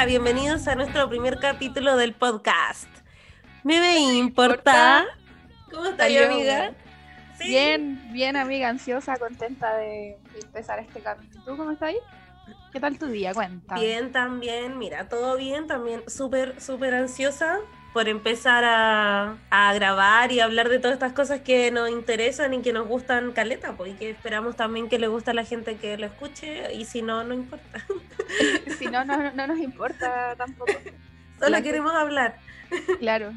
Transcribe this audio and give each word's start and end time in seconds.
Hola, 0.00 0.06
bienvenidos 0.06 0.66
a 0.66 0.74
nuestro 0.76 1.10
primer 1.10 1.38
capítulo 1.40 1.98
del 1.98 2.14
podcast. 2.14 2.88
¿Me 3.64 3.98
importa? 3.98 5.04
¿Cómo 5.70 5.84
estás, 5.84 6.06
amiga? 6.06 6.72
Bien, 7.38 8.10
bien, 8.10 8.34
amiga, 8.36 8.70
ansiosa, 8.70 9.18
contenta 9.18 9.76
de, 9.76 10.16
empezar 10.42 10.78
este 10.78 11.00
capítulo. 11.00 11.44
¿Tú 11.44 11.54
cómo 11.54 11.72
estás? 11.72 11.92
¿Qué 12.72 12.80
tal 12.80 12.98
tu 12.98 13.08
día? 13.08 13.34
Cuenta. 13.34 13.74
Bien, 13.74 14.10
también, 14.10 14.78
mira, 14.78 15.06
todo 15.10 15.36
bien, 15.36 15.66
también 15.66 16.02
súper, 16.08 16.58
súper 16.62 16.94
ansiosa 16.94 17.58
por 17.92 18.08
empezar 18.08 18.64
a, 18.64 19.72
grabar 19.74 20.32
y 20.32 20.40
hablar 20.40 20.68
de 20.68 20.78
todas 20.78 20.94
estas 20.94 21.12
cosas 21.12 21.40
que 21.40 21.70
nos 21.70 21.90
interesan 21.90 22.54
y 22.54 22.62
que 22.62 22.72
nos 22.72 22.86
gustan 22.86 23.32
caleta, 23.32 23.72
pues, 23.72 23.92
y 23.92 23.94
que 23.94 24.10
esperamos 24.10 24.56
también 24.56 24.88
que 24.88 24.98
le 24.98 25.08
guste 25.08 25.32
a 25.32 25.34
la 25.34 25.44
gente 25.44 25.76
que 25.76 25.96
lo 25.96 26.06
escuche, 26.06 26.72
y 26.74 26.84
si 26.84 27.02
no, 27.02 27.24
no 27.24 27.34
importa. 27.34 27.84
si 28.78 28.86
no, 28.86 29.04
no, 29.04 29.46
nos 29.46 29.58
importa 29.58 30.34
tampoco. 30.36 30.72
Solo 31.38 31.62
queremos 31.62 31.94
hablar. 31.94 32.36
Claro. 32.98 33.32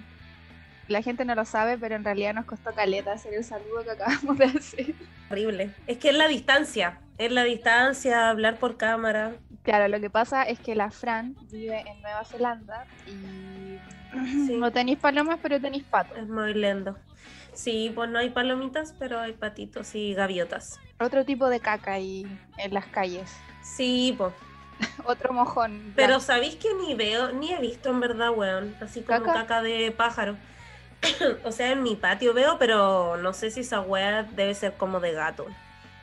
La 0.93 1.01
gente 1.01 1.25
no 1.25 1.33
lo 1.33 1.43
sabe, 1.43 1.75
pero 1.79 1.95
en 1.95 2.03
realidad 2.03 2.35
nos 2.35 2.45
costó 2.45 2.71
caleta 2.71 3.13
hacer 3.13 3.33
el 3.33 3.43
saludo 3.43 3.83
que 3.83 3.89
acabamos 3.89 4.37
de 4.37 4.45
hacer. 4.45 4.93
Horrible. 5.31 5.71
Es 5.87 5.97
que 5.97 6.09
es 6.09 6.15
la 6.15 6.27
distancia, 6.27 6.99
es 7.17 7.31
la 7.31 7.43
distancia, 7.43 8.29
hablar 8.29 8.57
por 8.57 8.77
cámara. 8.77 9.31
Claro, 9.63 9.87
lo 9.87 9.99
que 9.99 10.11
pasa 10.11 10.43
es 10.43 10.59
que 10.59 10.75
la 10.75 10.91
Fran 10.91 11.35
vive 11.51 11.79
en 11.79 11.99
Nueva 12.03 12.23
Zelanda 12.25 12.85
y 13.07 13.79
no 14.53 14.71
tenéis 14.71 14.99
palomas, 14.99 15.39
pero 15.41 15.59
tenéis 15.59 15.83
patos. 15.83 16.15
Es 16.15 16.27
muy 16.27 16.53
lindo. 16.53 16.95
Sí, 17.53 17.91
pues 17.95 18.07
no 18.11 18.19
hay 18.19 18.29
palomitas, 18.29 18.93
pero 18.99 19.19
hay 19.19 19.33
patitos 19.33 19.95
y 19.95 20.13
gaviotas. 20.13 20.79
Otro 20.99 21.25
tipo 21.25 21.49
de 21.49 21.59
caca 21.59 21.93
ahí 21.93 22.27
en 22.59 22.71
las 22.71 22.85
calles. 22.85 23.35
Sí, 23.63 24.13
pues. 24.15 24.31
Otro 25.05 25.33
mojón. 25.33 25.93
Pero 25.95 26.19
¿sabéis 26.19 26.55
que 26.57 26.69
ni 26.75 26.93
veo, 26.93 27.31
ni 27.31 27.51
he 27.51 27.59
visto 27.59 27.89
en 27.89 27.99
verdad, 27.99 28.29
weón? 28.29 28.75
Así 28.79 29.01
como 29.01 29.23
¿Caca? 29.23 29.63
de 29.63 29.91
pájaro. 29.91 30.37
o 31.43 31.51
sea, 31.51 31.71
en 31.71 31.83
mi 31.83 31.95
patio 31.95 32.33
veo, 32.33 32.57
pero 32.57 33.17
no 33.17 33.33
sé 33.33 33.51
si 33.51 33.61
esa 33.61 33.81
weá 33.81 34.23
debe 34.23 34.53
ser 34.53 34.73
como 34.73 34.99
de 34.99 35.13
gato. 35.13 35.47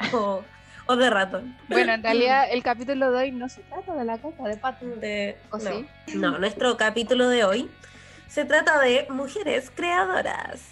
O, 0.15 0.43
o 0.87 0.97
de 0.97 1.11
ratón. 1.11 1.55
Bueno, 1.69 1.93
en 1.93 2.03
realidad 2.03 2.47
el 2.51 2.63
capítulo 2.63 3.11
de 3.11 3.19
hoy 3.19 3.33
no 3.33 3.49
se 3.49 3.61
trata 3.63 3.95
de 3.95 4.05
la 4.05 4.17
caca 4.17 4.45
de 4.45 4.57
pato. 4.57 4.87
De... 4.87 5.37
¿O 5.51 5.61
sí? 5.61 5.87
No, 6.15 6.39
nuestro 6.39 6.77
capítulo 6.79 7.29
de 7.29 7.45
hoy 7.45 7.71
se 8.27 8.45
trata 8.47 8.79
de 8.81 9.07
mujeres 9.11 9.71
creadoras. 9.75 10.63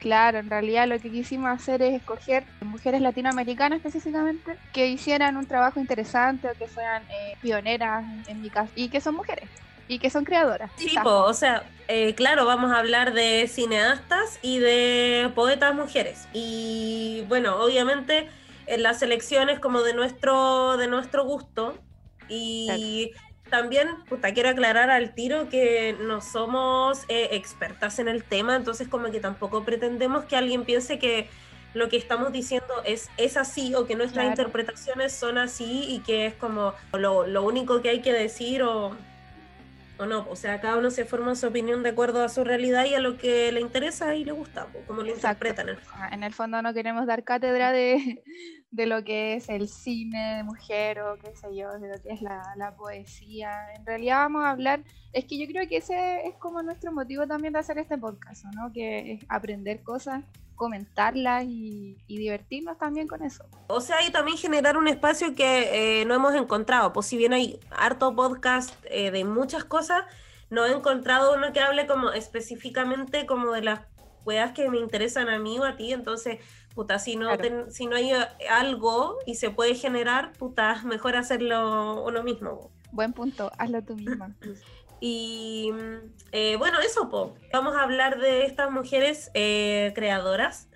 Claro, 0.00 0.38
en 0.38 0.50
realidad 0.50 0.88
lo 0.88 0.98
que 0.98 1.12
quisimos 1.12 1.48
hacer 1.48 1.80
es 1.80 1.94
escoger 1.94 2.42
mujeres 2.60 3.00
latinoamericanas 3.00 3.76
específicamente 3.76 4.56
que 4.72 4.88
hicieran 4.88 5.36
un 5.36 5.46
trabajo 5.46 5.78
interesante 5.78 6.48
o 6.48 6.54
que 6.54 6.66
fueran 6.66 7.04
eh, 7.04 7.36
pioneras 7.40 8.04
en 8.26 8.42
mi 8.42 8.50
caso 8.50 8.72
y 8.74 8.88
que 8.88 9.00
son 9.00 9.14
mujeres 9.14 9.48
y 9.88 9.98
que 9.98 10.10
son 10.10 10.24
creadoras. 10.24 10.70
Sí, 10.76 10.94
o 11.04 11.34
sea, 11.34 11.64
eh, 11.88 12.14
claro, 12.14 12.46
vamos 12.46 12.72
a 12.72 12.78
hablar 12.78 13.12
de 13.12 13.46
cineastas 13.48 14.38
y 14.42 14.58
de 14.58 15.30
poetas 15.34 15.74
mujeres. 15.74 16.28
Y 16.32 17.24
bueno, 17.28 17.56
obviamente 17.62 18.28
en 18.66 18.82
las 18.82 19.02
elecciones 19.02 19.58
como 19.58 19.82
de 19.82 19.94
nuestro, 19.94 20.76
de 20.76 20.86
nuestro 20.86 21.24
gusto. 21.24 21.78
Y 22.28 23.12
también, 23.50 23.88
puta, 24.08 24.32
quiero 24.32 24.48
aclarar 24.48 24.90
al 24.90 25.14
tiro 25.14 25.48
que 25.50 25.94
no 26.00 26.22
somos 26.22 27.04
eh, 27.08 27.28
expertas 27.32 27.98
en 27.98 28.08
el 28.08 28.24
tema, 28.24 28.56
entonces 28.56 28.88
como 28.88 29.10
que 29.10 29.20
tampoco 29.20 29.64
pretendemos 29.64 30.24
que 30.24 30.36
alguien 30.36 30.64
piense 30.64 30.98
que 30.98 31.28
lo 31.74 31.90
que 31.90 31.98
estamos 31.98 32.32
diciendo 32.32 32.72
es, 32.84 33.10
es 33.18 33.36
así 33.36 33.74
o 33.74 33.86
que 33.86 33.94
nuestras 33.94 34.26
interpretaciones 34.26 35.12
son 35.12 35.36
así 35.36 35.84
y 35.88 35.98
que 36.00 36.26
es 36.26 36.34
como 36.34 36.74
lo, 36.92 37.26
lo 37.26 37.42
único 37.42 37.82
que 37.82 37.90
hay 37.90 38.00
que 38.00 38.12
decir 38.12 38.62
o, 38.62 38.96
o 40.02 40.06
no. 40.06 40.26
O 40.28 40.36
sea, 40.36 40.60
cada 40.60 40.76
uno 40.76 40.90
se 40.90 41.04
forma 41.04 41.34
su 41.34 41.46
opinión 41.46 41.82
de 41.82 41.90
acuerdo 41.90 42.22
a 42.22 42.28
su 42.28 42.44
realidad 42.44 42.84
y 42.84 42.94
a 42.94 43.00
lo 43.00 43.16
que 43.16 43.50
le 43.52 43.60
interesa 43.60 44.14
y 44.14 44.24
le 44.24 44.32
gusta, 44.32 44.66
como 44.86 45.02
lo 45.02 45.08
interpretan. 45.08 45.68
En 46.10 46.22
el 46.22 46.32
fondo 46.32 46.60
no 46.62 46.74
queremos 46.74 47.06
dar 47.06 47.24
cátedra 47.24 47.72
de, 47.72 48.22
de 48.70 48.86
lo 48.86 49.04
que 49.04 49.34
es 49.34 49.48
el 49.48 49.68
cine 49.68 50.36
de 50.36 50.42
mujer 50.42 51.00
o 51.00 51.16
qué 51.18 51.34
sé 51.36 51.54
yo, 51.56 51.78
de 51.78 51.88
lo 51.88 52.02
que 52.02 52.10
es 52.10 52.22
la, 52.22 52.42
la, 52.56 52.74
poesía. 52.74 53.72
En 53.74 53.86
realidad 53.86 54.18
vamos 54.18 54.44
a 54.44 54.50
hablar, 54.50 54.82
es 55.12 55.24
que 55.24 55.38
yo 55.38 55.46
creo 55.46 55.68
que 55.68 55.78
ese 55.78 56.26
es 56.26 56.34
como 56.36 56.62
nuestro 56.62 56.92
motivo 56.92 57.26
también 57.26 57.52
de 57.52 57.60
hacer 57.60 57.78
este 57.78 57.98
podcast, 57.98 58.44
¿no? 58.54 58.72
Que 58.72 59.12
es 59.12 59.26
aprender 59.28 59.82
cosas, 59.82 60.24
comentarlas 60.62 61.42
y, 61.44 61.98
divertirnos 62.06 62.78
también 62.78 63.08
con 63.08 63.20
eso. 63.24 63.44
O 63.66 63.80
sea, 63.80 64.06
y 64.06 64.12
también 64.12 64.38
generar 64.38 64.76
un 64.76 64.86
espacio 64.86 65.34
que 65.34 66.02
eh, 66.02 66.04
no 66.04 66.14
hemos 66.14 66.36
encontrado, 66.36 66.92
pues 66.92 67.06
si 67.06 67.16
bien 67.16 67.32
hay 67.32 67.58
harto 67.72 68.14
podcast 68.14 68.72
eh, 68.84 69.10
de 69.10 69.24
muchas 69.24 69.64
cosas, 69.64 70.04
no 70.50 70.64
he 70.64 70.70
encontrado 70.72 71.34
uno 71.34 71.52
que 71.52 71.58
hable 71.58 71.88
como 71.88 72.12
específicamente 72.12 73.26
como 73.26 73.50
de 73.50 73.62
las 73.62 73.80
weas 74.24 74.52
que 74.52 74.70
me 74.70 74.78
interesan 74.78 75.28
a 75.28 75.40
mí 75.40 75.58
o 75.58 75.64
a 75.64 75.76
ti, 75.76 75.92
entonces 75.92 76.38
puta, 76.76 77.00
si 77.00 77.16
no, 77.16 77.30
si 77.70 77.86
no 77.86 77.96
hay 77.96 78.12
eh, 78.12 78.24
algo 78.48 79.18
y 79.26 79.34
se 79.34 79.50
puede 79.50 79.74
generar, 79.74 80.32
puta, 80.34 80.80
mejor 80.84 81.16
hacerlo 81.16 82.04
uno 82.04 82.22
mismo. 82.22 82.70
Buen 82.92 83.12
punto, 83.12 83.50
hazlo 83.58 83.82
tú 83.82 83.96
misma. 83.96 84.36
Y 85.04 85.72
eh, 86.30 86.56
bueno, 86.56 86.78
eso, 86.80 87.10
po. 87.10 87.34
vamos 87.52 87.74
a 87.74 87.82
hablar 87.82 88.20
de 88.20 88.44
estas 88.44 88.70
mujeres 88.70 89.30
eh, 89.34 89.90
creadoras. 89.96 90.68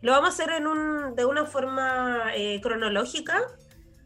Lo 0.00 0.12
vamos 0.12 0.30
a 0.30 0.32
hacer 0.32 0.54
en 0.54 0.66
un, 0.66 1.14
de 1.14 1.26
una 1.26 1.44
forma 1.44 2.32
cronológica, 2.62 3.38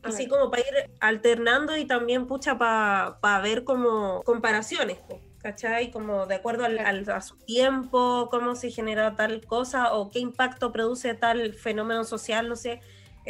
así 0.03 0.27
como 0.27 0.51
para 0.51 0.63
ir 0.63 0.91
alternando 1.01 1.77
y 1.77 1.87
también, 1.87 2.27
pucha, 2.27 2.59
para 2.59 3.41
ver 3.41 3.65
como 3.65 4.23
comparaciones. 4.25 4.99
Po. 4.99 5.21
¿cachai? 5.39 5.91
Como 5.91 6.27
de 6.27 6.35
acuerdo 6.35 6.65
al, 6.65 6.79
a 6.79 7.21
su 7.21 7.37
tiempo, 7.37 8.29
cómo 8.31 8.55
se 8.55 8.71
genera 8.71 9.15
tal 9.15 9.45
cosa 9.47 9.95
o 9.95 10.11
qué 10.11 10.19
impacto 10.19 10.73
produce 10.73 11.15
tal 11.15 11.55
fenómeno 11.55 12.05
social, 12.05 12.49
no 12.49 12.57
sé, 12.57 12.81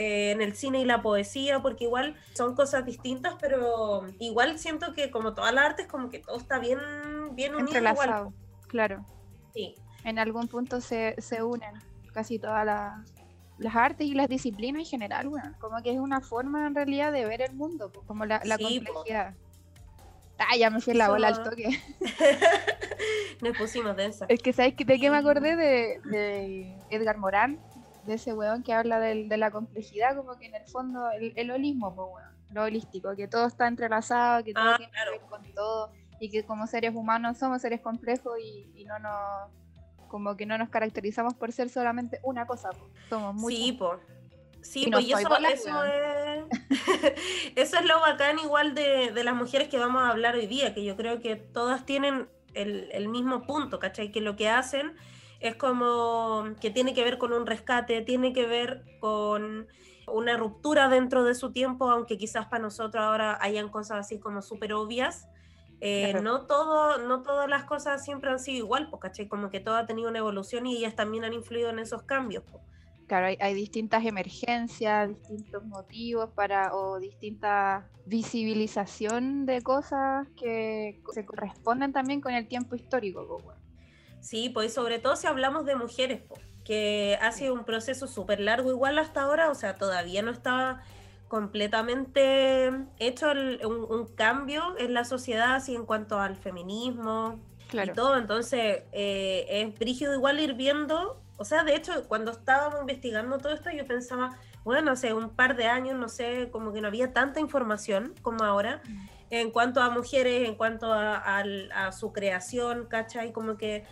eh, 0.00 0.30
en 0.30 0.40
el 0.40 0.54
cine 0.54 0.78
y 0.80 0.84
la 0.84 1.02
poesía, 1.02 1.60
porque 1.60 1.82
igual 1.82 2.14
son 2.32 2.54
cosas 2.54 2.86
distintas, 2.86 3.34
pero 3.40 4.06
igual 4.20 4.56
siento 4.56 4.94
que 4.94 5.10
como 5.10 5.34
todas 5.34 5.52
las 5.52 5.64
artes, 5.64 5.88
como 5.88 6.08
que 6.08 6.20
todo 6.20 6.36
está 6.36 6.60
bien, 6.60 6.78
bien 7.32 7.56
unido. 7.56 8.32
Claro. 8.68 9.04
Sí. 9.52 9.74
En 10.04 10.20
algún 10.20 10.46
punto 10.46 10.80
se, 10.80 11.16
se 11.18 11.42
unen 11.42 11.74
casi 12.12 12.38
todas 12.38 12.64
las 13.58 13.74
artes 13.74 14.06
y 14.06 14.14
las 14.14 14.28
disciplinas 14.28 14.82
en 14.82 14.86
general, 14.86 15.28
bueno, 15.30 15.56
como 15.58 15.82
que 15.82 15.90
es 15.90 15.98
una 15.98 16.20
forma 16.20 16.68
en 16.68 16.76
realidad 16.76 17.10
de 17.10 17.24
ver 17.24 17.42
el 17.42 17.54
mundo, 17.54 17.90
como 18.06 18.24
la, 18.24 18.40
la 18.44 18.56
complejidad. 18.56 19.34
Ah, 20.38 20.56
ya 20.56 20.70
me 20.70 20.80
fui 20.80 20.94
la 20.94 21.08
bola 21.08 21.28
al 21.28 21.42
toque. 21.42 21.68
Nos 23.40 23.56
pusimos 23.56 23.96
densa. 23.96 24.26
Es 24.28 24.40
que, 24.40 24.52
¿sabes 24.52 24.76
de 24.76 24.98
qué 24.98 25.10
me 25.10 25.16
acordé? 25.16 25.56
De, 25.56 26.76
Edgar 26.90 27.18
Morán, 27.18 27.58
de 28.08 28.14
ese 28.14 28.32
weón 28.32 28.62
que 28.62 28.72
habla 28.72 28.98
de, 28.98 29.36
la 29.36 29.50
complejidad, 29.50 30.16
como 30.16 30.36
que 30.38 30.46
en 30.46 30.54
el 30.54 30.66
fondo, 30.66 31.10
el, 31.10 31.50
holismo, 31.50 31.94
pues, 31.94 32.24
lo 32.50 32.64
holístico, 32.64 33.14
que 33.14 33.28
todo 33.28 33.46
está 33.46 33.68
entrelazado, 33.68 34.42
que 34.42 34.54
todo 34.54 34.70
ah, 34.70 34.76
tiene 34.78 34.90
que 34.90 35.10
ver 35.10 35.20
con 35.28 35.42
todo, 35.52 35.92
y 36.18 36.30
que 36.30 36.44
como 36.44 36.66
seres 36.66 36.94
humanos 36.94 37.38
somos 37.38 37.62
seres 37.62 37.80
complejos 37.80 38.38
y, 38.40 38.84
no 38.86 38.98
nos 38.98 39.50
como 40.08 40.38
que 40.38 40.46
no 40.46 40.56
nos 40.56 40.70
caracterizamos 40.70 41.34
por 41.34 41.52
ser 41.52 41.68
solamente 41.68 42.18
una 42.22 42.46
cosa, 42.46 42.70
somos 43.10 43.34
muy 43.34 43.54
Sí, 43.54 43.72
pues 43.78 44.00
Sí, 44.60 44.88
pues 44.90 45.06
eso, 45.06 45.36
eso, 45.36 45.84
es, 45.84 46.44
eso 47.56 47.78
es 47.78 47.84
lo 47.84 48.00
bacán 48.00 48.38
igual 48.40 48.74
de, 48.74 49.12
de, 49.12 49.24
las 49.24 49.34
mujeres 49.34 49.68
que 49.68 49.78
vamos 49.78 50.02
a 50.02 50.10
hablar 50.10 50.34
hoy 50.34 50.46
día, 50.46 50.74
que 50.74 50.84
yo 50.84 50.96
creo 50.96 51.20
que 51.20 51.36
todas 51.36 51.86
tienen 51.86 52.28
el, 52.54 52.90
el, 52.92 53.08
mismo 53.08 53.42
punto, 53.42 53.78
¿cachai? 53.78 54.10
Que 54.10 54.20
lo 54.20 54.34
que 54.34 54.48
hacen 54.48 54.96
es 55.40 55.56
como 55.56 56.44
que 56.60 56.70
tiene 56.70 56.94
que 56.94 57.04
ver 57.04 57.18
con 57.18 57.32
un 57.32 57.46
rescate, 57.46 58.02
tiene 58.02 58.32
que 58.32 58.46
ver 58.46 58.84
con 59.00 59.68
una 60.06 60.36
ruptura 60.36 60.88
dentro 60.88 61.24
de 61.24 61.34
su 61.34 61.52
tiempo, 61.52 61.90
aunque 61.90 62.18
quizás 62.18 62.46
para 62.46 62.62
nosotros 62.62 63.02
ahora 63.02 63.38
hayan 63.40 63.68
cosas 63.68 63.98
así 64.00 64.18
como 64.18 64.42
súper 64.42 64.72
obvias. 64.72 65.28
Eh, 65.80 66.20
no, 66.22 66.46
todo, 66.46 66.98
no 67.06 67.22
todas 67.22 67.48
las 67.48 67.64
cosas 67.64 68.04
siempre 68.04 68.30
han 68.30 68.40
sido 68.40 68.58
igual, 68.58 68.90
pues, 68.90 69.00
¿cachai? 69.00 69.28
Como 69.28 69.48
que 69.48 69.60
todo 69.60 69.76
ha 69.76 69.86
tenido 69.86 70.08
una 70.08 70.18
evolución 70.18 70.66
y 70.66 70.76
ellas 70.76 70.96
también 70.96 71.24
han 71.24 71.32
influido 71.32 71.70
en 71.70 71.78
esos 71.78 72.02
cambios. 72.02 72.42
Pues. 72.50 72.62
Claro, 73.06 73.34
hay, 73.40 73.54
distintas 73.54 74.04
emergencias, 74.04 75.08
distintos 75.08 75.64
motivos 75.64 76.30
para 76.34 76.74
o 76.74 76.98
distinta 76.98 77.88
visibilización 78.04 79.46
de 79.46 79.62
cosas 79.62 80.26
que 80.36 81.00
se 81.12 81.24
corresponden 81.24 81.92
también 81.92 82.20
con 82.20 82.34
el 82.34 82.48
tiempo 82.48 82.74
histórico. 82.74 83.40
Sí, 84.20 84.48
pues 84.48 84.74
sobre 84.74 84.98
todo 84.98 85.16
si 85.16 85.26
hablamos 85.26 85.64
de 85.64 85.76
mujeres, 85.76 86.22
que 86.64 87.18
ha 87.22 87.32
sido 87.32 87.54
un 87.54 87.64
proceso 87.64 88.06
súper 88.06 88.40
largo 88.40 88.70
igual 88.70 88.98
hasta 88.98 89.22
ahora, 89.22 89.50
o 89.50 89.54
sea, 89.54 89.74
todavía 89.76 90.22
no 90.22 90.30
está 90.30 90.82
completamente 91.28 92.72
hecho 92.98 93.30
un, 93.30 94.06
cambio 94.14 94.74
en 94.78 94.94
la 94.94 95.04
sociedad 95.04 95.54
así 95.54 95.74
en 95.74 95.84
cuanto 95.84 96.18
al 96.18 96.36
feminismo 96.36 97.38
y 97.72 97.90
todo, 97.92 98.16
entonces 98.16 98.82
eh, 98.92 99.46
es 99.48 99.78
brígido 99.78 100.14
igual 100.14 100.40
ir 100.40 100.54
viendo 100.54 101.20
o 101.38 101.44
sea, 101.44 101.62
de 101.62 101.76
hecho, 101.76 101.92
cuando 102.08 102.32
estábamos 102.32 102.80
investigando 102.80 103.38
todo 103.38 103.52
esto, 103.52 103.70
yo 103.70 103.86
pensaba, 103.86 104.36
bueno, 104.64 104.90
hace 104.90 105.14
un 105.14 105.30
par 105.30 105.54
de 105.54 105.66
años, 105.66 105.96
no 105.96 106.08
sé, 106.08 106.48
como 106.50 106.72
que 106.72 106.80
no 106.80 106.88
había 106.88 107.12
tanta 107.12 107.38
información 107.38 108.12
como 108.22 108.44
ahora. 108.44 108.82
en 109.30 109.50
cuanto 109.52 109.80
a 109.80 109.90
mujeres, 109.90 110.48
en 110.48 110.56
cuanto 110.56 110.92
a, 110.92 111.92
su 111.92 112.12
creación, 112.12 112.86
¿cachai? 112.86 113.32
Como 113.32 113.56
que 113.56 113.84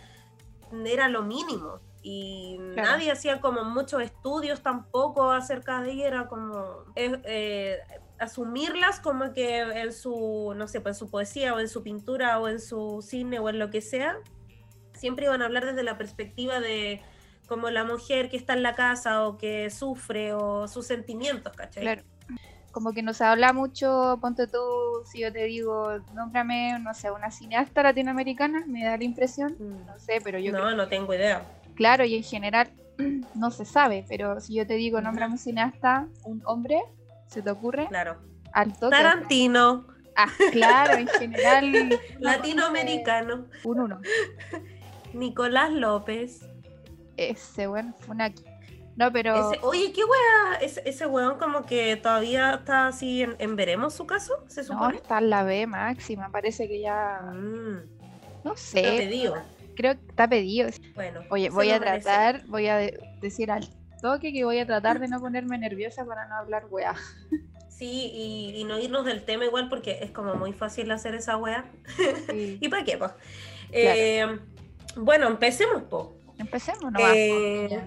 era 0.85 1.09
lo 1.09 1.23
mínimo. 1.23 1.79
Y 2.01 2.57
nadie 2.59 3.11
hacía 3.11 3.41
como 3.41 3.63
muchos 3.63 4.01
estudios 4.01 4.61
tampoco 4.61 5.31
acerca 5.31 5.81
de 5.81 5.91
ella, 5.91 6.07
era 6.07 6.27
como 6.27 6.85
eh, 6.95 7.79
asumirlas 8.19 8.99
como 8.99 9.33
que 9.33 9.59
en 9.59 9.91
su, 9.91 10.53
no 10.55 10.67
sé, 10.67 10.79
pues 10.79 10.95
en 10.95 10.99
su 10.99 11.11
poesía 11.11 11.53
o 11.53 11.59
en 11.59 11.67
su 11.67 11.83
pintura 11.83 12.39
o 12.39 12.47
en 12.47 12.61
su 12.61 13.01
cine 13.01 13.39
o 13.39 13.49
en 13.49 13.59
lo 13.59 13.69
que 13.69 13.81
sea, 13.81 14.17
siempre 14.93 15.25
iban 15.25 15.41
a 15.41 15.45
hablar 15.45 15.65
desde 15.65 15.83
la 15.83 15.97
perspectiva 15.97 16.59
de 16.59 17.01
como 17.47 17.69
la 17.69 17.83
mujer 17.83 18.29
que 18.29 18.37
está 18.37 18.53
en 18.53 18.63
la 18.63 18.75
casa 18.75 19.25
o 19.25 19.37
que 19.37 19.69
sufre 19.69 20.33
o 20.33 20.67
sus 20.67 20.85
sentimientos, 20.85 21.53
¿cachai? 21.55 21.83
Claro. 21.83 22.03
Como 22.77 22.93
que 22.93 23.01
nos 23.01 23.21
habla 23.21 23.53
mucho, 23.53 24.19
ponte 24.21 24.45
tú, 24.45 24.59
si 25.03 25.21
yo 25.21 25.33
te 25.33 25.45
digo, 25.45 25.97
nómbrame, 26.13 26.77
no 26.77 26.93
sé, 26.93 27.09
una 27.09 27.31
cineasta 27.31 27.81
latinoamericana, 27.81 28.65
me 28.67 28.85
da 28.85 28.95
la 28.95 29.03
impresión, 29.03 29.55
mm. 29.57 29.87
no 29.87 29.97
sé, 29.97 30.21
pero 30.23 30.37
yo... 30.37 30.51
No, 30.51 30.75
no 30.75 30.87
tengo 30.87 31.11
idea. 31.11 31.41
Claro, 31.73 32.05
y 32.05 32.13
en 32.13 32.21
general 32.21 32.69
no 33.33 33.49
se 33.49 33.65
sabe, 33.65 34.05
pero 34.07 34.39
si 34.41 34.53
yo 34.53 34.67
te 34.67 34.75
digo, 34.75 35.01
nómbrame 35.01 35.33
un 35.33 35.39
cineasta, 35.39 36.07
un 36.23 36.43
hombre, 36.45 36.79
¿se 37.25 37.41
te 37.41 37.49
ocurre? 37.49 37.87
Claro. 37.87 38.21
Al 38.53 38.77
Tarantino. 38.77 39.87
Ah, 40.15 40.29
claro, 40.51 40.99
en 40.99 41.07
general. 41.07 41.99
Latinoamericano. 42.19 43.47
Un 43.63 43.79
uno. 43.79 44.01
Nicolás 45.13 45.71
López. 45.71 46.45
Ese, 47.17 47.65
bueno, 47.65 47.95
Funaki. 48.01 48.43
No, 48.97 49.11
pero. 49.11 49.51
oye, 49.61 49.93
¿qué 49.93 50.01
weá? 50.03 50.55
Ese, 50.59 50.81
ese 50.83 51.05
weón 51.05 51.37
como 51.37 51.67
que 51.67 51.95
todavía 51.97 52.55
está 52.55 52.87
así 52.87 53.21
en, 53.21 53.55
veremos 53.55 53.93
su 53.93 54.07
caso, 54.07 54.43
¿se 54.47 54.63
supone? 54.63 54.93
No, 54.93 54.99
está 54.99 55.19
en 55.19 55.29
la 55.29 55.43
B 55.43 55.67
máxima, 55.67 56.31
parece 56.31 56.67
que 56.67 56.81
ya. 56.81 57.21
Mm. 57.31 57.77
No 58.43 58.57
sé. 58.57 58.79
Está 58.79 58.97
pedido. 58.97 59.35
Creo 59.75 59.93
que 59.93 60.07
está 60.09 60.27
pedido. 60.27 60.69
Bueno. 60.95 61.21
Oye, 61.29 61.51
voy 61.51 61.69
a 61.69 61.79
tratar, 61.79 62.43
voy 62.47 62.67
a 62.67 62.89
decir 63.21 63.51
al 63.51 63.69
toque 64.01 64.33
que 64.33 64.43
voy 64.43 64.57
a 64.57 64.65
tratar 64.65 64.99
de 64.99 65.07
no 65.07 65.19
ponerme 65.19 65.59
nerviosa 65.59 66.03
para 66.03 66.27
no 66.27 66.35
hablar 66.35 66.65
weá. 66.69 66.95
Sí, 67.69 68.09
y, 68.55 68.63
no 68.63 68.79
irnos 68.79 69.05
del 69.05 69.23
tema 69.23 69.45
igual 69.45 69.69
porque 69.69 69.99
es 70.01 70.09
como 70.09 70.33
muy 70.33 70.51
fácil 70.51 70.89
hacer 70.89 71.13
esa 71.13 71.37
weá. 71.37 71.63
¿Y 72.33 72.67
para 72.69 72.83
qué, 72.83 72.97
pues? 72.97 73.11
bueno, 74.95 75.27
empecemos, 75.27 75.83
po. 75.83 76.17
Empecemos, 76.39 76.91
¿no? 76.91 76.99
Eh, 77.13 77.79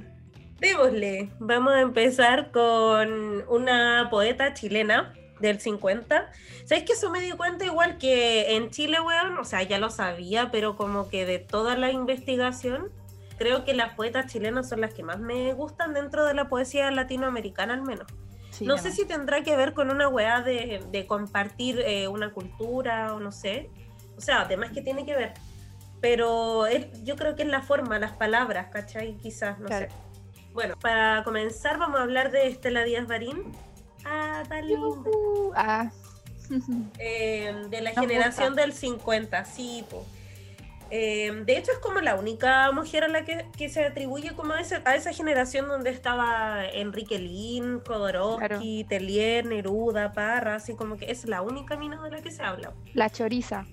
démosle. 0.60 1.30
Vamos 1.38 1.72
a 1.72 1.80
empezar 1.80 2.50
con 2.52 3.44
una 3.48 4.08
poeta 4.10 4.54
chilena 4.54 5.14
del 5.40 5.58
50. 5.58 6.30
¿Sabes 6.64 6.84
que 6.84 6.92
eso 6.92 7.10
me 7.10 7.20
di 7.20 7.32
cuenta 7.32 7.64
igual 7.64 7.98
que 7.98 8.54
en 8.54 8.70
Chile, 8.70 9.00
weón? 9.00 9.38
O 9.38 9.44
sea, 9.44 9.62
ya 9.62 9.78
lo 9.78 9.90
sabía, 9.90 10.50
pero 10.50 10.76
como 10.76 11.08
que 11.08 11.24
de 11.26 11.38
toda 11.38 11.76
la 11.76 11.90
investigación, 11.90 12.90
creo 13.38 13.64
que 13.64 13.74
las 13.74 13.94
poetas 13.94 14.30
chilenas 14.30 14.68
son 14.68 14.82
las 14.82 14.92
que 14.92 15.02
más 15.02 15.18
me 15.18 15.52
gustan 15.54 15.94
dentro 15.94 16.24
de 16.24 16.34
la 16.34 16.48
poesía 16.48 16.90
latinoamericana 16.90 17.74
al 17.74 17.82
menos. 17.82 18.06
no 18.60 18.76
sé 18.76 18.92
si 18.92 19.06
tendrá 19.06 19.42
que 19.42 19.56
ver 19.56 19.72
con 19.72 19.90
una 19.90 20.08
weá 20.08 20.42
de, 20.42 21.06
compartir 21.08 21.80
eh, 21.80 22.06
una 22.08 22.32
cultura 22.32 23.14
o 23.14 23.20
no 23.20 23.32
sé. 23.32 23.70
O 24.18 24.20
sea, 24.20 24.42
además 24.42 24.70
que 24.72 24.82
tiene 24.82 25.06
que 25.06 25.16
ver 25.16 25.32
pero 26.00 26.64
yo 27.04 27.16
creo 27.16 27.36
que 27.36 27.42
es 27.42 27.48
la 27.48 27.60
forma, 27.62 27.98
las 27.98 28.12
palabras, 28.12 28.68
¿cachai? 28.72 29.16
Quizás, 29.18 29.58
no 29.58 29.68
sé. 29.68 29.88
Bueno, 30.52 30.74
para 30.80 31.22
comenzar 31.24 31.78
vamos 31.78 32.00
a 32.00 32.02
hablar 32.02 32.30
de 32.30 32.48
Estela 32.48 32.84
Díaz 32.84 33.06
Barín. 33.06 33.44
Ah, 34.04 34.42
tan 34.48 34.66
linda. 34.66 35.10
Ah. 35.54 35.90
Eh, 36.98 37.54
de 37.70 37.80
la 37.80 37.92
generación 37.92 38.56
del 38.56 38.72
50, 38.72 39.44
sí, 39.44 39.84
eh, 40.90 41.30
de 41.46 41.56
hecho 41.56 41.70
es 41.70 41.78
como 41.78 42.00
la 42.00 42.16
única 42.16 42.72
mujer 42.72 43.04
a 43.04 43.08
la 43.08 43.24
que, 43.24 43.68
se 43.68 43.84
atribuye 43.84 44.34
como 44.34 44.54
a, 44.54 44.58
a 44.58 44.96
esa 44.96 45.12
generación 45.12 45.68
donde 45.68 45.90
estaba 45.90 46.66
Enrique 46.66 47.20
Lin, 47.20 47.80
Jodorowsky, 47.86 48.84
Tellier, 48.88 49.46
Neruda, 49.46 50.12
Parra, 50.12 50.56
así 50.56 50.74
como 50.74 50.96
que 50.96 51.12
es 51.12 51.24
la 51.26 51.42
única 51.42 51.76
mina 51.76 52.02
de 52.02 52.10
la 52.10 52.20
que 52.20 52.32
se 52.32 52.42
habla. 52.42 52.72
La 52.94 53.08
choriza. 53.08 53.66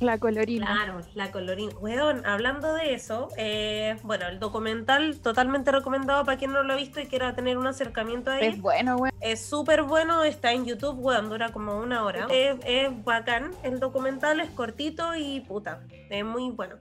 La 0.00 0.18
colorina. 0.18 0.66
Claro, 0.66 1.00
la 1.14 1.30
colorina. 1.30 1.72
Weón, 1.78 2.24
hablando 2.26 2.74
de 2.74 2.94
eso, 2.94 3.28
eh, 3.36 3.96
bueno, 4.02 4.26
el 4.28 4.38
documental 4.38 5.20
totalmente 5.20 5.70
recomendado 5.72 6.24
para 6.24 6.38
quien 6.38 6.52
no 6.52 6.62
lo 6.62 6.72
ha 6.72 6.76
visto 6.76 7.00
y 7.00 7.06
quiera 7.06 7.34
tener 7.34 7.58
un 7.58 7.66
acercamiento 7.66 8.30
ahí. 8.30 8.46
Es 8.46 8.60
bueno, 8.60 8.96
weón. 8.96 9.14
Es 9.20 9.44
súper 9.44 9.82
bueno, 9.82 10.24
está 10.24 10.52
en 10.52 10.64
YouTube, 10.64 10.98
weón, 10.98 11.28
dura 11.28 11.50
como 11.50 11.78
una 11.78 12.04
hora. 12.04 12.26
Es, 12.30 12.58
bacán, 13.04 13.50
el 13.62 13.80
documental 13.80 14.40
es 14.40 14.50
cortito 14.50 15.14
y 15.14 15.40
puta, 15.40 15.80
es 16.10 16.24
muy 16.24 16.50
bueno. 16.50 16.76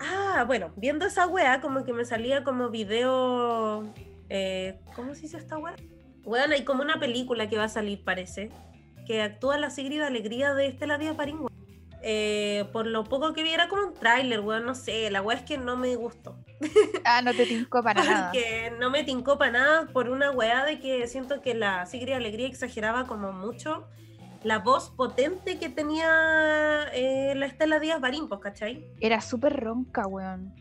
Ah, 0.00 0.44
bueno, 0.46 0.72
viendo 0.76 1.06
esa 1.06 1.26
wea, 1.26 1.60
como 1.60 1.84
que 1.84 1.92
me 1.92 2.04
salía 2.04 2.42
como 2.44 2.70
video. 2.70 3.84
Eh, 4.28 4.80
¿Cómo 4.96 5.14
se 5.14 5.22
dice 5.22 5.36
esta 5.36 5.58
wea? 5.58 5.76
Weón, 6.24 6.52
hay 6.52 6.64
como 6.64 6.82
una 6.82 6.98
película 6.98 7.48
que 7.48 7.56
va 7.56 7.64
a 7.64 7.68
salir, 7.68 8.02
parece. 8.02 8.50
Que 9.06 9.22
actúa 9.22 9.58
la 9.58 9.70
Sigrid 9.70 10.00
Alegría 10.00 10.54
de 10.54 10.66
Estela 10.66 10.96
Díaz 10.96 11.16
Parín, 11.16 11.38
eh, 12.02 12.64
por 12.72 12.86
lo 12.86 13.04
poco 13.04 13.32
que 13.32 13.42
vi 13.42 13.52
era 13.52 13.68
como 13.68 13.86
un 13.86 13.94
tráiler, 13.94 14.40
weón, 14.40 14.64
no 14.66 14.74
sé, 14.74 15.10
la 15.10 15.22
weá 15.22 15.38
es 15.38 15.44
que 15.44 15.58
no 15.58 15.76
me 15.76 15.94
gustó. 15.96 16.36
Ah, 17.04 17.22
no 17.22 17.32
te 17.34 17.46
tincó 17.46 17.82
para 17.84 18.02
nada. 18.02 18.32
No 18.78 18.90
me 18.90 19.04
tincó 19.04 19.38
para 19.38 19.52
nada 19.52 19.86
por 19.92 20.08
una 20.08 20.30
weá 20.30 20.64
de 20.64 20.78
que 20.78 21.06
siento 21.06 21.40
que 21.40 21.54
la 21.54 21.86
Sigrid 21.86 22.14
Alegría 22.14 22.48
exageraba 22.48 23.06
como 23.06 23.32
mucho 23.32 23.86
la 24.42 24.58
voz 24.58 24.90
potente 24.90 25.58
que 25.58 25.68
tenía 25.68 26.88
eh, 26.92 27.34
la 27.36 27.46
Estela 27.46 27.78
Díaz 27.78 28.00
Barín, 28.00 28.28
pues, 28.28 28.40
¿cachai? 28.40 28.84
Era 29.00 29.20
súper 29.20 29.58
ronca, 29.58 30.06
weón. 30.06 30.54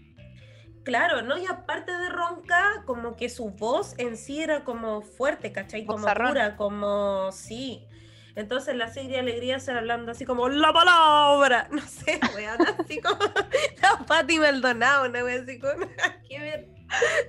Claro, 0.83 1.21
¿no? 1.21 1.37
Y 1.37 1.45
aparte 1.45 1.91
de 1.91 2.09
ronca, 2.09 2.83
como 2.85 3.15
que 3.15 3.29
su 3.29 3.49
voz 3.51 3.93
en 3.97 4.17
sí 4.17 4.41
era 4.41 4.63
como 4.63 5.01
fuerte, 5.01 5.51
¿cachai? 5.51 5.85
Como 5.85 6.07
pura, 6.07 6.55
como 6.55 7.31
sí. 7.31 7.87
Entonces 8.35 8.75
la 8.75 8.87
serie 8.87 9.19
Alegría 9.19 9.59
se 9.59 9.71
hablando 9.71 10.11
así 10.11 10.25
como 10.25 10.47
la 10.47 10.71
palabra, 10.71 11.67
no 11.71 11.81
sé, 11.81 12.19
weón, 12.35 12.57
así 12.79 13.01
como 13.01 13.17
la 13.81 14.05
Pati 14.05 14.39
Maldonado, 14.39 15.09
una 15.09 15.23
wea 15.23 15.41
así 15.41 15.59
como, 15.59 15.87
qué 16.29 16.39
ver. 16.39 16.67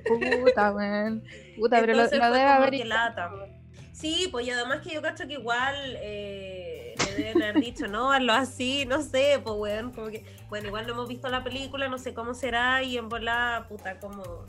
Puta, 0.07 0.73
weón. 0.73 1.23
Puta, 1.57 1.81
pero 1.81 1.95
lo, 1.95 2.09
debe 2.09 2.43
haber. 2.43 2.75
Sí, 3.93 4.29
pues 4.33 4.47
y 4.47 4.51
además 4.51 4.81
que 4.81 4.95
yo 4.95 5.03
cacho 5.03 5.29
que 5.29 5.35
igual 5.35 5.75
eh, 6.01 6.95
le 7.07 7.15
deben 7.15 7.43
haber 7.43 7.63
dicho, 7.63 7.87
no, 7.87 8.11
hazlo 8.11 8.33
así, 8.33 8.85
no 8.87 9.03
sé, 9.03 9.41
pues 9.45 9.55
weón, 9.57 9.93
como 9.93 10.09
que, 10.09 10.25
bueno, 10.49 10.69
igual 10.69 10.87
no 10.87 10.95
hemos 10.95 11.09
visto 11.09 11.29
la 11.29 11.45
película, 11.45 11.89
no 11.89 11.99
sé 11.99 12.13
cómo 12.15 12.35
será, 12.35 12.83
y 12.83 12.97
en 12.97 13.09
bola, 13.09 13.67
puta, 13.69 14.01
como 14.01 14.47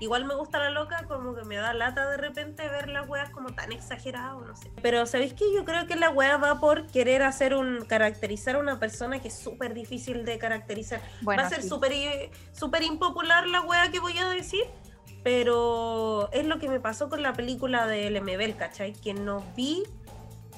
Igual 0.00 0.24
me 0.24 0.34
gusta 0.34 0.58
la 0.58 0.70
loca, 0.70 1.04
como 1.06 1.34
que 1.34 1.44
me 1.44 1.56
da 1.56 1.72
lata 1.72 2.08
de 2.10 2.16
repente 2.16 2.68
ver 2.68 2.88
las 2.88 3.08
weas 3.08 3.30
como 3.30 3.54
tan 3.54 3.70
exageradas, 3.72 4.36
no 4.44 4.56
sé. 4.56 4.70
Pero 4.82 5.06
¿sabéis 5.06 5.34
que 5.34 5.44
Yo 5.54 5.64
creo 5.64 5.86
que 5.86 5.94
la 5.96 6.10
wea 6.10 6.36
va 6.36 6.60
por 6.60 6.86
querer 6.88 7.22
hacer 7.22 7.54
un, 7.54 7.84
caracterizar 7.84 8.56
a 8.56 8.58
una 8.58 8.80
persona 8.80 9.20
que 9.20 9.28
es 9.28 9.38
súper 9.38 9.72
difícil 9.72 10.24
de 10.24 10.38
caracterizar. 10.38 11.00
va 11.26 11.34
a 11.34 11.48
ser 11.48 11.62
súper 11.62 11.92
super 12.52 12.82
impopular 12.82 13.46
la 13.46 13.60
wea 13.60 13.90
que 13.90 14.00
voy 14.00 14.18
a 14.18 14.28
decir, 14.28 14.64
pero 15.22 16.28
es 16.32 16.44
lo 16.44 16.58
que 16.58 16.68
me 16.68 16.80
pasó 16.80 17.08
con 17.08 17.22
la 17.22 17.32
película 17.32 17.86
de 17.86 18.10
LMB, 18.10 18.56
¿cachai? 18.56 18.94
Que 18.94 19.14
no 19.14 19.44
vi 19.56 19.84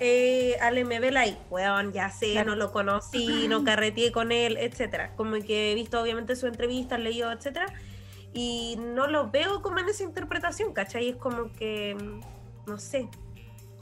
eh, 0.01 0.57
al 0.61 0.83
MB 0.83 1.17
ahí, 1.17 1.39
weón, 1.51 1.93
ya 1.93 2.11
sé, 2.11 2.43
no 2.45 2.57
lo 2.57 2.73
conocí, 2.73 3.49
no 3.49 3.65
carreteé 3.65 4.13
con 4.13 4.33
él, 4.33 4.57
etcétera. 4.57 5.15
Como 5.15 5.37
que 5.41 5.73
he 5.73 5.75
visto 5.75 6.01
obviamente 6.01 6.37
su 6.37 6.47
entrevista, 6.47 6.97
leído, 6.97 7.31
etcétera 7.31 7.67
y 8.37 8.77
no 8.77 9.07
lo 9.07 9.31
veo 9.31 9.63
como 9.63 9.79
en 9.79 9.89
esa 9.89 10.05
interpretación, 10.05 10.75
¿cachai? 10.75 11.09
Es 11.09 11.17
como 11.17 11.51
que, 11.55 11.97
no 12.67 12.77
sé, 12.77 13.09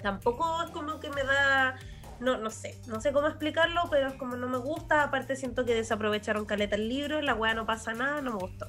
tampoco 0.00 0.62
es 0.62 0.70
como 0.70 1.00
que 1.00 1.10
me 1.10 1.24
da, 1.24 1.74
no, 2.20 2.38
no 2.38 2.50
sé, 2.50 2.80
no 2.86 3.00
sé 3.00 3.12
cómo 3.12 3.26
explicarlo, 3.26 3.82
pero 3.90 4.06
es 4.06 4.14
como 4.14 4.36
no 4.36 4.48
me 4.48 4.58
gusta, 4.58 5.02
aparte 5.02 5.34
siento 5.34 5.64
que 5.64 5.74
desaprovecharon 5.74 6.44
caleta 6.44 6.76
el 6.76 6.88
libro, 6.88 7.20
la 7.20 7.34
weá 7.34 7.52
no 7.54 7.66
pasa 7.66 7.94
nada, 7.94 8.20
no 8.20 8.34
me 8.34 8.38
gustó. 8.38 8.66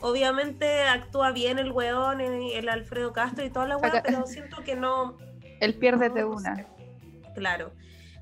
Obviamente 0.00 0.82
actúa 0.82 1.30
bien 1.30 1.60
el 1.60 1.70
weón, 1.70 2.20
el, 2.20 2.68
Alfredo 2.68 3.12
Castro 3.12 3.44
y 3.44 3.50
toda 3.50 3.68
la 3.68 3.76
weá, 3.76 4.02
pero 4.02 4.26
siento 4.26 4.64
que 4.64 4.74
no... 4.74 5.16
El 5.60 5.74
pierde 5.74 6.10
de 6.10 6.24
una. 6.24 6.66
Claro, 7.36 7.70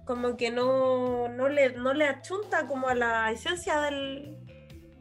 como 0.05 0.37
que 0.37 0.51
no, 0.51 1.31
no, 1.31 1.49
le, 1.49 1.73
no 1.73 1.95
le 1.95 2.07
achunta 2.07 2.67
como 2.67 2.89
a 2.89 2.95
la 2.95 3.31
esencia 3.31 3.81
del, 3.81 4.37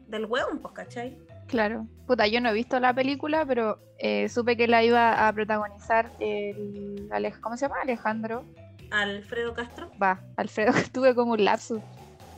del 0.06 0.24
weón, 0.24 0.60
pues, 0.60 0.72
¿cachai? 0.72 1.18
Claro. 1.50 1.88
Puta, 2.06 2.28
yo 2.28 2.40
no 2.40 2.50
he 2.50 2.52
visto 2.52 2.78
la 2.78 2.94
película, 2.94 3.44
pero 3.44 3.80
eh, 3.98 4.28
supe 4.28 4.56
que 4.56 4.68
la 4.68 4.84
iba 4.84 5.26
a 5.26 5.32
protagonizar 5.32 6.10
el. 6.20 7.10
¿Cómo 7.40 7.56
se 7.56 7.66
llama? 7.66 7.76
Alejandro. 7.82 8.44
Alfredo 8.92 9.52
Castro. 9.52 9.90
Va, 10.00 10.20
Alfredo, 10.36 10.72
estuve 10.78 11.14
como 11.14 11.32
un 11.32 11.44
lapsus. 11.44 11.80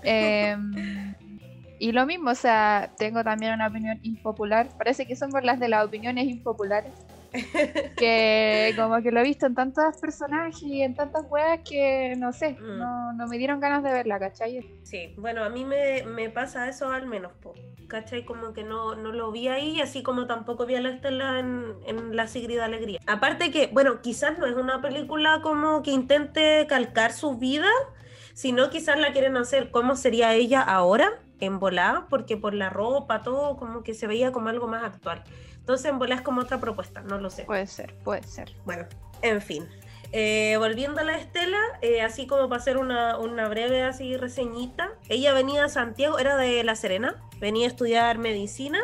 Em, 0.03 1.15
y 1.79 1.93
lo 1.93 2.07
mismo, 2.07 2.31
o 2.31 2.35
sea, 2.35 2.91
tengo 2.97 3.23
también 3.23 3.53
una 3.53 3.67
opinión 3.67 3.99
impopular. 4.03 4.67
Parece 4.79 5.07
que 5.07 5.15
somos 5.15 5.45
las 5.45 5.61
de 5.61 5.69
las 5.69 5.85
opiniones 5.85 6.27
impopulares. 6.27 6.93
que 7.97 8.75
como 8.77 9.01
que 9.03 9.11
lo 9.11 9.21
he 9.21 9.23
visto 9.23 9.47
en 9.47 9.55
tantos 9.55 9.97
personajes 9.99 10.63
y 10.63 10.83
en 10.83 10.95
tantas 10.95 11.25
weas 11.31 11.61
que 11.69 12.15
no 12.19 12.33
sé, 12.33 12.59
mm. 12.61 12.79
no, 12.79 13.13
no, 13.15 13.27
me 13.27 13.39
dieron 13.39 13.61
ganas 13.61 13.83
de 13.83 13.93
verla, 13.93 14.19
¿cachai? 14.19 14.69
Sí, 14.83 15.15
bueno, 15.17 15.43
a 15.45 15.49
mí 15.49 15.65
me, 15.65 16.03
me 16.05 16.31
pasa 16.31 16.69
eso 16.69 16.91
al 16.91 17.07
menos, 17.07 17.33
¿cachai? 17.89 18.25
Como 18.25 18.53
que 18.53 18.65
no, 18.65 18.95
no 18.95 19.13
lo 19.13 19.33
vi 19.33 19.49
ahí, 19.49 19.81
así 19.81 20.03
como 20.03 20.27
tampoco 20.27 20.67
vi 20.67 20.75
a 20.75 20.81
la 20.81 20.91
Estela 20.91 21.39
en, 21.39 21.75
en 21.87 22.17
La 22.17 22.27
Sigrid 22.27 22.59
Alegría. 22.59 23.01
Aparte 23.07 23.51
que, 23.51 23.69
bueno, 23.69 24.01
quizás 24.03 24.39
no 24.39 24.47
es 24.47 24.57
una 24.57 24.81
película 24.81 25.41
como 25.43 25.83
que 25.83 25.91
intente 25.91 26.67
calcar 26.69 27.13
su 27.13 27.39
vida, 27.39 27.69
sino 28.35 28.71
quizás 28.71 28.99
la 28.99 29.13
quieren 29.13 29.37
hacer 29.37 29.71
cómo 29.71 29.97
sería 29.97 30.35
ella 30.35 30.63
ahora, 30.63 31.21
en 31.41 31.59
volá, 31.59 32.07
porque 32.09 32.37
por 32.37 32.55
la 32.55 32.71
ropa, 32.71 33.23
todo 33.23 33.57
como 33.57 33.83
que 33.83 33.95
se 33.95 34.07
veía 34.07 34.33
como 34.33 34.49
algo 34.49 34.69
más 34.69 34.85
actual. 34.85 35.25
Entonces 35.63 35.93
en 35.93 36.13
es 36.13 36.21
como 36.23 36.41
otra 36.41 36.59
propuesta, 36.59 37.03
no 37.03 37.19
lo 37.19 37.31
sé. 37.31 37.45
Puede 37.45 37.69
ser, 37.69 37.95
puede 38.03 38.25
ser. 38.25 38.53
Bueno, 38.65 38.85
en 39.23 39.41
fin. 39.41 39.69
Eh, 40.11 40.57
volviendo 40.59 41.01
a 41.01 41.05
la 41.05 41.17
Estela, 41.17 41.61
eh, 41.83 42.03
así 42.03 42.27
como 42.27 42.49
para 42.49 42.61
hacer 42.61 42.79
una, 42.79 43.17
una, 43.17 43.49
breve 43.49 43.85
así 43.85 44.17
reseñita, 44.17 44.91
ella 45.09 45.33
venía 45.33 45.65
a 45.65 45.69
Santiago, 45.69 46.19
era 46.19 46.37
de 46.37 46.65
La 46.65 46.75
Serena, 46.75 47.15
venía 47.39 47.67
a 47.67 47.71
estudiar 47.71 48.19
medicina 48.19 48.81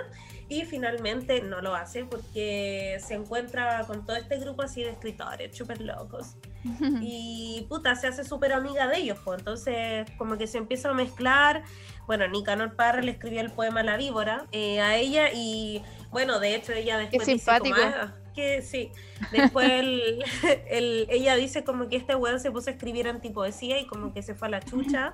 y 0.49 0.65
finalmente 0.65 1.43
no 1.43 1.61
lo 1.61 1.75
hace 1.75 2.05
porque 2.05 2.99
se 3.07 3.15
encuentra 3.15 3.85
con 3.87 4.07
todo 4.07 4.17
este 4.17 4.39
grupo 4.39 4.63
así 4.63 4.83
de 4.83 4.91
escritores 4.91 5.55
súper 5.55 5.83
locos 5.83 6.37
y 7.03 7.67
puta, 7.69 7.95
se 7.97 8.07
hace 8.07 8.25
súper 8.25 8.53
amiga 8.53 8.87
de 8.87 8.99
ellos, 8.99 9.19
pues 9.25 9.41
entonces 9.41 10.11
como 10.17 10.39
que 10.39 10.47
se 10.47 10.59
empieza 10.59 10.89
a 10.89 10.95
mezclar, 10.95 11.65
bueno, 12.09 12.27
Nicanor 12.27 12.75
Parra 12.75 13.03
le 13.03 13.11
escribió 13.11 13.43
el 13.43 13.51
poema 13.51 13.83
La 13.83 13.99
Víbora 13.99 14.47
eh, 14.51 14.81
a 14.81 14.97
ella 14.97 15.31
y 15.31 15.83
bueno, 16.11 16.41
de 16.41 16.55
hecho 16.55 16.73
ella 16.73 16.97
después... 16.97 17.27
Qué 17.27 17.37
simpático. 17.37 17.77
Ah, 17.79 18.15
que 18.35 18.63
sí, 18.63 18.91
después 19.31 19.71
ella 20.71 21.37
dice 21.37 21.65
como 21.65 21.89
que 21.89 21.97
este 21.97 22.15
weón 22.15 22.41
se 22.41 22.51
puso 22.51 22.71
a 22.71 22.73
escribir 22.73 23.09
antipoesía 23.09 23.79
y 23.79 23.87
como 23.87 24.15
que 24.15 24.23
se 24.23 24.35
fue 24.35 24.49
a 24.49 24.53
la 24.53 24.61
chucha, 24.61 25.13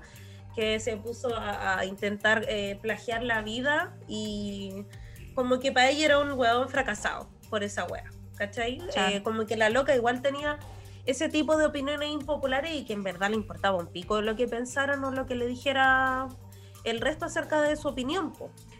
que 0.54 0.78
se 0.78 0.96
puso 0.96 1.36
a, 1.36 1.84
intentar 1.84 2.44
eh, 2.48 2.78
plagiar 2.80 3.24
la 3.24 3.42
vida 3.42 3.96
y 4.06 4.84
como 5.34 5.58
que 5.58 5.72
para 5.72 5.90
ella 5.90 6.04
era 6.04 6.18
un 6.20 6.30
weón 6.32 6.68
fracasado 6.68 7.28
por 7.50 7.64
esa 7.64 7.86
wea, 7.86 8.08
¿cachai? 8.36 8.80
Eh, 8.94 9.20
como 9.24 9.46
que 9.46 9.56
la 9.56 9.68
loca 9.68 9.96
igual 9.96 10.22
tenía 10.22 10.60
ese 11.06 11.28
tipo 11.28 11.56
de 11.56 11.66
opiniones 11.66 12.10
impopulares 12.10 12.72
y 12.72 12.84
que 12.84 12.92
en 12.92 13.02
verdad 13.02 13.30
le 13.30 13.36
importaba 13.36 13.76
un 13.78 13.88
pico 13.88 14.20
lo 14.20 14.36
que 14.36 14.46
pensaran 14.46 15.02
o 15.02 15.10
lo 15.10 15.26
que 15.26 15.34
le 15.34 15.48
dijera 15.48 16.28
el 16.84 17.00
resto 17.00 17.24
acerca 17.24 17.60
de 17.62 17.76
su 17.76 17.88
opinión. 17.88 18.32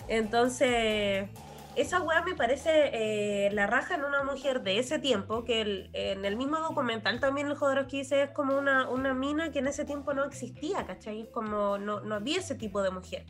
Entonces, 0.09 1.29
esa 1.77 2.01
weá 2.01 2.23
me 2.23 2.35
parece 2.35 2.91
eh, 2.93 3.51
la 3.53 3.67
raja 3.67 3.97
en 3.97 4.05
una 4.05 4.23
mujer 4.23 4.63
de 4.63 4.79
ese 4.79 4.99
tiempo, 4.99 5.45
que 5.45 5.91
en 5.93 6.25
el 6.25 6.37
mismo 6.37 6.59
documental 6.59 7.19
también 7.19 7.49
el 7.49 7.57
que 7.87 7.97
dice 7.99 8.23
es 8.23 8.31
como 8.31 8.57
una, 8.57 8.89
una 8.89 9.15
mina 9.15 9.51
que 9.51 9.59
en 9.59 9.67
ese 9.67 9.85
tiempo 9.85 10.15
no 10.15 10.25
existía, 10.25 10.87
¿cachai? 10.87 11.31
Como 11.33 11.79
no, 11.79 12.01
no 12.01 12.15
había 12.15 12.39
ese 12.39 12.55
tipo 12.55 12.83
de 12.83 12.91
mujer. 12.91 13.25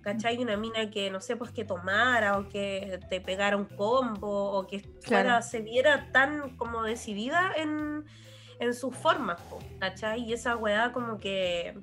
¿Cachai? 0.00 0.36
Una 0.36 0.58
mina 0.58 0.90
que, 0.90 1.10
no 1.10 1.20
sé, 1.20 1.34
pues 1.34 1.50
que 1.50 1.64
tomara 1.64 2.38
o 2.38 2.48
que 2.50 3.00
te 3.08 3.22
pegara 3.22 3.56
un 3.56 3.64
combo 3.64 4.52
o 4.52 4.66
que 4.66 4.80
fuera, 5.02 5.40
se 5.40 5.60
viera 5.60 6.12
tan 6.12 6.56
como 6.56 6.82
decidida 6.82 7.52
en, 7.56 8.04
en 8.60 8.74
sus 8.74 8.94
formas, 8.94 9.40
¿cachai? 9.80 10.22
Y 10.22 10.34
esa 10.34 10.56
weá 10.56 10.92
como 10.92 11.18
que 11.18 11.74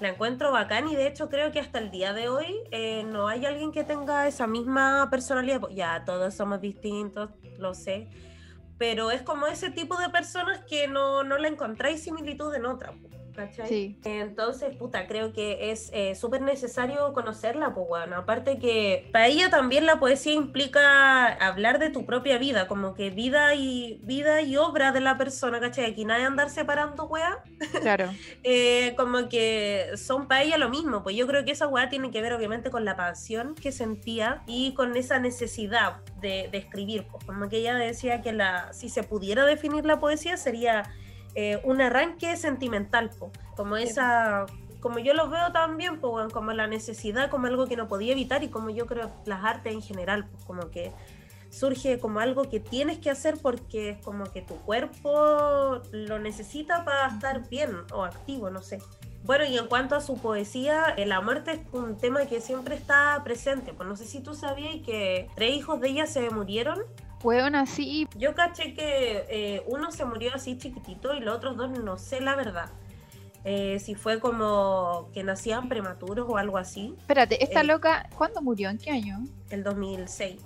la 0.00 0.08
encuentro 0.08 0.52
bacán 0.52 0.88
y 0.88 0.96
de 0.96 1.06
hecho 1.06 1.28
creo 1.28 1.52
que 1.52 1.60
hasta 1.60 1.78
el 1.78 1.90
día 1.90 2.12
de 2.12 2.28
hoy 2.28 2.54
eh, 2.70 3.04
no 3.04 3.28
hay 3.28 3.46
alguien 3.46 3.72
que 3.72 3.84
tenga 3.84 4.26
esa 4.26 4.46
misma 4.46 5.08
personalidad. 5.10 5.60
Ya, 5.70 6.04
todos 6.04 6.34
somos 6.34 6.60
distintos, 6.60 7.30
lo 7.58 7.74
sé, 7.74 8.08
pero 8.78 9.10
es 9.10 9.22
como 9.22 9.46
ese 9.46 9.70
tipo 9.70 9.96
de 9.96 10.08
personas 10.08 10.60
que 10.64 10.88
no, 10.88 11.22
no 11.22 11.38
le 11.38 11.48
encontráis 11.48 12.02
similitud 12.02 12.54
en 12.54 12.66
otra. 12.66 12.92
¿Cachai? 13.34 13.96
Entonces, 14.04 14.76
puta, 14.76 15.06
creo 15.06 15.32
que 15.32 15.70
es 15.70 15.90
eh, 15.92 16.14
súper 16.14 16.42
necesario 16.42 17.12
conocerla, 17.12 17.74
pues 17.74 17.86
bueno, 17.88 18.16
aparte 18.16 18.58
que 18.58 19.08
para 19.12 19.26
ella 19.26 19.50
también 19.50 19.86
la 19.86 19.98
poesía 19.98 20.32
implica 20.32 21.26
hablar 21.26 21.78
de 21.78 21.90
tu 21.90 22.06
propia 22.06 22.38
vida, 22.38 22.66
como 22.68 22.94
que 22.94 23.10
vida 23.10 23.54
y 23.54 24.00
vida 24.02 24.42
y 24.42 24.56
obra 24.56 24.92
de 24.92 25.00
la 25.00 25.18
persona, 25.18 25.60
¿cachai? 25.60 25.86
Aquí 25.86 26.04
nadie 26.04 26.24
andar 26.24 26.50
separando, 26.50 27.04
weá. 27.04 27.42
Claro. 27.80 28.10
Eh, 28.46 28.94
como 28.96 29.28
que 29.28 29.90
son 29.96 30.28
para 30.28 30.42
ella 30.42 30.58
lo 30.58 30.68
mismo, 30.68 31.02
pues 31.02 31.16
yo 31.16 31.26
creo 31.26 31.44
que 31.44 31.52
esa 31.52 31.66
weá 31.66 31.88
tiene 31.88 32.10
que 32.10 32.20
ver 32.20 32.32
obviamente 32.32 32.70
con 32.70 32.84
la 32.84 32.96
pasión 32.96 33.54
que 33.54 33.72
sentía 33.72 34.42
y 34.46 34.74
con 34.74 34.96
esa 34.96 35.18
necesidad 35.18 36.02
de, 36.20 36.48
de 36.50 36.58
escribir, 36.58 37.06
pues 37.10 37.24
como 37.24 37.48
que 37.48 37.58
ella 37.58 37.74
decía 37.74 38.22
que 38.22 38.32
la, 38.32 38.72
si 38.72 38.88
se 38.88 39.02
pudiera 39.02 39.44
definir 39.46 39.86
la 39.86 39.98
poesía 39.98 40.36
sería 40.36 40.84
eh, 41.34 41.60
un 41.64 41.80
arranque 41.80 42.36
sentimental, 42.36 43.10
como 43.56 43.76
esa, 43.76 44.46
como 44.80 44.98
yo 44.98 45.14
lo 45.14 45.28
veo 45.28 45.52
también, 45.52 45.98
como 45.98 46.52
la 46.52 46.66
necesidad, 46.66 47.30
como 47.30 47.46
algo 47.46 47.66
que 47.66 47.76
no 47.76 47.88
podía 47.88 48.12
evitar 48.12 48.44
y 48.44 48.48
como 48.48 48.70
yo 48.70 48.86
creo 48.86 49.10
las 49.26 49.44
artes 49.44 49.72
en 49.72 49.82
general, 49.82 50.26
pues, 50.30 50.44
como 50.44 50.70
que 50.70 50.92
surge 51.50 51.98
como 51.98 52.20
algo 52.20 52.48
que 52.50 52.60
tienes 52.60 52.98
que 52.98 53.10
hacer 53.10 53.38
porque 53.40 53.90
es 53.90 53.98
como 54.04 54.24
que 54.24 54.42
tu 54.42 54.56
cuerpo 54.56 55.80
lo 55.92 56.18
necesita 56.18 56.84
para 56.84 57.06
estar 57.06 57.48
bien 57.48 57.70
o 57.92 58.04
activo, 58.04 58.50
no 58.50 58.60
sé. 58.62 58.80
Bueno, 59.24 59.46
y 59.46 59.56
en 59.56 59.66
cuanto 59.68 59.96
a 59.96 60.02
su 60.02 60.18
poesía, 60.18 60.94
la 60.98 61.22
muerte 61.22 61.52
es 61.52 61.60
un 61.72 61.96
tema 61.96 62.26
que 62.26 62.42
siempre 62.42 62.74
está 62.74 63.22
presente. 63.24 63.72
Pues 63.72 63.88
no 63.88 63.96
sé 63.96 64.04
si 64.04 64.20
tú 64.20 64.34
sabías 64.34 64.76
que 64.84 65.30
tres 65.34 65.54
hijos 65.54 65.80
de 65.80 65.88
ella 65.88 66.06
se 66.06 66.28
murieron 66.28 66.82
fueron 67.24 67.54
así. 67.54 68.06
Yo 68.16 68.34
caché 68.34 68.74
que 68.74 69.24
eh, 69.30 69.62
uno 69.66 69.90
se 69.90 70.04
murió 70.04 70.34
así 70.34 70.58
chiquitito 70.58 71.14
y 71.14 71.20
los 71.20 71.34
otros 71.34 71.56
dos 71.56 71.70
no 71.70 71.96
sé 71.96 72.20
la 72.20 72.36
verdad. 72.36 72.68
Eh, 73.44 73.78
si 73.80 73.94
fue 73.94 74.20
como 74.20 75.08
que 75.14 75.24
nacían 75.24 75.70
prematuros 75.70 76.26
o 76.28 76.36
algo 76.36 76.58
así. 76.58 76.94
Espérate, 76.98 77.42
esta 77.42 77.62
eh, 77.62 77.64
loca, 77.64 78.10
¿cuándo 78.14 78.42
murió? 78.42 78.68
¿En 78.68 78.76
qué 78.76 78.90
año? 78.90 79.24
El 79.48 79.64
2006. 79.64 80.36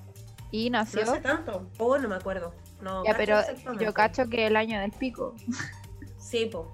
¿Y 0.53 0.71
nació? 0.71 1.05
No 1.05 1.15
sé 1.15 1.21
tanto, 1.21 1.69
oh, 1.79 1.99
no 1.99 2.09
me 2.09 2.15
acuerdo. 2.15 2.55
No, 2.81 3.05
ya, 3.05 3.17
pero 3.17 3.41
yo 3.81 3.93
cacho 3.93 4.29
que 4.29 4.47
el 4.47 4.55
año 4.55 4.79
del 4.81 4.93
pico. 4.93 5.35
Sí, 6.21 6.47
po. 6.47 6.71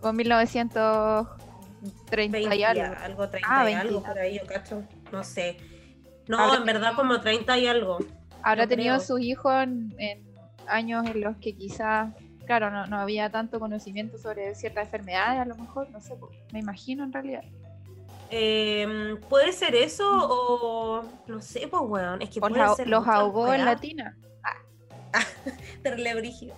Con 0.00 0.16
1930 0.16 2.54
y 2.54 2.64
algo. 2.64 2.96
algo 3.02 3.28
30 3.28 3.48
ah, 3.50 3.70
y 3.70 3.74
algo 3.74 4.02
por 4.02 4.18
ahí, 4.18 4.38
yo 4.38 4.46
cacho. 4.46 4.82
No 5.12 5.22
sé. 5.22 5.58
No, 6.26 6.56
en 6.56 6.64
verdad 6.64 6.94
como 6.96 7.20
30 7.20 7.58
y 7.58 7.66
algo. 7.66 7.98
Habrá 8.48 8.66
tenido 8.66 8.98
sus 9.00 9.20
hijos 9.20 9.52
en, 9.62 9.94
años 10.66 11.06
en 11.06 11.20
los 11.20 11.36
que 11.36 11.54
quizás, 11.54 12.14
claro, 12.46 12.70
no, 12.86 12.98
había 12.98 13.30
tanto 13.30 13.60
conocimiento 13.60 14.16
sobre 14.18 14.54
ciertas 14.54 14.86
enfermedades, 14.86 15.40
a 15.40 15.44
lo 15.44 15.54
mejor, 15.56 15.90
no 15.90 16.00
sé, 16.00 16.14
me 16.52 16.60
imagino 16.60 17.04
en 17.04 17.12
realidad. 17.12 17.44
Em, 18.30 19.18
puede 19.28 19.52
ser 19.52 19.74
eso 19.74 20.06
o 20.08 21.02
no 21.26 21.40
sé, 21.40 21.68
pues 21.68 21.82
weón, 21.84 22.22
es 22.22 22.30
que 22.30 22.40
los 22.86 23.06
ahogó 23.06 23.52
en 23.52 23.64
latina. 23.64 24.16
Ah. 24.42 25.24
Brígido. 26.16 26.54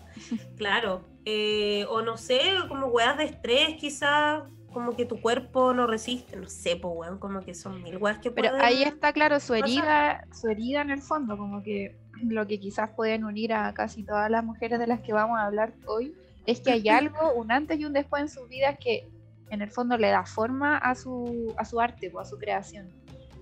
claro. 0.57 1.05
Eh, 1.25 1.85
o 1.91 2.03
no 2.03 2.17
sé, 2.17 2.41
como 2.69 2.87
weas 2.87 3.19
de 3.19 3.25
estrés 3.25 3.77
quizás 3.79 4.43
como 4.73 4.97
que 4.97 5.05
tu 5.05 5.21
cuerpo 5.21 5.75
no 5.75 5.87
resiste, 5.87 6.37
no 6.37 6.49
sé, 6.49 6.77
pues 6.77 6.95
weón, 6.97 7.19
como 7.19 7.41
que 7.41 7.55
son 7.55 7.83
mil 7.83 7.97
weas 7.97 8.19
que 8.19 8.31
Pero 8.31 8.57
ahí 8.61 8.83
está 8.83 9.13
claro 9.13 9.41
su 9.41 9.55
herida, 9.55 10.25
su 10.33 10.49
herida 10.49 10.83
en 10.83 10.91
el 10.91 11.03
fondo, 11.03 11.37
como 11.37 11.63
que 11.63 11.97
lo 12.23 12.47
que 12.47 12.61
quizás 12.61 12.91
pueden 12.91 13.25
unir 13.25 13.53
a 13.53 13.73
casi 13.75 14.05
todas 14.05 14.31
las 14.31 14.45
mujeres 14.45 14.79
de 14.79 14.87
las 14.87 15.01
que 15.01 15.13
vamos 15.13 15.39
a 15.39 15.47
hablar 15.47 15.73
hoy, 15.87 16.15
es 16.47 16.61
que 16.61 16.73
hay 16.73 16.89
algo, 16.89 17.35
un 17.35 17.51
antes 17.51 17.79
y 17.79 17.85
un 17.85 17.93
después 17.93 18.23
en 18.23 18.29
sus 18.29 18.49
vidas 18.49 18.77
que 18.79 19.09
en 19.51 19.63
el 19.63 19.71
fondo 19.71 19.97
le 19.99 20.09
da 20.09 20.25
forma 20.25 20.79
a 20.79 20.95
su, 20.95 21.53
a 21.57 21.65
su 21.65 21.81
arte, 21.81 22.13
a 22.19 22.25
su 22.25 22.39
creación. 22.39 22.89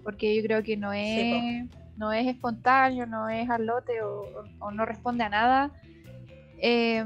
Porque 0.03 0.35
yo 0.35 0.43
creo 0.43 0.63
que 0.63 0.77
no 0.77 0.93
es, 0.95 1.69
no 1.99 2.13
es 2.13 2.27
espontáneo, 2.27 3.05
no 3.05 3.29
es 3.29 3.51
al 3.51 3.67
lote 3.67 4.01
o, 4.01 4.25
o 4.59 4.71
no 4.71 4.87
responde 4.87 5.25
a 5.25 5.29
nada. 5.29 5.71
Eh, 6.61 7.05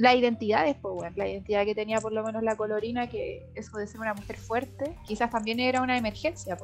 la 0.00 0.14
identidad 0.14 0.66
es, 0.66 0.76
pues, 0.76 1.14
la 1.14 1.28
identidad 1.28 1.66
que 1.66 1.74
tenía 1.74 2.00
por 2.00 2.12
lo 2.12 2.24
menos 2.24 2.42
la 2.42 2.56
colorina, 2.56 3.10
que 3.10 3.46
eso 3.54 3.76
de 3.76 3.86
ser 3.86 4.00
una 4.00 4.14
mujer 4.14 4.36
fuerte, 4.36 4.96
quizás 5.06 5.30
también 5.30 5.60
era 5.60 5.82
una 5.82 5.98
emergencia, 5.98 6.56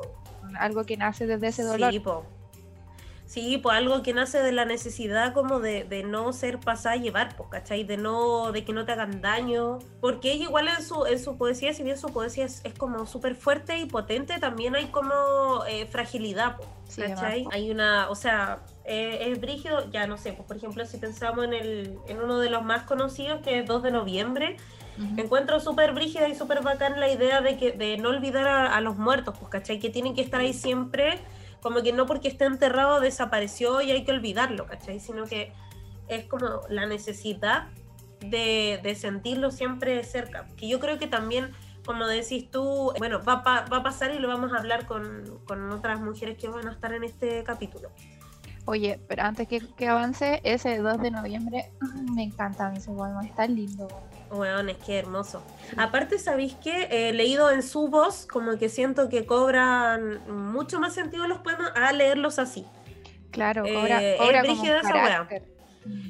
algo 0.59 0.85
que 0.85 0.97
nace 0.97 1.27
desde 1.27 1.49
ese 1.49 1.63
dolor. 1.63 1.93
Sí, 1.93 2.03
Sí, 3.27 3.59
pues 3.59 3.77
algo 3.77 4.05
que 4.05 4.15
nace 4.15 4.41
de 4.41 4.53
la 4.53 4.65
necesidad 4.65 5.35
como 5.35 5.59
de, 5.59 5.83
de 5.83 6.05
no 6.05 6.33
ser 6.33 6.61
pasada 6.61 6.95
a 6.95 6.99
llevar, 6.99 7.37
pues, 7.37 7.51
¿cachai? 7.51 7.83
De 7.83 7.97
no, 7.97 8.53
de 8.53 8.65
que 8.65 8.73
no 8.73 8.87
te 8.87 8.93
hagan 8.93 9.21
daño. 9.21 9.81
Porque 10.01 10.33
ella 10.33 10.45
igual 10.45 10.69
en 10.69 10.83
su, 10.83 11.05
en 11.05 11.19
su 11.19 11.37
poesía, 11.37 11.75
si 11.75 11.83
bien 11.83 11.99
su 11.99 12.07
poesía 12.09 12.45
es, 12.45 12.63
como 12.79 13.05
súper 13.05 13.35
fuerte 13.35 13.79
y 13.79 13.87
potente, 13.87 14.39
también 14.39 14.77
hay 14.77 14.87
como 14.87 15.13
eh, 15.69 15.87
fragilidad, 15.87 16.57
pues, 16.57 17.09
¿cachai? 17.09 17.47
hay 17.51 17.71
una, 17.71 18.09
o 18.09 18.15
sea, 18.15 18.61
eh, 18.87 19.31
es 19.31 19.41
brígido, 19.41 19.91
ya 19.91 20.07
no 20.07 20.17
sé, 20.17 20.33
pues 20.33 20.47
por 20.47 20.57
ejemplo, 20.57 20.85
si 20.87 20.97
pensamos 20.99 21.45
en, 21.45 21.55
el, 21.55 21.99
en 22.09 22.21
uno 22.21 22.39
de 22.39 22.51
los 22.51 22.63
más 22.63 22.85
conocidos, 22.85 23.41
que 23.43 23.61
es 23.61 23.67
2 23.67 23.83
de 23.83 23.91
noviembre, 23.91 24.57
encuentro 25.19 25.61
súper 25.61 25.93
brígida 25.93 26.27
y 26.27 26.35
súper 26.35 26.63
bacán 26.63 26.99
la 26.99 27.11
idea 27.11 27.43
de, 27.43 27.59
que, 27.59 27.73
de 27.73 27.99
no 27.99 28.09
olvidar 28.09 28.47
a, 28.47 28.75
a 28.75 28.81
los 28.81 28.97
muertos, 28.97 29.37
pues, 29.39 29.51
¿cachai? 29.51 29.79
Que 29.79 29.91
tienen 29.91 30.15
que 30.15 30.23
estar 30.23 30.41
ahí 30.41 30.55
siempre 30.55 31.21
como 31.67 31.83
que 31.83 31.93
no 31.93 32.07
porque 32.07 32.29
esté 32.29 32.45
enterrado 32.45 33.01
desapareció 33.01 33.81
y 33.81 33.91
hay 33.91 34.05
que 34.05 34.13
olvidarlo, 34.13 34.67
¿cachai? 34.67 35.01
Sino 35.01 35.25
que 35.25 35.53
es 36.07 36.25
como 36.27 36.61
la 36.69 36.87
necesidad 36.87 37.69
de, 38.21 38.97
sentirlo 38.97 39.51
siempre 39.51 40.03
cerca. 40.05 40.47
Que 40.57 40.69
yo 40.69 40.79
creo 40.79 40.99
que 40.99 41.09
también, 41.09 41.51
como 41.85 42.07
decís 42.07 42.53
tú, 42.53 42.93
bueno, 42.99 43.21
va, 43.25 43.43
va 43.43 43.77
a 43.77 43.83
pasar 43.83 44.15
y 44.15 44.21
lo 44.21 44.29
vamos 44.29 44.53
a 44.53 44.59
hablar 44.59 44.87
con, 44.87 45.41
con, 45.45 45.71
otras 45.73 46.01
mujeres 46.01 46.39
que 46.39 46.47
van 46.49 46.69
a 46.69 46.71
estar 46.71 46.93
en 46.93 47.03
este 47.03 47.43
capítulo. 47.43 47.91
Oye, 48.67 49.01
pero 49.09 49.23
antes 49.23 49.47
que, 49.47 49.61
que 49.77 49.89
avance, 49.89 50.41
ese 50.43 50.79
2 50.79 51.01
de 51.01 51.11
noviembre 51.13 51.71
me 52.13 52.25
encanta 52.25 52.73
ese 52.75 52.91
poema, 52.91 53.25
está 53.25 53.47
lindo. 53.47 53.87
Bueno, 54.31 54.69
es 54.69 54.77
que 54.79 54.99
hermoso. 54.99 55.41
Aparte, 55.77 56.19
¿sabéis 56.19 56.55
que 56.55 56.89
He 56.91 57.13
leído 57.13 57.51
en 57.53 57.63
su 57.63 57.89
voz, 57.89 58.27
como 58.27 58.59
que 58.59 58.69
siento 58.69 59.09
que 59.09 59.25
cobran 59.25 60.21
mucho 60.29 60.81
más 60.81 60.95
sentido 60.95 61.29
los 61.29 61.39
poemas 61.39 61.71
a 61.77 61.93
leerlos 61.93 62.41
así. 62.41 62.67
Claro, 63.31 63.63
cobra, 63.63 64.03
eh, 64.03 64.17
cobra 64.19 64.43
como 64.43 64.65
esa 64.65 65.29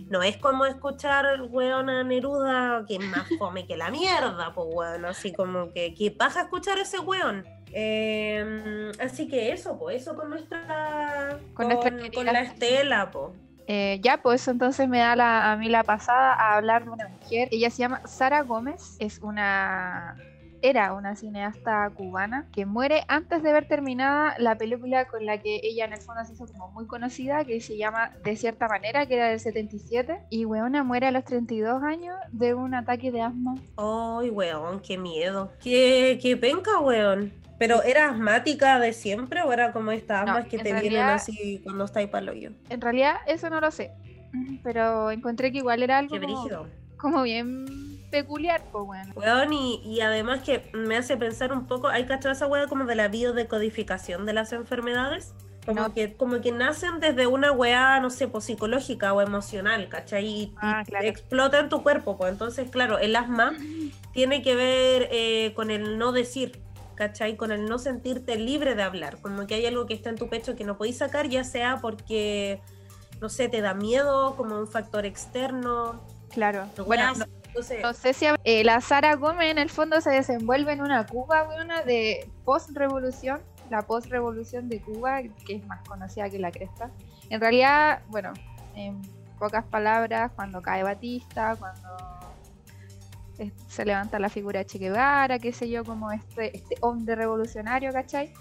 No 0.09 0.23
es 0.23 0.39
como 0.39 0.65
escuchar 0.65 1.43
weón 1.51 1.91
a 1.91 2.05
Neruda, 2.05 2.85
que 2.89 2.97
es 2.97 3.05
más 3.05 3.29
fome 3.39 3.67
que 3.67 3.77
la 3.77 3.91
mierda, 3.91 4.55
pues 4.55 4.69
weón, 4.71 5.05
así 5.05 5.33
como 5.35 5.73
que, 5.73 5.95
¿qué 5.95 6.11
pasa 6.11 6.43
escuchar 6.43 6.79
ese 6.79 7.01
weón? 7.01 7.45
Em, 7.73 8.91
así 9.01 9.29
que 9.29 9.53
eso, 9.53 9.79
pues 9.79 10.03
eso 10.03 10.15
con 10.17 10.31
nuestra, 10.31 11.39
con, 11.55 11.69
con 12.15 12.27
la 12.27 12.41
Estela, 12.41 13.11
pues. 13.11 13.33
Eh, 13.69 13.99
ya, 14.01 14.23
pues 14.23 14.47
entonces 14.47 14.89
me 14.89 14.99
da 14.99 15.17
la, 15.17 15.53
a 15.53 15.57
mí 15.57 15.69
la 15.69 15.83
pasada 15.83 16.35
a 16.35 16.57
hablar 16.57 16.85
de 16.85 16.91
una 16.91 17.09
mujer. 17.09 17.49
Ella 17.51 17.69
se 17.71 17.79
llama 17.79 18.07
Sara 18.07 18.43
Gómez, 18.43 18.97
es 19.01 19.19
una 19.19 20.17
era 20.63 20.95
una 20.95 21.15
cineasta 21.17 21.91
cubana 21.95 22.49
que 22.53 22.67
muere 22.67 23.05
antes 23.09 23.43
de 23.43 23.53
ver 23.53 23.69
terminada 23.69 24.35
la 24.39 24.57
película 24.57 25.07
con 25.07 25.25
la 25.25 25.39
que 25.39 25.61
ella 25.63 25.85
en 25.85 25.93
el 25.93 26.01
fondo 26.01 26.25
se 26.25 26.33
hizo 26.33 26.47
como 26.47 26.69
muy 26.71 26.87
conocida, 26.87 27.45
que 27.45 27.61
se 27.61 27.77
llama 27.77 28.11
De 28.25 28.37
cierta 28.37 28.67
manera, 28.67 29.07
que 29.07 29.15
era 29.15 29.29
del 29.29 29.41
77. 29.41 30.27
Y 30.31 30.45
weona 30.45 30.83
muere 30.83 31.07
a 31.07 31.11
los 31.11 31.25
32 31.25 31.83
años 31.83 32.17
de 32.33 32.55
un 32.55 32.75
ataque 32.75 33.13
de 33.13 33.21
asma. 33.21 33.55
Ay, 33.77 34.31
weón, 34.31 34.81
qué 34.81 34.99
miedo. 34.99 35.53
Qué, 35.63 36.19
qué 36.21 36.37
penca, 36.37 36.81
weón. 36.81 37.33
¿Pero 37.59 37.83
era 37.83 38.11
asmática 38.11 38.79
de 38.79 38.93
siempre 38.93 39.43
o 39.43 39.53
era 39.53 39.73
como 39.73 39.91
estas 39.91 40.23
asmas 40.23 40.47
que 40.47 40.59
te 40.59 40.75
vienen 40.75 41.03
así 41.03 41.61
cuando 41.65 41.85
estáis 41.85 42.09
para 42.09 42.33
el 42.33 42.57
En 42.69 42.81
realidad, 42.81 43.17
eso 43.27 43.49
no 43.49 43.61
lo 43.61 43.71
sé. 43.71 43.93
Pero 44.63 45.11
encontré 45.11 45.51
que 45.53 45.59
igual 45.59 45.83
era 45.83 45.99
algo 45.99 46.17
como, 46.97 47.23
bien 47.23 47.67
peculiar, 48.11 48.63
pues 48.73 48.85
bueno. 48.85 49.53
y, 49.53 50.01
además 50.01 50.41
que 50.43 50.71
me 50.73 50.97
hace 50.97 51.17
pensar 51.17 51.53
un 51.53 51.67
poco, 51.67 51.89
hay 51.89 52.07
cachado 52.07 52.33
esa 52.33 52.47
weá 52.47 52.67
como 52.67 52.85
de 52.85 52.95
la 52.95 53.09
biodecodificación 53.09 54.27
de 54.27 54.33
las 54.33 54.53
enfermedades. 54.53 55.35
Como, 55.67 55.93
que, 55.93 56.15
como 56.15 56.41
que 56.41 56.53
nacen 56.53 57.01
desde 57.01 57.27
una 57.27 57.51
weá, 57.51 57.99
no 57.99 58.09
sé, 58.09 58.29
pues 58.29 58.45
psicológica 58.45 59.13
o 59.13 59.21
emocional, 59.21 59.89
¿cachai? 59.89 60.25
Y, 60.25 60.55
ah, 60.59 60.85
explota 61.03 61.59
en 61.59 61.69
tu 61.69 61.83
cuerpo, 61.83 62.17
pues 62.17 62.31
entonces, 62.31 62.71
claro, 62.71 62.99
el 62.99 63.17
asma 63.17 63.53
tiene 64.13 64.43
que 64.43 64.55
ver 64.55 65.09
eh, 65.11 65.53
con 65.57 65.73
el 65.73 65.99
no 65.99 66.13
decir, 66.13 66.61
¿cachai? 66.97 67.37
Con 67.37 67.53
el 67.53 67.67
no 67.67 67.79
sentirte 67.79 68.37
libre 68.37 68.75
de 68.75 68.83
hablar, 68.83 69.19
como 69.21 69.47
que 69.47 69.55
hay 69.55 69.67
algo 69.67 69.87
que 69.87 69.95
está 69.95 70.11
en 70.11 70.17
tu 70.17 70.29
pecho 70.29 70.57
que 70.57 70.65
no 70.65 70.77
podéis 70.77 70.99
sacar, 70.99 71.29
ya 71.29 71.45
sea 71.45 71.79
porque, 71.81 72.61
no 73.21 73.29
sé, 73.29 73.49
te 73.49 73.61
da 73.61 73.75
miedo, 73.75 74.35
como 74.37 74.59
un 74.59 74.67
factor 74.67 75.07
externo. 75.07 76.01
Claro, 76.31 76.67
bueno, 76.87 77.13
no, 77.83 77.93
sé 77.95 78.13
si 78.13 78.27
eh, 78.45 78.65
la 78.65 78.81
Sara 78.81 79.15
Gómez 79.15 79.51
en 79.51 79.59
el 79.59 79.71
fondo 79.71 80.01
se 80.01 80.11
desenvuelve 80.11 80.73
en 80.73 80.81
una 80.81 81.07
Cuba, 81.07 81.49
una 81.63 81.83
de 81.83 82.29
post-revolución, 82.45 83.41
la 83.71 83.83
post-revolución 83.83 84.69
de 84.69 84.81
Cuba, 84.81 85.23
que 85.47 85.57
es 85.57 85.67
más 85.67 85.87
conocida 85.89 86.29
que 86.29 86.39
la 86.39 86.51
cresta. 86.51 86.91
En 87.31 87.41
realidad, 87.41 88.03
bueno, 88.09 88.33
en 88.75 89.01
pocas 89.39 89.65
palabras, 89.65 90.33
cuando 90.35 90.61
cae 90.63 90.83
Batista, 90.83 91.57
cuando 91.57 91.89
se 93.69 93.85
levanta 93.85 94.19
la 94.19 94.29
figura 94.29 94.61
de 94.61 94.67
Che 94.67 94.79
Guevara, 94.79 95.39
qué 95.39 95.53
sé 95.53 95.69
yo, 95.69 95.85
como 95.85 96.11
este, 96.11 96.57
este 96.57 96.77
hombre 96.81 97.15
revolucionario, 97.15 97.93
¿cachai? 97.93 98.33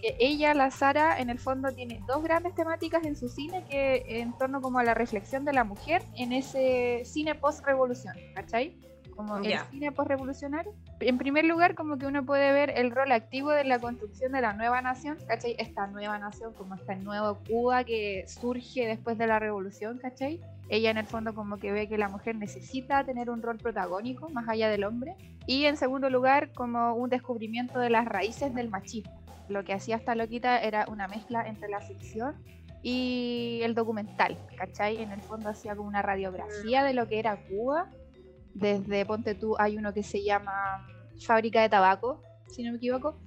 Que 0.00 0.16
ella, 0.20 0.52
la 0.52 0.70
Sara, 0.70 1.18
en 1.18 1.30
el 1.30 1.38
fondo 1.38 1.72
tiene 1.72 2.02
dos 2.06 2.22
grandes 2.22 2.54
temáticas 2.54 3.04
en 3.04 3.16
su 3.16 3.28
cine 3.28 3.64
que 3.70 4.04
en 4.20 4.36
torno 4.36 4.60
como 4.60 4.78
a 4.78 4.84
la 4.84 4.92
reflexión 4.92 5.44
de 5.44 5.54
la 5.54 5.64
mujer 5.64 6.02
en 6.16 6.32
ese 6.32 7.02
cine 7.04 7.34
post-revolución, 7.34 8.14
¿cachai? 8.34 8.78
Como 9.16 9.38
el 9.38 9.58
cine 9.70 9.90
post-revolucionario. 9.90 10.72
En 11.00 11.16
primer 11.16 11.44
lugar, 11.46 11.74
como 11.74 11.96
que 11.96 12.06
uno 12.06 12.24
puede 12.24 12.52
ver 12.52 12.74
el 12.76 12.90
rol 12.90 13.10
activo 13.10 13.50
de 13.50 13.64
la 13.64 13.78
construcción 13.78 14.32
de 14.32 14.42
la 14.42 14.52
nueva 14.52 14.82
nación, 14.82 15.16
¿cachai? 15.26 15.56
Esta 15.58 15.86
nueva 15.86 16.18
nación, 16.18 16.52
como 16.52 16.74
esta 16.74 16.94
nueva 16.94 17.38
Cuba 17.48 17.84
que 17.84 18.24
surge 18.28 18.86
después 18.86 19.16
de 19.16 19.26
la 19.26 19.38
revolución, 19.38 19.98
¿cachai? 19.98 20.40
Ella 20.68 20.90
en 20.90 20.98
el 20.98 21.06
fondo 21.06 21.34
como 21.34 21.56
que 21.56 21.72
ve 21.72 21.88
que 21.88 21.98
la 21.98 22.08
mujer 22.08 22.36
necesita 22.36 23.04
tener 23.04 23.30
un 23.30 23.42
rol 23.42 23.58
protagónico 23.58 24.28
más 24.28 24.48
allá 24.48 24.68
del 24.68 24.84
hombre. 24.84 25.16
Y 25.46 25.64
en 25.64 25.76
segundo 25.76 26.10
lugar, 26.10 26.52
como 26.52 26.94
un 26.94 27.08
descubrimiento 27.10 27.78
de 27.78 27.90
las 27.90 28.06
raíces 28.06 28.54
del 28.54 28.68
machismo. 28.68 29.18
Lo 29.48 29.64
que 29.64 29.72
hacía 29.72 29.96
esta 29.96 30.14
loquita 30.14 30.60
era 30.60 30.86
una 30.88 31.08
mezcla 31.08 31.46
entre 31.46 31.68
la 31.68 31.80
ficción 31.80 32.36
y 32.82 33.60
el 33.62 33.74
documental, 33.74 34.36
¿cachai? 34.56 35.02
En 35.02 35.10
el 35.10 35.20
fondo 35.20 35.48
hacía 35.48 35.74
como 35.74 35.88
una 35.88 36.02
radiografía 36.02 36.84
de 36.84 36.94
lo 36.94 37.08
que 37.08 37.18
era 37.18 37.36
Cuba. 37.48 37.90
Desde 38.54 39.06
Ponte 39.06 39.34
tú 39.34 39.56
hay 39.58 39.76
uno 39.76 39.94
que 39.94 40.02
se 40.02 40.22
llama 40.22 40.86
Fábrica 41.18 41.62
de 41.62 41.68
Tabaco, 41.68 42.22
si 42.48 42.62
no 42.62 42.72
me 42.72 42.76
equivoco, 42.76 43.18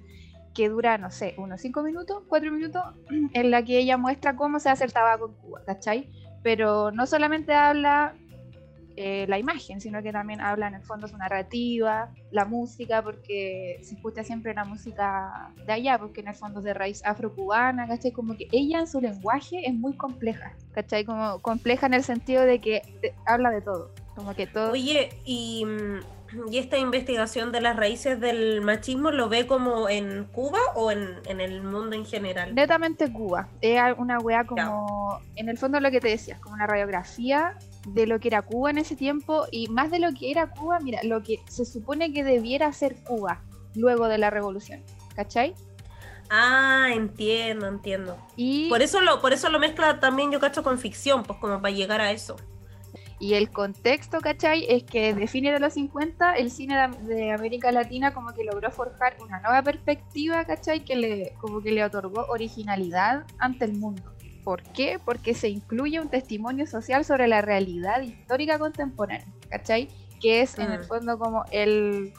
que 0.54 0.68
dura, 0.68 0.98
no 0.98 1.10
sé, 1.10 1.34
unos 1.38 1.60
5 1.60 1.82
minutos, 1.82 2.22
4 2.28 2.52
minutos, 2.52 2.82
en 3.32 3.50
la 3.50 3.64
que 3.64 3.78
ella 3.78 3.96
muestra 3.96 4.36
cómo 4.36 4.60
se 4.60 4.68
hace 4.68 4.84
el 4.84 4.92
tabaco 4.92 5.28
en 5.28 5.34
Cuba, 5.34 5.62
¿cachai? 5.64 6.10
Pero 6.42 6.90
no 6.90 7.06
solamente 7.06 7.54
habla 7.54 8.14
eh, 8.96 9.24
la 9.26 9.38
imagen, 9.38 9.80
sino 9.80 10.02
que 10.02 10.12
también 10.12 10.40
habla 10.42 10.68
en 10.68 10.74
el 10.74 10.82
fondo 10.82 11.08
su 11.08 11.16
narrativa, 11.16 12.10
la 12.30 12.44
música, 12.44 13.02
porque 13.02 13.80
se 13.82 13.94
escucha 13.94 14.22
siempre 14.22 14.52
la 14.52 14.64
música 14.64 15.50
de 15.66 15.72
allá, 15.72 15.98
porque 15.98 16.20
en 16.20 16.28
el 16.28 16.34
fondo 16.34 16.58
es 16.58 16.64
de 16.64 16.74
raíz 16.74 17.02
afrocubana, 17.04 17.88
¿cachai? 17.88 18.12
Como 18.12 18.36
que 18.36 18.48
ella 18.52 18.80
en 18.80 18.86
su 18.86 19.00
lenguaje 19.00 19.66
es 19.66 19.72
muy 19.72 19.96
compleja, 19.96 20.54
¿cachai? 20.72 21.06
Como 21.06 21.40
compleja 21.40 21.86
en 21.86 21.94
el 21.94 22.04
sentido 22.04 22.42
de 22.42 22.60
que 22.60 22.82
habla 23.24 23.50
de 23.50 23.62
todo, 23.62 23.90
como 24.14 24.34
que 24.34 24.46
todo... 24.46 24.72
Oye, 24.72 25.08
y 25.24 25.64
mm, 25.64 26.00
¿Y 26.50 26.58
esta 26.58 26.78
investigación 26.78 27.52
de 27.52 27.60
las 27.60 27.76
raíces 27.76 28.20
del 28.20 28.60
machismo 28.60 29.10
lo 29.10 29.28
ve 29.28 29.46
como 29.46 29.88
en 29.88 30.24
Cuba 30.24 30.58
o 30.74 30.90
en, 30.90 31.20
el 31.26 31.62
mundo 31.62 31.94
en 31.94 32.04
general? 32.04 32.54
Netamente 32.54 33.12
Cuba. 33.12 33.48
Es 33.60 33.80
una 33.98 34.18
wea 34.18 34.44
como, 34.44 35.20
en 35.36 35.48
el 35.48 35.58
fondo 35.58 35.80
lo 35.80 35.90
que 35.90 36.00
te 36.00 36.08
decías, 36.08 36.38
como 36.40 36.54
una 36.54 36.66
radiografía 36.66 37.58
de 37.86 38.06
lo 38.06 38.20
que 38.20 38.28
era 38.28 38.42
Cuba 38.42 38.70
en 38.70 38.78
ese 38.78 38.96
tiempo 38.96 39.46
y 39.50 39.68
más 39.68 39.90
de 39.90 39.98
lo 39.98 40.12
que 40.12 40.30
era 40.30 40.50
Cuba, 40.50 40.78
mira, 40.80 41.00
lo 41.02 41.22
que 41.22 41.40
se 41.48 41.64
supone 41.64 42.12
que 42.12 42.24
debiera 42.24 42.72
ser 42.72 42.96
Cuba 43.04 43.42
luego 43.74 44.08
de 44.08 44.18
la 44.18 44.30
revolución. 44.30 44.82
¿Cachai? 45.14 45.54
Ah, 46.30 46.88
entiendo, 46.92 47.66
entiendo. 47.66 48.16
Y 48.36 48.70
por 48.70 48.80
eso 48.80 49.02
lo, 49.02 49.20
por 49.20 49.34
eso 49.34 49.50
lo 49.50 49.58
mezcla 49.58 50.00
también 50.00 50.32
yo 50.32 50.40
cacho 50.40 50.62
con 50.62 50.78
ficción, 50.78 51.24
pues 51.24 51.38
como 51.38 51.60
para 51.60 51.74
llegar 51.74 52.00
a 52.00 52.10
eso. 52.10 52.36
Y 53.22 53.34
el 53.34 53.52
contexto, 53.52 54.20
¿cachai? 54.20 54.66
Es 54.68 54.82
que 54.82 55.14
desde 55.14 55.28
fines 55.28 55.52
de 55.52 55.60
los 55.60 55.74
50 55.74 56.32
el 56.32 56.50
cine 56.50 56.90
de, 57.02 57.30
América 57.30 57.70
Latina 57.70 58.12
como 58.12 58.34
que 58.34 58.42
logró 58.42 58.68
forjar 58.72 59.16
una 59.22 59.38
nueva 59.38 59.62
perspectiva, 59.62 60.44
¿cachai? 60.44 60.84
Que 60.84 60.96
le, 60.96 61.34
como 61.40 61.60
que 61.62 61.70
le 61.70 61.84
otorgó 61.84 62.26
originalidad 62.26 63.24
ante 63.38 63.66
el 63.66 63.74
mundo. 63.74 64.02
¿Por 64.42 64.64
qué? 64.64 64.98
Porque 65.04 65.34
se 65.34 65.48
incluye 65.48 66.00
un 66.00 66.08
testimonio 66.08 66.66
social 66.66 67.04
sobre 67.04 67.28
la 67.28 67.42
realidad 67.42 68.00
histórica 68.00 68.58
contemporánea, 68.58 69.32
¿cachai? 69.48 69.88
Que 70.20 70.40
es 70.40 70.58
en 70.58 70.72
el 70.72 70.80
mm. 70.80 70.84
fondo 70.86 71.16
como 71.16 71.44
el 71.52 72.12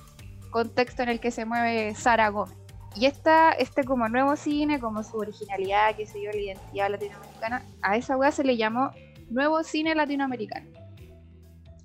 contexto 0.51 1.03
en 1.03 1.09
el 1.09 1.19
que 1.19 1.31
se 1.31 1.43
mueve 1.43 1.95
Sara 1.95 2.29
Gómez. 2.29 2.55
Y 2.95 3.07
esta, 3.07 3.51
este 3.51 3.83
como 3.83 4.07
nuevo 4.07 4.37
cine, 4.37 4.79
como 4.79 5.03
su 5.03 5.17
originalidad, 5.17 5.97
que 5.97 6.05
se 6.05 6.19
dio 6.19 6.31
la 6.31 6.39
identidad 6.39 6.89
latinoamericana, 6.89 7.65
a 7.81 7.97
esa 7.97 8.15
weá 8.15 8.31
se 8.31 8.45
le 8.45 8.55
llamó 8.55 8.91
nuevo 9.29 9.61
cine 9.63 9.95
latinoamericano. 9.95 10.82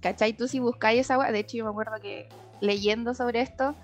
¿Cachai? 0.01 0.33
Tú 0.33 0.49
si 0.49 0.59
buscáis 0.59 1.01
esa 1.01 1.19
web, 1.19 1.33
de 1.33 1.41
hecho 1.41 1.57
yo 1.57 1.65
me 1.65 1.71
acuerdo 1.71 2.01
que 2.01 2.29
leyendo 2.61 3.15
sobre 3.15 3.41
esto, 3.41 3.75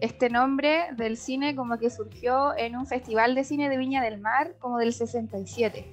este 0.00 0.30
nombre 0.30 0.86
del 0.96 1.16
cine 1.16 1.54
como 1.54 1.78
que 1.78 1.90
surgió 1.90 2.56
en 2.56 2.76
un 2.76 2.86
festival 2.86 3.34
de 3.34 3.44
cine 3.44 3.68
de 3.68 3.76
Viña 3.76 4.02
del 4.02 4.18
Mar 4.18 4.54
como 4.58 4.78
del 4.78 4.92
67. 4.92 5.86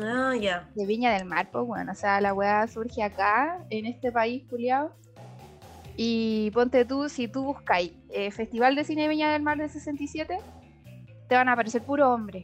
Ah, 0.00 0.34
ya. 0.38 0.68
De 0.74 0.86
Viña 0.86 1.12
del 1.12 1.26
Mar, 1.26 1.48
pues 1.52 1.66
bueno, 1.66 1.92
o 1.92 1.94
sea, 1.94 2.20
la 2.20 2.32
weá 2.32 2.66
surge 2.66 3.02
acá, 3.02 3.64
en 3.70 3.86
este 3.86 4.10
país, 4.10 4.42
culiado. 4.48 4.94
Y 5.96 6.50
ponte 6.52 6.84
tú, 6.84 7.08
si 7.08 7.28
tú 7.28 7.44
buscáis 7.44 7.92
eh, 8.08 8.30
Festival 8.30 8.74
de 8.74 8.84
Cine 8.84 9.02
de 9.02 9.08
Viña 9.08 9.32
del 9.32 9.42
Mar 9.42 9.58
del 9.58 9.68
67, 9.68 10.38
te 11.28 11.34
van 11.34 11.48
a 11.48 11.52
aparecer 11.52 11.82
puro 11.82 12.10
hombre. 12.12 12.42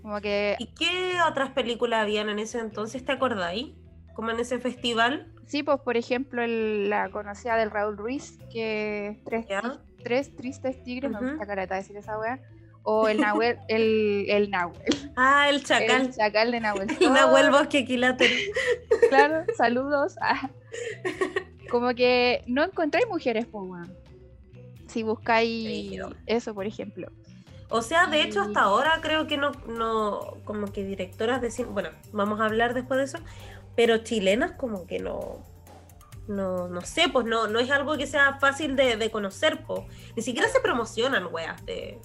Como 0.00 0.20
que... 0.20 0.56
¿Y 0.58 0.66
qué 0.68 1.18
otras 1.28 1.50
películas 1.50 2.02
habían 2.02 2.30
en 2.30 2.38
ese 2.38 2.58
entonces? 2.58 3.04
¿Te 3.04 3.12
acordáis? 3.12 3.74
Como 4.16 4.30
en 4.30 4.40
ese 4.40 4.58
festival. 4.58 5.30
Sí, 5.46 5.62
pues 5.62 5.78
por 5.80 5.96
ejemplo 5.96 6.42
la 6.46 7.10
conocida 7.10 7.56
del 7.56 7.70
Raúl 7.70 7.98
Ruiz, 7.98 8.38
que 8.50 9.20
tres, 9.24 9.46
tres 10.02 10.34
tristes 10.34 10.82
tigres, 10.82 11.10
me 11.10 11.20
gusta 11.20 11.46
careta 11.46 11.76
decir 11.76 11.96
esa 11.98 12.18
weá. 12.18 12.40
O 12.82 13.08
el 13.08 13.20
Nahuel, 13.20 13.58
el, 13.68 14.24
el 14.28 14.50
Nahuel. 14.50 15.12
Ah, 15.16 15.48
el 15.50 15.62
chacal. 15.62 16.02
El 16.02 16.14
chacal 16.14 16.50
de 16.50 16.60
Nahuel. 16.60 16.88
El 17.00 17.12
Nahuel 17.12 17.50
Bosque 17.50 17.84
Quilátero. 17.84 18.34
Claro, 19.10 19.44
saludos. 19.56 20.16
Ah. 20.20 20.50
Como 21.70 21.94
que 21.94 22.42
no 22.46 22.64
encontráis 22.64 23.06
mujeres, 23.06 23.46
pues, 23.46 23.88
Si 24.88 25.02
buscáis 25.02 26.00
eso, 26.26 26.54
por 26.54 26.66
ejemplo. 26.66 27.08
O 27.68 27.82
sea, 27.82 28.06
de 28.06 28.22
hecho, 28.22 28.40
hasta 28.40 28.60
ahora 28.60 29.00
creo 29.02 29.26
que 29.26 29.36
no, 29.36 29.52
no, 29.66 30.36
como 30.44 30.72
que 30.72 30.84
directoras 30.84 31.40
de 31.40 31.50
cine, 31.50 31.68
bueno, 31.70 31.90
vamos 32.12 32.40
a 32.40 32.44
hablar 32.44 32.74
después 32.74 32.98
de 32.98 33.04
eso, 33.04 33.18
pero 33.76 33.98
chilenas 33.98 34.52
como 34.52 34.86
que 34.86 34.98
no, 34.98 35.44
no, 36.28 36.68
no 36.68 36.80
sé, 36.80 37.08
pues 37.08 37.26
no, 37.26 37.46
no 37.46 37.58
es 37.58 37.70
algo 37.70 37.96
que 37.96 38.06
sea 38.06 38.38
fácil 38.40 38.74
de, 38.74 39.10
conocer, 39.10 39.62
pues. 39.64 39.82
Ni 40.16 40.22
siquiera 40.22 40.48
se 40.48 40.60
promocionan 40.60 41.32
weas 41.32 41.64
de, 41.64 42.00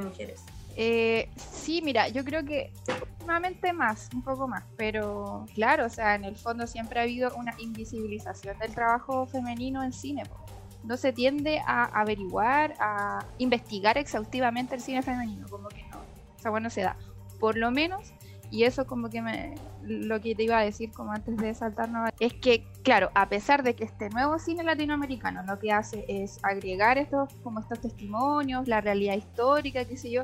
mujeres. 0.00 0.42
Eh, 0.76 1.30
sí, 1.36 1.80
mira, 1.82 2.08
yo 2.08 2.24
creo 2.24 2.44
que 2.44 2.72
últimamente 3.00 3.72
más, 3.72 4.08
un 4.12 4.22
poco 4.22 4.48
más, 4.48 4.64
pero 4.76 5.46
claro, 5.54 5.86
o 5.86 5.88
sea, 5.88 6.16
en 6.16 6.24
el 6.24 6.36
fondo 6.36 6.66
siempre 6.66 6.98
ha 6.98 7.04
habido 7.04 7.32
una 7.36 7.54
invisibilización 7.58 8.58
del 8.58 8.74
trabajo 8.74 9.26
femenino 9.26 9.82
en 9.84 9.92
cine. 9.92 10.24
pues 10.26 10.44
no 10.84 10.96
se 10.96 11.12
tiende 11.12 11.60
a 11.66 11.84
averiguar, 11.84 12.74
a 12.78 13.24
investigar 13.38 13.96
exhaustivamente 13.96 14.74
el 14.74 14.80
cine 14.80 15.02
femenino, 15.02 15.48
como 15.48 15.68
que 15.68 15.82
no, 15.84 15.98
o 15.98 16.38
sea, 16.38 16.50
bueno, 16.50 16.70
se 16.70 16.82
da. 16.82 16.96
Por 17.40 17.56
lo 17.56 17.70
menos, 17.70 18.12
y 18.54 18.62
eso 18.62 18.86
como 18.86 19.10
que 19.10 19.20
me, 19.20 19.56
lo 19.82 20.20
que 20.20 20.36
te 20.36 20.44
iba 20.44 20.56
a 20.56 20.62
decir 20.62 20.92
como 20.92 21.10
antes 21.10 21.36
de 21.38 21.52
saltarnos, 21.54 22.10
es 22.20 22.34
que, 22.34 22.64
claro, 22.84 23.10
a 23.12 23.28
pesar 23.28 23.64
de 23.64 23.74
que 23.74 23.82
este 23.82 24.10
nuevo 24.10 24.38
cine 24.38 24.62
latinoamericano 24.62 25.42
lo 25.42 25.58
que 25.58 25.72
hace 25.72 26.04
es 26.06 26.38
agregar 26.44 26.96
estos, 26.96 27.34
como 27.42 27.58
estos 27.58 27.80
testimonios, 27.80 28.68
la 28.68 28.80
realidad 28.80 29.16
histórica, 29.16 29.84
qué 29.84 29.96
sé 29.96 30.12
yo, 30.12 30.22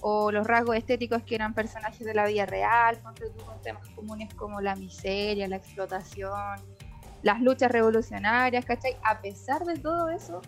o 0.00 0.30
los 0.30 0.46
rasgos 0.46 0.76
estéticos 0.76 1.24
que 1.24 1.34
eran 1.34 1.54
personajes 1.54 2.06
de 2.06 2.14
la 2.14 2.24
vida 2.28 2.46
real, 2.46 3.00
con 3.02 3.14
temas 3.64 3.88
comunes 3.96 4.32
como 4.34 4.60
la 4.60 4.76
miseria, 4.76 5.48
la 5.48 5.56
explotación, 5.56 6.60
las 7.24 7.40
luchas 7.40 7.72
revolucionarias, 7.72 8.64
¿cachai? 8.64 8.96
A 9.02 9.20
pesar 9.20 9.64
de 9.64 9.76
todo 9.76 10.08
eso, 10.08 10.40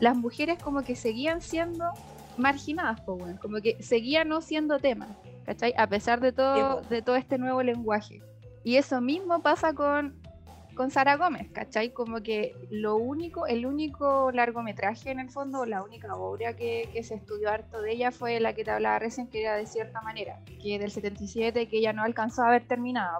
las 0.00 0.18
mujeres 0.18 0.62
como 0.62 0.82
que 0.82 0.96
seguían 0.96 1.40
siendo 1.40 1.86
marginadas, 2.36 3.00
pues, 3.06 3.40
como 3.40 3.62
que 3.62 3.82
seguían 3.82 4.28
no 4.28 4.42
siendo 4.42 4.78
tema, 4.78 5.06
¿cachai? 5.44 5.74
A 5.76 5.86
pesar 5.86 6.20
de 6.20 6.32
todo, 6.32 6.80
de 6.82 7.02
todo 7.02 7.16
este 7.16 7.38
nuevo 7.38 7.62
lenguaje. 7.62 8.20
Y 8.62 8.76
eso 8.76 9.00
mismo 9.00 9.42
pasa 9.42 9.74
con, 9.74 10.20
con 10.74 10.90
Sara 10.90 11.16
Gómez, 11.16 11.50
¿cachai? 11.52 11.92
Como 11.92 12.22
que 12.22 12.54
lo 12.70 12.96
único, 12.96 13.46
el 13.46 13.66
único 13.66 14.32
largometraje 14.32 15.10
en 15.10 15.20
el 15.20 15.30
fondo, 15.30 15.66
la 15.66 15.82
única 15.82 16.14
obra 16.16 16.56
que, 16.56 16.88
que 16.92 17.02
se 17.02 17.14
estudió 17.14 17.50
harto 17.50 17.82
de 17.82 17.92
ella 17.92 18.10
fue 18.10 18.40
la 18.40 18.54
que 18.54 18.64
te 18.64 18.70
hablaba 18.70 18.98
recién, 18.98 19.28
que 19.28 19.42
era 19.42 19.56
de 19.56 19.66
cierta 19.66 20.00
manera, 20.00 20.40
que 20.62 20.78
del 20.78 20.90
77, 20.90 21.68
que 21.68 21.78
ella 21.78 21.92
no 21.92 22.02
alcanzó 22.02 22.42
a 22.42 22.50
ver 22.50 22.66
terminada, 22.66 23.18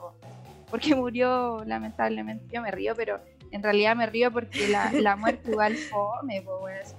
porque 0.70 0.94
murió 0.96 1.62
lamentablemente. 1.64 2.46
Yo 2.52 2.62
me 2.62 2.70
río, 2.70 2.94
pero 2.96 3.20
en 3.50 3.62
realidad 3.62 3.94
me 3.94 4.06
río 4.06 4.32
porque 4.32 4.68
la, 4.68 4.90
la 4.92 5.16
muerte 5.16 5.50
igual 5.50 5.76
fome, 5.76 6.42
pues, 6.42 6.96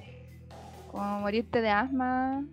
como 0.92 1.20
morirte 1.20 1.62
de 1.62 1.70
asma. 1.70 2.46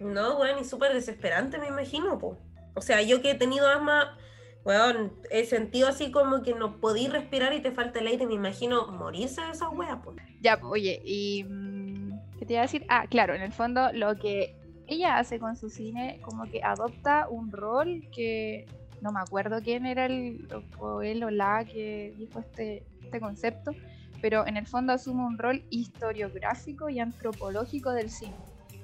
No, 0.00 0.36
bueno, 0.36 0.60
y 0.60 0.64
súper 0.64 0.92
desesperante, 0.94 1.58
me 1.58 1.68
imagino, 1.68 2.18
pues. 2.18 2.38
O 2.74 2.80
sea, 2.80 3.02
yo 3.02 3.20
que 3.20 3.32
he 3.32 3.34
tenido 3.34 3.68
asma, 3.68 4.16
bueno, 4.64 5.10
he 5.30 5.44
sentido 5.44 5.88
así 5.88 6.10
como 6.10 6.42
que 6.42 6.54
no 6.54 6.80
podí 6.80 7.08
respirar 7.08 7.52
y 7.52 7.60
te 7.60 7.70
falta 7.70 8.00
el 8.00 8.06
aire, 8.06 8.26
me 8.26 8.34
imagino 8.34 8.86
morirse 8.88 9.42
de 9.42 9.50
esas 9.50 9.68
weas, 9.72 9.98
pues. 10.02 10.16
Ya, 10.40 10.58
oye, 10.62 11.00
y. 11.04 11.44
Mm, 11.44 12.18
¿Qué 12.38 12.46
te 12.46 12.54
iba 12.54 12.62
a 12.62 12.64
decir? 12.64 12.86
Ah, 12.88 13.06
claro, 13.08 13.34
en 13.34 13.42
el 13.42 13.52
fondo 13.52 13.92
lo 13.92 14.16
que 14.16 14.56
ella 14.86 15.18
hace 15.18 15.38
con 15.38 15.56
su 15.56 15.68
cine, 15.68 16.18
como 16.22 16.44
que 16.44 16.62
adopta 16.62 17.28
un 17.28 17.52
rol 17.52 18.08
que 18.14 18.66
no 19.02 19.12
me 19.12 19.20
acuerdo 19.20 19.60
quién 19.62 19.86
era 19.86 20.06
el, 20.06 20.48
o 20.78 21.02
él 21.02 21.22
o 21.24 21.30
la 21.30 21.64
que 21.64 22.14
dijo 22.16 22.40
este, 22.40 22.82
este 23.02 23.20
concepto, 23.20 23.72
pero 24.20 24.46
en 24.46 24.56
el 24.56 24.66
fondo 24.66 24.92
asume 24.92 25.24
un 25.24 25.38
rol 25.38 25.64
historiográfico 25.70 26.88
y 26.88 26.98
antropológico 26.98 27.92
del 27.92 28.10
cine. 28.10 28.34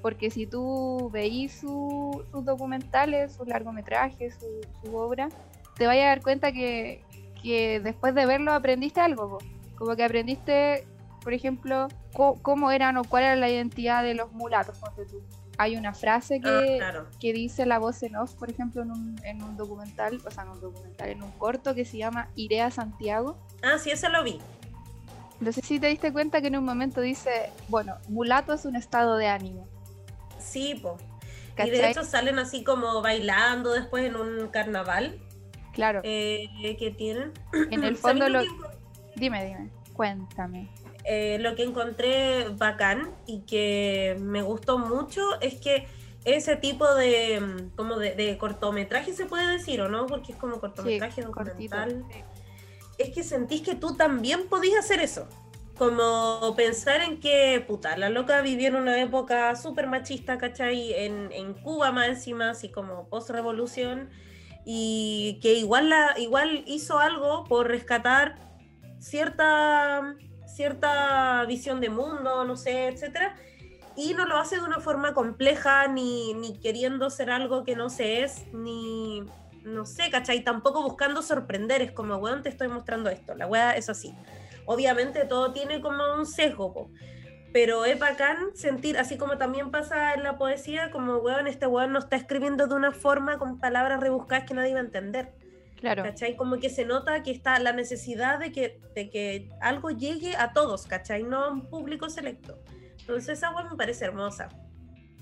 Porque 0.02 0.30
si 0.30 0.46
tú 0.46 1.10
veís 1.12 1.60
sus 1.60 2.44
documentales, 2.44 3.32
sus 3.34 3.46
largometrajes, 3.48 4.34
su, 4.34 4.60
su, 4.82 4.96
obra, 4.96 5.28
te 5.76 5.86
vas 5.86 5.96
a 5.96 6.00
dar 6.00 6.22
cuenta 6.22 6.52
que, 6.52 7.02
que 7.42 7.80
después 7.80 8.14
de 8.14 8.26
verlo 8.26 8.52
aprendiste 8.52 9.00
algo. 9.00 9.38
Como 9.76 9.96
que 9.96 10.04
aprendiste, 10.04 10.86
por 11.22 11.32
ejemplo, 11.32 11.88
cómo 12.12 12.70
eran 12.70 12.96
o 12.96 13.04
cuál 13.04 13.24
era 13.24 13.36
la 13.36 13.50
identidad 13.50 14.02
de 14.02 14.14
los 14.14 14.32
mulatos. 14.32 14.78
Tú 15.10 15.22
hay 15.58 15.76
una 15.76 15.94
frase 15.94 16.40
que, 16.40 16.80
ah, 16.82 17.04
que 17.18 17.32
dice 17.32 17.66
la 17.66 17.78
voz 17.78 18.02
en 18.02 18.16
off, 18.16 18.34
por 18.34 18.50
ejemplo, 18.50 18.82
en 18.82 18.90
un, 18.90 19.20
en 19.24 19.42
un 19.42 19.56
documental, 19.56 20.20
o 20.26 20.30
sea, 20.30 20.44
en 20.44 20.50
un 20.50 20.60
documental, 20.60 21.08
en 21.08 21.22
un 21.22 21.30
corto 21.32 21.74
que 21.74 21.84
se 21.84 21.98
llama 21.98 22.28
Iré 22.34 22.60
a 22.60 22.70
Santiago. 22.70 23.38
Ah, 23.62 23.78
sí, 23.78 23.90
eso 23.90 24.08
lo 24.08 24.22
vi. 24.22 24.38
No 25.40 25.52
sé 25.52 25.60
si 25.62 25.78
te 25.78 25.88
diste 25.88 26.12
cuenta 26.12 26.40
que 26.40 26.48
en 26.48 26.56
un 26.56 26.64
momento 26.64 27.00
dice, 27.00 27.50
bueno, 27.68 27.96
mulato 28.08 28.54
es 28.54 28.64
un 28.64 28.76
estado 28.76 29.16
de 29.16 29.28
ánimo. 29.28 29.66
Sí, 30.46 30.74
po. 30.74 30.96
Y 31.58 31.70
de 31.70 31.90
hecho 31.90 32.04
salen 32.04 32.38
así 32.38 32.62
como 32.62 33.00
bailando 33.02 33.72
después 33.72 34.04
en 34.04 34.16
un 34.16 34.48
carnaval. 34.48 35.18
Claro. 35.72 36.00
Eh, 36.04 36.76
que 36.78 36.90
tienen. 36.90 37.32
En 37.70 37.84
el 37.84 37.96
fondo 37.96 38.28
lo... 38.28 38.42
Dime, 39.14 39.44
dime, 39.44 39.70
cuéntame. 39.94 40.68
Eh, 41.04 41.38
lo 41.40 41.54
que 41.54 41.62
encontré 41.62 42.48
bacán 42.50 43.14
y 43.26 43.40
que 43.42 44.16
me 44.20 44.42
gustó 44.42 44.78
mucho 44.78 45.22
es 45.40 45.54
que 45.54 45.86
ese 46.24 46.56
tipo 46.56 46.92
de 46.94 47.40
mm, 47.40 47.76
como 47.76 47.96
de, 47.96 48.36
cortometraje 48.38 49.12
se 49.12 49.26
puede 49.26 49.46
decir 49.46 49.80
o 49.80 49.88
no 49.88 50.06
porque 50.06 50.32
es 50.32 50.38
como 50.38 50.58
cortometraje 50.58 51.22
documental 51.22 52.04
es 52.98 53.10
que 53.10 53.22
sentís 53.22 53.60
que 53.62 53.76
tú 53.76 53.94
también 53.94 54.48
podías 54.48 54.84
hacer 54.84 55.00
eso 55.00 55.28
como 55.78 56.54
pensar 56.56 57.02
en 57.02 57.20
que 57.20 57.62
puta 57.66 57.96
la 57.96 58.08
loca 58.08 58.40
vivió 58.40 58.68
en 58.68 58.76
una 58.76 59.00
época 59.00 59.54
súper 59.56 59.86
machista 59.86 60.38
¿cachai? 60.38 60.94
En, 60.94 61.30
en 61.32 61.54
Cuba 61.54 61.92
más 61.92 62.08
encima 62.08 62.50
así 62.50 62.70
como 62.70 63.08
post 63.08 63.30
revolución 63.30 64.08
y 64.64 65.38
que 65.42 65.54
igual 65.54 65.90
la 65.90 66.18
igual 66.18 66.64
hizo 66.66 66.98
algo 66.98 67.44
por 67.44 67.68
rescatar 67.68 68.36
cierta 68.98 70.16
cierta 70.56 71.44
visión 71.44 71.80
de 71.80 71.90
mundo, 71.90 72.44
no 72.44 72.56
sé, 72.56 72.88
etcétera, 72.88 73.36
y 73.94 74.14
no 74.14 74.24
lo 74.24 74.38
hace 74.38 74.56
de 74.56 74.62
una 74.62 74.80
forma 74.80 75.12
compleja, 75.12 75.86
ni, 75.86 76.32
ni 76.34 76.58
queriendo 76.58 77.10
ser 77.10 77.30
algo 77.30 77.62
que 77.62 77.76
no 77.76 77.90
se 77.90 78.22
es, 78.22 78.46
ni, 78.54 79.22
no 79.64 79.84
sé, 79.84 80.10
¿cachai? 80.10 80.42
Tampoco 80.42 80.82
buscando 80.82 81.20
sorprender, 81.20 81.82
es 81.82 81.92
como, 81.92 82.16
weón, 82.16 82.42
te 82.42 82.48
estoy 82.48 82.68
mostrando 82.68 83.10
esto, 83.10 83.34
la 83.34 83.46
weá 83.46 83.72
es 83.72 83.90
así. 83.90 84.14
Obviamente 84.66 85.24
todo 85.24 85.52
tiene 85.52 85.80
como 85.80 86.02
un 86.16 86.26
sesgo, 86.26 86.90
pero 87.52 87.84
es 87.84 87.98
bacán 87.98 88.54
sentir, 88.54 88.98
así 88.98 89.16
como 89.16 89.38
también 89.38 89.70
pasa 89.70 90.14
en 90.14 90.22
la 90.22 90.36
poesía, 90.36 90.90
como, 90.90 91.16
weón, 91.18 91.46
este 91.46 91.66
weón 91.66 91.92
no 91.92 92.00
está 92.00 92.16
escribiendo 92.16 92.66
de 92.66 92.74
una 92.74 92.92
forma 92.92 93.38
con 93.38 93.58
palabras 93.58 94.00
rebuscadas 94.00 94.44
que 94.44 94.54
nadie 94.54 94.74
va 94.74 94.80
a 94.80 94.84
entender. 94.84 95.32
Claro. 95.76 96.02
¿Cachai? 96.02 96.36
Como 96.36 96.56
que 96.58 96.70
se 96.70 96.84
nota 96.84 97.22
que 97.22 97.30
está 97.30 97.58
la 97.58 97.72
necesidad 97.72 98.38
de 98.38 98.50
que, 98.50 98.80
de 98.94 99.10
que 99.10 99.48
algo 99.60 99.90
llegue 99.90 100.36
a 100.36 100.52
todos, 100.52 100.86
¿cachai? 100.86 101.22
No 101.22 101.44
a 101.44 101.50
un 101.50 101.68
público 101.68 102.08
selecto. 102.08 102.58
Entonces 103.00 103.38
esa 103.38 103.54
web 103.54 103.66
me 103.70 103.76
parece 103.76 104.04
hermosa. 104.04 104.48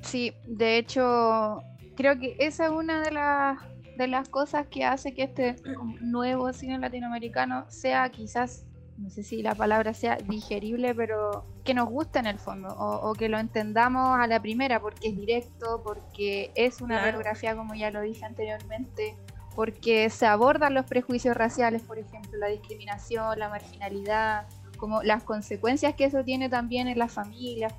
Sí, 0.01 0.33
de 0.47 0.79
hecho, 0.79 1.63
creo 1.97 2.19
que 2.19 2.37
esa 2.39 2.67
es 2.67 2.71
una 2.71 3.03
de 3.03 3.11
las, 3.11 3.59
de 3.97 4.07
las 4.07 4.29
cosas 4.29 4.67
que 4.69 4.85
hace 4.85 5.15
que 5.15 5.25
este 5.25 5.57
nuevo 6.01 6.53
cine 6.53 6.79
latinoamericano 6.79 7.67
sea 7.69 8.09
quizás, 8.11 8.67
no 8.99 9.11
sé 9.11 9.23
si 9.23 9.43
la 9.43 9.55
palabra 9.55 9.93
sea 9.95 10.17
digerible, 10.17 10.95
pero 10.95 11.45
que 11.65 11.75
nos 11.75 11.89
guste 11.89 12.19
en 12.21 12.27
el 12.27 12.39
fondo, 12.39 12.69
o, 12.69 13.13
que 13.15 13.29
lo 13.29 13.39
entendamos 13.39 14.19
a 14.19 14.27
la 14.27 14.41
primera, 14.41 14.81
porque 14.81 15.09
es 15.09 15.17
directo, 15.17 15.83
porque 15.83 16.53
es 16.55 16.81
una 16.81 17.01
radiografía, 17.01 17.57
como 17.57 17.75
ya 17.75 17.91
lo 17.91 18.01
dije 18.01 18.25
anteriormente, 18.25 19.17
porque 19.55 20.11
se 20.11 20.27
abordan 20.27 20.75
los 20.75 20.87
prejuicios 20.87 21.37
raciales, 21.37 21.83
por 21.83 21.99
ejemplo, 21.99 22.39
la 22.39 22.49
discriminación, 22.49 23.39
la 23.39 23.49
marginalidad, 23.49 24.47
como 24.77 25.03
las 25.03 25.23
consecuencias 25.23 25.95
que 25.95 26.05
eso 26.05 26.25
tiene 26.25 26.49
también 26.49 26.89
en 26.89 26.99
las 26.99 27.13
familias, 27.13 27.73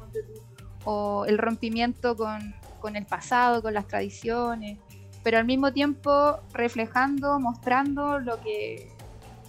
o 0.84 1.26
el 1.26 1.38
rompimiento 1.38 2.16
con, 2.16 2.96
el 2.96 3.06
pasado, 3.06 3.62
con 3.62 3.74
las 3.74 3.88
tradiciones, 3.88 4.78
pero 5.24 5.40
al 5.40 5.46
mismo 5.46 5.74
tiempo 5.74 6.40
reflejando, 6.54 7.40
mostrando 7.40 8.20
lo 8.20 8.40
que, 8.42 8.95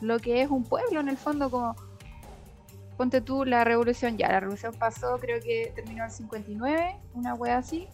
lo 0.00 0.18
que 0.18 0.42
es 0.42 0.50
un 0.50 0.64
pueblo 0.64 1.00
en 1.00 1.08
el 1.08 1.16
fondo, 1.16 1.50
como 1.50 1.76
ponte 2.96 3.20
tú 3.20 3.44
la 3.44 3.64
revolución, 3.64 4.16
ya, 4.16 4.28
la 4.28 4.40
revolución 4.40 4.74
pasó, 4.78 5.18
creo 5.18 5.40
que 5.40 5.72
terminó 5.74 5.98
en 5.98 6.06
el 6.06 6.10
59, 6.10 6.96
una 7.14 7.34
wea 7.34 7.58
así, 7.58 7.88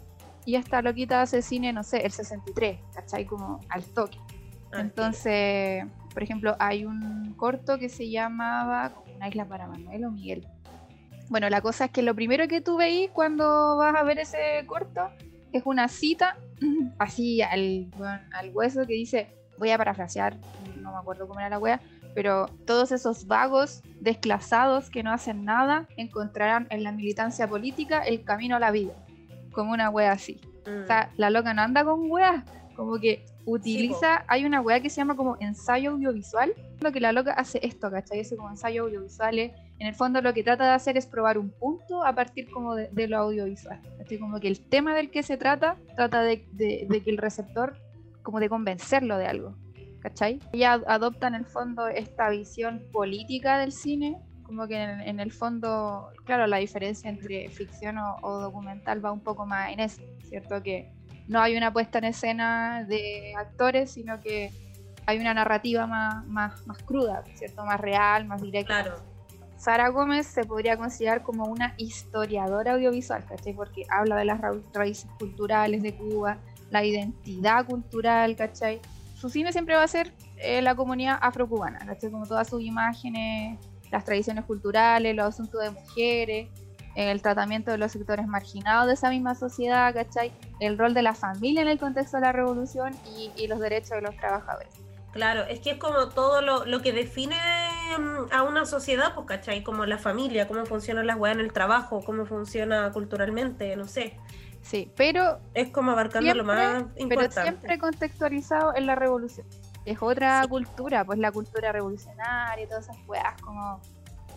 y 0.44 0.56
esta 0.56 0.82
loquita 0.82 1.22
hace 1.22 1.42
cine, 1.42 1.72
no 1.72 1.82
sé, 1.82 2.04
el 2.04 2.12
63, 2.12 2.78
¿cachai? 2.94 3.26
Como 3.26 3.60
al 3.68 3.84
toque. 3.84 4.18
Ah, 4.72 4.80
Entonces, 4.80 5.84
por 6.12 6.22
ejemplo, 6.22 6.56
hay 6.58 6.84
un 6.84 7.34
corto 7.36 7.78
que 7.78 7.88
se 7.88 8.10
llamaba 8.10 8.92
Una 9.16 9.28
isla 9.28 9.44
para 9.44 9.66
Manuel 9.68 10.04
o 10.04 10.10
Miguel. 10.10 10.46
Bueno, 11.28 11.48
la 11.48 11.60
cosa 11.60 11.86
es 11.86 11.90
que 11.92 12.02
lo 12.02 12.14
primero 12.14 12.48
que 12.48 12.60
tú 12.60 12.76
veís 12.76 13.10
cuando 13.10 13.76
vas 13.76 13.94
a 13.94 14.02
ver 14.02 14.18
ese 14.18 14.64
corto 14.66 15.10
es 15.52 15.62
una 15.64 15.88
cita 15.88 16.36
así 16.98 17.40
al, 17.42 17.90
al 18.32 18.50
hueso 18.52 18.86
que 18.86 18.94
dice, 18.94 19.34
voy 19.62 19.70
a 19.70 19.78
parafrasear, 19.78 20.36
no 20.80 20.90
me 20.90 20.98
acuerdo 20.98 21.28
cómo 21.28 21.38
era 21.38 21.48
la 21.48 21.60
wea, 21.60 21.80
pero 22.16 22.46
todos 22.66 22.90
esos 22.90 23.28
vagos 23.28 23.80
desclasados 24.00 24.90
que 24.90 25.04
no 25.04 25.12
hacen 25.12 25.44
nada 25.44 25.86
encontrarán 25.96 26.66
en 26.70 26.82
la 26.82 26.90
militancia 26.90 27.46
política 27.46 28.00
el 28.00 28.24
camino 28.24 28.56
a 28.56 28.58
la 28.58 28.72
vida, 28.72 28.92
como 29.52 29.70
una 29.70 29.88
wea 29.88 30.10
así. 30.10 30.40
O 30.62 30.84
sea, 30.88 31.10
mm. 31.12 31.20
la 31.20 31.30
loca 31.30 31.54
no 31.54 31.62
anda 31.62 31.84
con 31.84 32.10
weas, 32.10 32.42
como 32.74 32.98
que 32.98 33.24
utiliza, 33.44 34.24
hay 34.26 34.44
una 34.44 34.60
wea 34.60 34.80
que 34.80 34.90
se 34.90 34.96
llama 34.96 35.14
como 35.14 35.36
ensayo 35.38 35.92
audiovisual, 35.92 36.52
lo 36.80 36.90
que 36.90 36.98
la 36.98 37.12
loca 37.12 37.34
hace 37.34 37.60
esto, 37.62 37.88
¿cachai? 37.88 38.18
Ese 38.18 38.36
como 38.36 38.50
ensayo 38.50 38.82
audiovisuales, 38.82 39.52
en 39.78 39.86
el 39.86 39.94
fondo 39.94 40.20
lo 40.22 40.34
que 40.34 40.42
trata 40.42 40.64
de 40.64 40.70
hacer 40.70 40.96
es 40.96 41.06
probar 41.06 41.38
un 41.38 41.50
punto 41.50 42.04
a 42.04 42.12
partir 42.16 42.50
como 42.50 42.74
de, 42.74 43.06
lo 43.06 43.18
audiovisual, 43.18 43.80
¿cachai? 43.98 44.18
Como 44.18 44.40
que 44.40 44.48
el 44.48 44.58
tema 44.58 44.92
del 44.96 45.08
que 45.12 45.22
se 45.22 45.36
trata, 45.36 45.76
trata 45.94 46.22
de, 46.22 46.44
de 46.50 47.00
que 47.04 47.10
el 47.10 47.18
receptor, 47.18 47.76
como 48.22 48.40
de 48.40 48.48
convencerlo 48.48 49.16
de 49.18 49.26
algo, 49.26 49.56
¿cachai? 50.00 50.40
Ella 50.52 50.80
adopta 50.86 51.28
en 51.28 51.34
el 51.34 51.44
fondo 51.44 51.88
esta 51.88 52.30
visión 52.30 52.82
política 52.92 53.58
del 53.58 53.72
cine, 53.72 54.18
como 54.42 54.66
que 54.66 54.82
en, 54.82 55.20
el 55.20 55.32
fondo, 55.32 56.10
claro, 56.24 56.46
la 56.46 56.58
diferencia 56.58 57.08
entre 57.08 57.48
ficción 57.48 57.96
o, 57.98 58.38
documental 58.40 59.04
va 59.04 59.12
un 59.12 59.20
poco 59.20 59.46
más 59.46 59.72
en 59.72 59.80
eso, 59.80 60.02
¿cierto? 60.28 60.62
Que 60.62 60.92
no 61.28 61.40
hay 61.40 61.56
una 61.56 61.72
puesta 61.72 61.98
en 61.98 62.04
escena 62.04 62.84
de 62.84 63.34
actores, 63.36 63.92
sino 63.92 64.20
que 64.20 64.50
hay 65.06 65.18
una 65.18 65.32
narrativa 65.32 65.86
más, 65.86 66.26
más, 66.26 66.66
más 66.66 66.82
cruda, 66.82 67.24
¿cierto? 67.34 67.64
Más 67.64 67.80
real, 67.80 68.26
más 68.26 68.42
directa. 68.42 68.82
Claro. 68.82 69.12
Sara 69.62 69.88
Gómez 69.90 70.26
se 70.26 70.44
podría 70.44 70.76
considerar 70.76 71.22
como 71.22 71.44
una 71.44 71.74
historiadora 71.76 72.72
audiovisual, 72.72 73.24
¿cachai? 73.24 73.54
Porque 73.54 73.84
habla 73.88 74.16
de 74.16 74.24
las 74.24 74.40
raíces 74.74 75.08
culturales 75.20 75.82
de 75.84 75.94
Cuba, 75.94 76.38
la 76.72 76.84
identidad 76.84 77.64
cultural, 77.66 78.34
¿cachai? 78.34 78.80
su 79.22 79.30
cine 79.30 79.52
siempre 79.52 79.76
va 79.76 79.84
a 79.84 79.88
ser 79.88 80.12
eh, 80.38 80.60
la 80.62 80.74
comunidad 80.74 81.16
afrocubana, 81.20 81.78
¿cachai? 81.86 82.10
Como 82.10 82.26
todas 82.26 82.48
sus 82.48 82.60
imágenes, 82.60 83.56
las 83.92 84.04
tradiciones 84.04 84.44
culturales, 84.46 85.14
los 85.14 85.26
asuntos 85.26 85.62
de 85.62 85.70
mujeres, 85.70 86.48
el 86.96 87.22
tratamiento 87.22 87.70
de 87.70 87.78
los 87.78 87.92
sectores 87.92 88.26
marginados 88.26 88.88
de 88.88 88.94
esa 88.94 89.10
misma 89.10 89.36
sociedad, 89.36 89.94
¿cachai? 89.94 90.32
El 90.58 90.76
rol 90.76 90.92
de 90.92 91.02
la 91.02 91.14
familia 91.14 91.62
en 91.62 91.68
el 91.68 91.78
contexto 91.78 92.16
de 92.16 92.22
la 92.22 92.32
revolución 92.32 92.96
y, 93.36 93.46
los 93.46 93.60
derechos 93.60 93.90
de 93.90 94.02
los 94.02 94.16
trabajadores. 94.16 94.70
Claro, 95.12 95.44
es 95.44 95.60
que 95.60 95.70
es 95.70 95.76
como 95.76 96.08
todo 96.08 96.42
lo, 96.42 96.82
que 96.82 96.92
define 96.92 97.36
mm, 97.96 98.32
a 98.32 98.42
una 98.42 98.66
sociedad, 98.66 99.14
pues, 99.14 99.28
¿cachai? 99.28 99.62
Como 99.62 99.86
la 99.86 99.98
familia, 99.98 100.48
cómo 100.48 100.66
funcionan 100.66 101.06
las 101.06 101.16
weas 101.16 101.36
en 101.36 101.42
el 101.42 101.52
trabajo, 101.52 102.02
cómo 102.04 102.26
funciona 102.26 102.90
culturalmente, 102.90 103.76
no 103.76 103.86
sé. 103.86 104.16
Sí, 104.62 104.90
pero. 104.96 105.40
Es 105.54 105.68
como 105.68 105.90
abarcando 105.90 106.32
lo 106.34 106.44
más 106.44 106.84
importante. 106.96 107.34
Pero 107.34 107.42
siempre 107.42 107.78
contextualizado 107.78 108.74
en 108.74 108.86
la 108.86 108.94
revolución. 108.94 109.46
Es 109.84 110.00
otra 110.00 110.46
cultura, 110.48 111.04
pues 111.04 111.18
la 111.18 111.32
cultura 111.32 111.72
revolucionaria 111.72 112.64
y 112.64 112.68
todas 112.68 112.84
esas 112.84 112.96
weas, 113.06 113.40
como. 113.42 113.80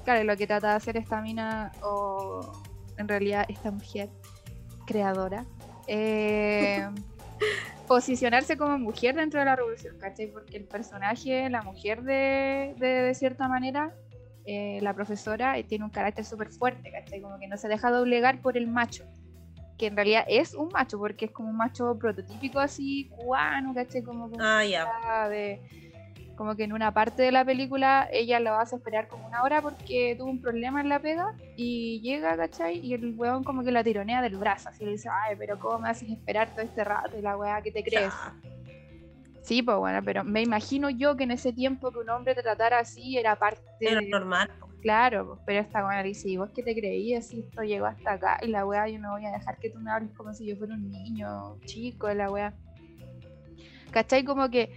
Claro, 0.04 0.24
lo 0.24 0.36
que 0.38 0.46
trata 0.46 0.70
de 0.70 0.76
hacer 0.76 0.98
esta 0.98 1.22
mina, 1.22 1.72
o 1.82 2.64
en 2.98 3.08
realidad 3.08 3.46
esta 3.48 3.72
mujer 3.72 4.10
creadora, 4.86 5.46
eh, 5.88 6.88
posicionarse 7.88 8.58
como 8.58 8.78
mujer 8.78 9.16
dentro 9.16 9.40
de 9.40 9.46
la 9.46 9.56
revolución, 9.56 9.98
¿cachai? 10.00 10.28
Porque 10.28 10.58
el 10.58 10.66
personaje, 10.66 11.50
la 11.50 11.62
mujer 11.62 12.04
de, 12.04 12.76
de, 12.78 13.14
cierta 13.16 13.48
manera, 13.48 13.96
eh, 14.46 14.80
la 14.82 14.94
profesora, 14.94 15.58
eh, 15.58 15.64
tiene 15.64 15.86
un 15.86 15.92
carácter 15.92 16.24
súper 16.24 16.50
fuerte, 16.52 16.92
¿cachai? 16.92 17.22
Como 17.22 17.40
que 17.40 17.48
no 17.48 17.58
se 17.58 17.68
deja 17.68 17.90
doblegar 17.90 18.42
por 18.42 18.58
el 18.58 18.68
macho 18.68 19.06
que 19.78 19.88
en 19.88 19.96
realidad 19.96 20.26
es 20.28 20.54
un 20.54 20.70
macho, 20.70 20.98
porque 20.98 21.26
es 21.26 21.32
como 21.32 21.50
un 21.50 21.58
macho 21.58 21.98
prototípico 21.98 22.60
así, 22.60 23.10
cubano, 23.10 23.74
¿cachai? 23.74 24.04
Como, 24.04 24.30
ah, 24.40 25.28
como 26.36 26.56
que 26.56 26.64
en 26.64 26.74
una 26.74 26.94
parte 26.94 27.24
de 27.24 27.32
la 27.32 27.46
película 27.46 28.08
ella 28.12 28.40
lo 28.40 28.56
hace 28.56 28.76
esperar 28.76 29.08
como 29.08 29.28
una 29.28 29.44
hora 29.44 29.62
porque 29.62 30.16
tuvo 30.18 30.30
un 30.30 30.42
problema 30.42 30.82
en 30.82 30.90
la 30.90 31.00
pega 31.00 31.34
y 31.56 32.02
llega, 32.02 32.36
¿cachai? 32.36 32.80
Y 32.80 32.94
el 32.94 33.16
weón 33.18 33.44
como 33.44 33.64
que 33.64 33.72
la 33.72 33.84
tironea 33.84 34.22
del 34.22 34.38
brazo, 34.38 34.70
así 34.70 34.86
le 34.86 34.92
dice, 34.92 35.10
ay, 35.10 35.36
pero 35.38 35.60
¿cómo 35.60 35.80
me 35.80 35.90
haces 35.90 36.10
esperar 36.10 36.50
todo 36.50 36.62
este 36.62 36.84
rato 36.84 37.18
y 37.18 37.22
la 37.22 37.38
weá 37.38 37.62
que 37.62 37.72
te 37.72 37.84
crees? 37.84 38.14
Sí, 39.42 39.62
pues 39.62 39.78
bueno, 39.78 40.02
pero 40.04 40.24
me 40.24 40.42
imagino 40.42 40.90
yo 40.90 41.16
que 41.16 41.24
en 41.24 41.32
ese 41.32 41.54
tiempo 41.54 41.92
que 41.92 42.00
un 42.00 42.10
hombre 42.10 42.34
te 42.34 42.42
tratara 42.42 42.80
así 42.80 43.18
era 43.18 43.36
parte... 43.36 43.62
Era 43.80 44.02
normal. 44.02 44.50
Claro, 44.86 45.40
pero 45.48 45.62
esta 45.62 45.84
weá 45.84 46.04
dice, 46.04 46.30
¿y 46.30 46.38
vos 46.38 46.52
que 46.52 46.62
te 46.62 46.76
creías 46.76 47.26
si 47.26 47.40
esto 47.40 47.64
llegó 47.64 47.88
hasta 47.88 48.12
acá? 48.12 48.38
Y 48.44 48.50
la 48.50 48.68
weá, 48.68 48.88
yo 48.88 49.00
no 49.00 49.14
voy 49.14 49.26
a 49.26 49.32
dejar 49.32 49.58
que 49.58 49.72
tú 49.72 49.80
me 49.80 49.90
hables 49.90 50.12
como 50.12 50.32
si 50.36 50.46
yo 50.46 50.56
fuera 50.58 50.76
un 50.76 50.92
niño 50.92 51.58
chico, 51.66 52.08
la 52.14 52.30
weá. 52.30 52.54
¿Cachai? 53.90 54.24
Como 54.24 54.48
que 54.52 54.70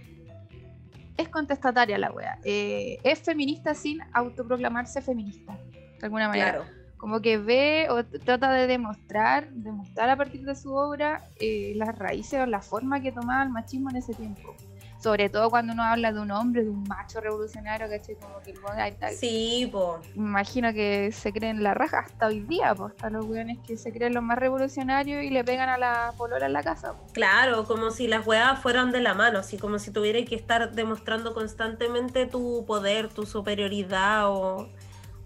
es 1.15 1.29
contestataria 1.29 1.99
la 1.99 2.11
weá. 2.11 2.39
Eh, 2.43 2.97
es 3.03 3.19
feminista 3.19 3.75
sin 3.75 3.99
autoproclamarse 4.11 5.03
feminista, 5.03 5.59
de 5.99 6.05
alguna 6.07 6.27
manera. 6.27 6.53
Claro. 6.53 6.65
Como 6.97 7.21
que 7.21 7.37
ve 7.37 7.85
o 7.91 8.03
trata 8.03 8.51
de 8.51 8.65
demostrar, 8.65 9.51
demostrar 9.51 10.09
a 10.09 10.17
partir 10.17 10.41
de 10.41 10.55
su 10.55 10.73
obra 10.73 11.29
eh, 11.39 11.73
las 11.75 11.95
raíces 11.95 12.41
o 12.41 12.47
la 12.47 12.61
forma 12.61 12.99
que 12.99 13.11
tomaba 13.11 13.43
el 13.43 13.49
machismo 13.49 13.91
en 13.91 13.97
ese 13.97 14.15
tiempo 14.15 14.55
sobre 14.99 15.29
todo 15.29 15.49
cuando 15.49 15.73
uno 15.73 15.83
habla 15.83 16.11
de 16.11 16.19
un 16.19 16.29
hombre, 16.31 16.63
de 16.63 16.69
un 16.69 16.83
macho 16.83 17.21
revolucionario, 17.21 17.87
¿cachai? 17.87 18.15
Como 18.15 18.39
que 18.41 18.51
el 18.51 18.95
tal. 18.97 19.13
Sí, 19.13 19.69
po. 19.71 19.99
Imagino 20.13 20.73
que 20.73 21.11
se 21.13 21.31
creen 21.31 21.63
la 21.63 21.73
raja 21.73 21.99
hasta 21.99 22.27
hoy 22.27 22.41
día, 22.41 22.75
pues, 22.75 22.91
hasta 22.91 23.09
los 23.09 23.25
weones 23.25 23.59
que 23.65 23.77
se 23.77 23.93
creen 23.93 24.13
los 24.13 24.23
más 24.23 24.37
revolucionarios 24.37 25.23
y 25.23 25.29
le 25.29 25.43
pegan 25.45 25.69
a 25.69 25.77
la 25.77 26.13
polora 26.17 26.47
en 26.47 26.53
la 26.53 26.63
casa. 26.63 26.95
Claro, 27.13 27.63
como 27.63 27.91
si 27.91 28.07
las 28.07 28.27
weas 28.27 28.59
fueran 28.59 28.91
de 28.91 28.99
la 28.99 29.13
mano, 29.13 29.39
así 29.39 29.57
como 29.57 29.79
si 29.79 29.91
tuvieras 29.91 30.27
que 30.27 30.35
estar 30.35 30.73
demostrando 30.73 31.33
constantemente 31.33 32.25
tu 32.25 32.65
poder, 32.65 33.07
tu 33.07 33.25
superioridad 33.25 34.27
o, 34.27 34.69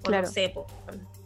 claro. 0.04 0.28
no 0.28 0.32
sé, 0.32 0.50
po. 0.50 0.68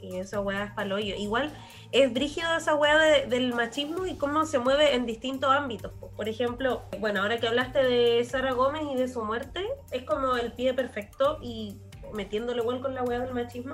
Y 0.01 0.17
esa 0.17 0.39
wea 0.39 0.63
es 0.63 0.71
paloyo. 0.71 1.15
Igual 1.15 1.51
es 1.91 2.13
brígido 2.13 2.55
esa 2.57 2.75
weá 2.75 3.25
del 3.27 3.53
machismo 3.53 4.05
y 4.05 4.15
cómo 4.15 4.45
se 4.45 4.59
mueve 4.59 4.95
en 4.95 5.05
distintos 5.05 5.51
ámbitos. 5.51 5.91
Por 6.15 6.27
ejemplo, 6.27 6.83
bueno, 6.99 7.21
ahora 7.21 7.37
que 7.37 7.47
hablaste 7.47 7.83
de 7.83 8.23
Sara 8.25 8.53
Gómez 8.53 8.83
y 8.91 8.95
de 8.95 9.07
su 9.07 9.23
muerte, 9.23 9.65
es 9.91 10.03
como 10.03 10.35
el 10.35 10.51
pie 10.51 10.73
perfecto 10.73 11.39
y 11.41 11.77
metiéndole 12.13 12.61
igual 12.61 12.81
con 12.81 12.93
la 12.93 13.03
weá 13.03 13.19
del 13.19 13.33
machismo, 13.33 13.73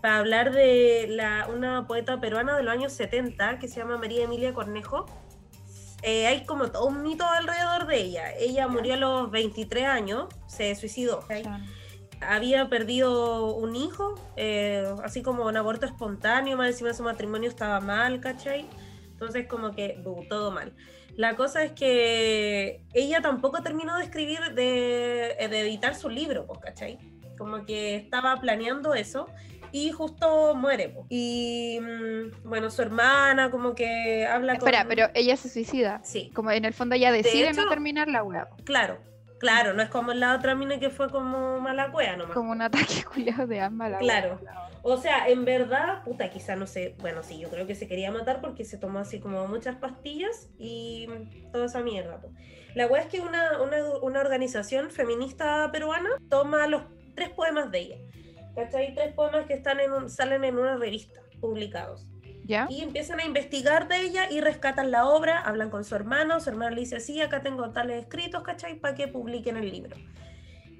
para 0.00 0.18
hablar 0.18 0.52
de 0.52 1.06
la, 1.08 1.48
una 1.52 1.86
poeta 1.86 2.20
peruana 2.20 2.56
de 2.56 2.62
los 2.62 2.72
años 2.72 2.92
70 2.92 3.58
que 3.58 3.68
se 3.68 3.80
llama 3.80 3.98
María 3.98 4.24
Emilia 4.24 4.52
Cornejo. 4.52 5.06
Eh, 6.02 6.26
hay 6.26 6.44
como 6.44 6.68
todo 6.72 6.86
un 6.86 7.02
mito 7.02 7.24
alrededor 7.24 7.86
de 7.86 8.00
ella. 8.00 8.32
Ella 8.36 8.66
murió 8.66 8.94
a 8.94 8.96
los 8.96 9.30
23 9.30 9.86
años, 9.86 10.26
se 10.48 10.74
suicidó 10.74 11.24
había 12.28 12.68
perdido 12.68 13.54
un 13.54 13.76
hijo, 13.76 14.14
eh, 14.36 14.84
así 15.04 15.22
como 15.22 15.46
un 15.46 15.56
aborto 15.56 15.86
espontáneo, 15.86 16.56
más 16.56 16.68
encima 16.68 16.92
su 16.94 17.02
matrimonio 17.02 17.48
estaba 17.48 17.80
mal, 17.80 18.20
¿cachai? 18.20 18.66
Entonces 19.10 19.46
como 19.46 19.72
que 19.72 20.02
todo 20.28 20.50
mal. 20.50 20.72
La 21.16 21.36
cosa 21.36 21.62
es 21.62 21.72
que 21.72 22.82
ella 22.94 23.20
tampoco 23.20 23.62
terminó 23.62 23.96
de 23.98 24.04
escribir, 24.04 24.40
de, 24.54 25.36
de 25.38 25.60
editar 25.60 25.94
su 25.94 26.08
libro, 26.08 26.46
pues, 26.46 26.58
¿cachai? 26.60 26.98
Como 27.36 27.64
que 27.64 27.96
estaba 27.96 28.40
planeando 28.40 28.94
eso 28.94 29.26
y 29.72 29.90
justo 29.90 30.54
muere. 30.54 30.90
Pues. 30.90 31.06
Y 31.08 31.80
mm, 31.80 32.48
bueno, 32.48 32.70
su 32.70 32.82
hermana 32.82 33.50
como 33.50 33.74
que 33.74 34.26
habla 34.26 34.54
Espera, 34.54 34.86
pero 34.88 35.08
ella 35.14 35.36
se 35.36 35.48
suicida. 35.48 36.00
Sí. 36.04 36.30
Como 36.34 36.50
en 36.50 36.64
el 36.64 36.74
fondo 36.74 36.94
ella 36.94 37.10
decide 37.10 37.52
no 37.52 37.68
terminar 37.68 38.08
la 38.08 38.22
web. 38.22 38.46
Claro, 38.64 39.00
Claro, 39.42 39.74
no 39.74 39.82
es 39.82 39.88
como 39.88 40.12
la 40.12 40.36
otra 40.36 40.54
mina 40.54 40.78
que 40.78 40.88
fue 40.88 41.10
como 41.10 41.58
mala 41.58 41.90
cueva 41.90 42.14
nomás. 42.14 42.32
Como 42.32 42.52
un 42.52 42.62
ataque 42.62 43.02
culiado 43.12 43.48
de 43.48 43.60
ambas. 43.60 43.98
Claro. 43.98 44.38
O 44.82 44.96
sea, 44.96 45.28
en 45.28 45.44
verdad, 45.44 46.04
puta, 46.04 46.30
quizá 46.30 46.54
no 46.54 46.68
sé, 46.68 46.94
bueno, 47.00 47.24
sí, 47.24 47.40
yo 47.40 47.50
creo 47.50 47.66
que 47.66 47.74
se 47.74 47.88
quería 47.88 48.12
matar 48.12 48.40
porque 48.40 48.64
se 48.64 48.78
tomó 48.78 49.00
así 49.00 49.18
como 49.18 49.48
muchas 49.48 49.74
pastillas 49.74 50.48
y 50.58 51.08
toda 51.50 51.66
esa 51.66 51.80
mierda. 51.80 52.20
La 52.76 52.86
wea 52.86 53.02
es 53.02 53.08
que 53.08 53.20
una, 53.20 53.60
una, 53.60 54.20
organización 54.20 54.92
feminista 54.92 55.68
peruana 55.72 56.10
toma 56.28 56.68
los 56.68 56.84
tres 57.16 57.30
poemas 57.30 57.72
de 57.72 57.80
ella. 57.80 57.96
¿Cachai? 58.54 58.94
Tres 58.94 59.12
poemas 59.12 59.46
que 59.46 59.54
están 59.54 59.80
en 59.80 60.08
salen 60.08 60.44
en 60.44 60.56
una 60.56 60.76
revista 60.76 61.20
publicados. 61.40 62.06
Y 62.68 62.82
empiezan 62.82 63.20
a 63.20 63.24
investigar 63.24 63.88
de 63.88 64.00
ella 64.00 64.30
y 64.30 64.40
rescatan 64.40 64.90
la 64.90 65.06
obra, 65.06 65.40
hablan 65.40 65.70
con 65.70 65.84
su 65.84 65.94
hermano, 65.94 66.40
su 66.40 66.50
hermano 66.50 66.74
le 66.74 66.80
dice, 66.80 67.00
sí, 67.00 67.20
acá 67.20 67.42
tengo 67.42 67.70
tales 67.70 68.02
escritos, 68.02 68.42
¿cachai? 68.42 68.78
Para 68.78 68.94
que 68.94 69.08
publiquen 69.08 69.56
el 69.56 69.70
libro. 69.70 69.96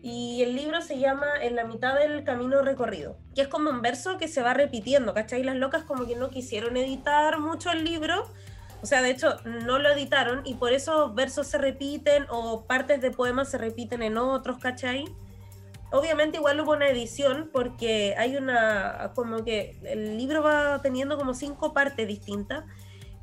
Y 0.02 0.42
el 0.42 0.56
libro 0.56 0.82
se 0.82 0.98
llama 0.98 1.26
En 1.40 1.54
la 1.54 1.64
mitad 1.64 1.94
del 1.94 2.24
camino 2.24 2.62
recorrido, 2.62 3.16
que 3.36 3.42
es 3.42 3.48
como 3.48 3.70
un 3.70 3.82
verso 3.82 4.18
que 4.18 4.26
se 4.26 4.42
va 4.42 4.52
repitiendo, 4.52 5.14
¿cachai? 5.14 5.44
Las 5.44 5.56
locas 5.56 5.84
como 5.84 6.06
que 6.06 6.16
no 6.16 6.28
quisieron 6.30 6.76
editar 6.76 7.38
mucho 7.38 7.70
el 7.70 7.84
libro, 7.84 8.28
o 8.82 8.86
sea, 8.86 9.00
de 9.00 9.10
hecho, 9.10 9.36
no 9.44 9.78
lo 9.78 9.90
editaron 9.90 10.42
y 10.44 10.54
por 10.54 10.72
eso 10.72 11.14
versos 11.14 11.46
se 11.46 11.58
repiten 11.58 12.26
o 12.30 12.64
partes 12.64 13.00
de 13.00 13.12
poemas 13.12 13.48
se 13.48 13.58
repiten 13.58 14.02
en 14.02 14.18
otros, 14.18 14.58
¿cachai? 14.58 15.04
Obviamente 15.92 16.38
igual 16.38 16.60
hubo 16.60 16.72
una 16.72 16.88
edición 16.88 17.50
porque 17.52 18.14
hay 18.18 18.36
una, 18.36 19.12
como 19.14 19.44
que 19.44 19.76
el 19.84 20.16
libro 20.16 20.42
va 20.42 20.80
teniendo 20.82 21.16
como 21.16 21.34
cinco 21.34 21.72
partes 21.72 22.08
distintas 22.08 22.64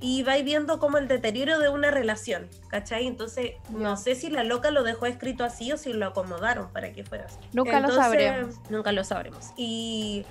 y 0.01 0.23
vais 0.23 0.45
viendo 0.45 0.79
como 0.79 0.97
el 0.97 1.07
deterioro 1.07 1.59
de 1.59 1.67
una 1.67 1.91
relación, 1.91 2.47
¿cachai? 2.69 3.05
Entonces, 3.05 3.51
no 3.69 3.97
sé 3.97 4.15
si 4.15 4.29
la 4.29 4.43
loca 4.43 4.71
lo 4.71 4.83
dejó 4.83 5.05
escrito 5.07 5.43
así 5.43 5.71
o 5.73 5.77
si 5.77 5.91
lo 5.91 6.05
acomodaron 6.07 6.71
para 6.71 6.93
que 6.93 7.03
fuera 7.03 7.25
así. 7.25 7.37
Nunca 7.51 7.81
lo 7.81 7.91
sabremos. 7.91 8.55
Nunca 8.69 8.93
lo 8.93 9.03
sabremos. 9.03 9.51
Y 9.57 10.25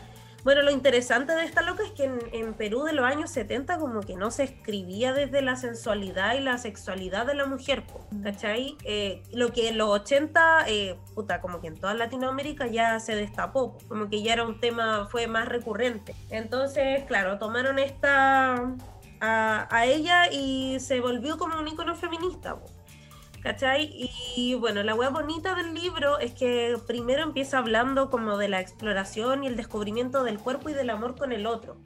bueno, 0.44 0.62
lo 0.62 0.70
interesante 0.70 1.34
de 1.34 1.44
esta 1.44 1.62
loca 1.62 1.82
es 1.84 1.92
que 1.92 2.04
en, 2.32 2.54
Perú 2.54 2.84
de 2.84 2.92
los 2.92 3.04
años 3.04 3.30
70 3.30 3.78
como 3.78 4.00
que 4.00 4.16
no 4.16 4.30
se 4.30 4.44
escribía 4.44 5.12
desde 5.12 5.42
la 5.42 5.56
sensualidad 5.56 6.34
y 6.34 6.40
la 6.40 6.58
sexualidad 6.58 7.26
de 7.26 7.34
la 7.34 7.46
mujer, 7.46 7.84
mm. 8.10 8.22
¿cachai? 8.22 8.76
Eh, 8.84 9.22
lo 9.32 9.52
que 9.52 9.68
en 9.68 9.78
los 9.78 9.88
80, 9.88 10.64
eh, 10.68 10.98
puta, 11.14 11.40
como 11.40 11.60
que 11.60 11.68
en 11.68 11.76
toda 11.76 11.94
Latinoamérica 11.94 12.66
ya 12.66 12.98
se 13.00 13.14
destapó, 13.14 13.78
como 13.88 14.08
que 14.08 14.22
ya 14.22 14.32
era 14.32 14.44
un 14.44 14.60
tema, 14.60 15.06
fue 15.10 15.26
más 15.26 15.48
recurrente. 15.48 16.14
Entonces, 16.30 17.04
claro, 17.04 17.38
tomaron 17.38 17.78
esta 17.78 18.74
a, 19.20 19.86
ella 19.86 20.30
y 20.30 20.78
se 20.80 21.00
volvió 21.00 21.38
como 21.38 21.58
un 21.58 21.68
icono 21.68 21.94
feminista. 21.94 22.56
¿Cachai? 23.48 24.10
Y 24.36 24.56
bueno, 24.56 24.82
la 24.82 24.94
wea 24.94 25.08
bonita 25.08 25.54
del 25.54 25.72
libro 25.72 26.18
es 26.18 26.34
que 26.34 26.76
primero 26.86 27.22
empieza 27.22 27.56
hablando 27.56 28.10
como 28.10 28.36
de 28.36 28.46
la 28.46 28.60
exploración 28.60 29.42
y 29.42 29.46
el 29.46 29.56
descubrimiento 29.56 30.22
del 30.22 30.38
cuerpo 30.38 30.68
y 30.68 30.74
del 30.74 30.90
amor 30.90 31.16
con 31.16 31.32
el 31.32 31.46
otro. 31.46 31.80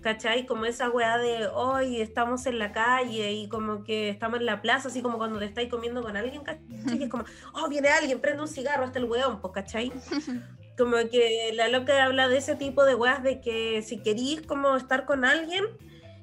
¿Cachai? 0.00 0.46
Como 0.46 0.64
esa 0.64 0.90
weá 0.90 1.16
de 1.16 1.46
hoy 1.46 2.00
estamos 2.00 2.44
en 2.46 2.58
la 2.58 2.72
calle 2.72 3.34
y 3.34 3.48
como 3.48 3.84
que 3.84 4.08
estamos 4.08 4.40
en 4.40 4.46
la 4.46 4.60
plaza, 4.62 4.88
así 4.88 5.00
como 5.00 5.16
cuando 5.16 5.38
te 5.38 5.44
estáis 5.44 5.68
comiendo 5.68 6.02
con 6.02 6.16
alguien, 6.16 6.42
¿cachai? 6.42 6.66
Y 6.98 7.04
es 7.04 7.08
como, 7.08 7.24
oh, 7.52 7.68
viene 7.68 7.88
alguien, 7.88 8.20
prende 8.20 8.42
un 8.42 8.48
cigarro 8.48 8.82
hasta 8.82 8.98
el 8.98 9.04
weón, 9.04 9.40
pues, 9.40 9.54
¿cachai? 9.54 9.92
Como 10.76 10.96
que 11.10 11.52
la 11.54 11.68
loca 11.68 12.04
habla 12.04 12.28
de 12.28 12.36
ese 12.36 12.56
tipo 12.56 12.84
de 12.84 12.96
weas 12.96 13.22
de 13.22 13.40
que 13.40 13.80
si 13.80 14.02
querís 14.02 14.42
como 14.42 14.76
estar 14.76 15.06
con 15.06 15.24
alguien, 15.24 15.64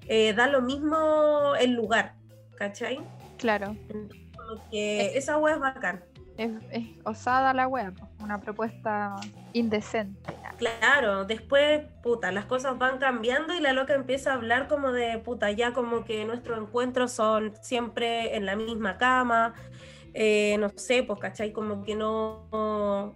eh, 0.07 0.33
da 0.33 0.45
lo 0.45 0.61
mismo 0.61 1.55
el 1.59 1.71
lugar, 1.71 2.17
¿cachai? 2.57 2.99
Claro 3.39 3.75
que 4.69 5.17
esa 5.17 5.37
web 5.37 5.55
es 5.55 5.59
bacán. 5.59 6.03
Es, 6.37 6.51
osada 7.03 7.53
la 7.53 7.67
web, 7.67 7.93
una 8.19 8.41
propuesta 8.41 9.15
indecente. 9.53 10.33
Claro, 10.57 11.25
después, 11.25 11.83
puta, 12.01 12.31
las 12.31 12.45
cosas 12.45 12.77
van 12.79 12.97
cambiando 12.97 13.53
y 13.53 13.59
la 13.59 13.73
loca 13.73 13.93
empieza 13.93 14.31
a 14.31 14.35
hablar 14.35 14.67
como 14.67 14.91
de, 14.91 15.19
puta, 15.19 15.51
ya 15.51 15.73
como 15.73 16.03
que 16.05 16.25
nuestros 16.25 16.59
encuentros 16.59 17.11
son 17.11 17.53
siempre 17.61 18.35
en 18.35 18.47
la 18.47 18.55
misma 18.55 18.97
cama, 18.97 19.53
eh, 20.13 20.57
no 20.59 20.69
sé, 20.75 21.03
pues, 21.03 21.19
¿cachai? 21.19 21.51
Como 21.51 21.83
que 21.83 21.95
no 21.95 23.15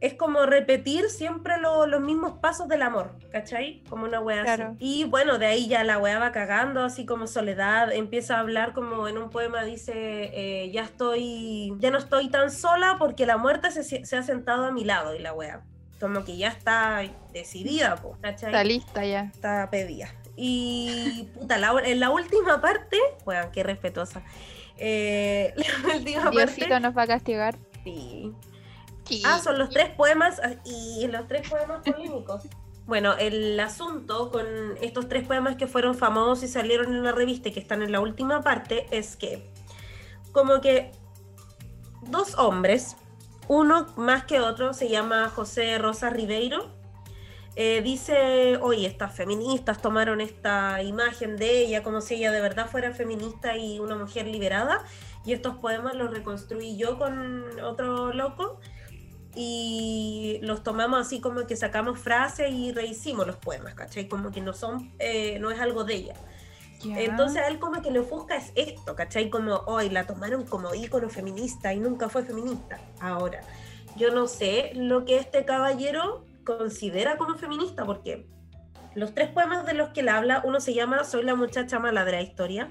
es 0.00 0.14
como 0.14 0.44
repetir 0.44 1.08
siempre 1.08 1.54
los 1.58 2.00
mismos 2.00 2.38
pasos 2.40 2.68
del 2.68 2.82
amor, 2.82 3.16
¿cachai? 3.30 3.82
Como 3.88 4.04
una 4.04 4.20
wea 4.20 4.42
así. 4.42 4.62
Y 4.78 5.04
bueno, 5.04 5.38
de 5.38 5.46
ahí 5.46 5.68
ya 5.68 5.84
la 5.84 5.98
wea 5.98 6.18
va 6.18 6.32
cagando, 6.32 6.84
así 6.84 7.06
como 7.06 7.26
soledad, 7.26 7.92
empieza 7.92 8.36
a 8.36 8.40
hablar 8.40 8.72
como 8.74 9.08
en 9.08 9.16
un 9.16 9.30
poema 9.30 9.64
dice, 9.64 9.92
eh, 9.94 10.70
ya 10.70 10.82
estoy, 10.82 11.72
ya 11.78 11.90
no 11.90 11.98
estoy 11.98 12.28
tan 12.28 12.50
sola 12.50 12.96
porque 12.98 13.24
la 13.24 13.38
muerte 13.38 13.70
se, 13.70 14.16
ha 14.16 14.22
sentado 14.22 14.66
a 14.66 14.70
mi 14.70 14.84
lado 14.84 15.14
y 15.14 15.18
la 15.18 15.32
wea. 15.32 15.62
Como 15.98 16.24
que 16.24 16.36
ya 16.36 16.48
está 16.48 17.02
decidida, 17.32 17.96
¿cachai? 18.20 18.50
Está 18.50 18.64
lista 18.64 19.06
ya. 19.06 19.30
Está 19.32 19.70
pedida. 19.70 20.12
Y 20.36 21.30
puta, 21.32 21.58
en 21.84 22.00
la 22.00 22.10
última 22.10 22.60
parte, 22.60 22.98
bueno, 23.24 23.48
qué 23.50 23.62
respetuosa. 23.62 24.22
Eh, 24.76 25.54
la 25.86 25.94
última 25.94 26.30
Diosito 26.30 26.80
nos 26.80 26.94
va 26.94 27.02
a 27.02 27.06
castigar. 27.06 27.56
Sí. 27.82 28.34
Ah, 29.24 29.38
son 29.38 29.58
los 29.58 29.70
tres 29.70 29.90
poemas 29.90 30.40
ah, 30.42 30.54
y 30.64 31.06
los 31.06 31.26
tres 31.26 31.48
poemas 31.48 31.82
polémicos. 31.84 32.42
Bueno, 32.86 33.14
el 33.18 33.58
asunto 33.58 34.30
con 34.30 34.46
estos 34.80 35.08
tres 35.08 35.26
poemas 35.26 35.56
que 35.56 35.66
fueron 35.66 35.96
famosos 35.96 36.44
y 36.44 36.48
salieron 36.48 36.94
en 36.94 37.02
la 37.02 37.10
revista 37.10 37.48
y 37.48 37.52
que 37.52 37.58
están 37.58 37.82
en 37.82 37.90
la 37.90 37.98
última 37.98 38.42
parte 38.42 38.86
es 38.92 39.16
que 39.16 39.50
como 40.30 40.60
que 40.60 40.92
dos 42.02 42.36
hombres, 42.38 42.96
uno 43.48 43.88
más 43.96 44.24
que 44.24 44.38
otro, 44.38 44.72
se 44.72 44.88
llama 44.88 45.28
José 45.30 45.78
Rosa 45.78 46.10
Ribeiro, 46.10 46.70
eh, 47.56 47.80
dice, 47.82 48.58
oye, 48.58 48.86
estas 48.86 49.16
feministas 49.16 49.82
tomaron 49.82 50.20
esta 50.20 50.80
imagen 50.82 51.36
de 51.36 51.62
ella 51.62 51.82
como 51.82 52.00
si 52.00 52.14
ella 52.14 52.30
de 52.30 52.40
verdad 52.40 52.68
fuera 52.70 52.92
feminista 52.92 53.56
y 53.56 53.80
una 53.80 53.96
mujer 53.96 54.28
liberada, 54.28 54.84
y 55.24 55.32
estos 55.32 55.56
poemas 55.56 55.94
los 55.96 56.12
reconstruí 56.12 56.76
yo 56.76 56.98
con 56.98 57.44
otro 57.60 58.12
loco 58.12 58.60
y 59.36 60.38
los 60.40 60.62
tomamos 60.62 60.98
así 60.98 61.20
como 61.20 61.46
que 61.46 61.56
sacamos 61.56 61.98
frases 61.98 62.50
y 62.50 62.72
rehicimos 62.72 63.26
los 63.26 63.36
poemas, 63.36 63.74
¿cachai? 63.74 64.08
Como 64.08 64.32
que 64.32 64.40
no 64.40 64.54
son, 64.54 64.94
eh, 64.98 65.38
no 65.38 65.50
es 65.50 65.60
algo 65.60 65.84
de 65.84 65.94
ella. 65.94 66.14
Entonces 66.84 67.42
a 67.42 67.48
él 67.48 67.58
como 67.58 67.82
que 67.82 67.90
le 67.90 67.98
ofusca 67.98 68.36
es 68.36 68.52
esto, 68.54 68.94
¿cachai? 68.94 69.28
Como 69.28 69.56
hoy 69.66 69.90
la 69.90 70.06
tomaron 70.06 70.44
como 70.44 70.74
ícono 70.74 71.08
feminista 71.08 71.72
y 71.74 71.80
nunca 71.80 72.08
fue 72.08 72.22
feminista. 72.24 72.80
Ahora, 73.00 73.40
yo 73.96 74.10
no 74.10 74.26
sé 74.26 74.72
lo 74.74 75.04
que 75.04 75.18
este 75.18 75.44
caballero 75.44 76.24
considera 76.44 77.18
como 77.18 77.36
feminista, 77.36 77.84
porque 77.84 78.26
los 78.94 79.14
tres 79.14 79.28
poemas 79.28 79.66
de 79.66 79.74
los 79.74 79.90
que 79.90 80.00
él 80.00 80.08
habla, 80.08 80.42
uno 80.44 80.60
se 80.60 80.72
llama 80.72 81.04
Soy 81.04 81.24
la 81.24 81.34
muchacha 81.34 81.78
mala 81.78 82.04
de 82.04 82.12
la 82.12 82.22
historia, 82.22 82.70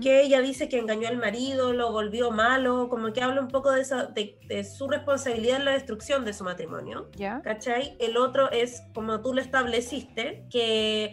que 0.00 0.22
ella 0.22 0.40
dice 0.40 0.68
que 0.68 0.78
engañó 0.78 1.08
al 1.08 1.16
marido, 1.16 1.72
lo 1.72 1.92
volvió 1.92 2.30
malo, 2.30 2.88
como 2.88 3.12
que 3.12 3.22
habla 3.22 3.40
un 3.40 3.48
poco 3.48 3.72
de, 3.72 4.36
de, 4.46 4.64
su 4.64 4.88
responsabilidad 4.88 5.56
en 5.56 5.64
la 5.64 5.72
destrucción 5.72 6.24
de 6.24 6.32
su 6.32 6.44
matrimonio. 6.44 7.10
¿Cachai? 7.42 7.96
El 7.98 8.16
otro 8.16 8.50
es, 8.50 8.82
como 8.94 9.20
tú 9.22 9.34
lo 9.34 9.40
estableciste, 9.40 10.46
que 10.50 11.12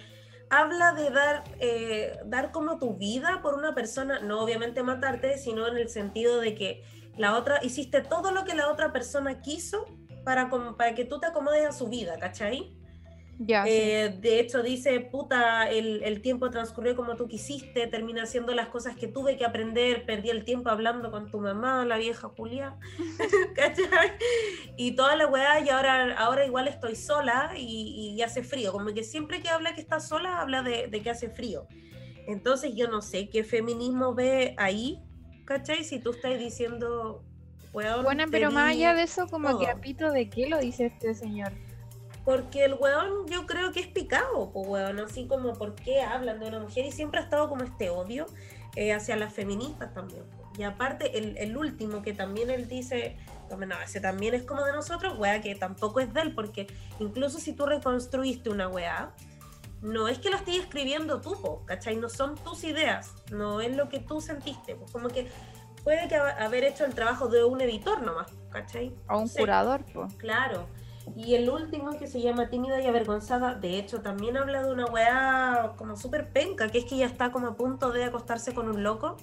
habla 0.49 0.93
de 0.93 1.09
dar, 1.09 1.43
eh, 1.59 2.19
dar 2.25 2.51
como 2.51 2.79
tu 2.79 2.95
vida 2.95 3.41
por 3.41 3.55
una 3.55 3.73
persona, 3.73 4.19
no 4.19 4.41
obviamente 4.41 4.83
matarte, 4.83 5.37
sino 5.37 5.67
en 5.67 5.77
el 5.77 5.89
sentido 5.89 6.39
de 6.39 6.55
que 6.55 6.83
la 7.17 7.37
otra, 7.37 7.59
hiciste 7.63 8.01
todo 8.01 8.31
lo 8.31 8.45
que 8.45 8.55
la 8.55 8.69
otra 8.69 8.91
persona 8.91 9.41
quiso 9.41 9.85
para, 10.23 10.49
para 10.77 10.95
que 10.95 11.05
tú 11.05 11.19
te 11.19 11.27
acomodes 11.27 11.65
a 11.65 11.71
su 11.71 11.87
vida, 11.87 12.17
¿cachai? 12.19 12.78
Eh, 13.47 14.17
de 14.19 14.39
hecho, 14.41 14.61
dice, 14.61 14.99
puta, 14.99 15.69
el, 15.69 16.21
tiempo 16.21 16.49
transcurrió 16.49 16.95
como 16.95 17.15
tú 17.15 17.27
quisiste, 17.27 17.87
termina 17.87 18.23
haciendo 18.23 18.53
las 18.53 18.67
cosas 18.67 18.97
que 18.97 19.07
tuve 19.07 19.37
que 19.37 19.45
aprender, 19.45 20.05
perdí 20.05 20.29
el 20.29 20.43
tiempo 20.43 20.69
hablando 20.69 21.09
con 21.09 21.31
tu 21.31 21.39
mamá, 21.39 21.85
la 21.85 21.97
vieja 21.97 22.27
Julia, 22.35 22.75
¿cachai? 23.55 24.11
Y 24.75 24.91
toda 24.91 25.15
la 25.15 25.27
weá, 25.27 25.61
y 25.61 25.69
ahora, 25.69 26.15
ahora 26.17 26.45
igual 26.45 26.67
estoy 26.67 26.95
sola 26.95 27.53
y, 27.57 28.21
hace 28.21 28.43
frío, 28.43 28.73
como 28.73 28.93
que 28.93 29.03
siempre 29.03 29.41
que 29.41 29.47
habla 29.47 29.73
que 29.73 29.79
está 29.79 30.01
sola, 30.01 30.41
habla 30.41 30.61
de, 30.61 30.89
que 30.89 31.09
hace 31.09 31.29
frío. 31.29 31.65
Entonces 32.27 32.73
yo 32.75 32.89
no 32.89 33.01
sé 33.01 33.29
qué 33.29 33.45
feminismo 33.45 34.13
ve 34.13 34.53
ahí, 34.57 35.01
¿cachai? 35.45 35.85
Si 35.85 35.99
tú 35.99 36.11
estás 36.11 36.37
diciendo... 36.37 37.23
Bueno, 37.71 38.25
pero 38.29 38.51
más 38.51 38.71
allá 38.71 38.93
de 38.93 39.03
eso, 39.03 39.27
como 39.27 39.57
que 39.57 39.67
a 39.67 39.79
pito 39.79 40.11
de 40.11 40.29
qué 40.29 40.49
lo 40.49 40.57
dice 40.57 40.87
este 40.87 41.13
señor. 41.13 41.53
Porque 42.25 42.65
el 42.65 42.73
weón 42.73 43.27
yo 43.27 43.45
creo 43.45 43.71
que 43.71 43.79
es 43.79 43.87
picado, 43.87 44.51
pues 44.51 44.67
weón, 44.67 44.99
así 44.99 45.27
como 45.27 45.53
por 45.53 45.75
qué 45.75 46.01
hablan 46.01 46.39
de 46.39 46.47
una 46.47 46.59
mujer 46.59 46.85
y 46.85 46.91
siempre 46.91 47.19
ha 47.19 47.23
estado 47.23 47.49
como 47.49 47.63
este 47.63 47.89
odio 47.89 48.25
eh, 48.75 48.93
hacia 48.93 49.15
las 49.15 49.33
feministas 49.33 49.93
también. 49.93 50.23
Y 50.57 50.63
aparte, 50.63 51.17
el, 51.17 51.55
último 51.55 52.01
que 52.01 52.13
también 52.13 52.49
él 52.49 52.67
dice, 52.67 53.17
no, 53.49 53.81
ese 53.81 54.01
también 54.01 54.33
es 54.33 54.43
como 54.43 54.65
de 54.65 54.73
nosotros, 54.73 55.17
weá, 55.17 55.41
que 55.41 55.55
tampoco 55.55 56.01
es 56.01 56.13
de 56.13 56.21
él, 56.21 56.35
porque 56.35 56.67
incluso 56.99 57.39
si 57.39 57.53
tú 57.53 57.65
reconstruiste 57.65 58.49
una 58.49 58.67
weá, 58.67 59.13
no 59.81 60.09
es 60.09 60.19
que 60.19 60.29
lo 60.29 60.35
estés 60.35 60.57
escribiendo 60.57 61.21
tú, 61.21 61.39
po, 61.41 61.63
¿cachai? 61.65 61.95
No 61.95 62.09
son 62.09 62.35
tus 62.35 62.65
ideas, 62.65 63.13
no 63.31 63.61
es 63.61 63.75
lo 63.75 63.87
que 63.87 63.99
tú 63.99 64.19
sentiste, 64.19 64.75
pues 64.75 64.91
como 64.91 65.07
que 65.07 65.29
puede 65.83 66.07
que 66.07 66.15
haber 66.15 66.65
hecho 66.65 66.85
el 66.85 66.93
trabajo 66.93 67.27
de 67.29 67.43
un 67.43 67.61
editor 67.61 68.01
nomás, 68.01 68.31
¿cachai? 68.51 68.93
O 69.07 69.19
un 69.19 69.29
curador, 69.29 69.85
pues. 69.93 70.13
Claro. 70.15 70.67
Y 71.15 71.35
el 71.35 71.49
último 71.49 71.97
que 71.97 72.07
se 72.07 72.21
llama 72.21 72.49
Tímida 72.49 72.81
y 72.81 72.85
Avergonzada, 72.85 73.55
de 73.55 73.77
hecho, 73.77 74.01
también 74.01 74.37
habla 74.37 74.63
de 74.63 74.71
una 74.71 74.85
weá 74.85 75.73
como 75.77 75.97
súper 75.97 76.31
penca, 76.31 76.69
que 76.69 76.79
es 76.79 76.85
que 76.85 76.95
ella 76.95 77.07
está 77.07 77.31
como 77.31 77.47
a 77.47 77.55
punto 77.55 77.91
de 77.91 78.03
acostarse 78.03 78.53
con 78.53 78.69
un 78.69 78.83
loco 78.83 79.17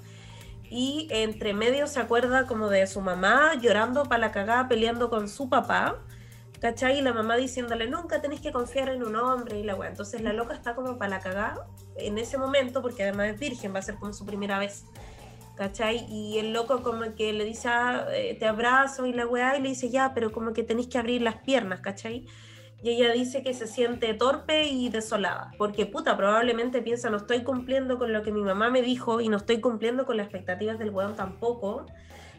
y 0.68 1.06
entre 1.10 1.54
medio 1.54 1.86
se 1.86 2.00
acuerda 2.00 2.46
como 2.46 2.68
de 2.68 2.86
su 2.86 3.00
mamá 3.00 3.54
llorando 3.60 4.04
para 4.04 4.18
la 4.18 4.32
cagada, 4.32 4.68
peleando 4.68 5.10
con 5.10 5.28
su 5.28 5.48
papá, 5.48 6.02
¿cachai? 6.60 6.98
Y 6.98 7.02
la 7.02 7.12
mamá 7.12 7.36
diciéndole, 7.36 7.88
nunca 7.88 8.20
tenés 8.20 8.40
que 8.40 8.52
confiar 8.52 8.88
en 8.88 9.04
un 9.04 9.14
hombre 9.16 9.60
y 9.60 9.62
la 9.62 9.76
weá. 9.76 9.88
Entonces 9.88 10.20
la 10.22 10.32
loca 10.32 10.54
está 10.54 10.74
como 10.74 10.98
para 10.98 11.10
la 11.10 11.20
cagada 11.20 11.66
en 11.96 12.18
ese 12.18 12.36
momento, 12.36 12.82
porque 12.82 13.04
además 13.04 13.28
es 13.34 13.40
virgen, 13.40 13.74
va 13.74 13.78
a 13.78 13.82
ser 13.82 13.96
como 13.96 14.12
su 14.12 14.26
primera 14.26 14.58
vez. 14.58 14.84
¿Cachai? 15.56 16.06
Y 16.08 16.38
el 16.38 16.52
loco 16.52 16.82
como 16.82 17.14
que 17.14 17.32
le 17.32 17.44
dice, 17.44 17.68
ah, 17.68 18.06
eh, 18.12 18.36
te 18.38 18.46
abrazo 18.46 19.06
y 19.06 19.12
la 19.12 19.26
weá, 19.26 19.56
y 19.56 19.62
le 19.62 19.70
dice, 19.70 19.90
ya, 19.90 20.12
pero 20.14 20.30
como 20.30 20.52
que 20.52 20.62
tenéis 20.62 20.88
que 20.88 20.98
abrir 20.98 21.22
las 21.22 21.36
piernas, 21.36 21.80
¿cachai? 21.80 22.26
Y 22.82 22.90
ella 22.90 23.10
dice 23.12 23.42
que 23.42 23.54
se 23.54 23.66
siente 23.66 24.12
torpe 24.14 24.66
y 24.66 24.90
desolada, 24.90 25.50
porque 25.58 25.86
puta, 25.86 26.16
probablemente 26.16 26.82
piensa, 26.82 27.10
no 27.10 27.16
estoy 27.16 27.42
cumpliendo 27.42 27.98
con 27.98 28.12
lo 28.12 28.22
que 28.22 28.30
mi 28.30 28.42
mamá 28.42 28.70
me 28.70 28.82
dijo 28.82 29.20
y 29.20 29.28
no 29.28 29.38
estoy 29.38 29.60
cumpliendo 29.60 30.04
con 30.04 30.18
las 30.18 30.26
expectativas 30.26 30.78
del 30.78 30.90
weón 30.90 31.16
tampoco, 31.16 31.86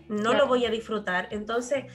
no 0.08 0.34
lo 0.34 0.48
voy 0.48 0.66
a 0.66 0.70
disfrutar. 0.70 1.28
Entonces, 1.32 1.86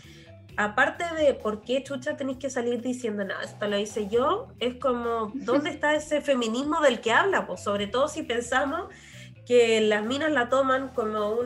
aparte 0.56 1.04
de 1.14 1.34
por 1.34 1.62
qué 1.62 1.82
chucha 1.82 2.16
tenéis 2.16 2.38
que 2.38 2.50
salir 2.50 2.82
diciendo, 2.82 3.24
nada, 3.24 3.42
esto 3.42 3.66
lo 3.68 3.78
hice 3.78 4.08
yo, 4.08 4.48
es 4.58 4.74
como, 4.74 5.30
¿dónde 5.34 5.70
está 5.70 5.94
ese 5.94 6.20
feminismo 6.20 6.80
del 6.80 7.00
que 7.00 7.12
habla? 7.12 7.46
Pues 7.46 7.62
sobre 7.62 7.86
todo 7.86 8.08
si 8.08 8.24
pensamos 8.24 8.88
que 9.46 9.80
las 9.80 10.04
minas 10.04 10.30
la 10.30 10.48
toman 10.48 10.90
como 10.90 11.36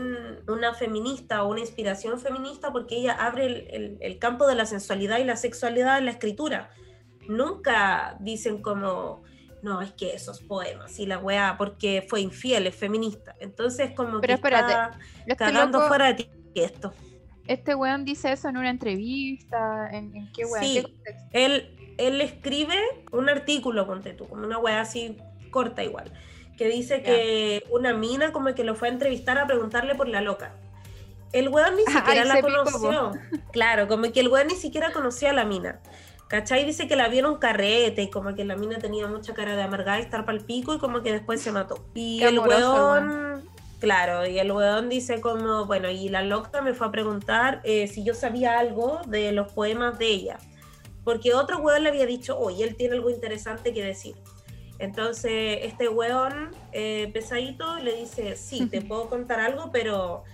una 0.48 0.74
feminista 0.74 1.42
o 1.42 1.50
una 1.50 1.60
inspiración 1.60 2.20
feminista 2.20 2.70
porque 2.70 2.96
ella 2.96 3.14
abre 3.14 3.46
el, 3.74 3.98
el, 4.00 4.18
campo 4.18 4.46
de 4.46 4.54
la 4.54 4.66
sensualidad 4.66 5.18
y 5.18 5.24
la 5.24 5.36
sexualidad 5.36 5.98
en 5.98 6.04
la 6.04 6.10
escritura. 6.10 6.70
Nunca 7.26 8.16
dicen 8.20 8.60
como, 8.60 9.22
no, 9.62 9.80
es 9.80 9.92
que 9.92 10.14
esos 10.14 10.40
poemas 10.40 10.98
y 10.98 11.06
la 11.06 11.18
weá, 11.18 11.56
porque 11.58 12.06
fue 12.08 12.20
infiel, 12.20 12.66
es 12.66 12.76
feminista. 12.76 13.34
Entonces, 13.40 13.92
como 13.92 14.20
Pero 14.20 14.32
que 14.32 14.34
espérate, 14.34 14.72
está 14.72 14.98
este 15.26 15.36
cagando 15.36 15.78
loco- 15.78 15.88
fuera 15.88 16.06
de 16.06 16.14
ti 16.14 16.30
esto. 16.54 16.92
Este 17.46 17.74
weón 17.74 18.04
dice 18.04 18.32
eso 18.32 18.48
en 18.48 18.56
una 18.56 18.70
entrevista, 18.70 19.88
¿en, 19.92 20.14
en 20.16 20.32
qué 20.32 20.44
weón? 20.44 20.64
Sí. 20.64 20.86
Él, 21.32 21.94
él 21.96 22.20
escribe 22.20 22.76
un 23.12 23.28
artículo, 23.28 23.86
ponte 23.86 24.12
tú, 24.14 24.26
como 24.28 24.44
una 24.44 24.58
weá 24.58 24.80
así 24.80 25.16
corta 25.50 25.82
igual, 25.84 26.12
que 26.56 26.68
dice 26.68 27.02
que 27.02 27.64
una 27.70 27.92
mina 27.92 28.32
como 28.32 28.54
que 28.54 28.64
lo 28.64 28.74
fue 28.74 28.88
a 28.88 28.92
entrevistar 28.92 29.38
a 29.38 29.46
preguntarle 29.46 29.94
por 29.94 30.08
la 30.08 30.20
loca. 30.20 30.54
El 31.32 31.48
weón 31.48 31.76
ni 31.76 31.82
Ay, 31.86 31.94
siquiera 31.94 32.24
la 32.24 32.34
se 32.36 32.42
picó, 32.42 32.64
conoció. 32.64 33.12
Claro, 33.52 33.88
como 33.88 34.10
que 34.12 34.20
el 34.20 34.28
weón 34.28 34.46
ni 34.48 34.54
siquiera 34.54 34.92
conocía 34.92 35.30
a 35.30 35.34
la 35.34 35.44
mina. 35.44 35.80
¿Cachai? 36.28 36.64
Dice 36.64 36.88
que 36.88 36.96
la 36.96 37.08
vieron 37.08 37.38
carrete 37.38 38.02
y 38.02 38.10
como 38.10 38.34
que 38.34 38.44
la 38.44 38.56
mina 38.56 38.78
tenía 38.78 39.06
mucha 39.06 39.32
cara 39.32 39.54
de 39.54 39.62
amargada 39.62 40.00
y 40.00 40.02
estar 40.02 40.24
pa'l 40.24 40.40
pico 40.40 40.74
y 40.74 40.78
como 40.78 41.02
que 41.02 41.12
después 41.12 41.40
se 41.40 41.52
mató. 41.52 41.84
Y 41.94 42.18
Qué 42.18 42.28
el 42.28 42.38
amoroso 42.38 43.42
claro, 43.78 44.26
y 44.26 44.38
el 44.38 44.50
weón 44.50 44.88
dice 44.88 45.20
como, 45.20 45.66
bueno, 45.66 45.88
y 45.90 46.08
la 46.08 46.22
loca 46.22 46.62
me 46.62 46.74
fue 46.74 46.88
a 46.88 46.90
preguntar 46.90 47.60
eh, 47.62 47.86
si 47.86 48.02
yo 48.02 48.14
sabía 48.14 48.58
algo 48.58 49.00
de 49.06 49.30
los 49.32 49.52
poemas 49.52 49.98
de 49.98 50.06
ella. 50.06 50.38
Porque 51.04 51.34
otro 51.34 51.58
weón 51.58 51.84
le 51.84 51.90
había 51.90 52.06
dicho, 52.06 52.36
oye, 52.36 52.64
él 52.64 52.74
tiene 52.74 52.96
algo 52.96 53.10
interesante 53.10 53.72
que 53.72 53.84
decir. 53.84 54.16
Entonces, 54.78 55.60
este 55.62 55.88
weón 55.88 56.50
eh, 56.72 57.10
pesadito 57.12 57.78
le 57.78 57.96
dice, 57.96 58.36
sí, 58.36 58.66
te 58.66 58.82
puedo 58.82 59.08
contar 59.08 59.40
algo, 59.40 59.70
pero 59.72 60.24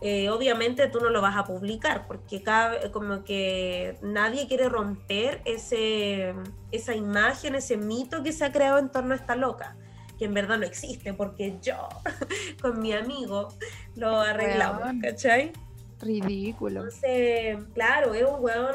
eh, 0.00 0.30
obviamente 0.30 0.88
tú 0.88 1.00
no 1.00 1.10
lo 1.10 1.20
vas 1.20 1.36
a 1.36 1.44
publicar, 1.44 2.06
porque 2.06 2.42
cada, 2.42 2.90
como 2.90 3.22
que 3.22 3.98
nadie 4.00 4.48
quiere 4.48 4.68
romper 4.68 5.42
ese, 5.44 6.34
esa 6.72 6.94
imagen, 6.94 7.54
ese 7.54 7.76
mito 7.76 8.22
que 8.22 8.32
se 8.32 8.44
ha 8.44 8.52
creado 8.52 8.78
en 8.78 8.90
torno 8.90 9.12
a 9.12 9.16
esta 9.16 9.36
loca, 9.36 9.76
que 10.18 10.24
en 10.24 10.32
verdad 10.32 10.58
no 10.58 10.64
existe, 10.64 11.12
porque 11.12 11.58
yo 11.60 11.76
con 12.62 12.80
mi 12.80 12.94
amigo 12.94 13.48
lo 13.94 14.20
arreglamos. 14.20 15.02
¿cachai? 15.02 15.52
Ridículo. 16.00 16.80
Entonces, 16.84 17.58
claro, 17.74 18.14
es 18.14 18.24
un 18.24 18.42
weón 18.42 18.74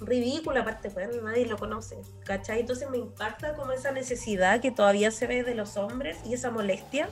ridículo, 0.00 0.60
aparte, 0.60 0.88
weón, 0.88 1.24
nadie 1.24 1.46
lo 1.46 1.56
conoce, 1.56 1.96
¿cachai? 2.24 2.60
Entonces 2.60 2.90
me 2.90 2.98
impacta 2.98 3.54
como 3.54 3.72
esa 3.72 3.92
necesidad 3.92 4.60
que 4.60 4.70
todavía 4.70 5.10
se 5.10 5.26
ve 5.26 5.44
de 5.44 5.54
los 5.54 5.76
hombres 5.76 6.18
y 6.26 6.34
esa 6.34 6.50
molestia, 6.50 7.08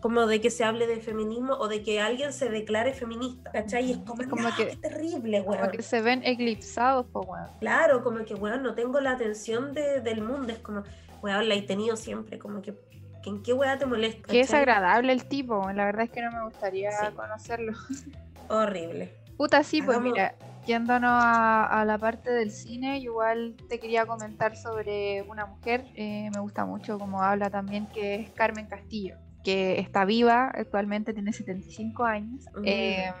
como 0.00 0.26
de 0.26 0.40
que 0.40 0.50
se 0.50 0.64
hable 0.64 0.86
de 0.86 1.00
feminismo 1.00 1.54
o 1.54 1.66
de 1.66 1.82
que 1.82 2.00
alguien 2.00 2.32
se 2.32 2.50
declare 2.50 2.92
feminista, 2.92 3.50
¿cachai? 3.50 3.86
Y 3.86 3.92
es 3.92 3.98
como, 3.98 4.22
Es 4.22 4.28
como 4.28 4.42
no, 4.42 4.54
que- 4.54 4.68
qué 4.68 4.76
terrible, 4.76 5.44
Como 5.44 5.56
weón. 5.58 5.70
que 5.70 5.82
se 5.82 6.00
ven 6.02 6.22
eclipsados, 6.24 7.06
po 7.06 7.22
weón. 7.22 7.48
Claro, 7.58 8.02
como 8.04 8.24
que, 8.24 8.34
weón, 8.34 8.62
no 8.62 8.74
tengo 8.74 9.00
la 9.00 9.12
atención 9.12 9.72
de- 9.72 10.00
del 10.02 10.20
mundo, 10.22 10.52
es 10.52 10.58
como, 10.58 10.82
weón, 11.22 11.48
la 11.48 11.54
he 11.54 11.62
tenido 11.62 11.96
siempre, 11.96 12.38
como 12.38 12.60
que, 12.60 12.74
que 13.22 13.30
¿en 13.30 13.42
qué 13.42 13.54
weá 13.54 13.78
te 13.78 13.86
molesta? 13.86 14.18
Qué 14.18 14.22
¿cachai? 14.26 14.36
desagradable 14.42 15.12
el 15.14 15.24
tipo, 15.24 15.72
la 15.72 15.86
verdad 15.86 16.04
es 16.04 16.10
que 16.10 16.20
no 16.20 16.30
me 16.30 16.44
gustaría 16.44 16.90
Sí. 16.92 17.06
conocerlo. 17.16 17.72
Horrible. 18.48 19.12
Puta, 19.36 19.62
sí, 19.64 19.82
pues 19.82 19.96
Hagamos- 19.98 20.12
mira, 20.14 20.34
yéndonos 20.66 21.10
a, 21.12 21.80
a 21.80 21.84
la 21.84 21.98
parte 21.98 22.30
del 22.30 22.50
cine, 22.50 22.98
igual 22.98 23.56
te 23.68 23.78
quería 23.80 24.06
comentar 24.06 24.56
sobre 24.56 25.22
una 25.22 25.46
mujer, 25.46 25.84
eh, 25.94 26.30
me 26.32 26.40
gusta 26.40 26.64
mucho 26.64 26.98
como 26.98 27.22
habla 27.22 27.50
también, 27.50 27.86
que 27.92 28.14
es 28.16 28.30
Carmen 28.32 28.66
Castillo, 28.66 29.16
que 29.42 29.78
está 29.80 30.04
viva, 30.04 30.50
actualmente 30.54 31.12
tiene 31.12 31.32
75 31.32 32.04
años. 32.04 32.44
Mm. 32.54 32.62
Eh, 32.64 33.12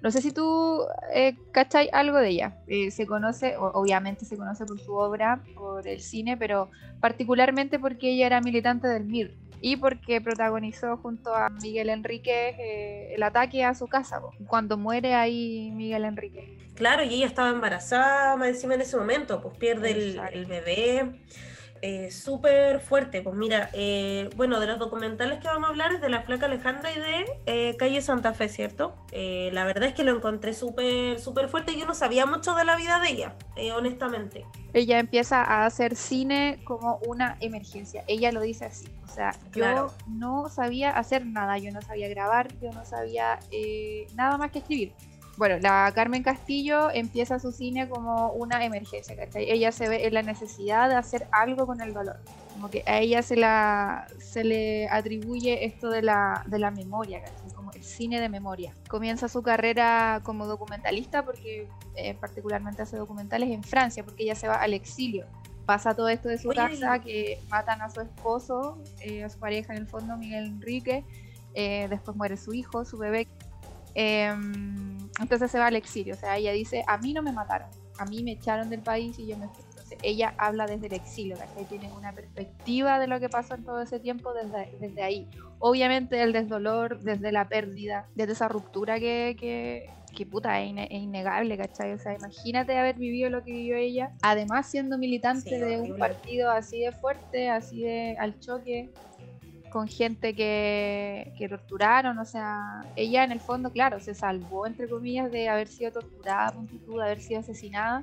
no 0.00 0.10
sé 0.10 0.20
si 0.20 0.32
tú 0.32 0.80
eh, 1.14 1.36
cachai 1.52 1.88
algo 1.92 2.18
de 2.18 2.30
ella. 2.30 2.56
Eh, 2.66 2.90
se 2.90 3.06
conoce, 3.06 3.56
o- 3.56 3.70
obviamente 3.74 4.24
se 4.24 4.36
conoce 4.36 4.64
por 4.66 4.80
su 4.80 4.94
obra, 4.94 5.44
por 5.54 5.86
el 5.86 6.00
cine, 6.00 6.36
pero 6.36 6.70
particularmente 7.00 7.78
porque 7.78 8.10
ella 8.10 8.26
era 8.26 8.40
militante 8.40 8.88
del 8.88 9.04
MIR 9.04 9.36
y 9.62 9.76
porque 9.76 10.20
protagonizó 10.20 10.96
junto 10.98 11.34
a 11.34 11.48
Miguel 11.48 11.88
Enrique 11.88 12.48
eh, 12.58 13.14
el 13.14 13.22
ataque 13.22 13.64
a 13.64 13.74
su 13.74 13.86
casa, 13.86 14.20
po, 14.20 14.34
cuando 14.46 14.76
muere 14.76 15.14
ahí 15.14 15.70
Miguel 15.72 16.04
Enrique. 16.04 16.58
Claro, 16.74 17.04
y 17.04 17.14
ella 17.14 17.26
estaba 17.26 17.50
embarazada 17.50 18.36
más 18.36 18.48
encima 18.48 18.74
en 18.74 18.80
ese 18.80 18.96
momento, 18.96 19.40
pues 19.40 19.56
pierde 19.56 19.92
el 20.32 20.46
bebé. 20.46 21.20
Eh, 21.82 22.10
Súper 22.10 22.80
fuerte, 22.80 23.22
pues 23.22 23.34
mira, 23.34 23.68
eh, 23.72 24.30
bueno, 24.36 24.60
de 24.60 24.66
los 24.68 24.78
documentales 24.78 25.40
que 25.40 25.48
vamos 25.48 25.66
a 25.66 25.70
hablar 25.70 25.92
es 25.92 26.00
de 26.00 26.08
la 26.08 26.22
flaca 26.22 26.46
Alejandra 26.46 26.90
y 26.92 26.98
de 26.98 27.24
eh, 27.46 27.76
Calle 27.76 28.00
Santa 28.00 28.32
Fe, 28.32 28.48
¿cierto? 28.48 28.94
Eh, 29.10 29.50
la 29.52 29.64
verdad 29.64 29.88
es 29.88 29.94
que 29.94 30.04
lo 30.04 30.16
encontré 30.16 30.54
súper 30.54 31.18
súper 31.18 31.48
fuerte, 31.48 31.76
yo 31.76 31.84
no 31.84 31.94
sabía 31.94 32.24
mucho 32.24 32.54
de 32.54 32.64
la 32.64 32.76
vida 32.76 33.00
de 33.00 33.10
ella, 33.10 33.34
honestamente. 33.76 34.46
Ella 34.72 34.98
empieza 34.98 35.42
a 35.42 35.66
hacer 35.66 35.96
cine 35.96 36.60
como 36.64 36.98
una 37.06 37.36
emergencia. 37.40 38.04
Ella 38.06 38.32
lo 38.32 38.40
dice 38.40 38.64
así. 38.64 38.86
O 39.04 39.08
sea, 39.08 39.32
Claro. 39.50 39.88
yo 39.88 40.12
no 40.14 40.48
sabía 40.48 40.90
hacer 40.90 41.26
nada. 41.26 41.58
Yo 41.58 41.70
no 41.72 41.82
sabía 41.82 42.08
grabar. 42.08 42.48
Yo 42.62 42.70
no 42.72 42.82
sabía 42.86 43.38
nada 44.14 44.38
más 44.38 44.50
que 44.50 44.60
escribir. 44.60 44.94
Bueno, 45.38 45.58
la 45.60 45.90
Carmen 45.94 46.22
Castillo 46.22 46.90
empieza 46.90 47.38
su 47.38 47.52
cine 47.52 47.88
como 47.88 48.32
una 48.32 48.64
emergencia, 48.64 49.16
¿cachai? 49.16 49.50
Ella 49.50 49.72
se 49.72 49.88
ve 49.88 50.06
en 50.06 50.14
la 50.14 50.22
necesidad 50.22 50.88
de 50.90 50.94
hacer 50.94 51.26
algo 51.32 51.66
con 51.66 51.80
el 51.80 51.94
dolor. 51.94 52.16
Como 52.52 52.68
que 52.70 52.82
a 52.86 52.98
ella 52.98 53.22
se, 53.22 53.36
la, 53.36 54.06
se 54.18 54.44
le 54.44 54.88
atribuye 54.90 55.64
esto 55.64 55.88
de 55.88 56.02
la, 56.02 56.44
de 56.46 56.58
la 56.58 56.70
memoria, 56.70 57.20
¿cachai? 57.22 57.50
Como 57.54 57.72
el 57.72 57.82
cine 57.82 58.20
de 58.20 58.28
memoria. 58.28 58.74
Comienza 58.88 59.26
su 59.28 59.42
carrera 59.42 60.20
como 60.22 60.46
documentalista 60.46 61.24
porque 61.24 61.66
eh, 61.96 62.14
particularmente 62.14 62.82
hace 62.82 62.98
documentales 62.98 63.50
en 63.50 63.62
Francia, 63.62 64.04
porque 64.04 64.24
ella 64.24 64.34
se 64.34 64.48
va 64.48 64.56
al 64.56 64.74
exilio. 64.74 65.26
Pasa 65.64 65.94
todo 65.94 66.08
esto 66.08 66.28
de 66.28 66.38
su 66.38 66.50
Oye, 66.50 66.56
casa, 66.56 66.98
que 66.98 67.40
matan 67.48 67.80
a 67.80 67.88
su 67.88 68.02
esposo, 68.02 68.78
eh, 69.00 69.24
a 69.24 69.30
su 69.30 69.38
pareja 69.38 69.72
en 69.72 69.78
el 69.78 69.86
fondo, 69.86 70.16
Miguel 70.18 70.44
Enrique. 70.44 71.04
eh, 71.54 71.86
después 71.88 72.16
muere 72.16 72.36
su 72.36 72.52
hijo, 72.52 72.84
su 72.84 72.98
bebé. 72.98 73.28
Em, 73.94 74.98
entonces 75.20 75.50
se 75.50 75.58
va 75.58 75.66
al 75.66 75.76
exilio. 75.76 76.14
O 76.14 76.16
sea, 76.16 76.36
ella 76.36 76.52
dice: 76.52 76.84
A 76.86 76.98
mí 76.98 77.12
no 77.12 77.22
me 77.22 77.32
mataron, 77.32 77.68
a 77.98 78.04
mí 78.04 78.22
me 78.22 78.32
echaron 78.32 78.68
del 78.68 78.82
país 78.82 79.18
y 79.18 79.26
yo 79.26 79.36
me 79.36 79.48
fui. 79.48 79.64
Entonces 79.68 79.98
ella 80.02 80.34
habla 80.38 80.66
desde 80.66 80.86
el 80.86 80.94
exilio, 80.94 81.36
¿cachai? 81.36 81.64
Tiene 81.66 81.90
una 81.92 82.12
perspectiva 82.12 82.98
de 82.98 83.06
lo 83.06 83.20
que 83.20 83.28
pasó 83.28 83.54
en 83.54 83.64
todo 83.64 83.80
ese 83.80 84.00
tiempo 84.00 84.32
desde, 84.34 84.76
desde 84.80 85.02
ahí. 85.02 85.28
Obviamente 85.58 86.22
el 86.22 86.32
desdolor, 86.32 87.00
desde 87.00 87.32
la 87.32 87.48
pérdida, 87.48 88.08
desde 88.14 88.32
esa 88.32 88.48
ruptura 88.48 88.98
que, 88.98 89.36
que, 89.38 89.94
que 90.14 90.26
puta, 90.26 90.60
es, 90.60 90.72
innegable, 90.90 91.56
¿cachai? 91.56 91.92
O 91.92 91.98
sea, 91.98 92.14
imagínate 92.14 92.76
haber 92.76 92.96
vivido 92.96 93.30
lo 93.30 93.44
que 93.44 93.52
vivió 93.52 93.76
ella, 93.76 94.12
además 94.22 94.70
siendo 94.70 94.98
militante 94.98 95.50
Sí, 95.50 95.58
de 95.58 95.80
un 95.80 95.96
partido 95.98 96.50
así 96.50 96.80
de 96.80 96.92
fuerte, 96.92 97.48
así 97.48 97.82
de 97.82 98.16
al 98.18 98.38
choque, 98.40 98.90
con 99.72 99.88
gente 99.88 100.34
que, 100.34 101.32
que 101.38 101.48
torturaron, 101.48 102.18
o 102.18 102.24
sea, 102.24 102.82
ella 102.94 103.24
en 103.24 103.32
el 103.32 103.40
fondo, 103.40 103.70
claro, 103.72 103.98
se 104.00 104.14
salvó, 104.14 104.66
entre 104.66 104.88
comillas, 104.88 105.30
de 105.32 105.48
haber 105.48 105.68
sido 105.68 105.90
torturada, 105.92 106.52
de 106.52 107.02
haber 107.02 107.20
sido 107.20 107.40
asesinada, 107.40 108.02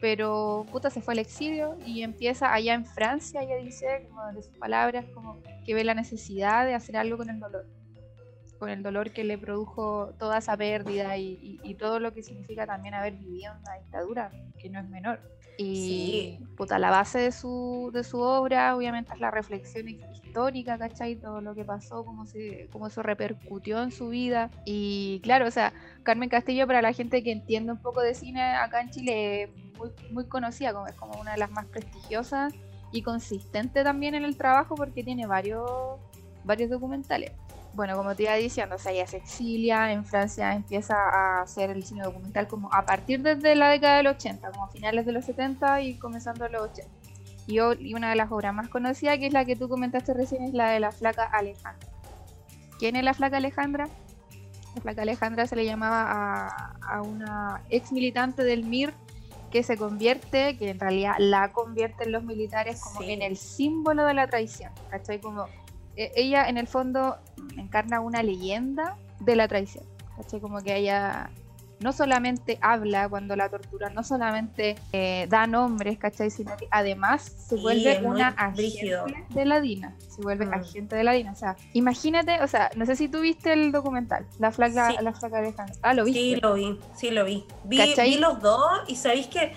pero 0.00 0.66
puta 0.70 0.90
se 0.90 1.00
fue 1.00 1.14
al 1.14 1.20
exilio 1.20 1.76
y 1.84 2.02
empieza 2.02 2.52
allá 2.52 2.74
en 2.74 2.84
Francia, 2.84 3.42
ella 3.42 3.56
dice, 3.56 4.06
como 4.08 4.26
de 4.32 4.42
sus 4.42 4.56
palabras, 4.58 5.04
como 5.14 5.38
que 5.64 5.74
ve 5.74 5.84
la 5.84 5.94
necesidad 5.94 6.66
de 6.66 6.74
hacer 6.74 6.96
algo 6.96 7.16
con 7.16 7.30
el 7.30 7.38
dolor, 7.38 7.66
con 8.58 8.68
el 8.68 8.82
dolor 8.82 9.12
que 9.12 9.22
le 9.24 9.38
produjo 9.38 10.14
toda 10.18 10.38
esa 10.38 10.56
pérdida 10.56 11.16
y, 11.16 11.38
y- 11.40 11.60
y 11.62 11.74
todo 11.74 12.00
lo 12.00 12.12
que 12.12 12.22
significa 12.24 12.66
también 12.66 12.94
haber 12.94 13.14
vivido 13.14 13.52
una 13.60 13.74
dictadura, 13.78 14.30
que 14.58 14.68
no 14.68 14.80
es 14.80 14.88
menor. 14.88 15.20
Y 15.60 16.36
Sí. 16.38 16.46
puta, 16.56 16.78
la 16.78 16.90
base 16.90 17.18
de 17.18 17.32
su, 17.32 17.90
de 17.92 18.04
su 18.04 18.20
obra 18.20 18.76
obviamente 18.76 19.12
es 19.12 19.20
la 19.20 19.32
reflexión 19.32 19.88
histórica, 19.88 20.78
¿cachai? 20.78 21.16
Todo 21.16 21.40
lo 21.40 21.54
que 21.56 21.64
pasó, 21.64 22.04
cómo, 22.04 22.26
se, 22.26 22.68
cómo 22.72 22.86
eso 22.86 23.02
repercutió 23.02 23.82
en 23.82 23.90
su 23.90 24.08
vida. 24.08 24.52
Y 24.64 25.20
claro, 25.24 25.48
o 25.48 25.50
sea, 25.50 25.72
Carmen 26.04 26.28
Castillo, 26.28 26.66
para 26.68 26.80
la 26.80 26.92
gente 26.92 27.24
que 27.24 27.32
entiende 27.32 27.72
un 27.72 27.82
poco 27.82 28.00
de 28.02 28.14
cine 28.14 28.40
acá 28.40 28.80
en 28.80 28.90
Chile, 28.90 29.42
es 29.42 29.50
muy, 29.76 29.90
muy 30.10 30.26
conocida, 30.28 30.72
como, 30.72 30.86
es 30.86 30.94
como 30.94 31.20
una 31.20 31.32
de 31.32 31.38
las 31.38 31.50
más 31.50 31.66
prestigiosas 31.66 32.54
y 32.92 33.02
consistente 33.02 33.82
también 33.82 34.14
en 34.14 34.24
el 34.24 34.36
trabajo 34.36 34.76
porque 34.76 35.02
tiene 35.02 35.26
varios, 35.26 35.68
varios 36.44 36.70
documentales. 36.70 37.32
Bueno, 37.78 37.96
como 37.96 38.16
te 38.16 38.24
iba 38.24 38.34
diciendo, 38.34 38.74
o 38.74 38.78
sea, 38.78 38.90
ella 38.90 39.06
se 39.06 39.18
exilia, 39.18 39.92
en 39.92 40.04
Francia 40.04 40.52
empieza 40.52 40.96
a 40.96 41.42
hacer 41.42 41.70
el 41.70 41.84
cine 41.84 42.02
documental 42.02 42.48
como 42.48 42.74
a 42.74 42.84
partir 42.84 43.22
desde 43.22 43.54
la 43.54 43.68
década 43.68 43.98
del 43.98 44.08
80, 44.08 44.50
como 44.50 44.64
a 44.64 44.68
finales 44.68 45.06
de 45.06 45.12
los 45.12 45.24
70 45.24 45.82
y 45.82 45.94
comenzando 45.94 46.46
en 46.46 46.54
los 46.54 46.62
80. 46.62 46.90
Y, 47.46 47.60
y 47.60 47.94
una 47.94 48.10
de 48.10 48.16
las 48.16 48.32
obras 48.32 48.52
más 48.52 48.68
conocidas, 48.68 49.18
que 49.18 49.28
es 49.28 49.32
la 49.32 49.44
que 49.44 49.54
tú 49.54 49.68
comentaste 49.68 50.12
recién, 50.12 50.42
es 50.42 50.54
la 50.54 50.70
de 50.70 50.80
la 50.80 50.90
flaca 50.90 51.22
Alejandra. 51.22 51.88
¿Quién 52.80 52.96
es 52.96 53.04
la 53.04 53.14
flaca 53.14 53.36
Alejandra? 53.36 53.88
La 54.74 54.82
flaca 54.82 55.02
Alejandra 55.02 55.46
se 55.46 55.54
le 55.54 55.64
llamaba 55.64 56.48
a, 56.82 57.02
una 57.02 57.62
ex 57.70 57.92
militante 57.92 58.42
del 58.42 58.64
MIR 58.64 58.92
que 59.52 59.62
se 59.62 59.76
convierte, 59.76 60.58
que 60.58 60.70
en 60.70 60.80
realidad 60.80 61.14
la 61.20 61.52
convierte 61.52 62.02
en 62.02 62.10
los 62.10 62.24
militares 62.24 62.80
como 62.80 63.02
en 63.02 63.22
el 63.22 63.36
símbolo 63.36 64.04
de 64.04 64.14
la 64.14 64.26
traición. 64.26 64.72
¿Cachai? 64.90 65.20
Como 65.20 65.46
ella 66.16 66.48
en 66.48 66.58
el 66.58 66.66
fondo 66.66 67.16
encarna 67.56 68.00
una 68.00 68.22
leyenda 68.22 68.96
de 69.20 69.36
la 69.36 69.48
traición. 69.48 69.84
¿Cachai? 70.16 70.40
Como 70.40 70.60
que 70.62 70.76
ella 70.76 71.30
no 71.80 71.92
solamente 71.92 72.58
habla 72.60 73.08
cuando 73.08 73.36
la 73.36 73.48
tortura, 73.48 73.90
no 73.90 74.02
solamente 74.02 74.76
eh, 74.92 75.26
da 75.28 75.46
nombres, 75.46 75.98
¿cachai? 75.98 76.30
Sino 76.30 76.56
que 76.56 76.66
además 76.70 77.22
se 77.22 77.56
vuelve 77.56 78.00
una 78.02 78.28
agente 78.28 78.96
de 79.30 79.44
la 79.44 79.60
DINA, 79.60 79.94
se 80.08 80.20
vuelve 80.22 80.46
mm. 80.46 80.54
agente 80.54 80.96
de 80.96 81.04
la 81.04 81.12
DINA. 81.12 81.32
O 81.32 81.36
sea, 81.36 81.56
imagínate, 81.72 82.42
o 82.42 82.48
sea, 82.48 82.70
no 82.76 82.86
sé 82.86 82.96
si 82.96 83.08
tú 83.08 83.20
viste 83.20 83.52
el 83.52 83.72
documental, 83.72 84.26
La 84.38 84.50
flaca, 84.50 85.00
la 85.00 85.12
flaca 85.12 85.38
Alejandra. 85.38 85.74
Ah, 85.82 85.94
lo 85.94 86.04
viste. 86.04 86.20
Sí, 86.20 86.36
lo 86.36 86.54
vi, 86.54 86.78
sí, 86.96 87.10
lo 87.10 87.24
vi. 87.24 87.44
Vi, 87.64 88.18
los 88.18 88.40
dos 88.40 88.80
y 88.88 88.96
sabéis 88.96 89.28
que 89.28 89.52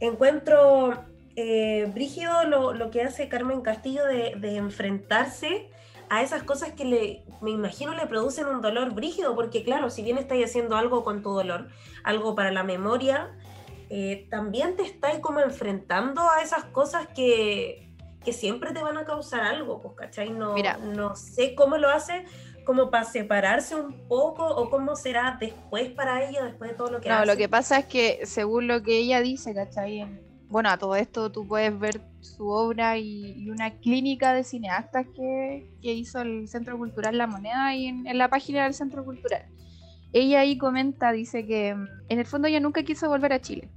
encuentro 0.00 1.04
eh, 1.36 1.90
brígido 1.94 2.44
lo, 2.44 2.90
que 2.90 3.02
hace 3.02 3.28
Carmen 3.28 3.62
Castillo 3.62 4.04
de, 4.06 4.34
de 4.36 4.56
enfrentarse 4.56 5.71
a 6.12 6.20
esas 6.20 6.42
cosas 6.42 6.72
que 6.72 6.84
le, 6.84 7.24
me 7.40 7.52
imagino 7.52 7.94
le 7.94 8.06
producen 8.06 8.46
un 8.46 8.60
dolor 8.60 8.92
brígido, 8.92 9.34
porque 9.34 9.64
claro, 9.64 9.88
si 9.88 10.02
bien 10.02 10.18
estáis 10.18 10.44
haciendo 10.44 10.76
algo 10.76 11.04
con 11.04 11.22
tu 11.22 11.30
dolor, 11.30 11.68
algo 12.04 12.34
para 12.34 12.52
la 12.52 12.62
memoria, 12.62 13.34
eh, 13.88 14.26
también 14.28 14.76
te 14.76 14.82
estáis 14.82 15.20
como 15.20 15.40
enfrentando 15.40 16.28
a 16.28 16.42
esas 16.42 16.64
cosas 16.64 17.08
que, 17.16 17.88
que 18.22 18.34
siempre 18.34 18.74
te 18.74 18.82
van 18.82 18.98
a 18.98 19.06
causar 19.06 19.40
algo, 19.40 19.80
pues, 19.80 19.94
¿cachai? 19.96 20.28
No, 20.28 20.54
no 20.94 21.16
sé 21.16 21.54
cómo 21.54 21.78
lo 21.78 21.88
hace, 21.88 22.26
como 22.66 22.90
para 22.90 23.04
separarse 23.04 23.74
un 23.74 24.06
poco 24.06 24.44
o 24.44 24.68
cómo 24.68 24.96
será 24.96 25.38
después 25.40 25.88
para 25.92 26.28
ella, 26.28 26.44
después 26.44 26.72
de 26.72 26.76
todo 26.76 26.90
lo 26.90 27.00
que 27.00 27.08
hace. 27.08 27.20
No, 27.20 27.32
lo 27.32 27.38
que 27.38 27.48
pasa 27.48 27.78
es 27.78 27.86
que 27.86 28.26
según 28.26 28.66
lo 28.66 28.82
que 28.82 28.98
ella 28.98 29.22
dice, 29.22 29.54
¿cachai? 29.54 30.06
Bueno, 30.52 30.68
a 30.68 30.76
todo 30.76 30.96
esto 30.96 31.32
tú 31.32 31.48
puedes 31.48 31.76
ver 31.78 32.02
su 32.20 32.46
obra 32.46 32.98
y, 32.98 33.48
una 33.50 33.70
clínica 33.70 34.34
de 34.34 34.44
cineastas 34.44 35.06
que, 35.16 35.66
hizo 35.80 36.20
el 36.20 36.46
Centro 36.46 36.76
Cultural 36.76 37.16
La 37.16 37.26
Moneda 37.26 37.74
y 37.74 37.86
en, 37.86 38.18
la 38.18 38.28
página 38.28 38.64
del 38.64 38.74
Centro 38.74 39.02
Cultural. 39.02 39.46
Ella 40.12 40.40
ahí 40.40 40.58
comenta, 40.58 41.10
dice 41.10 41.46
que 41.46 41.74
mm, 41.74 41.86
en 42.10 42.18
el 42.18 42.26
fondo 42.26 42.48
ella 42.48 42.60
nunca 42.60 42.82
quiso 42.82 43.08
volver 43.08 43.32
a 43.32 43.40
Chile, 43.40 43.70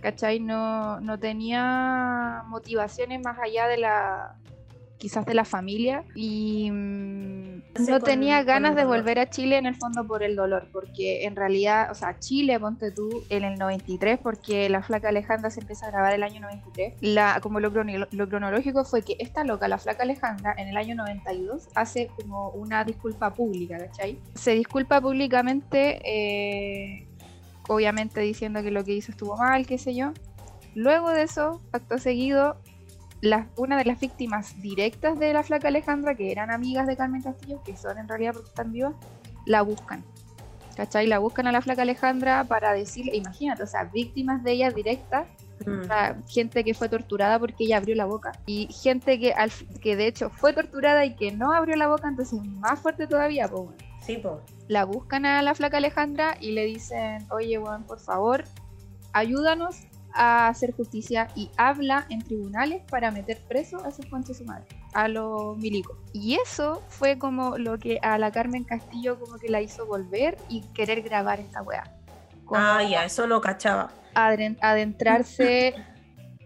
¿cachai? 0.00 0.40
No, 0.40 1.00
no 1.02 1.18
tenía 1.18 2.44
motivaciones 2.48 3.20
más 3.22 3.38
allá 3.38 3.68
de 3.68 3.76
la, 3.76 4.38
quizás 5.02 5.26
de 5.26 5.34
la 5.34 5.44
familia 5.44 6.04
y 6.14 6.70
mm, 6.70 7.62
no 7.88 7.98
tenía 7.98 8.44
ganas 8.44 8.76
de 8.76 8.84
volver 8.84 9.18
a 9.18 9.28
Chile 9.28 9.56
en 9.56 9.66
el 9.66 9.74
fondo 9.74 10.06
por 10.06 10.22
el 10.22 10.36
dolor, 10.36 10.68
porque 10.70 11.24
en 11.24 11.34
realidad, 11.34 11.90
o 11.90 11.94
sea, 11.96 12.20
Chile, 12.20 12.60
ponte 12.60 12.92
tú, 12.92 13.24
en 13.28 13.42
el 13.42 13.58
93, 13.58 14.20
porque 14.22 14.68
la 14.68 14.80
flaca 14.80 15.08
Alejandra 15.08 15.50
se 15.50 15.58
empieza 15.58 15.86
a 15.86 15.90
grabar 15.90 16.14
el 16.14 16.22
año 16.22 16.40
93, 16.40 16.94
la, 17.00 17.40
como 17.42 17.58
lo, 17.58 17.72
lo 17.72 18.28
cronológico 18.28 18.84
fue 18.84 19.02
que 19.02 19.16
esta 19.18 19.42
loca, 19.42 19.66
la 19.66 19.78
flaca 19.78 20.04
Alejandra, 20.04 20.54
en 20.56 20.68
el 20.68 20.76
año 20.76 20.94
92 20.94 21.70
hace 21.74 22.06
como 22.06 22.50
una 22.50 22.84
disculpa 22.84 23.34
pública, 23.34 23.78
¿cachai? 23.78 24.20
Se 24.36 24.52
disculpa 24.52 25.00
públicamente, 25.00 26.00
eh, 26.04 27.08
obviamente 27.66 28.20
diciendo 28.20 28.62
que 28.62 28.70
lo 28.70 28.84
que 28.84 28.92
hizo 28.92 29.10
estuvo 29.10 29.36
mal, 29.36 29.66
qué 29.66 29.78
sé 29.78 29.96
yo. 29.96 30.12
Luego 30.76 31.10
de 31.10 31.24
eso, 31.24 31.60
acto 31.72 31.98
seguido, 31.98 32.56
una 33.56 33.76
de 33.76 33.84
las 33.84 34.00
víctimas 34.00 34.60
directas 34.60 35.18
de 35.18 35.32
la 35.32 35.42
flaca 35.42 35.68
Alejandra, 35.68 36.14
que 36.14 36.32
eran 36.32 36.50
amigas 36.50 36.86
de 36.86 36.96
Carmen 36.96 37.22
Castillo, 37.22 37.62
que 37.64 37.76
son 37.76 37.98
en 37.98 38.08
realidad 38.08 38.32
porque 38.32 38.48
están 38.48 38.72
vivas, 38.72 38.94
la 39.46 39.62
buscan. 39.62 40.04
¿Cachai? 40.76 41.06
La 41.06 41.18
buscan 41.18 41.46
a 41.46 41.52
la 41.52 41.60
flaca 41.60 41.82
Alejandra 41.82 42.44
para 42.44 42.72
decirle, 42.72 43.14
imagínate, 43.14 43.62
o 43.62 43.66
sea, 43.66 43.84
víctimas 43.84 44.42
de 44.42 44.52
ella 44.52 44.70
directas, 44.70 45.26
mm. 45.66 46.26
gente 46.28 46.64
que 46.64 46.74
fue 46.74 46.88
torturada 46.88 47.38
porque 47.38 47.64
ella 47.64 47.76
abrió 47.76 47.94
la 47.94 48.06
boca, 48.06 48.32
y 48.46 48.68
gente 48.72 49.20
que, 49.20 49.32
al, 49.34 49.52
que 49.82 49.96
de 49.96 50.06
hecho 50.06 50.30
fue 50.30 50.52
torturada 50.52 51.04
y 51.04 51.14
que 51.14 51.30
no 51.30 51.52
abrió 51.52 51.76
la 51.76 51.88
boca, 51.88 52.08
entonces 52.08 52.40
más 52.42 52.80
fuerte 52.80 53.06
todavía, 53.06 53.48
pues 53.48 53.68
Sí, 54.02 54.16
pues. 54.16 54.34
La 54.66 54.84
buscan 54.84 55.26
a 55.26 55.42
la 55.42 55.54
flaca 55.54 55.76
Alejandra 55.76 56.36
y 56.40 56.52
le 56.52 56.64
dicen, 56.64 57.24
oye, 57.30 57.56
Juan, 57.56 57.84
por 57.84 58.00
favor, 58.00 58.44
ayúdanos 59.12 59.76
a 60.14 60.48
hacer 60.48 60.72
justicia 60.72 61.28
y 61.34 61.50
habla 61.56 62.06
en 62.08 62.22
tribunales 62.22 62.82
para 62.90 63.10
meter 63.10 63.38
preso 63.48 63.84
a 63.84 63.88
esos 63.88 64.06
conches 64.06 64.38
su 64.38 64.44
madre, 64.44 64.66
a 64.92 65.08
los 65.08 65.56
milicos. 65.56 65.96
Y 66.12 66.34
eso 66.34 66.82
fue 66.88 67.18
como 67.18 67.58
lo 67.58 67.78
que 67.78 67.98
a 68.02 68.18
la 68.18 68.30
Carmen 68.30 68.64
Castillo 68.64 69.18
como 69.18 69.38
que 69.38 69.48
la 69.48 69.60
hizo 69.60 69.86
volver 69.86 70.36
y 70.48 70.62
querer 70.74 71.02
grabar 71.02 71.40
esta 71.40 71.62
weá. 71.62 71.84
ah, 72.50 72.82
ya, 72.82 73.04
eso 73.04 73.26
no 73.26 73.40
cachaba. 73.40 73.90
Adentrarse. 74.14 75.74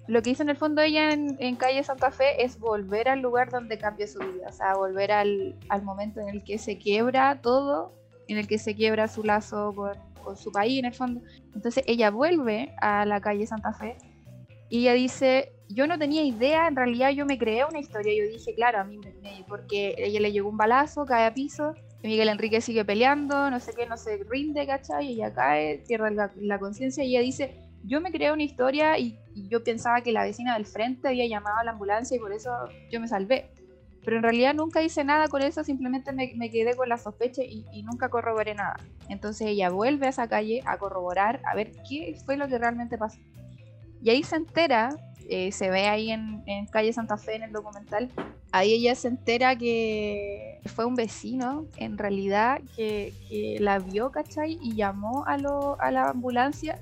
lo 0.07 0.23
que 0.23 0.31
hizo 0.31 0.43
en 0.43 0.51
el 0.51 0.57
fondo 0.57 0.83
ella 0.83 1.12
en, 1.12 1.57
calle 1.57 1.83
Santa 1.83 2.11
Fe 2.11 2.45
es 2.45 2.59
volver 2.59 3.09
al 3.09 3.21
lugar 3.21 3.51
donde 3.51 3.79
cambió 3.79 4.07
su 4.07 4.21
vida, 4.21 4.49
o 4.49 4.53
sea, 4.53 4.75
volver 4.75 5.11
al, 5.11 5.57
al 5.69 5.83
momento 5.83 6.21
en 6.21 6.29
el 6.29 6.45
que 6.45 6.59
se 6.59 6.79
quiebra 6.79 7.41
todo, 7.41 7.93
en 8.29 8.39
el 8.39 8.47
que 8.47 8.59
se 8.59 8.75
quiebra 8.75 9.09
su 9.09 9.25
lazo 9.25 9.73
con 9.75 9.95
su 10.35 10.51
país 10.51 10.79
en 10.79 10.87
el 10.87 10.95
fondo. 10.95 11.20
Entonces 11.55 11.85
ella 11.87 12.11
vuelve 12.11 12.74
a 12.81 13.05
la 13.05 13.20
calle 13.20 13.47
Santa 13.47 13.72
Fe 13.72 13.97
y 14.68 14.81
ella 14.81 14.95
dice, 14.95 15.53
yo 15.68 15.87
no 15.87 15.99
tenía 15.99 16.22
idea, 16.24 16.68
en 16.68 16.77
realidad 16.77 17.11
yo 17.11 17.27
me 17.27 17.39
creé 17.39 17.64
una 17.64 17.79
historia, 17.79 18.12
yo 18.14 18.31
dije, 18.31 18.55
claro, 18.55 18.81
a 18.81 18.85
mí 18.85 18.99
me, 18.99 19.45
porque 19.49 19.95
ella 19.99 20.20
le 20.20 20.33
llegó 20.33 20.49
un 20.49 20.57
balazo, 20.57 21.05
cae 21.05 21.27
a 21.27 21.35
piso, 21.35 21.74
Miguel 22.03 22.29
Enrique 22.29 22.61
sigue 22.61 22.85
peleando, 22.85 23.51
no 23.51 23.61
sé 23.61 23.72
qué, 23.74 23.87
no 23.87 23.97
se 23.97 24.18
rinde, 24.29 24.66
¿cachai? 24.66 25.07
Y 25.07 25.12
ella 25.14 25.33
cae, 25.33 25.83
pierde 25.87 26.31
la, 26.37 26.59
conciencia 26.59 27.05
y 27.05 27.16
ella 27.16 27.20
dice, 27.20 27.57
yo 27.85 28.01
me 28.01 28.12
creé 28.12 28.33
una 28.33 28.43
historia 28.43 28.99
y, 28.99 29.18
yo 29.49 29.62
pensaba 29.62 30.01
que 30.01 30.12
la 30.12 30.24
vecina 30.24 30.55
del 30.55 30.64
frente 30.64 31.09
había 31.09 31.27
llamado 31.27 31.59
a 31.59 31.64
la 31.64 31.72
ambulancia 31.72 32.16
y 32.16 32.20
por 32.20 32.33
eso 32.33 32.51
yo 32.91 33.01
me 33.01 33.07
salvé 33.07 33.51
pero 34.07 34.19
en 34.19 34.23
realidad 34.23 34.55
nunca 34.55 34.83
hice 34.83 35.03
nada 35.03 35.27
con 35.27 35.43
eso, 35.43 35.65
simplemente 35.65 36.13
me, 36.13 36.31
quedé 36.49 36.77
con 36.77 36.89
la 36.89 36.97
sospecha 36.97 37.43
y, 37.43 37.83
nunca 37.83 38.09
corroboré 38.09 38.55
nada. 38.55 38.77
Entonces 39.09 39.49
ella 39.49 39.69
vuelve 39.69 40.07
a 40.07 40.11
esa 40.11 40.29
calle 40.29 40.63
a 40.65 40.79
corroborar, 40.79 41.41
a 41.45 41.57
ver 41.57 41.73
qué 41.89 42.17
fue 42.25 42.37
lo 42.37 42.47
que 42.47 42.57
realmente 42.57 42.97
pasó. 42.97 43.19
Y 44.01 44.11
ahí 44.11 44.23
se 44.23 44.37
entera, 44.37 44.97
eh, 45.29 45.51
se 45.51 45.71
ve 45.71 45.89
ahí 45.89 46.13
en, 46.13 46.45
calle 46.71 46.93
Santa 46.93 47.17
Fe 47.17 47.35
en 47.35 47.43
el 47.43 47.53
documental, 47.53 48.09
ahí 48.53 48.75
ella 48.75 48.95
se 48.95 49.09
entera 49.09 49.57
que 49.57 50.61
fue 50.67 50.85
un 50.85 50.95
vecino, 50.95 51.67
en 51.77 51.99
realidad, 51.99 52.61
que, 52.77 53.57
la 53.59 53.81
vio, 53.81 54.13
¿cachai? 54.13 54.57
Y 54.63 54.77
llamó 54.77 55.25
a, 55.27 55.35
a 55.35 55.91
la 55.91 56.11
ambulancia 56.11 56.81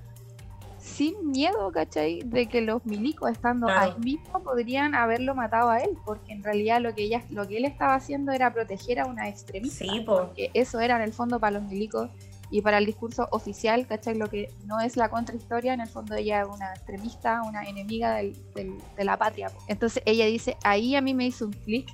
sin 0.85 1.30
miedo, 1.30 1.72
¿cachai? 1.72 2.20
De 2.24 2.47
que 2.47 2.61
los 2.61 2.85
milicos 2.85 3.30
estando 3.30 3.68
ahí 3.68 3.95
mismo 4.01 4.43
podrían 4.43 4.95
haberlo 4.95 5.35
matado 5.35 5.70
a 5.70 5.78
él, 5.78 5.97
porque 6.05 6.32
en 6.32 6.45
realidad 6.45 6.80
lo 6.82 6.95
que 6.95 7.05
ella, 7.05 7.24
lo 7.30 7.49
que 7.49 7.57
él 7.57 7.64
estaba 7.64 7.95
haciendo 7.95 8.32
era 8.32 8.53
proteger 8.53 9.01
a 9.01 9.07
una 9.07 9.28
extremista, 9.28 9.87
sí, 9.87 10.03
porque 10.05 10.51
eso 10.53 10.80
era 10.80 10.97
en 10.97 11.03
el 11.03 11.14
fondo 11.14 11.41
para 11.41 11.59
los 11.59 11.70
milicos 11.70 12.11
y 12.51 12.61
para 12.61 12.76
el 12.76 12.85
discurso 12.85 13.28
oficial, 13.32 13.87
¿cachai? 13.87 14.14
Lo 14.14 14.28
que 14.28 14.53
no 14.66 14.78
es 14.78 14.99
la 14.99 15.09
contrahistoria, 15.09 15.72
en 15.72 15.80
el 15.80 15.89
fondo 15.89 16.16
ella 16.16 16.43
es 16.43 16.49
una 16.49 16.74
extremista, 16.74 17.43
una 17.43 17.64
enemiga 17.64 18.16
de 18.16 18.78
la 18.99 19.16
patria. 19.16 19.51
Entonces 19.68 20.03
ella 20.05 20.26
dice, 20.26 20.59
ahí 20.64 20.97
a 20.97 21.01
mí 21.01 21.14
me 21.14 21.26
hizo 21.26 21.47
un 21.47 21.53
clic 21.53 21.89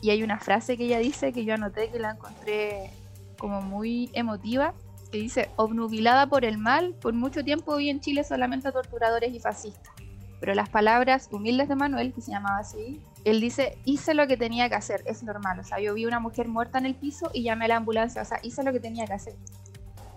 y 0.00 0.10
hay 0.10 0.22
una 0.22 0.38
frase 0.38 0.76
que 0.76 0.84
ella 0.84 1.00
dice 1.00 1.32
que 1.32 1.44
yo 1.44 1.54
anoté 1.54 1.90
que 1.90 1.98
la 1.98 2.12
encontré 2.12 2.92
como 3.36 3.62
muy 3.62 4.10
emotiva 4.12 4.74
que 5.10 5.18
dice, 5.18 5.50
obnubilada 5.56 6.28
por 6.28 6.44
el 6.44 6.58
mal, 6.58 6.94
por 6.94 7.14
mucho 7.14 7.42
tiempo 7.42 7.76
vi 7.76 7.90
en 7.90 8.00
Chile 8.00 8.24
solamente 8.24 8.68
a 8.68 8.72
torturadores 8.72 9.34
y 9.34 9.40
fascistas. 9.40 9.92
Pero 10.40 10.54
las 10.54 10.68
palabras 10.68 11.28
humildes 11.32 11.68
de 11.68 11.74
Manuel, 11.74 12.12
que 12.12 12.20
se 12.20 12.30
llamaba 12.30 12.58
así, 12.58 13.00
él 13.24 13.40
dice, 13.40 13.78
hice 13.84 14.14
lo 14.14 14.26
que 14.26 14.36
tenía 14.36 14.68
que 14.68 14.76
hacer, 14.76 15.02
es 15.06 15.22
normal. 15.22 15.58
O 15.58 15.64
sea, 15.64 15.80
yo 15.80 15.94
vi 15.94 16.06
una 16.06 16.20
mujer 16.20 16.48
muerta 16.48 16.78
en 16.78 16.86
el 16.86 16.94
piso 16.94 17.30
y 17.32 17.42
llamé 17.42 17.64
a 17.64 17.68
la 17.68 17.76
ambulancia, 17.76 18.22
o 18.22 18.24
sea, 18.24 18.38
hice 18.42 18.62
lo 18.62 18.72
que 18.72 18.80
tenía 18.80 19.06
que 19.06 19.14
hacer. 19.14 19.34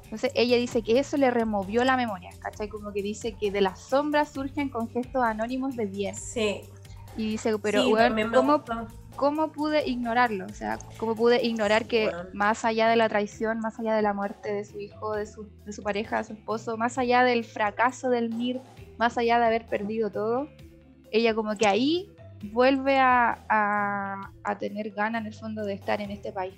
Entonces 0.03 0.31
ella 0.35 0.57
dice 0.57 0.83
que 0.83 0.99
eso 0.99 1.15
le 1.15 1.31
removió 1.31 1.83
la 1.85 1.95
memoria, 1.95 2.31
¿cachai? 2.39 2.67
Como 2.67 2.91
que 2.91 3.01
dice 3.01 3.33
que 3.33 3.49
de 3.49 3.61
las 3.61 3.79
sombras 3.79 4.29
surgen 4.29 4.69
con 4.69 4.89
gestos 4.89 5.23
anónimos 5.23 5.77
de 5.77 5.85
bien. 5.85 6.15
Sí. 6.15 6.63
Y 7.15 7.31
dice, 7.31 7.57
pero 7.59 7.87
bueno, 7.89 8.31
¿cómo, 8.33 8.63
¿cómo 9.22 9.51
pude 9.51 9.88
ignorarlo? 9.88 10.47
O 10.47 10.53
sea, 10.53 10.80
¿cómo 10.97 11.15
pude 11.15 11.45
ignorar 11.45 11.86
que 11.86 12.09
más 12.34 12.65
allá 12.65 12.89
de 12.89 12.95
la 12.95 13.07
traición, 13.07 13.59
más 13.59 13.80
allá 13.80 13.95
de 13.95 14.01
la 14.01 14.13
muerte 14.13 14.51
de 14.51 14.65
su 14.65 14.80
hijo, 14.80 15.13
de 15.13 15.28
su, 15.28 15.47
de 15.63 15.72
su 15.74 15.84
pareja, 15.84 16.17
de 16.17 16.24
su 16.24 16.34
esposo, 16.34 16.76
más 16.76 16.97
allá 16.97 17.24
del 17.24 17.45
fracaso 17.45 18.09
del 18.09 18.34
MIR, 18.34 18.61
más 18.97 19.19
allá 19.19 19.38
de 19.38 19.45
haber 19.45 19.67
perdido 19.67 20.09
todo, 20.09 20.49
ella 21.11 21.36
como 21.36 21.55
que 21.55 21.67
ahí 21.67 22.09
vuelve 22.51 22.97
a, 22.97 23.38
a, 24.43 24.57
tener 24.57 24.89
ganas 24.89 25.22
en 25.22 25.28
el 25.28 25.36
fondo 25.36 25.65
de 25.65 25.74
estar 25.74 26.01
en 26.01 26.09
este 26.09 26.32
país, 26.32 26.55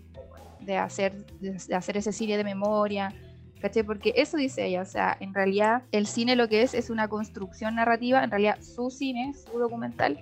de 0.61 0.78
hacer, 0.78 1.26
de, 1.41 1.76
hacer 1.76 1.97
ese 1.97 2.14
cine 2.14 2.38
de 2.38 2.45
memoria, 2.45 3.14
¿Caché? 3.59 3.84
Porque 3.84 4.14
eso 4.18 4.36
dice 4.36 4.66
ella, 4.66 4.82
o 4.82 4.86
sea, 4.86 5.16
en 5.22 5.34
realidad 5.34 5.84
el 5.93 6.05
cine 6.05 6.36
lo 6.36 6.49
que 6.49 6.64
es 6.64 6.74
es 6.74 6.89
una 6.89 7.07
construcción 7.09 7.76
narrativa, 7.76 8.22
en 8.22 8.30
realidad 8.30 8.61
su 8.61 8.89
cine, 8.89 9.34
su 9.34 9.57
documental, 9.57 10.18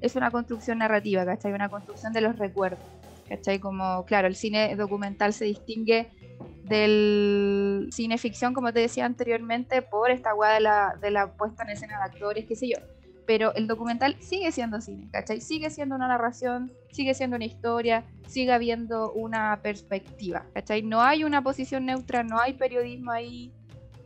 es 0.00 0.16
una 0.16 0.30
construcción 0.30 0.78
narrativa, 0.78 1.24
¿cachai? 1.24 1.52
Una 1.52 1.68
construcción 1.68 2.12
de 2.12 2.20
los 2.20 2.38
recuerdos, 2.38 2.80
¿cachai? 3.28 3.58
Como, 3.58 4.04
claro, 4.04 4.28
el 4.28 4.36
cine 4.36 4.76
documental 4.76 5.32
se 5.32 5.44
distingue 5.44 6.10
del 6.64 7.88
cine 7.90 8.18
ficción, 8.18 8.54
como 8.54 8.72
te 8.72 8.80
decía 8.80 9.06
anteriormente, 9.06 9.82
por 9.82 10.10
esta 10.10 10.34
weá 10.34 10.54
de 10.54 10.60
la, 10.60 10.96
de 11.00 11.10
la 11.10 11.32
puesta 11.32 11.62
en 11.64 11.70
escena 11.70 11.98
de 11.98 12.04
actores, 12.04 12.44
qué 12.46 12.54
sé 12.56 12.68
yo. 12.68 12.76
Pero 13.26 13.54
el 13.54 13.66
documental 13.66 14.16
sigue 14.20 14.52
siendo 14.52 14.80
cine, 14.80 15.08
¿cachai? 15.10 15.40
Sigue 15.40 15.70
siendo 15.70 15.96
una 15.96 16.08
narración, 16.08 16.72
sigue 16.92 17.12
siendo 17.14 17.36
una 17.36 17.44
historia, 17.44 18.04
sigue 18.26 18.52
habiendo 18.52 19.12
una 19.12 19.60
perspectiva, 19.62 20.46
¿cachai? 20.54 20.82
No 20.82 21.02
hay 21.02 21.24
una 21.24 21.42
posición 21.42 21.86
neutra, 21.86 22.22
no 22.22 22.40
hay 22.40 22.54
periodismo 22.54 23.10
ahí, 23.10 23.52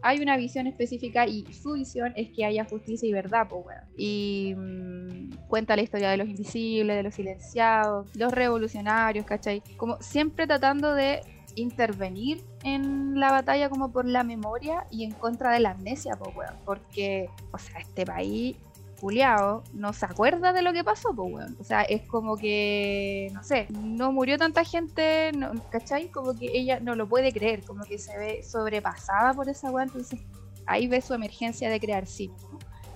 hay 0.03 0.20
una 0.20 0.36
visión 0.36 0.66
específica 0.66 1.26
y 1.26 1.44
su 1.53 1.72
visión 1.72 2.12
es 2.16 2.30
que 2.30 2.44
haya 2.44 2.64
justicia 2.64 3.09
y 3.09 3.12
verdad, 3.12 3.46
pues 3.48 3.64
bueno. 3.64 3.82
Y 3.96 4.55
mm, 4.57 5.46
cuenta 5.48 5.76
la 5.76 5.82
historia 5.82 6.11
de 6.11 6.16
los 6.16 6.28
invisibles, 6.28 6.96
de 6.96 7.03
los 7.03 7.14
silenciados, 7.14 8.14
los 8.16 8.32
revolucionarios, 8.32 9.24
¿cachai? 9.24 9.62
Como 9.76 10.00
siempre 10.00 10.46
tratando 10.46 10.94
de 10.94 11.20
intervenir 11.55 12.42
en 12.64 13.18
la 13.20 13.30
batalla 13.30 13.68
como 13.68 13.92
por 13.92 14.07
la 14.07 14.24
memoria 14.24 14.86
y 14.90 15.05
en 15.05 15.12
contra 15.12 15.53
de 15.53 15.61
la 15.61 15.70
amnesia, 15.70 16.16
pues 16.18 16.34
bueno. 16.34 16.53
Porque, 16.64 17.28
o 17.53 17.59
sea, 17.59 17.80
este 17.80 18.05
país 18.05 18.57
No 19.03 19.92
se 19.92 20.07
acuerda 20.07 20.53
de 20.53 20.62
lo 20.62 20.72
que 20.72 20.84
pasó, 20.84 21.12
pues, 21.14 21.34
weón. 21.34 21.57
O 21.59 21.64
sea, 21.64 21.82
es 21.82 22.03
como 22.03 22.36
que, 22.36 23.30
no 23.34 23.42
sé, 23.42 23.66
no 23.70 24.12
murió 24.12 24.38
tanta 24.38 24.64
gente, 24.64 25.32
no, 25.32 25.53
¿cachai? 25.70 26.09
Como 26.09 26.38
que 26.38 26.57
ella 26.57 26.78
no 26.78 26.94
lo 26.94 27.09
puede 27.09 27.32
creer, 27.32 27.64
como 27.64 27.82
que 27.84 27.98
se 27.98 28.16
ve 28.16 28.42
sobrepasada 28.44 29.34
por 29.34 29.48
esa 29.48 29.70
weón. 29.70 29.88
Entonces, 29.88 30.20
ahí 30.66 30.86
ve 30.86 31.00
su 31.00 31.14
emergencia 31.14 31.68
de 31.68 31.80
crear 31.80 32.07
sí. 32.07 32.30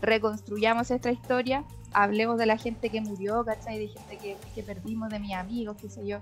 Reconstruyamos 0.01 0.93
esta 0.93 1.11
historia, 1.11 1.65
hablemos 1.93 2.39
de 2.39 2.47
la 2.47 2.57
gente 2.57 2.89
que 2.89 3.01
murió, 3.01 3.45
¿cachai? 3.45 3.79
De 3.79 3.89
gente 3.89 4.17
que, 4.19 4.37
que 4.55 4.63
perdimos, 4.63 5.09
de 5.09 5.19
mis 5.19 5.35
amigos, 5.35 5.77
qué 5.81 5.91
sé 5.91 6.07
yo 6.07 6.21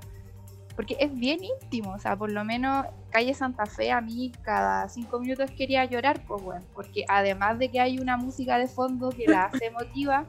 porque 0.77 0.97
es 0.99 1.15
bien 1.15 1.41
íntimo, 1.45 1.93
o 1.93 1.99
sea, 1.99 2.17
por 2.17 2.33
lo 2.33 2.45
menos 2.45 2.87
Calle 3.11 3.33
Santa 3.35 3.67
Fe 3.67 3.93
a 3.93 4.01
mí 4.01 4.33
cada 4.43 4.89
cinco 4.89 5.21
minutos 5.21 5.51
quería 5.53 5.85
llorar, 5.85 6.25
pues 6.27 6.43
bueno, 6.43 6.65
porque 6.75 7.05
además 7.09 7.59
de 7.59 7.71
que 7.71 7.81
hay 7.81 7.99
una 7.99 8.17
música 8.17 8.59
de 8.59 8.67
fondo 8.67 9.11
que 9.11 9.27
la 9.27 9.45
hace 9.45 9.67
emotiva, 9.67 10.27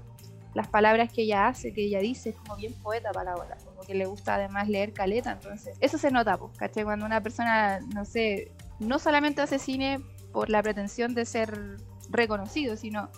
las 0.53 0.67
palabras 0.67 1.11
que 1.11 1.23
ella 1.23 1.47
hace, 1.47 1.73
que 1.73 1.85
ella 1.85 1.99
dice, 1.99 2.29
es 2.29 2.35
como 2.37 2.55
bien 2.55 2.73
poeta 2.81 3.11
para 3.11 3.31
la 3.31 3.37
hora, 3.37 3.57
como 3.65 3.81
que 3.81 3.95
le 3.95 4.05
gusta 4.05 4.35
además 4.35 4.69
leer 4.69 4.93
caleta, 4.93 5.31
entonces 5.31 5.75
eso 5.81 5.97
se 5.97 6.11
nota, 6.11 6.37
pues, 6.37 6.57
¿cachai? 6.57 6.83
Cuando 6.83 7.05
una 7.05 7.21
persona, 7.21 7.79
no 7.93 8.05
sé, 8.05 8.51
no 8.79 8.99
solamente 8.99 9.41
hace 9.41 9.59
cine 9.59 9.99
por 10.31 10.49
la 10.49 10.61
pretensión 10.61 11.13
de 11.15 11.25
ser 11.25 11.77
reconocido, 12.09 12.77
sino 12.77 13.09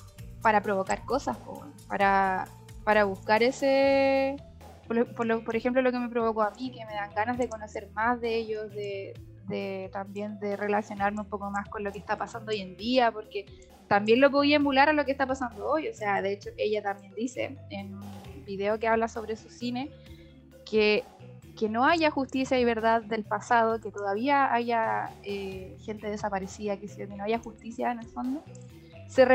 para 0.42 0.62
provocar 0.62 1.04
cosas, 1.04 1.38
pues, 1.46 1.60
para, 1.88 2.48
para 2.84 3.04
buscar 3.04 3.44
ese 3.44 4.38
por, 4.88 5.56
ejemplo, 5.56 5.82
lo 5.82 5.92
que 5.92 6.00
me 6.00 6.10
provocó 6.10 6.42
a 6.44 6.52
mí, 6.52 6.72
que 6.72 6.86
me 6.86 6.94
dan 6.94 7.14
ganas 7.14 7.38
de 7.38 7.50
conocer 7.50 7.90
más 7.94 8.20
de 8.22 8.36
ellos, 8.36 8.72
de, 8.72 9.90
también 9.92 10.40
de 10.40 10.56
relacionarme 10.56 11.22
un 11.22 11.30
poco 11.30 11.50
más 11.50 11.68
con 11.70 11.84
lo 11.84 11.92
que 11.92 12.00
está 12.00 12.18
pasando 12.18 12.52
hoy 12.52 12.62
en 12.62 12.78
día, 12.78 13.12
porque 13.12 13.46
también 13.88 14.20
lo 14.20 14.30
podía 14.32 14.58
emular 14.58 14.90
a 14.90 14.94
lo 14.94 15.06
que 15.06 15.12
está 15.12 15.26
pasando 15.26 15.70
hoy. 15.70 15.88
O 15.88 15.94
sea, 15.94 16.22
de 16.22 16.34
hecho, 16.34 16.50
ella 16.58 16.82
también 16.82 17.14
dice 17.16 17.58
en 17.70 17.96
un 17.96 18.46
video 18.46 18.80
que 18.80 18.88
habla 18.88 19.08
sobre 19.08 19.36
su 19.36 19.50
cine 19.50 19.90
que, 20.66 21.04
que 21.58 21.70
no 21.70 21.86
haya 21.86 22.12
justicia 22.12 22.60
y 22.60 22.66
verdad 22.66 23.02
del 23.02 23.24
pasado, 23.24 23.80
que 23.80 23.92
todavía 23.92 24.54
haya 24.54 25.12
eh, 25.24 25.78
gente 25.82 26.10
desaparecida, 26.10 26.78
que 26.78 27.08
no 27.08 27.24
haya 27.24 27.40
justicia 27.40 27.92
en 27.92 28.00
el 28.00 28.08
fondo 28.08 28.44
se 29.08 29.26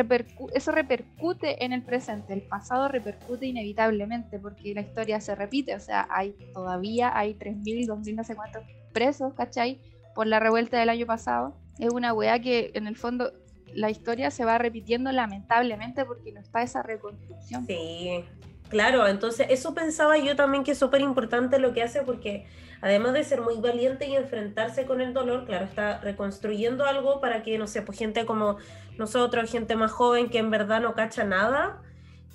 eso 0.55 0.73
repercute 0.73 1.64
en 1.64 1.73
el 1.73 1.83
presente, 1.83 2.33
el 2.35 2.43
pasado 2.43 2.89
repercute 2.89 3.47
inevitablemente 3.47 4.39
porque 4.39 4.75
la 4.75 4.83
historia 4.83 5.20
se 5.20 5.35
repite, 5.35 5.75
o 5.75 5.81
sea, 5.81 6.07
hay 6.11 6.35
todavía 6.53 7.16
hay 7.16 7.35
3.000, 7.35 7.87
2.000, 7.87 8.14
no 8.14 8.25
sé 8.25 8.37
cuántos 8.37 8.64
presos, 8.93 9.35
¿cachai? 9.35 9.81
Por 10.14 10.27
la 10.27 10.41
revuelta 10.41 10.79
del 10.79 10.91
año 10.91 11.07
pasado. 11.07 11.57
Es 11.79 11.93
una 11.93 12.12
weá 12.12 12.39
que 12.39 12.70
en 12.75 12.87
el 12.87 12.97
fondo 12.97 13.33
la 13.75 13.91
historia 13.91 14.31
se 14.31 14.45
va 14.45 14.59
repitiendo 14.59 15.11
lamentablemente 15.12 16.05
porque 16.05 16.33
no 16.33 16.41
está 16.41 16.62
esa 16.62 16.83
reconstrucción. 16.83 17.66
Sí, 17.66 18.25
claro, 18.73 19.07
entonces 19.07 19.49
eso 19.51 19.75
pensaba 19.75 20.16
yo 20.16 20.35
también 20.35 20.64
que 20.64 20.70
es 20.70 20.79
súper 20.79 21.03
importante 21.03 21.59
lo 21.59 21.75
que 21.75 21.83
hace 21.83 22.01
porque 22.03 22.47
además 22.81 23.12
de 23.12 23.23
ser 23.23 23.43
muy 23.43 23.57
valiente 23.61 24.09
y 24.09 24.16
enfrentarse 24.16 24.87
con 24.87 25.03
el 25.03 25.12
dolor, 25.12 25.45
claro, 25.45 25.66
está 25.66 26.01
reconstruyendo 26.01 26.87
algo 26.87 27.20
para 27.20 27.43
que, 27.43 27.59
no 27.59 27.66
sé, 27.66 27.83
pues 27.83 27.99
gente 27.99 28.25
como 28.25 28.57
nosotros, 28.97 29.51
gente 29.51 29.77
más 29.77 29.93
joven 29.93 30.31
que 30.31 30.39
en 30.39 30.51
verdad 30.51 30.81
no 30.81 30.95
cacha 30.95 31.25
nada, 31.25 31.83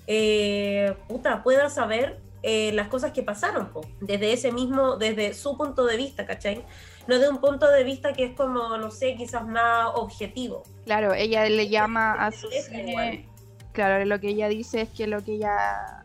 eh, 0.06 0.94
puta, 1.08 1.42
pueda 1.42 1.68
saber 1.70 2.20
eh, 2.44 2.70
las 2.72 2.86
cosas 2.86 3.10
que 3.10 3.24
pasaron, 3.24 3.72
desde 4.00 4.32
ese 4.32 4.52
mismo, 4.52 4.96
desde 4.96 5.34
su 5.34 5.56
punto 5.56 5.84
de 5.86 5.96
vista, 5.96 6.24
¿cachai? 6.24 6.64
No 7.08 7.18
de 7.18 7.28
un 7.28 7.40
punto 7.40 7.68
de 7.68 7.82
vista 7.82 8.12
que 8.12 8.26
es 8.26 8.36
como, 8.36 8.78
no 8.78 8.92
sé, 8.92 9.16
quizás 9.16 9.44
más 9.44 9.88
objetivo. 9.96 10.62
Claro, 10.84 11.14
ella 11.14 11.48
le 11.48 11.68
llama 11.68 12.12
a 12.12 12.30
su 12.30 12.48
cine, 12.48 13.26
claro, 13.72 14.04
lo 14.04 14.18
que 14.18 14.30
ella 14.30 14.48
dice 14.48 14.80
es 14.80 14.88
que 14.88 15.06
lo 15.06 15.22
que 15.22 15.34
ella, 15.34 16.04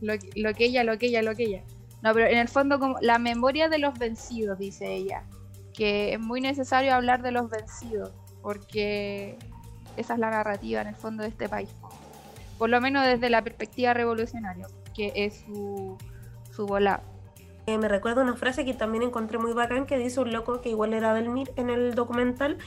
lo, 0.00 0.14
lo 0.34 0.54
que 0.54 0.64
ella, 0.66 0.84
lo 0.84 0.98
que 0.98 1.06
ella, 1.06 1.22
lo 1.22 1.34
que 1.34 1.44
ella 1.44 1.62
no, 2.02 2.12
pero 2.12 2.26
en 2.26 2.38
el 2.38 2.48
fondo 2.48 2.78
como 2.78 2.98
la 3.00 3.18
memoria 3.18 3.68
de 3.68 3.78
los 3.78 3.98
vencidos, 3.98 4.58
dice 4.58 4.94
ella, 4.94 5.24
que 5.72 6.14
es 6.14 6.20
muy 6.20 6.40
necesario 6.40 6.94
hablar 6.94 7.22
de 7.22 7.32
los 7.32 7.50
vencidos, 7.50 8.12
porque 8.42 9.36
esa 9.96 10.14
es 10.14 10.20
la 10.20 10.30
narrativa 10.30 10.82
en 10.82 10.88
el 10.88 10.94
fondo 10.94 11.22
de 11.22 11.30
este 11.30 11.48
país. 11.48 11.70
Por 12.58 12.70
lo 12.70 12.80
menos 12.80 13.04
desde 13.04 13.28
la 13.28 13.42
perspectiva 13.42 13.92
revolucionaria, 13.94 14.66
que 14.94 15.12
es 15.14 15.44
su, 15.46 15.98
su. 16.52 16.66
Eh, 17.66 17.78
me 17.78 17.88
recuerda 17.88 18.22
una 18.22 18.36
frase 18.36 18.64
que 18.64 18.72
también 18.72 19.02
encontré 19.02 19.38
muy 19.38 19.52
bacán 19.52 19.86
que 19.86 19.98
dice 19.98 20.20
un 20.20 20.32
loco 20.32 20.60
que 20.60 20.68
igual 20.68 20.94
era 20.94 21.12
del 21.12 21.28
MIR 21.28 21.52
en 21.56 21.70
el 21.70 21.94
documental, 21.94 22.58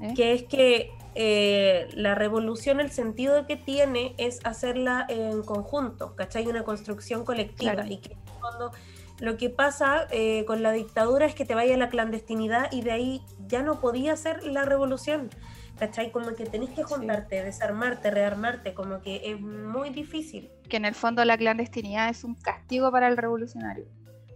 ¿Eh? 0.00 0.14
que 0.14 0.32
es 0.32 0.44
que 0.44 0.92
eh, 1.14 1.88
la 1.94 2.14
revolución, 2.14 2.80
el 2.80 2.90
sentido 2.90 3.46
que 3.46 3.56
tiene 3.56 4.14
es 4.18 4.38
hacerla 4.44 5.04
en 5.08 5.42
conjunto, 5.42 6.14
¿cachai? 6.14 6.46
Una 6.46 6.62
construcción 6.62 7.24
colectiva 7.24 7.84
y 7.88 7.98
que 7.98 8.16
cuando 8.40 8.70
lo 9.18 9.36
que 9.36 9.50
pasa 9.50 10.06
eh, 10.10 10.44
con 10.44 10.62
la 10.62 10.70
dictadura 10.70 11.26
es 11.26 11.34
que 11.34 11.44
te 11.44 11.54
vaya 11.54 11.74
a 11.74 11.78
la 11.78 11.88
clandestinidad 11.88 12.70
y 12.70 12.82
de 12.82 12.92
ahí 12.92 13.22
ya 13.48 13.62
no 13.62 13.80
podía 13.80 14.14
ser 14.16 14.44
la 14.44 14.64
revolución. 14.64 15.30
¿Cachai? 15.78 16.10
Como 16.10 16.34
que 16.34 16.44
tenés 16.44 16.70
que 16.70 16.82
juntarte, 16.82 17.42
desarmarte, 17.44 18.10
rearmarte, 18.10 18.74
como 18.74 19.00
que 19.00 19.22
es 19.24 19.40
muy 19.40 19.90
difícil. 19.90 20.50
Que 20.68 20.76
en 20.76 20.84
el 20.84 20.94
fondo 20.94 21.24
la 21.24 21.38
clandestinidad 21.38 22.08
es 22.08 22.24
un 22.24 22.34
castigo 22.34 22.90
para 22.90 23.06
el 23.06 23.16
revolucionario, 23.16 23.86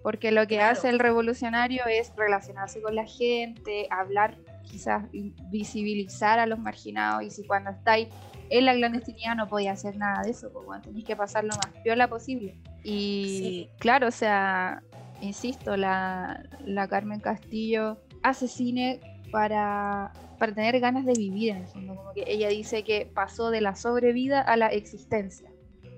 porque 0.04 0.30
lo 0.30 0.46
que 0.46 0.60
hace 0.60 0.88
el 0.88 1.00
revolucionario 1.00 1.82
es 1.86 2.12
relacionarse 2.16 2.80
con 2.80 2.94
la 2.94 3.06
gente, 3.06 3.88
hablar, 3.90 4.36
quizás 4.72 5.04
visibilizar 5.50 6.38
a 6.38 6.46
los 6.46 6.58
marginados, 6.58 7.22
y 7.22 7.30
si 7.30 7.46
cuando 7.46 7.70
estáis 7.70 8.08
en 8.48 8.64
la 8.64 8.74
clandestinidad 8.74 9.36
no 9.36 9.46
podía 9.46 9.72
hacer 9.72 9.96
nada 9.96 10.22
de 10.22 10.30
eso, 10.30 10.50
pues 10.50 10.64
bueno, 10.64 10.82
tenéis 10.82 11.04
que 11.04 11.14
pasar 11.14 11.44
lo 11.44 11.50
más 11.50 11.82
piola 11.82 12.08
posible. 12.08 12.56
Y 12.82 13.68
claro, 13.78 14.08
o 14.08 14.10
sea, 14.10 14.82
insisto, 15.20 15.76
la, 15.76 16.42
Carmen 16.88 17.20
Castillo 17.20 17.98
hace 18.22 18.48
cine 18.48 19.00
para, 19.30 20.12
para 20.38 20.54
tener 20.54 20.80
ganas 20.80 21.04
de 21.04 21.12
vivir 21.12 21.50
en 21.50 21.58
el 21.58 21.66
fondo. 21.66 21.96
Como 21.96 22.12
que 22.14 22.24
ella 22.26 22.48
dice 22.48 22.82
que 22.82 23.10
pasó 23.12 23.50
de 23.50 23.60
la 23.60 23.76
sobrevida 23.76 24.40
a 24.40 24.56
la 24.56 24.68
existencia. 24.68 25.50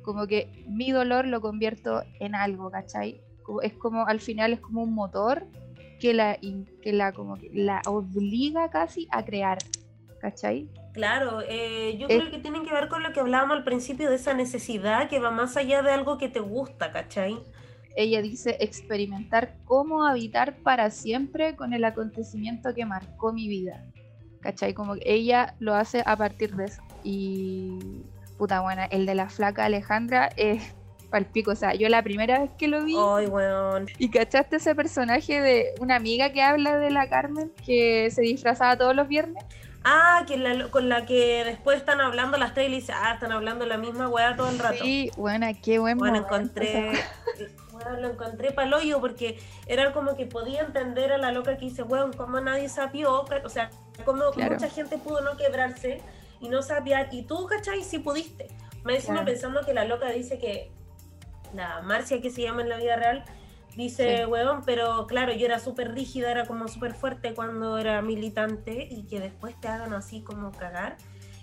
Como 0.02 0.26
que 0.26 0.64
mi 0.68 0.90
dolor 0.90 1.26
lo 1.26 1.40
convierto 1.40 2.02
en 2.18 2.34
algo, 2.34 2.70
¿cachai? 2.70 3.20
Es 3.62 3.72
como, 3.74 4.06
al 4.06 4.20
final 4.20 4.52
es 4.52 4.60
como 4.60 4.82
un 4.82 4.94
motor 4.94 5.46
que 6.00 6.14
la, 6.14 6.38
que 6.82 6.92
la, 6.92 7.12
como 7.12 7.36
que 7.36 7.50
la 7.52 7.82
obliga 7.86 8.70
casi 8.70 9.08
a 9.10 9.24
crear, 9.24 9.58
¿cachai? 10.20 10.68
Claro, 10.92 11.40
eh, 11.48 11.96
yo 11.98 12.06
creo 12.06 12.30
que 12.30 12.38
tiene 12.38 12.62
que 12.62 12.72
ver 12.72 12.88
con 12.88 13.02
lo 13.02 13.12
que 13.12 13.20
hablábamos 13.20 13.56
al 13.56 13.64
principio 13.64 14.08
de 14.08 14.16
esa 14.16 14.32
necesidad 14.32 15.08
que 15.08 15.18
va 15.18 15.30
más 15.30 15.56
allá 15.56 15.82
de 15.82 15.90
algo 15.90 16.18
que 16.18 16.28
te 16.28 16.38
gusta, 16.38 16.92
¿cachai? 16.92 17.36
Ella 17.96 18.22
dice 18.22 18.56
experimentar 18.60 19.56
cómo 19.64 20.04
habitar 20.04 20.56
para 20.58 20.90
siempre 20.90 21.56
con 21.56 21.74
el 21.74 21.84
acontecimiento 21.84 22.74
que 22.74 22.84
marcó 22.84 23.32
mi 23.32 23.48
vida. 23.48 23.84
¿Cachai? 24.40 24.74
Como 24.74 24.94
que 24.94 25.02
ella 25.04 25.54
lo 25.58 25.74
hace 25.74 26.02
a 26.04 26.16
partir 26.16 26.54
de 26.54 26.66
eso. 26.66 26.82
Y 27.02 28.02
puta 28.36 28.60
buena, 28.60 28.84
el 28.86 29.06
de 29.06 29.14
la 29.14 29.28
flaca 29.28 29.64
Alejandra 29.64 30.28
es 30.36 30.74
palpico. 31.14 31.52
O 31.52 31.54
sea, 31.54 31.74
yo 31.74 31.88
la 31.88 32.02
primera 32.02 32.40
vez 32.40 32.50
que 32.58 32.66
lo 32.66 32.84
vi. 32.84 32.96
Ay, 32.98 33.26
weón. 33.26 33.86
Y 33.98 34.10
cachaste 34.10 34.56
ese 34.56 34.74
personaje 34.74 35.40
de 35.40 35.74
una 35.78 35.94
amiga 35.94 36.32
que 36.32 36.42
habla 36.42 36.76
de 36.76 36.90
la 36.90 37.08
Carmen 37.08 37.52
que 37.64 38.10
se 38.10 38.22
disfrazaba 38.22 38.76
todos 38.76 38.96
los 38.96 39.06
viernes. 39.06 39.44
Ah, 39.84 40.24
que 40.26 40.68
con 40.70 40.88
la 40.88 41.06
que 41.06 41.44
después 41.44 41.76
están 41.76 42.00
hablando 42.00 42.36
las 42.36 42.52
tres 42.52 42.68
y 42.68 42.76
dice, 42.76 42.92
ah, 42.92 43.12
están 43.14 43.30
hablando 43.30 43.64
la 43.64 43.76
misma 43.76 44.08
weá 44.08 44.34
todo 44.34 44.48
el 44.48 44.58
rato. 44.58 44.82
Sí, 44.82 45.10
buena, 45.16 45.52
qué 45.52 45.78
buen 45.78 45.98
Bueno, 45.98 46.16
encontré, 46.16 46.92
bueno, 47.70 48.00
lo 48.00 48.08
encontré 48.08 48.50
paloyo 48.50 48.98
porque 49.00 49.38
era 49.66 49.92
como 49.92 50.16
que 50.16 50.24
podía 50.26 50.62
entender 50.62 51.12
a 51.12 51.18
la 51.18 51.32
loca 51.32 51.58
que 51.58 51.66
dice, 51.66 51.82
weón, 51.82 52.14
como 52.14 52.40
nadie 52.40 52.68
sapió, 52.70 53.24
o 53.24 53.48
sea, 53.50 53.70
como 54.06 54.24
mucha 54.32 54.70
gente 54.70 54.96
pudo 54.96 55.20
no 55.20 55.36
quebrarse 55.36 56.00
y 56.40 56.48
no 56.48 56.62
sapiar, 56.62 57.08
y 57.12 57.22
tú, 57.22 57.46
¿cachai? 57.46 57.84
Sí 57.84 57.98
pudiste. 57.98 58.48
Me 58.84 58.94
decimos 58.94 59.22
pensando 59.24 59.60
que 59.64 59.74
la 59.74 59.84
loca 59.84 60.08
dice 60.10 60.38
que 60.38 60.72
la 61.54 61.82
Marcia 61.82 62.20
que 62.20 62.30
se 62.30 62.42
llama 62.42 62.62
en 62.62 62.68
la 62.68 62.76
vida 62.76 62.96
real, 62.96 63.24
Dice, 63.76 64.24
weón, 64.26 64.62
pero 64.64 65.06
claro, 65.08 65.32
yo 65.32 65.46
era 65.46 65.58
súper 65.58 65.94
rígida, 65.94 66.30
era 66.30 66.46
como 66.46 66.68
súper 66.68 66.94
fuerte 66.94 67.34
cuando 67.34 67.76
era 67.76 68.02
militante 68.02 68.86
y 68.88 69.02
que 69.04 69.18
después 69.18 69.60
te 69.60 69.66
hagan 69.66 69.92
así 69.94 70.20
como 70.20 70.52
cagar. 70.52 70.96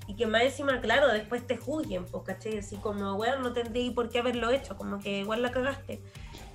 Y 0.07 0.15
que 0.15 0.27
más 0.27 0.43
encima, 0.43 0.79
claro, 0.79 1.09
después 1.09 1.45
te 1.45 1.57
juzguen, 1.57 2.05
pues, 2.05 2.23
¿cachai? 2.23 2.57
Así 2.57 2.77
como, 2.77 3.15
weón, 3.15 3.41
no 3.41 3.53
tendría 3.53 3.93
por 3.93 4.09
qué 4.09 4.19
haberlo 4.19 4.49
hecho, 4.49 4.77
como 4.77 4.99
que 4.99 5.19
igual 5.19 5.41
la 5.41 5.51
cagaste. 5.51 6.01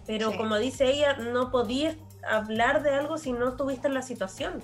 Pero 0.06 0.36
como 0.36 0.56
dice 0.56 0.86
ella, 0.86 1.16
no 1.16 1.50
podías 1.50 1.96
hablar 2.26 2.82
de 2.82 2.90
algo 2.90 3.18
si 3.18 3.32
no 3.32 3.48
estuviste 3.48 3.88
en 3.88 3.94
la 3.94 4.02
situación. 4.02 4.62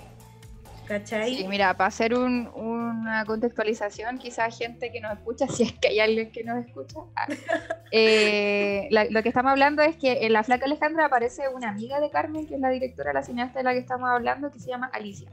¿Cachai? 0.93 1.37
Sí, 1.37 1.47
mira, 1.47 1.75
para 1.75 1.87
hacer 1.87 2.13
una 2.13 3.25
contextualización, 3.25 4.19
quizás 4.19 4.55
gente 4.55 4.91
que 4.91 5.01
nos 5.01 5.13
escucha, 5.13 5.47
si 5.49 5.63
es 5.63 5.73
que 5.73 5.87
hay 5.87 5.99
alguien 5.99 6.31
que 6.31 6.43
nos 6.43 6.63
escucha, 6.63 6.99
ah, 7.15 7.27
eh, 7.91 8.87
lo 8.91 9.23
que 9.23 9.29
estamos 9.29 9.51
hablando 9.51 9.81
es 9.81 9.97
que 9.97 10.25
en 10.25 10.33
La 10.33 10.43
Flaca 10.43 10.65
Alejandra 10.65 11.05
aparece 11.05 11.49
una 11.49 11.69
amiga 11.69 11.99
de 11.99 12.11
Carmen, 12.11 12.45
que 12.45 12.55
es 12.55 12.61
la 12.61 12.69
directora, 12.69 13.11
la 13.11 13.23
cineasta 13.23 13.59
de 13.59 13.63
la 13.63 13.73
que 13.73 13.79
estamos 13.79 14.07
hablando, 14.07 14.51
que 14.51 14.59
se 14.59 14.69
llama 14.69 14.91
Alicia. 14.93 15.31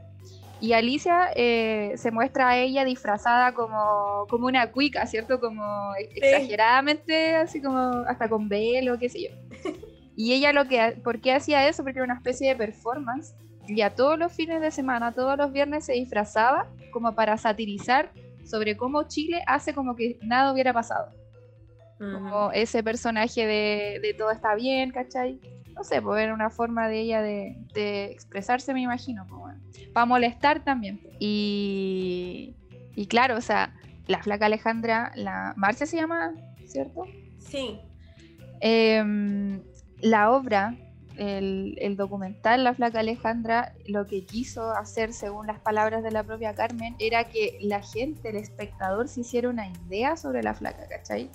Y 0.63 0.73
Alicia 0.73 1.31
eh, 1.37 1.93
se 1.97 2.11
muestra 2.11 2.49
a 2.51 2.59
ella 2.59 2.85
disfrazada 2.87 3.53
como, 3.53 4.27
como 4.31 4.47
una 4.47 4.71
cuica, 4.73 5.07
¿cierto? 5.07 5.41
Como 5.41 5.95
exageradamente, 5.97 7.35
así 7.35 7.61
como 7.61 7.79
hasta 8.07 8.29
con 8.31 8.49
velo, 8.49 8.99
qué 8.99 9.11
sé 9.11 9.25
yo. 9.25 9.31
Y 10.17 10.35
ella 10.35 10.53
lo 10.53 10.69
que, 10.69 10.99
¿por 11.03 11.23
qué 11.23 11.33
hacía 11.33 11.67
eso? 11.67 11.83
Porque 11.83 11.99
era 11.99 12.05
una 12.05 12.17
especie 12.17 12.49
de 12.49 12.57
performance 12.57 13.35
y 13.71 13.83
a 13.83 13.95
todos 13.95 14.19
los 14.19 14.33
fines 14.33 14.61
de 14.61 14.71
semana, 14.71 15.13
todos 15.13 15.39
los 15.39 15.53
viernes 15.53 15.85
se 15.85 15.93
disfrazaba 15.93 16.67
como 16.93 17.15
para 17.15 17.37
satirizar 17.37 18.11
sobre 18.45 18.77
cómo 18.77 19.05
Chile 19.05 19.43
hace 19.47 19.75
como 19.75 19.95
que 19.95 20.19
nada 20.23 20.53
hubiera 20.53 20.73
pasado. 20.73 21.13
Como 21.99 22.51
ese 22.53 22.83
personaje 22.83 23.47
de, 23.47 24.15
todo 24.17 24.31
está 24.31 24.55
bien, 24.55 24.91
¿cachai? 24.91 25.39
No 25.75 25.85
sé, 25.85 26.01
pues 26.01 26.23
era 26.23 26.33
una 26.33 26.49
forma 26.49 26.89
de 26.89 27.01
ella 27.01 27.21
de, 27.21 28.07
expresarse, 28.11 28.73
me 28.73 28.81
imagino. 28.81 29.27
Pues, 29.29 29.87
para 29.93 30.07
molestar 30.07 30.65
también. 30.65 31.01
Y, 31.19 32.57
y 32.97 33.07
claro, 33.07 33.37
o 33.37 33.43
sea, 33.43 33.75
la 34.07 34.23
flaca 34.23 34.47
Alejandra, 34.47 35.13
la 35.15 35.53
Marcia 35.57 35.87
se 35.87 35.97
llama, 35.97 36.33
¿cierto? 36.65 37.05
Sí. 37.39 37.79
Em, 38.61 39.63
la 40.01 40.31
obra 40.33 40.75
el, 41.21 41.97
documental 41.97 42.65
La 42.65 42.75
Flaca 42.75 43.01
Alejandra 43.01 43.75
lo 43.87 44.07
que 44.07 44.25
quiso 44.25 44.71
hacer, 44.71 45.13
según 45.13 45.47
las 45.47 45.61
palabras 45.61 46.03
de 46.03 46.11
la 46.11 46.23
propia 46.25 46.55
Carmen, 46.55 46.97
era 46.99 47.25
que 47.25 47.59
la 47.61 47.83
gente, 47.83 48.31
el 48.31 48.37
espectador, 48.37 49.09
se 49.09 49.21
hiciera 49.21 49.51
una 49.51 49.69
idea 49.69 50.17
sobre 50.17 50.43
la 50.43 50.55
Flaca, 50.55 50.87
¿cachai? 50.89 51.31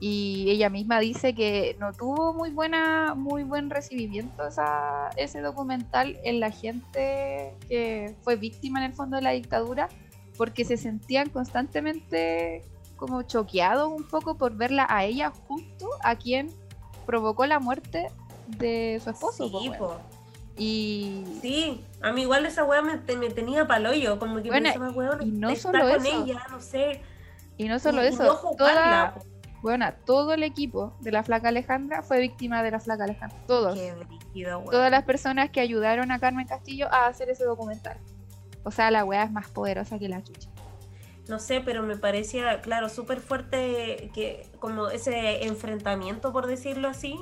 Y 0.00 0.46
ella 0.50 0.68
misma 0.68 0.98
dice 0.98 1.34
que 1.34 1.76
no 1.78 1.92
tuvo 1.92 2.32
muy 2.32 2.50
buena, 2.50 3.14
muy 3.14 3.44
buen 3.44 3.70
recibimiento 3.70 4.48
esa, 4.48 5.10
ese 5.16 5.42
documental 5.42 6.18
en 6.24 6.40
la 6.40 6.50
gente 6.50 7.54
que 7.68 8.16
fue 8.22 8.36
víctima 8.36 8.80
en 8.80 8.86
el 8.86 8.92
fondo 8.94 9.16
de 9.16 9.22
la 9.22 9.30
dictadura, 9.30 9.88
porque 10.36 10.64
se 10.64 10.76
sentían 10.76 11.28
constantemente 11.28 12.64
como 12.96 13.22
choqueados 13.22 13.92
un 13.92 14.08
poco 14.08 14.36
por 14.36 14.56
verla 14.56 14.86
a 14.88 15.04
ella 15.04 15.32
junto 15.46 15.88
a 16.02 16.16
quien 16.16 16.48
provocó 17.06 17.46
la 17.46 17.60
muerte 17.60 18.08
de 18.58 19.00
su 19.02 19.10
esposo. 19.10 19.48
Sí, 19.48 19.70
Y... 20.56 21.24
Sí, 21.40 21.84
a 22.00 22.12
mí 22.12 22.22
igual 22.22 22.46
esa 22.46 22.64
weá 22.64 22.82
me, 22.82 22.98
tenía 22.98 23.66
paloyo, 23.66 24.18
como 24.18 24.42
que 24.42 24.48
bueno, 24.48 24.70
pensaba, 24.70 24.90
weón, 24.90 25.26
y 25.26 25.30
no 25.30 25.54
solo 25.56 25.88
con 25.88 26.06
ella, 26.06 26.46
no 26.50 26.60
sé. 26.60 27.02
Y 27.56 27.68
no 27.68 27.78
solo 27.78 28.02
eso, 28.02 28.40
toda, 28.56 29.14
bueno, 29.62 29.92
todo 30.06 30.32
el 30.32 30.42
equipo 30.42 30.94
de 31.00 31.12
la 31.12 31.22
flaca 31.22 31.48
Alejandra 31.48 32.02
fue 32.02 32.20
víctima 32.20 32.62
de 32.62 32.70
la 32.70 32.80
flaca 32.80 33.04
Alejandra. 33.04 33.38
Todos. 33.46 33.78
Todas 34.70 34.90
las 34.90 35.04
personas 35.04 35.50
que 35.50 35.60
ayudaron 35.60 36.10
a 36.10 36.18
Carmen 36.18 36.46
Castillo 36.46 36.88
a 36.90 37.06
hacer 37.06 37.28
ese 37.28 37.44
documental. 37.44 37.98
O 38.64 38.70
sea, 38.70 38.90
la 38.90 39.04
weá 39.04 39.24
es 39.24 39.32
más 39.32 39.48
poderosa 39.48 39.98
que 39.98 40.08
la 40.08 40.22
chucha. 40.22 40.48
No 41.28 41.38
sé, 41.38 41.60
pero 41.60 41.82
me 41.82 41.96
parecía, 41.96 42.60
claro, 42.60 42.88
súper 42.88 43.20
fuerte 43.20 44.10
que 44.14 44.48
como 44.58 44.88
ese 44.88 45.44
enfrentamiento, 45.44 46.32
por 46.32 46.46
decirlo 46.46 46.88
así, 46.88 47.14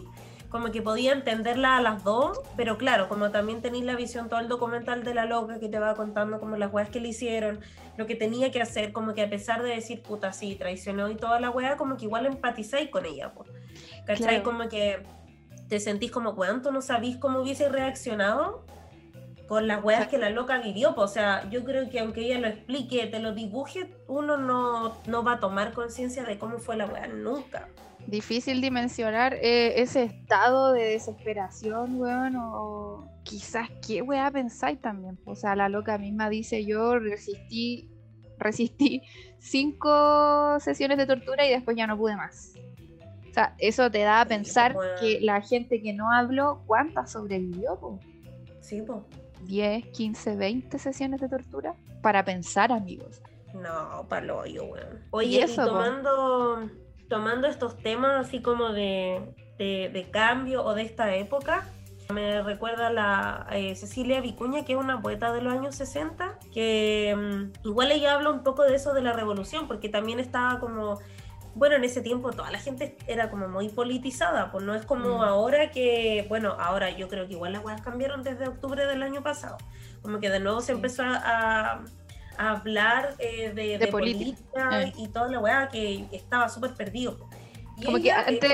como 0.50 0.70
que 0.70 0.80
podía 0.80 1.12
entenderla 1.12 1.76
a 1.76 1.82
las 1.82 2.04
dos, 2.04 2.40
pero 2.56 2.78
claro, 2.78 3.08
como 3.08 3.30
también 3.30 3.60
tenéis 3.60 3.84
la 3.84 3.96
visión, 3.96 4.28
todo 4.28 4.40
el 4.40 4.48
documental 4.48 5.04
de 5.04 5.14
la 5.14 5.26
loca 5.26 5.58
que 5.58 5.68
te 5.68 5.78
va 5.78 5.94
contando 5.94 6.40
como 6.40 6.56
las 6.56 6.72
weas 6.72 6.88
que 6.88 7.00
le 7.00 7.08
hicieron, 7.08 7.60
lo 7.96 8.06
que 8.06 8.14
tenía 8.14 8.50
que 8.50 8.62
hacer, 8.62 8.92
como 8.92 9.12
que 9.12 9.22
a 9.22 9.28
pesar 9.28 9.62
de 9.62 9.70
decir, 9.70 10.02
puta, 10.02 10.32
sí, 10.32 10.54
traicionó 10.54 11.10
y 11.10 11.16
toda 11.16 11.38
la 11.38 11.50
wea, 11.50 11.76
como 11.76 11.96
que 11.96 12.06
igual 12.06 12.24
empatizáis 12.24 12.90
con 12.90 13.04
ella, 13.04 13.32
pues. 13.34 13.50
¿Cachai? 14.06 14.42
Como 14.42 14.68
que 14.68 15.02
te 15.68 15.80
sentís 15.80 16.10
como, 16.10 16.34
¿cuánto 16.34 16.70
no 16.70 16.80
sabís 16.80 17.18
cómo 17.18 17.40
hubiese 17.40 17.68
reaccionado 17.68 18.64
con 19.48 19.66
las 19.66 19.84
weas 19.84 20.08
que 20.08 20.16
la 20.16 20.30
loca 20.30 20.58
vivió? 20.60 20.94
o 20.96 21.08
sea, 21.08 21.48
yo 21.50 21.62
creo 21.64 21.90
que 21.90 22.00
aunque 22.00 22.22
ella 22.22 22.38
lo 22.38 22.48
explique, 22.48 23.06
te 23.06 23.18
lo 23.18 23.34
dibuje, 23.34 23.94
uno 24.06 24.38
no, 24.38 24.96
no 25.06 25.22
va 25.22 25.34
a 25.34 25.40
tomar 25.40 25.74
conciencia 25.74 26.24
de 26.24 26.38
cómo 26.38 26.58
fue 26.58 26.76
la 26.78 26.86
wea 26.86 27.06
nunca 27.06 27.68
difícil 28.08 28.62
dimensionar 28.62 29.34
eh, 29.34 29.82
ese 29.82 30.04
estado 30.04 30.72
de 30.72 30.82
desesperación, 30.82 32.00
weón, 32.00 32.36
o 32.36 33.06
quizás 33.22 33.68
qué 33.86 34.00
weá 34.00 34.30
pensáis 34.30 34.80
también. 34.80 35.18
O 35.26 35.36
sea, 35.36 35.54
la 35.54 35.68
loca 35.68 35.98
misma 35.98 36.30
dice, 36.30 36.64
yo 36.64 36.98
resistí, 36.98 37.90
resistí 38.38 39.02
cinco 39.38 40.58
sesiones 40.60 40.96
de 40.96 41.06
tortura 41.06 41.46
y 41.46 41.50
después 41.50 41.76
ya 41.76 41.86
no 41.86 41.98
pude 41.98 42.16
más. 42.16 42.54
O 43.30 43.34
sea, 43.34 43.54
eso 43.58 43.90
te 43.90 44.00
da 44.00 44.22
a 44.22 44.24
pensar 44.24 44.74
que 44.98 45.20
la 45.20 45.42
gente 45.42 45.82
que 45.82 45.92
no 45.92 46.10
habló, 46.10 46.62
¿cuántas 46.66 47.12
sobrevivió? 47.12 47.78
Po? 47.78 48.00
Sí, 48.60 48.80
po. 48.80 49.04
10, 49.42 49.86
15, 49.88 50.34
20 50.34 50.78
sesiones 50.78 51.20
de 51.20 51.28
tortura 51.28 51.74
para 52.00 52.24
pensar, 52.24 52.72
amigos. 52.72 53.20
No, 53.52 54.06
palo 54.08 54.46
yo, 54.46 54.64
weón. 54.64 55.04
Oye, 55.10 55.44
y 55.46 55.56
tomando 55.56 56.68
tomando 57.08 57.46
estos 57.46 57.76
temas 57.78 58.26
así 58.26 58.40
como 58.40 58.72
de, 58.72 59.34
cambio 60.10 60.64
o 60.64 60.74
de 60.74 60.82
esta 60.82 61.14
época, 61.14 61.66
me 62.12 62.42
recuerda 62.42 62.90
la 62.90 63.46
eh, 63.52 63.74
Cecilia 63.74 64.20
Vicuña, 64.20 64.64
que 64.64 64.72
es 64.72 64.78
una 64.78 65.02
poeta 65.02 65.32
de 65.32 65.42
los 65.42 65.52
años 65.52 65.74
60, 65.74 66.38
que 66.52 67.14
mm, 67.16 67.66
igual 67.66 67.92
ella 67.92 68.14
habla 68.14 68.30
un 68.30 68.42
poco 68.42 68.62
de 68.62 68.74
eso 68.74 68.94
de 68.94 69.02
la 69.02 69.12
revolución, 69.12 69.68
porque 69.68 69.88
también 69.88 70.18
estaba 70.18 70.58
como, 70.58 70.98
bueno, 71.54 71.76
en 71.76 71.84
ese 71.84 72.00
tiempo 72.00 72.30
toda 72.30 72.50
la 72.50 72.60
gente 72.60 72.96
era 73.06 73.30
como 73.30 73.48
muy 73.48 73.68
politizada, 73.68 74.50
pues 74.50 74.64
no 74.64 74.74
es 74.74 74.86
como 74.86 75.18
mm. 75.18 75.22
ahora 75.22 75.70
que, 75.70 76.24
bueno, 76.28 76.56
ahora 76.58 76.90
yo 76.90 77.08
creo 77.08 77.26
que 77.26 77.34
igual 77.34 77.52
las 77.52 77.62
cosas 77.62 77.82
cambiaron 77.82 78.22
desde 78.22 78.48
octubre 78.48 78.86
del 78.86 79.02
año 79.02 79.22
pasado, 79.22 79.58
como 80.00 80.18
que 80.18 80.30
de 80.30 80.40
nuevo 80.40 80.62
se 80.62 80.72
empezó 80.72 81.02
a, 81.04 81.82
hablar 82.38 83.14
eh, 83.18 83.52
de, 83.52 83.86
política, 83.88 84.82
eh. 84.82 84.92
y 84.96 85.08
toda 85.08 85.28
la 85.28 85.40
weá 85.40 85.68
que 85.68 86.06
estaba 86.12 86.48
súper 86.48 86.72
perdido. 86.72 87.18
como 87.84 87.98
que 88.00 88.12
antes, 88.12 88.52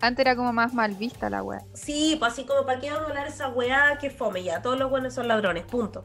antes 0.00 0.24
era 0.24 0.36
como 0.36 0.52
más 0.52 0.72
mal 0.72 0.94
vista 0.94 1.28
la 1.28 1.42
weá. 1.42 1.62
Sí, 1.74 2.16
pues 2.18 2.32
así 2.32 2.44
como, 2.44 2.64
¿para 2.64 2.80
qué 2.80 2.90
vamos 2.90 3.06
a 3.06 3.08
hablar 3.10 3.26
esa 3.26 3.48
weá 3.48 3.98
que 4.00 4.10
fome 4.10 4.44
ya? 4.44 4.62
Todos 4.62 4.78
los 4.78 4.88
buenos 4.88 5.14
son 5.14 5.28
ladrones, 5.28 5.64
punto. 5.64 6.04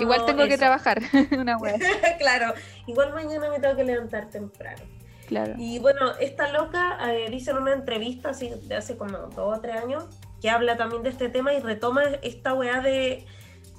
igual 0.00 0.24
tengo 0.26 0.46
que 0.46 0.56
trabajar, 0.56 1.02
una 1.38 1.58
weá. 1.58 1.76
claro, 2.18 2.54
igual 2.86 3.12
mañana 3.12 3.50
me 3.50 3.58
tengo 3.58 3.76
que 3.76 3.84
levantar 3.84 4.28
temprano. 4.30 4.82
Claro. 5.26 5.54
Y 5.58 5.78
bueno, 5.78 6.12
esta 6.20 6.52
loca 6.52 6.98
eh, 7.10 7.30
dice 7.30 7.50
en 7.50 7.56
una 7.56 7.72
entrevista 7.72 8.30
así 8.30 8.50
de 8.64 8.76
hace 8.76 8.96
como 8.96 9.16
dos 9.16 9.58
o 9.58 9.60
tres 9.60 9.76
años 9.76 10.04
que 10.40 10.50
habla 10.50 10.76
también 10.76 11.02
de 11.02 11.08
este 11.08 11.30
tema 11.30 11.54
y 11.54 11.60
retoma 11.60 12.02
esta 12.20 12.52
weá 12.52 12.80
de 12.80 13.24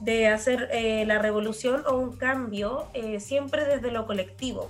de 0.06 0.28
hacer 0.28 0.70
eh, 0.72 1.04
la 1.06 1.18
revolución 1.18 1.84
o 1.88 1.98
un 1.98 2.16
cambio 2.16 2.88
eh, 2.94 3.20
siempre 3.20 3.66
desde 3.66 3.92
lo 3.92 4.06
colectivo. 4.06 4.70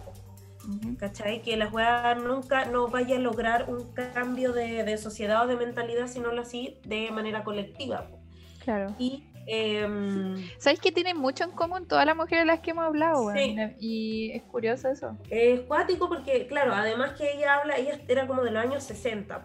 ¿Cachai? 0.97 1.43
Que 1.43 1.57
la 1.57 1.69
juega 1.69 2.15
nunca 2.15 2.65
no 2.65 2.87
vaya 2.87 3.17
a 3.17 3.19
lograr 3.19 3.69
un 3.69 3.93
cambio 3.93 4.51
de, 4.51 4.97
sociedad 4.97 5.43
o 5.43 5.47
de 5.47 5.57
mentalidad, 5.57 6.07
sino 6.07 6.31
así 6.31 6.79
de 6.83 7.11
manera 7.11 7.43
colectiva. 7.43 8.07
Claro. 8.63 8.95
Y 8.97 9.25
em, 9.45 10.43
¿Sabéis 10.57 10.79
que 10.79 10.91
tienen 10.91 11.17
mucho 11.17 11.43
en 11.43 11.51
común 11.51 11.87
todas 11.87 12.07
las 12.07 12.15
mujeres 12.15 12.45
de 12.45 12.47
las 12.47 12.61
que 12.61 12.71
hemos 12.71 12.85
hablado? 12.85 13.31
Sí. 13.33 13.55
Y 13.79 14.31
es 14.31 14.41
curioso 14.41 14.89
eso. 14.89 15.15
Es 15.29 15.59
cuático 15.61 16.09
porque, 16.09 16.47
claro, 16.47 16.73
además 16.73 17.11
que 17.11 17.33
ella 17.33 17.59
habla, 17.59 17.77
ella 17.77 17.99
era 18.07 18.25
como 18.25 18.41
de 18.41 18.49
los 18.49 18.63
años 18.63 18.83
60, 18.85 19.43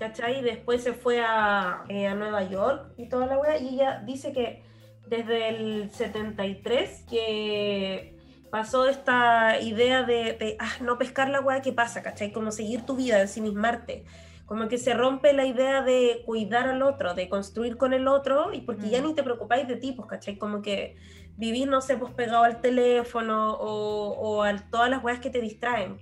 ¿cachai? 0.00 0.42
Después 0.42 0.82
se 0.82 0.94
fue 0.94 1.20
a, 1.20 1.84
eh, 1.88 2.08
a 2.08 2.14
Nueva 2.16 2.42
York 2.42 2.92
y 2.96 3.08
toda 3.08 3.26
la 3.26 3.38
wea, 3.38 3.56
y 3.58 3.74
ella 3.74 4.02
dice 4.04 4.32
que 4.32 4.64
desde 5.08 5.48
el 5.48 5.90
73 5.90 7.04
que 7.08 8.16
pasó 8.50 8.88
esta 8.88 9.60
idea 9.60 10.02
de, 10.02 10.56
ah, 10.58 10.72
no 10.80 10.98
pescar 10.98 11.28
la 11.28 11.40
weá 11.40 11.62
que 11.62 11.72
pasa, 11.72 12.02
¿cachai? 12.02 12.32
Como 12.32 12.50
seguir 12.52 12.82
tu 12.82 12.96
vida, 12.96 13.20
ensimismarte. 13.20 14.04
Como 14.46 14.68
que 14.68 14.78
se 14.78 14.94
rompe 14.94 15.32
la 15.32 15.44
idea 15.44 15.82
de 15.82 16.22
cuidar 16.24 16.68
al 16.68 16.82
otro, 16.82 17.14
de 17.14 17.28
construir 17.28 17.76
con 17.76 17.92
el 17.92 18.06
otro, 18.06 18.52
y 18.52 18.60
porque 18.60 18.88
ya 18.88 19.02
mm. 19.02 19.06
ni 19.06 19.14
te 19.14 19.24
preocupáis 19.24 19.66
de 19.66 19.76
tipos, 19.76 20.06
¿cachai? 20.06 20.38
Como 20.38 20.62
que 20.62 20.96
vivir, 21.36 21.68
no 21.68 21.80
sé, 21.80 21.96
pues 21.96 22.12
pegado 22.14 22.44
al 22.44 22.60
teléfono 22.60 23.54
o, 23.54 24.10
o 24.10 24.42
a 24.42 24.56
todas 24.70 24.88
las 24.88 25.02
weas 25.02 25.18
que 25.18 25.30
te 25.30 25.40
distraen, 25.40 25.98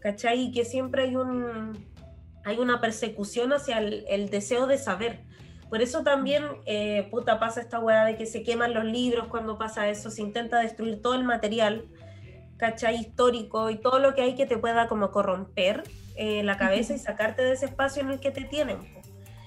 ¿cachai? 0.00 0.46
Y 0.46 0.52
que 0.52 0.64
siempre 0.64 1.04
hay 1.04 1.16
un, 1.16 1.72
hay 2.48 2.58
una 2.58 2.80
persecución 2.80 3.52
hacia 3.52 3.78
el, 3.78 4.30
deseo 4.30 4.66
de 4.66 4.78
saber. 4.78 5.20
Por 5.68 5.82
eso 5.82 6.02
también, 6.02 6.44
eh, 6.66 7.08
puta, 7.10 7.38
pasa 7.38 7.60
esta 7.60 7.78
weá 7.78 8.04
de 8.04 8.16
que 8.16 8.26
se 8.26 8.42
queman 8.42 8.72
los 8.72 8.84
libros 8.84 9.28
cuando 9.28 9.58
pasa 9.58 9.88
eso, 9.88 10.10
se 10.10 10.22
intenta 10.22 10.58
destruir 10.58 11.02
todo 11.02 11.14
el 11.14 11.24
material, 11.24 11.86
¿cachai? 12.56 12.96
Histórico 12.96 13.68
y 13.70 13.76
todo 13.76 13.98
lo 13.98 14.14
que 14.14 14.22
hay 14.22 14.34
que 14.34 14.46
te 14.46 14.56
pueda 14.56 14.88
como 14.88 15.10
corromper 15.10 15.82
eh, 16.16 16.42
la 16.42 16.56
cabeza 16.56 16.94
y 16.94 16.98
sacarte 16.98 17.42
de 17.42 17.52
ese 17.52 17.66
espacio 17.66 18.02
en 18.02 18.10
el 18.10 18.20
que 18.20 18.30
te 18.30 18.44
tienen. 18.44 18.78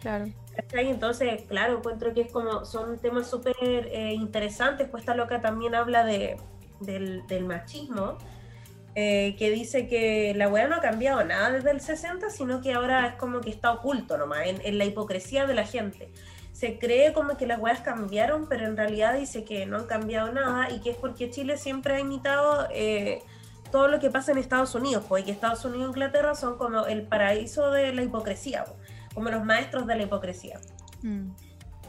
Claro. 0.01 0.25
¿cachai? 0.55 0.89
Entonces, 0.89 1.43
claro, 1.47 1.77
encuentro 1.77 2.13
que 2.13 2.21
es 2.21 2.31
como, 2.31 2.65
son 2.65 2.99
temas 2.99 3.29
súper 3.29 3.55
eh, 3.61 4.13
interesantes, 4.13 4.87
pues 4.89 5.01
esta 5.01 5.15
loca 5.15 5.41
también 5.41 5.75
habla 5.75 6.03
de, 6.03 6.37
del, 6.79 7.25
del 7.27 7.45
machismo, 7.45 8.17
eh, 8.93 9.35
que 9.37 9.49
dice 9.51 9.87
que 9.87 10.33
la 10.35 10.49
weá 10.49 10.67
no 10.67 10.75
ha 10.75 10.81
cambiado 10.81 11.23
nada 11.23 11.51
desde 11.51 11.71
el 11.71 11.79
60, 11.79 12.29
sino 12.29 12.61
que 12.61 12.73
ahora 12.73 13.07
es 13.07 13.15
como 13.15 13.39
que 13.39 13.49
está 13.49 13.71
oculto 13.71 14.17
nomás, 14.17 14.41
en, 14.45 14.77
la 14.77 14.85
hipocresía 14.85 15.45
de 15.45 15.53
la 15.53 15.65
gente. 15.65 16.11
Se 16.51 16.77
cree 16.77 17.13
como 17.13 17.37
que 17.37 17.47
las 17.47 17.59
weas 17.59 17.79
cambiaron, 17.79 18.49
pero 18.49 18.65
en 18.65 18.75
realidad 18.75 19.17
dice 19.17 19.45
que 19.45 19.65
no 19.65 19.77
han 19.77 19.85
cambiado 19.85 20.33
nada 20.33 20.69
y 20.71 20.81
que 20.81 20.91
es 20.91 20.97
porque 20.97 21.29
Chile 21.29 21.57
siempre 21.57 21.95
ha 21.95 21.99
imitado 22.01 22.67
eh, 22.69 23.23
todo 23.71 23.87
lo 23.87 23.99
que 23.99 24.09
pasa 24.09 24.33
en 24.33 24.37
Estados 24.37 24.75
Unidos, 24.75 25.05
pues, 25.07 25.23
que 25.23 25.31
Estados 25.31 25.63
Unidos 25.63 25.85
e 25.85 25.89
Inglaterra 25.89 26.35
son 26.35 26.57
como 26.57 26.85
el 26.85 27.03
paraíso 27.03 27.71
de 27.71 27.93
la 27.93 28.03
hipocresía, 28.03 28.65
como 29.13 29.29
los 29.29 29.45
maestros 29.45 29.87
de 29.87 29.95
la 29.95 30.03
hipocresía. 30.03 30.59
Mm. 31.01 31.29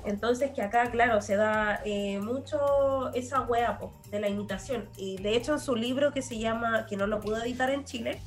Entonces 0.05 0.51
que 0.51 0.63
acá, 0.63 0.91
claro, 0.91 1.23
se 1.23 1.37
da 1.37 1.81
eh, 1.85 2.19
mucho 2.21 3.13
esa 3.15 3.43
wea 3.43 3.79
de 4.11 4.21
la 4.21 4.29
imitación. 4.29 4.89
Y 4.97 5.17
de 5.23 5.37
hecho 5.37 5.55
en 5.55 5.61
su 5.61 5.77
libro 5.77 6.13
que 6.13 6.23
se 6.23 6.39
llama, 6.39 6.87
que 6.87 6.97
no 6.97 7.07
lo 7.07 7.21
pudo 7.21 7.43
editar 7.43 7.71
en 7.71 7.85
Chile, 7.85 8.21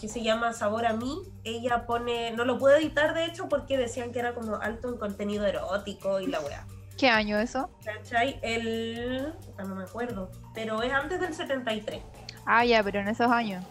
que 0.00 0.08
se 0.08 0.22
llama 0.22 0.52
Sabor 0.52 0.86
a 0.86 0.92
mí, 0.92 1.22
ella 1.44 1.86
pone, 1.86 2.30
no 2.32 2.44
lo 2.44 2.58
pudo 2.58 2.76
editar 2.76 3.14
de 3.14 3.24
hecho 3.24 3.48
porque 3.48 3.76
decían 3.76 4.12
que 4.12 4.20
era 4.20 4.34
como 4.34 4.56
alto 4.56 4.88
en 4.88 4.96
contenido 4.96 5.44
erótico 5.46 6.20
y 6.20 6.26
la 6.26 6.40
wea. 6.40 6.66
¿Qué 6.96 7.08
año 7.08 7.38
eso? 7.38 7.70
¿Cachai? 7.84 8.38
El... 8.42 9.32
no 9.56 9.74
me 9.74 9.84
acuerdo, 9.84 10.30
pero 10.52 10.82
es 10.82 10.92
antes 10.92 11.20
del 11.20 11.32
73. 11.32 12.02
Ah, 12.44 12.64
ya, 12.64 12.82
pero 12.82 13.00
en 13.00 13.08
esos 13.08 13.30
años. 13.30 13.64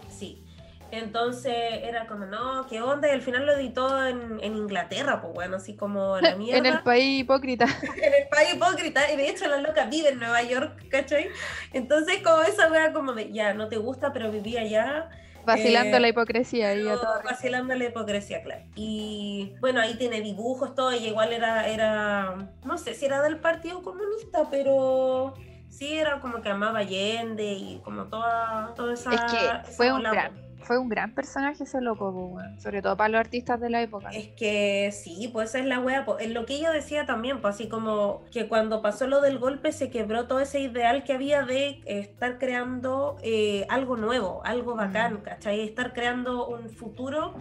Entonces 0.92 1.54
era 1.84 2.08
como, 2.08 2.26
no, 2.26 2.66
¿qué 2.68 2.82
onda? 2.82 3.08
Y 3.08 3.12
al 3.12 3.22
final 3.22 3.46
lo 3.46 3.54
editó 3.54 4.06
en, 4.06 4.40
Inglaterra, 4.42 5.22
pues 5.22 5.34
bueno, 5.34 5.58
así 5.58 5.76
como 5.76 6.20
la 6.20 6.36
mierda. 6.36 6.58
en 6.60 6.66
el 6.66 6.80
país 6.82 7.22
hipócrita. 7.22 7.66
en 7.82 8.14
el 8.14 8.28
país 8.30 8.54
hipócrita. 8.54 9.12
Y 9.12 9.18
de 9.18 9.30
hecho 9.30 9.48
la 9.48 9.58
loca 9.58 9.86
vive 9.86 10.10
en 10.10 10.20
Nueva 10.20 10.42
York, 10.44 10.88
¿cachai? 10.90 11.30
Entonces 11.74 12.22
como 12.24 12.42
esa 12.44 12.72
wea 12.72 12.94
como 12.94 13.14
de, 13.14 13.32
ya, 13.32 13.54
no 13.54 13.68
te 13.68 13.78
gusta, 13.78 14.14
pero 14.14 14.32
vivía 14.32 14.62
allá. 14.62 15.10
Vacilando 15.46 15.98
eh, 15.98 16.00
la 16.02 16.08
hipocresía. 16.10 16.76
Y 16.76 16.84
todo 16.84 17.22
vacilando 17.24 17.74
la 17.76 17.86
hipocresía, 17.86 18.44
claro. 18.44 18.64
Y 18.76 19.56
bueno, 19.62 19.80
ahí 19.80 19.96
tiene 19.96 20.22
dibujos, 20.22 20.76
todo. 20.76 20.94
Y 20.94 21.08
igual 21.08 21.32
era, 21.32 21.68
era, 21.68 22.50
no 22.66 22.78
sé 22.78 22.94
si 22.94 23.06
era 23.06 23.22
del 23.22 23.38
Partido 23.38 23.82
Comunista, 23.82 24.50
pero 24.52 25.34
sí 25.70 25.98
era 25.98 26.20
como 26.20 26.42
que 26.42 26.50
amaba 26.50 26.80
Allende 26.80 27.54
y 27.54 27.82
como 27.84 28.06
toda, 28.06 28.74
toda 28.76 28.94
esa... 28.94 29.14
Es 29.14 29.22
que 29.32 29.72
fue 29.72 29.92
un 29.94 30.04
gran 30.04 30.47
fue 30.68 30.78
un 30.78 30.90
gran 30.90 31.16
personaje 31.16 31.64
ese 31.64 31.80
loco, 31.80 32.38
sobre 32.60 32.82
todo 32.82 32.98
para 32.98 33.08
los 33.10 33.20
artistas 33.20 33.60
de 33.62 33.70
la 33.70 33.82
época. 33.82 34.10
Es 34.10 34.28
que 34.36 34.92
sí, 34.92 35.30
pues 35.32 35.50
esa 35.50 35.60
es 35.60 35.66
la 35.66 35.80
wea. 35.80 36.04
Pues, 36.06 36.30
lo 36.30 36.46
que 36.46 36.56
ella 36.56 36.72
decía 36.72 37.06
también, 37.06 37.40
pues 37.42 37.56
así 37.56 37.70
como 37.70 38.26
que 38.32 38.50
cuando 38.50 38.82
pasó 38.82 39.08
lo 39.08 39.22
del 39.22 39.40
golpe 39.40 39.72
se 39.72 39.90
quebró 39.90 40.28
todo 40.28 40.42
ese 40.42 40.60
ideal 40.60 41.06
que 41.06 41.14
había 41.14 41.44
de 41.44 41.82
estar 41.86 42.38
creando 42.38 43.16
eh, 43.24 43.66
algo 43.70 43.96
nuevo, 43.96 44.42
algo 44.44 44.76
mm. 44.76 44.78
bacán, 44.78 45.18
¿cachai? 45.22 45.62
Estar 45.62 45.94
creando 45.94 46.48
un 46.48 46.70
futuro, 46.70 47.36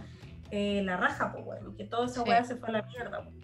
eh, 0.49 0.81
la 0.85 0.95
raja, 0.95 1.33
pues 1.33 1.43
bueno, 1.43 1.75
que 1.75 1.83
toda 1.83 2.05
esa 2.05 2.23
wea 2.23 2.45
se 2.45 2.55
fue 2.55 2.69
a 2.69 2.71
la 2.71 2.81
mierda. 2.83 3.23
Pues. 3.23 3.35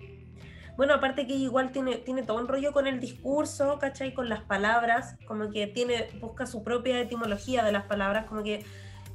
Bueno, 0.78 0.96
aparte 0.96 1.28
que 1.28 1.34
igual 1.34 1.72
tiene, 1.72 1.98
tiene 1.98 2.24
todo 2.24 2.38
un 2.38 2.48
rollo 2.48 2.72
con 2.72 2.88
el 2.88 3.00
discurso, 3.00 3.78
¿cachai? 3.80 4.14
Con 4.14 4.30
las 4.30 4.42
palabras, 4.42 5.18
como 5.28 5.52
que 5.52 5.68
tiene, 5.68 6.08
busca 6.20 6.48
su 6.48 6.64
propia 6.64 7.00
etimología 7.00 7.64
de 7.64 7.72
las 7.72 7.84
palabras, 7.84 8.26
como 8.26 8.42
que 8.44 8.66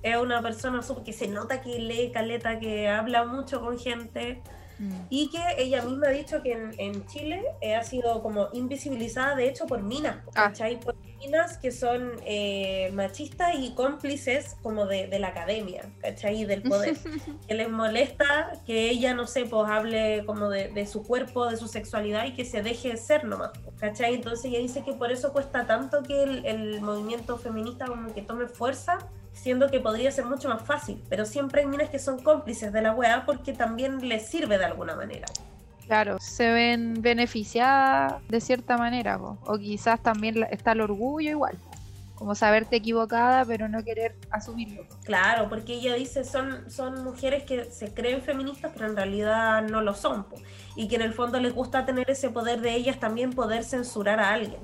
es 0.03 0.17
una 0.17 0.43
persona 0.43 0.81
que 1.05 1.13
se 1.13 1.29
nota 1.29 1.61
que 1.61 1.79
lee 1.79 2.11
caleta, 2.13 2.59
que 2.59 2.89
habla 2.89 3.25
mucho 3.25 3.61
con 3.61 3.79
gente 3.79 4.41
mm. 4.79 4.93
y 5.11 5.31
que 5.31 5.41
ella 5.59 5.83
misma 5.83 6.09
ha 6.09 6.11
dicho 6.11 6.43
que 6.43 6.53
en, 6.53 7.07
Chile 7.07 7.43
eh, 7.61 7.75
ha 7.75 7.83
sido 7.83 8.23
como 8.23 8.49
invisibilizada 8.53 9.35
de 9.35 9.49
hecho 9.49 9.67
por 9.67 9.83
minas, 9.83 10.19
ah. 10.35 10.53
Por 10.85 10.95
minas 11.19 11.59
que 11.59 11.73
son 11.73 12.13
eh, 12.25 12.93
machistas 12.95 13.57
y 13.59 13.75
cómplices 13.75 14.57
como 14.63 14.87
de, 14.87 15.19
la 15.19 15.29
academia, 15.29 15.83
¿cachai? 16.01 16.45
Del 16.45 16.63
poder. 16.63 16.97
que 17.49 17.55
les 17.55 17.69
molesta 17.69 18.53
que 18.67 18.91
ella, 18.91 19.15
no 19.15 19.27
sé, 19.27 19.45
pues 19.47 19.69
hable 19.69 20.25
como 20.27 20.49
de, 20.49 20.87
su 20.87 21.03
cuerpo, 21.03 21.47
de 21.47 21.57
su 21.57 21.67
sexualidad 21.67 22.27
y 22.27 22.35
que 22.35 22.45
se 22.45 22.63
deje 22.63 22.97
ser 22.97 23.25
nomás, 23.25 23.51
¿cachai? 23.81 24.15
Entonces 24.15 24.45
ella 24.45 24.61
dice 24.61 24.85
que 24.85 24.93
por 24.93 25.11
eso 25.11 25.33
cuesta 25.33 25.67
tanto 25.67 26.05
que 26.05 26.23
el, 26.23 26.47
el 26.47 26.81
movimiento 26.81 27.37
feminista 27.37 27.87
como 27.87 28.15
que 28.15 28.23
tome 28.23 28.47
fuerza 28.47 28.99
siendo 29.41 29.71
que 29.71 29.81
podría 29.81 30.11
ser 30.11 30.25
mucho 30.25 30.49
más 30.49 30.63
fácil, 30.63 31.03
pero 31.09 31.25
siempre 31.25 31.61
hay 31.61 31.67
minas 31.67 31.91
que 31.91 31.99
son 31.99 32.23
cómplices 32.23 32.73
de 32.73 32.83
la 32.83 32.93
weá 32.93 33.25
porque 33.25 33.53
también 33.53 34.09
les 34.09 34.27
sirve 34.27 34.59
de 34.59 34.65
alguna 34.65 34.95
manera. 34.97 35.27
Claro, 35.87 36.19
se 36.21 36.53
ven 36.53 37.01
beneficiadas 37.01 38.21
de 38.29 38.41
cierta 38.41 38.77
manera, 38.77 39.17
o 39.19 39.59
quizás 39.59 40.03
también 40.03 40.45
está 40.51 40.73
el 40.73 40.83
orgullo 40.83 41.31
igual, 41.31 41.57
como 42.15 42.35
saberte 42.35 42.77
equivocada 42.77 43.45
pero 43.45 43.69
no 43.69 43.83
querer 43.85 44.15
asumirlo. 44.31 44.85
Claro, 45.05 45.49
porque 45.49 45.75
ella 45.75 45.95
dice 45.95 46.25
son, 46.25 46.71
son 46.71 47.03
mujeres 47.05 47.45
que 47.45 47.65
se 47.67 47.95
creen 47.95 48.21
feministas 48.21 48.73
pero 48.75 48.91
en 48.91 48.97
realidad 48.97 49.63
no 49.63 49.81
lo 49.81 49.95
son, 49.95 50.27
y 50.77 50.89
que 50.89 50.97
en 50.97 51.03
el 51.03 51.15
fondo 51.15 51.41
les 51.41 51.55
gusta 51.55 51.87
tener 51.87 52.11
ese 52.11 52.29
poder 52.29 52.61
de 52.61 52.75
ellas 52.75 52.99
también 53.01 53.33
poder 53.33 53.65
censurar 53.65 54.21
a 54.21 54.33
alguien. 54.33 54.61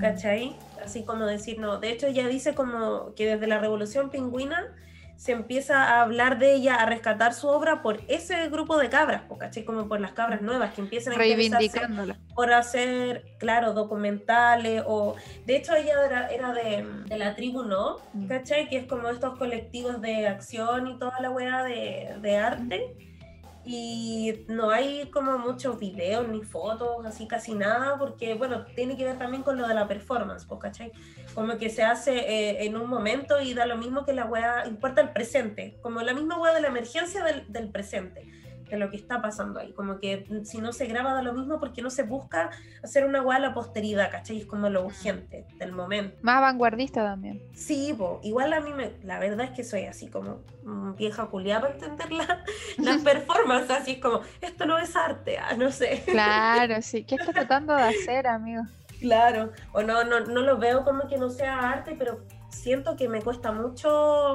¿cachai? 0.00 0.56
Así 0.84 1.04
como 1.04 1.26
decir, 1.26 1.58
no, 1.58 1.78
de 1.78 1.90
hecho 1.90 2.06
ella 2.06 2.28
dice 2.28 2.54
como 2.54 3.14
que 3.14 3.26
desde 3.26 3.46
la 3.46 3.58
Revolución 3.58 4.10
Pingüina 4.10 4.74
se 5.16 5.32
empieza 5.32 5.84
a 5.84 6.02
hablar 6.02 6.38
de 6.38 6.54
ella, 6.54 6.74
a 6.74 6.86
rescatar 6.86 7.34
su 7.34 7.48
obra 7.48 7.82
por 7.82 8.00
ese 8.08 8.48
grupo 8.48 8.76
de 8.76 8.88
cabras, 8.88 9.22
¿cachai? 9.38 9.64
Como 9.64 9.88
por 9.88 10.00
las 10.00 10.12
cabras 10.12 10.42
nuevas 10.42 10.74
que 10.74 10.80
empiezan 10.80 11.14
a 11.14 11.16
reivindicándola 11.16 12.18
por 12.34 12.52
hacer, 12.52 13.24
claro, 13.38 13.72
documentales 13.72 14.82
o, 14.86 15.14
de 15.46 15.56
hecho 15.56 15.74
ella 15.76 16.28
era, 16.30 16.52
de, 16.52 16.86
de, 17.06 17.16
la 17.16 17.34
tribu, 17.36 17.62
¿no? 17.62 17.98
Mm. 18.12 18.26
¿Cachai? 18.26 18.68
Que 18.68 18.76
es 18.78 18.86
como 18.86 19.08
estos 19.08 19.38
colectivos 19.38 20.00
de 20.00 20.26
acción 20.26 20.88
y 20.88 20.98
toda 20.98 21.20
la 21.20 21.30
weá 21.30 21.62
de, 21.62 22.16
de 22.20 22.36
arte 22.36 23.13
y 23.64 24.44
no 24.48 24.70
hay 24.70 25.10
como 25.10 25.38
muchos 25.38 25.78
videos 25.78 26.28
ni 26.28 26.42
fotos, 26.42 27.04
así 27.06 27.26
casi 27.26 27.54
nada, 27.54 27.98
porque 27.98 28.34
bueno, 28.34 28.64
tiene 28.74 28.96
que 28.96 29.04
ver 29.04 29.18
también 29.18 29.42
con 29.42 29.56
lo 29.56 29.66
de 29.66 29.74
la 29.74 29.88
performance, 29.88 30.46
¿cachai? 30.60 30.92
Como 31.34 31.56
que 31.56 31.70
se 31.70 31.82
hace 31.82 32.16
eh, 32.16 32.64
en 32.66 32.76
un 32.76 32.88
momento 32.88 33.40
y 33.40 33.54
da 33.54 33.66
lo 33.66 33.76
mismo 33.76 34.04
que 34.04 34.12
la 34.12 34.26
wea, 34.26 34.66
importa 34.66 35.00
el 35.00 35.10
presente, 35.10 35.78
como 35.82 36.00
la 36.02 36.14
misma 36.14 36.38
wea 36.38 36.52
de 36.52 36.60
la 36.60 36.68
emergencia 36.68 37.24
del 37.48 37.70
presente 37.70 38.43
de 38.68 38.78
lo 38.78 38.90
que 38.90 38.96
está 38.96 39.20
pasando 39.20 39.60
ahí. 39.60 39.72
Como 39.72 39.98
que 39.98 40.26
si 40.44 40.60
no 40.60 40.72
se 40.72 40.86
graba 40.86 41.14
da 41.14 41.22
lo 41.22 41.32
mismo 41.32 41.58
porque 41.58 41.82
no 41.82 41.90
se 41.90 42.02
busca 42.02 42.50
hacer 42.82 43.04
una 43.04 43.20
guay 43.20 43.38
a 43.38 43.40
la 43.40 43.54
posteridad, 43.54 44.10
¿cachai? 44.10 44.38
Es 44.38 44.46
como 44.46 44.68
lo 44.68 44.84
urgente 44.84 45.46
del 45.58 45.72
momento. 45.72 46.16
Más 46.22 46.40
vanguardista 46.40 47.02
también. 47.02 47.42
Sí, 47.54 47.96
igual 48.22 48.52
a 48.52 48.60
mí 48.60 48.72
me, 48.72 48.92
la 49.02 49.18
verdad 49.18 49.46
es 49.46 49.50
que 49.50 49.64
soy 49.64 49.84
así 49.84 50.08
como 50.08 50.40
vieja 50.96 51.26
culiada 51.26 51.62
para 51.62 51.74
entender 51.74 52.08
las 52.78 53.02
performances, 53.02 53.70
así 53.70 53.92
es 53.92 53.98
como, 53.98 54.20
esto 54.40 54.66
no 54.66 54.78
es 54.78 54.94
arte, 54.96 55.38
ah, 55.38 55.54
no 55.56 55.70
sé. 55.70 56.02
Claro, 56.06 56.76
sí. 56.82 57.04
¿Qué 57.04 57.16
estás 57.16 57.34
tratando 57.34 57.74
de 57.74 57.82
hacer, 57.82 58.26
amigo? 58.26 58.62
Claro, 59.00 59.52
o 59.72 59.82
no, 59.82 60.04
no, 60.04 60.20
no 60.20 60.40
lo 60.40 60.58
veo 60.58 60.84
como 60.84 61.08
que 61.08 61.18
no 61.18 61.28
sea 61.28 61.70
arte, 61.70 61.94
pero 61.98 62.22
siento 62.48 62.96
que 62.96 63.08
me 63.08 63.20
cuesta 63.20 63.52
mucho 63.52 64.32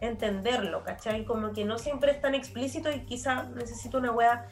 entenderlo, 0.00 0.84
¿cachai? 0.84 1.24
Como 1.24 1.52
que 1.52 1.64
no 1.64 1.78
siempre 1.78 2.12
es 2.12 2.20
tan 2.20 2.34
explícito 2.34 2.90
y 2.90 3.00
quizá 3.00 3.44
necesito 3.54 3.98
una 3.98 4.12
wea 4.12 4.46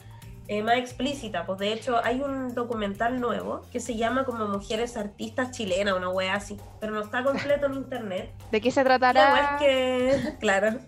eh, 0.49 0.63
más 0.63 0.77
explícita. 0.77 1.45
Pues 1.45 1.59
de 1.59 1.73
hecho 1.73 2.05
hay 2.05 2.21
un 2.21 2.55
documental 2.55 3.21
nuevo 3.21 3.63
que 3.73 3.81
se 3.81 3.97
llama 3.97 4.25
como 4.25 4.47
Mujeres 4.47 4.97
Artistas 4.97 5.51
Chilenas, 5.51 5.95
una 5.95 6.09
wea 6.09 6.35
así, 6.35 6.57
pero 6.81 6.93
no 6.93 7.01
está 7.01 7.25
completo 7.25 7.67
en 7.67 7.75
internet. 7.87 8.31
¿De 8.51 8.61
qué 8.61 8.71
se 8.71 8.85
tratará? 8.85 9.33
La 9.33 9.57
que, 9.59 10.37
claro, 10.41 10.79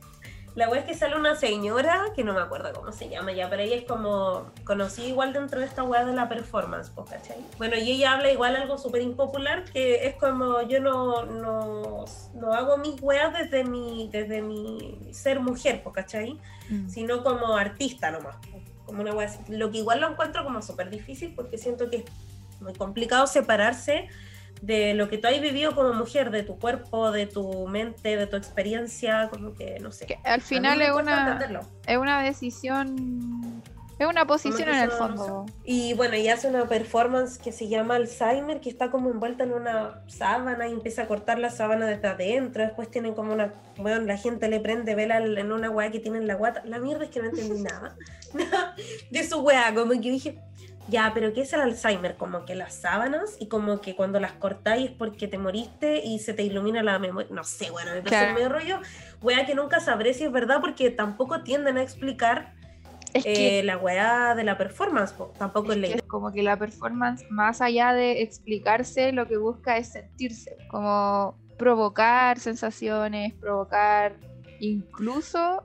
la 0.55 0.69
wea 0.69 0.81
es 0.81 0.87
que 0.87 0.95
sale 0.95 1.17
una 1.17 1.37
señora, 1.37 2.07
que 2.17 2.25
no 2.25 2.35
me 2.35 2.41
acuerdo 2.41 2.73
cómo 2.73 2.93
se 2.93 3.09
llama 3.09 3.33
ya, 3.33 3.49
pero 3.49 3.63
ella 3.63 3.77
es 3.77 3.85
como 3.85 4.51
conocida 4.65 5.07
igual 5.07 5.33
dentro 5.33 5.61
de 5.61 5.67
esta 5.67 5.83
wea 5.85 6.05
de 6.05 6.13
la 6.13 6.29
performance, 6.29 6.91
pues, 6.91 7.11
¿cachai? 7.11 7.37
Bueno, 7.59 7.77
y 7.77 7.93
ella 7.93 8.15
habla 8.15 8.33
igual 8.33 8.57
algo 8.57 8.79
súper 8.79 9.03
impopular, 9.03 9.65
que 9.65 10.07
es 10.07 10.17
como 10.17 10.63
yo 10.63 10.81
no, 10.81 11.25
no, 11.27 12.05
no, 12.35 12.53
hago 12.53 12.77
mis 12.79 13.01
weas 13.01 13.33
desde 13.33 13.65
mi, 13.65 14.09
desde 14.13 14.43
mi 14.43 14.99
ser 15.13 15.41
mujer, 15.41 15.83
pues, 15.83 15.95
¿cachai? 15.95 16.39
Mm. 16.69 16.89
Sino 16.89 17.23
como 17.23 17.57
artista 17.57 18.11
nomás, 18.11 18.37
como 18.85 19.03
una 19.03 19.13
wea 19.15 19.29
así. 19.29 19.39
Lo 19.49 19.71
que 19.71 19.79
igual 19.79 20.01
lo 20.01 20.11
encuentro 20.11 20.45
como 20.45 20.61
súper 20.63 20.91
difícil 20.91 21.35
porque 21.35 21.59
siento 21.59 21.89
que 21.89 21.99
es 21.99 22.05
muy 22.61 22.75
complicado 22.75 23.27
separarse 23.27 24.09
de 24.63 24.95
lo 24.95 25.09
que 25.09 25.19
tú 25.19 25.29
has 25.29 25.41
vivido 25.41 25.75
como 25.75 25.93
mujer, 25.93 26.31
de 26.31 26.43
tu 26.43 26.59
cuerpo, 26.59 27.11
de 27.11 27.27
tu 27.27 27.67
mente, 27.69 28.17
de 28.17 28.27
tu 28.27 28.37
experiencia, 28.37 29.29
como 29.31 29.55
que 29.55 29.79
no 29.81 29.93
sé. 29.93 30.07
Que 30.07 30.19
al 30.25 30.41
final 30.41 30.81
es 30.83 30.93
una, 30.93 31.39
es 31.87 31.99
una 31.99 32.23
decisión, 32.23 33.63
es 33.99 34.07
una 34.07 34.27
posición 34.27 34.69
en 34.69 34.77
el 34.77 34.91
fondo. 34.91 35.47
Y 35.65 35.95
bueno, 35.95 36.17
y 36.17 36.29
hace 36.29 36.49
una 36.49 36.67
performance 36.67 37.39
que 37.39 37.53
se 37.53 37.69
llama 37.69 37.97
Alzheimer, 37.97 38.61
que 38.61 38.71
está 38.71 38.91
como 38.91 39.11
envuelta 39.11 39.45
en 39.45 39.53
una 39.53 40.03
sábana 40.07 40.69
y 40.69 40.73
empieza 40.73 41.03
a 41.03 41.07
cortar 41.09 41.39
la 41.39 41.51
sábana 41.51 41.87
desde 41.87 42.09
adentro. 42.09 42.63
Después 42.63 42.91
tienen 42.91 43.15
como 43.15 43.33
una, 43.33 43.55
bueno, 43.77 44.01
la 44.05 44.17
gente 44.17 44.49
le 44.49 44.61
prende 44.61 44.95
vela 44.95 45.19
en 45.19 45.53
una 45.53 45.71
weá 45.71 45.91
que 45.91 46.01
tiene 46.01 46.19
en 46.19 46.27
la 46.27 46.35
guata. 46.35 46.63
La 46.65 46.79
mierda 46.79 47.05
es 47.05 47.11
que 47.11 47.21
no 47.21 47.29
entendí 47.29 47.61
nada 47.63 47.97
de 49.11 49.29
su 49.29 49.41
weá, 49.41 49.75
como 49.75 49.91
que 49.91 50.11
dije 50.11 50.39
ya, 50.89 51.13
pero 51.15 51.33
¿qué 51.33 51.43
es 51.43 51.53
el 51.53 51.61
Alzheimer? 51.61 52.17
Como 52.17 52.45
que 52.45 52.55
las 52.55 52.75
sábanas 52.75 53.37
y 53.39 53.49
como 53.49 53.81
que 53.81 53.95
cuando 53.95 54.21
las 54.21 54.33
cortáis 54.33 54.91
es 54.91 54.97
porque 54.97 55.29
te 55.29 55.39
moriste 55.39 56.03
y 56.05 56.19
se 56.19 56.35
te 56.35 56.43
ilumina 56.43 56.83
la 56.83 56.99
memoria. 56.99 57.29
No 57.31 57.45
sé, 57.45 57.71
bueno, 57.71 57.93
me 57.93 58.03
parece 58.03 58.33
medio 58.33 58.49
rollo. 58.49 58.81
Wea 59.23 59.45
que 59.45 59.55
nunca 59.55 59.81
sabré 59.81 60.15
si 60.15 60.25
es 60.25 60.33
verdad 60.33 60.61
porque 60.61 60.91
tampoco 60.91 61.43
tienden 61.43 61.77
a 61.77 61.83
explicar 61.83 62.55
eh, 63.15 63.63
la 63.65 63.77
weá 63.77 64.35
de 64.35 64.45
la 64.45 64.59
performance, 64.59 65.15
tampoco 65.39 65.73
es, 65.73 65.79
es 65.91 66.03
Como 66.03 66.33
que 66.33 66.43
la 66.43 66.57
performance, 66.57 67.25
más 67.31 67.61
allá 67.61 67.93
de 67.93 68.23
explicarse, 68.23 69.13
lo 69.13 69.27
que 69.27 69.37
busca 69.37 69.79
es 69.79 69.93
sentirse, 69.93 70.57
como 70.71 71.37
provocar 71.57 72.39
sensaciones, 72.39 73.35
provocar 73.35 74.15
incluso 74.61 75.65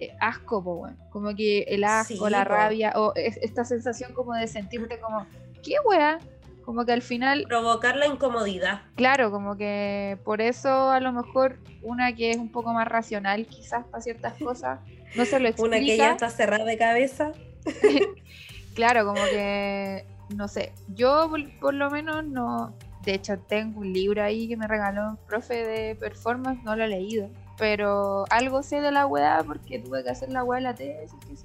eh, 0.00 0.16
asco, 0.18 0.64
como 1.10 1.36
que 1.36 1.60
el 1.68 1.84
asco, 1.84 2.30
la 2.30 2.42
rabia, 2.42 2.94
o 2.96 3.12
esta 3.14 3.66
sensación 3.66 4.14
como 4.14 4.32
de 4.32 4.46
sentirte 4.48 4.98
como, 4.98 5.26
¿qué 5.62 5.74
wea? 5.84 6.18
Como 6.64 6.86
que 6.86 6.92
al 6.92 7.02
final... 7.02 7.44
Provocar 7.46 7.96
la 7.96 8.06
incomodidad. 8.06 8.80
Claro, 8.96 9.30
como 9.30 9.58
que 9.58 10.18
por 10.24 10.40
eso 10.40 10.90
a 10.90 11.00
lo 11.00 11.12
mejor 11.12 11.58
una 11.82 12.14
que 12.14 12.30
es 12.30 12.38
un 12.38 12.50
poco 12.50 12.72
más 12.72 12.88
racional 12.88 13.44
quizás 13.44 13.84
para 13.84 14.02
ciertas 14.02 14.34
cosas, 14.42 14.80
no 15.16 15.26
se 15.26 15.38
lo 15.38 15.48
explica. 15.48 15.76
Una 15.76 15.86
que 15.86 15.96
ya 15.98 16.12
está 16.12 16.30
cerrada 16.30 16.64
de 16.64 16.78
cabeza. 16.78 17.32
claro, 18.74 19.04
como 19.04 19.22
que, 19.30 20.06
no 20.34 20.48
sé, 20.48 20.72
yo 20.94 21.30
por, 21.60 21.74
lo 21.74 21.90
menos 21.90 22.24
no... 22.24 22.74
De 23.02 23.14
hecho, 23.14 23.38
tengo 23.38 23.80
un 23.80 23.92
libro 23.92 24.22
ahí 24.22 24.48
que 24.48 24.56
me 24.56 24.66
regaló 24.66 25.10
un 25.10 25.16
profe 25.26 25.66
de 25.66 25.94
performance, 25.94 26.62
no 26.64 26.76
lo 26.76 26.84
he 26.84 26.88
leído 26.88 27.28
pero 27.60 28.24
algo 28.30 28.62
sé 28.62 28.80
de 28.80 28.90
la 28.90 29.06
weá 29.06 29.44
porque 29.46 29.78
tuve 29.78 30.02
que 30.02 30.08
hacer 30.08 30.30
la 30.30 30.42
weá 30.42 30.56
de 30.56 30.64
la 30.64 30.74
tesis, 30.74 31.44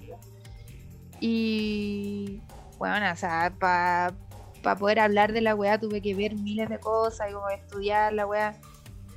Y 1.20 2.42
bueno, 2.80 3.12
o 3.12 3.16
sea, 3.18 3.54
para 3.60 4.16
poder 4.80 5.02
hablar 5.02 5.34
de 5.34 5.42
la 5.42 5.56
weá 5.56 5.78
tuve 5.78 6.02
que 6.02 6.16
ver 6.16 6.36
miles 6.36 6.70
de 6.70 6.80
cosas 6.80 7.30
y 7.30 7.34
como 7.34 7.50
estudiar 7.50 8.14
la 8.14 8.26
weá. 8.26 8.56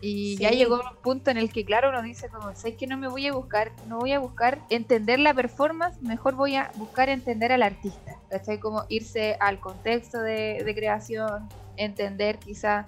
Y 0.00 0.36
ya 0.38 0.50
llegó 0.50 0.76
un 0.76 1.02
punto 1.02 1.30
en 1.30 1.38
el 1.38 1.52
que, 1.52 1.64
claro, 1.64 1.90
uno 1.90 2.02
dice 2.02 2.28
como, 2.28 2.54
sé 2.54 2.76
que 2.76 2.88
no 2.88 2.96
me 2.96 3.08
voy 3.08 3.26
a 3.28 3.32
buscar, 3.32 3.72
no 3.86 3.98
voy 3.98 4.12
a 4.12 4.18
buscar 4.18 4.60
entender 4.68 5.20
la 5.20 5.34
performance, 5.34 6.00
mejor 6.02 6.34
voy 6.34 6.56
a 6.56 6.70
buscar 6.76 7.08
entender 7.08 7.52
al 7.52 7.62
artista. 7.62 8.16
¿Cachai? 8.28 8.58
Como 8.58 8.84
irse 8.88 9.36
al 9.40 9.60
contexto 9.60 10.20
de, 10.20 10.62
de 10.64 10.74
creación, 10.74 11.48
entender 11.76 12.38
quizá 12.38 12.86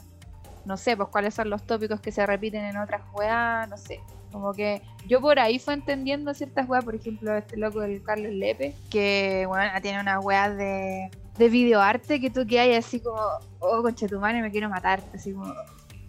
no 0.64 0.76
sé, 0.76 0.96
pues 0.96 1.08
cuáles 1.08 1.34
son 1.34 1.50
los 1.50 1.62
tópicos 1.66 2.00
que 2.00 2.12
se 2.12 2.24
repiten 2.26 2.64
en 2.64 2.76
otras 2.76 3.02
weas, 3.12 3.68
no 3.68 3.76
sé. 3.76 4.00
Como 4.32 4.52
que 4.52 4.82
yo 5.06 5.20
por 5.20 5.38
ahí 5.38 5.58
fue 5.58 5.74
entendiendo 5.74 6.32
ciertas 6.34 6.68
weas, 6.68 6.84
por 6.84 6.94
ejemplo, 6.94 7.36
este 7.36 7.56
loco 7.56 7.80
del 7.80 8.02
Carlos 8.02 8.32
Lepe, 8.32 8.74
que 8.90 9.44
bueno, 9.48 9.70
tiene 9.82 10.00
unas 10.00 10.24
weas 10.24 10.56
de, 10.56 11.10
de 11.36 11.48
videoarte 11.48 12.20
que 12.20 12.30
tú 12.30 12.46
que 12.46 12.60
hay 12.60 12.74
así 12.74 13.00
como, 13.00 13.20
oh, 13.58 13.82
conche 13.82 14.06
tu 14.06 14.20
madre, 14.20 14.42
me 14.42 14.50
quiero 14.50 14.68
matar, 14.68 15.02
así 15.14 15.32
como, 15.32 15.52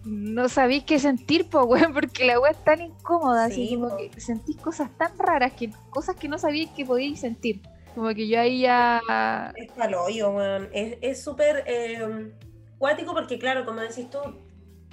no 0.04 0.50
sabéis 0.50 0.84
qué 0.84 1.00
sentir, 1.00 1.50
pues, 1.50 1.66
weón, 1.66 1.94
porque 1.94 2.26
la 2.26 2.40
wea 2.40 2.52
es 2.52 2.64
tan 2.64 2.82
incómoda, 2.82 3.46
así 3.46 3.76
como 3.76 3.96
que 3.98 4.12
sentís 4.20 4.58
cosas 4.58 4.90
tan 4.98 5.18
raras, 5.18 5.54
que 5.54 5.72
cosas 5.90 6.16
que 6.16 6.28
no 6.28 6.38
sabíais 6.38 6.70
que 6.72 6.86
podíais 6.86 7.20
sentir. 7.20 7.62
Como 7.96 8.08
que 8.14 8.26
yo 8.28 8.40
ahí 8.40 8.62
ya... 8.62 9.02
Es 9.56 9.72
paloyo, 9.74 10.30
weón. 10.30 10.70
Es 10.72 11.22
súper... 11.22 11.66
Eh, 11.68 12.32
cuático 12.82 13.14
porque, 13.14 13.38
claro, 13.38 13.64
como 13.64 13.80
decís 13.80 14.10
tú, 14.10 14.20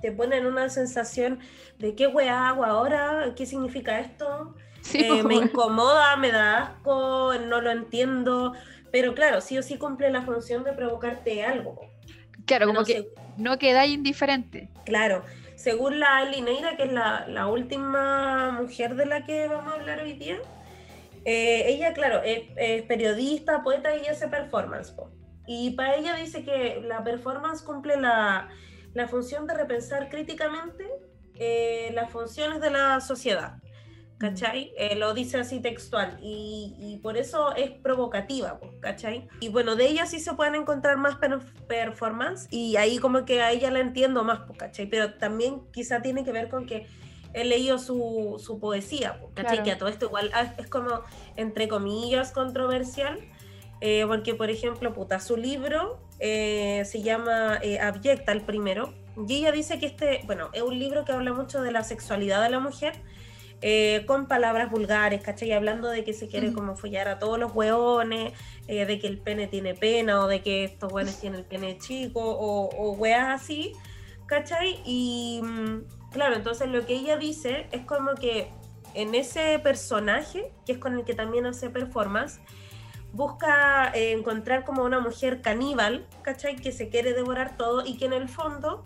te 0.03 0.13
ponen 0.13 0.45
una 0.45 0.69
sensación 0.69 1.41
de 1.79 1.95
qué 1.95 2.07
weá 2.07 2.51
hago 2.51 2.63
ahora, 2.63 3.33
qué 3.35 3.47
significa 3.47 3.99
esto, 3.99 4.55
eh, 4.93 5.23
me 5.23 5.37
incomoda, 5.37 6.15
me 6.17 6.31
da 6.31 6.59
asco, 6.59 7.33
no 7.47 7.63
lo 7.63 7.71
entiendo, 7.71 8.53
pero 8.93 9.15
claro, 9.15 9.41
sí 9.41 9.57
o 9.57 9.63
sí 9.63 9.79
cumple 9.79 10.11
la 10.11 10.21
función 10.21 10.65
de 10.65 10.75
provocarte 10.75 11.43
algo. 11.43 11.81
Claro, 12.45 12.67
como 12.67 12.85
que 12.85 13.09
no 13.39 13.59
queda 13.59 13.87
indiferente. 13.87 14.69
Claro, 14.85 15.25
según 15.57 15.99
la 15.99 16.23
Lineira, 16.27 16.77
que 16.77 16.83
es 16.83 16.93
la, 16.93 17.47
última 17.47 18.51
mujer 18.53 18.97
de 18.97 19.07
la 19.07 19.25
que 19.25 19.49
vamos 19.49 19.73
a 19.73 19.77
hablar 19.77 20.01
hoy 20.01 20.13
día, 20.13 20.37
eh, 21.25 21.65
ella, 21.69 21.95
claro, 21.95 22.21
es, 22.23 22.83
periodista, 22.83 23.63
poeta 23.63 23.97
y 23.97 24.07
hace 24.09 24.29
performance. 24.29 24.95
Y 25.51 25.71
para 25.71 25.97
ella 25.97 26.15
dice 26.15 26.45
que 26.45 26.83
la 26.87 27.03
performance 27.03 27.63
cumple 27.63 27.99
la, 27.99 28.51
la 28.93 29.09
función 29.09 29.47
de 29.47 29.55
repensar 29.55 30.11
críticamente 30.11 30.85
eh, 31.37 31.91
las 31.95 32.11
funciones 32.11 32.61
de 32.61 32.71
la 32.71 33.01
sociedad. 33.01 33.57
¿Cachai? 34.19 34.75
Eh, 34.77 34.97
lo 34.97 35.15
dice 35.15 35.39
así 35.39 35.61
textual 35.61 36.19
y, 36.21 36.75
y, 36.77 36.99
por 36.99 37.17
eso 37.17 37.55
es 37.55 37.71
provocativa, 37.71 38.59
¿cachai? 38.81 39.29
Y 39.39 39.49
bueno, 39.49 39.77
de 39.77 39.87
ella 39.87 40.07
sí 40.07 40.19
se 40.19 40.35
pueden 40.35 40.57
encontrar 40.57 40.97
más 40.97 41.19
performance 41.69 42.49
y 42.51 42.75
ahí 42.77 42.99
como 42.99 43.25
que 43.25 43.41
a 43.43 43.53
ella 43.53 43.71
la 43.71 43.79
entiendo 43.79 44.25
más, 44.25 44.41
¿cachai? 44.59 44.87
Pero 44.87 45.15
también 45.15 45.63
quizá 45.73 46.03
tiene 46.03 46.25
que 46.25 46.33
ver 46.33 46.49
con 46.49 46.67
que 46.67 46.89
he 47.33 47.45
leído 47.45 47.79
su, 47.79 48.43
su 48.45 48.59
poesía, 48.59 49.21
¿cachai? 49.35 49.63
Que 49.63 49.71
a 49.71 49.79
todo 49.79 49.89
esto 49.89 50.07
igual 50.07 50.33
es 50.59 50.67
como, 50.69 51.03
entre 51.37 51.69
comillas, 51.69 52.33
controversial, 52.33 53.21
eh, 53.81 54.05
porque 54.07 54.35
por 54.35 54.51
ejemplo, 54.51 54.93
puta, 54.93 55.21
su 55.21 55.37
libro 55.37 55.99
eh, 56.19 56.83
se 56.85 57.03
llama 57.03 57.59
eh, 57.63 57.79
Abyecta, 57.81 58.33
el 58.33 58.43
primero, 58.43 58.95
y 59.27 59.37
ella 59.37 59.53
dice 59.53 59.79
que 59.79 59.87
este, 59.87 60.21
bueno, 60.27 60.51
es 60.53 60.63
un 60.63 60.79
libro 60.79 61.05
que 61.05 61.13
habla 61.13 61.33
mucho 61.33 61.63
de 61.63 61.73
la 61.73 61.83
sexualidad 61.85 62.43
de 62.43 62.51
la 62.51 62.61
mujer, 62.61 62.95
con 64.07 64.29
palabras 64.29 64.71
vulgares, 64.71 65.21
¿cachai? 65.21 65.51
Hablando 65.51 65.89
de 65.89 66.05
que 66.05 66.13
se 66.13 66.29
quiere 66.29 66.53
como 66.53 66.77
follar 66.77 67.09
a 67.09 67.19
todos 67.19 67.41
los 67.41 67.53
hueones, 67.53 68.33
de 68.69 68.99
que 69.01 69.09
el 69.09 69.19
pene 69.19 69.49
tiene 69.49 69.75
pena, 69.75 70.25
o 70.25 70.29
de 70.29 70.43
que 70.43 70.63
estos 70.63 70.93
hueones 70.93 71.19
tienen 71.19 71.41
el 71.41 71.45
pene 71.45 71.77
chico, 71.77 72.21
o, 72.21 72.69
o 72.69 72.93
weas 72.93 73.43
así, 73.43 73.73
¿cachai? 74.27 74.81
Y 74.85 75.41
mm, 75.43 76.13
claro, 76.13 76.37
entonces 76.37 76.69
lo 76.69 76.87
que 76.87 76.95
ella 76.95 77.17
dice 77.17 77.67
es 77.73 77.81
como 77.85 78.15
que 78.15 78.49
en 78.95 79.15
ese 79.15 79.59
personaje, 79.59 80.53
que 80.67 80.73
es 80.73 80.79
con 80.79 80.95
el 80.95 81.05
que 81.05 81.15
también 81.15 81.47
hace 81.47 81.71
performance, 81.71 82.41
busca 83.13 83.91
eh, 83.95 84.13
encontrar 84.13 84.65
como 84.65 84.85
una 84.85 85.01
mujer 85.01 85.41
caníbal, 85.41 86.07
¿cachai? 86.23 86.57
Que 86.57 86.73
se 86.73 86.89
quiere 86.89 87.15
devorar 87.15 87.57
todo 87.57 87.85
y 87.85 87.97
que 87.97 88.07
en 88.07 88.13
el 88.13 88.29
fondo 88.29 88.83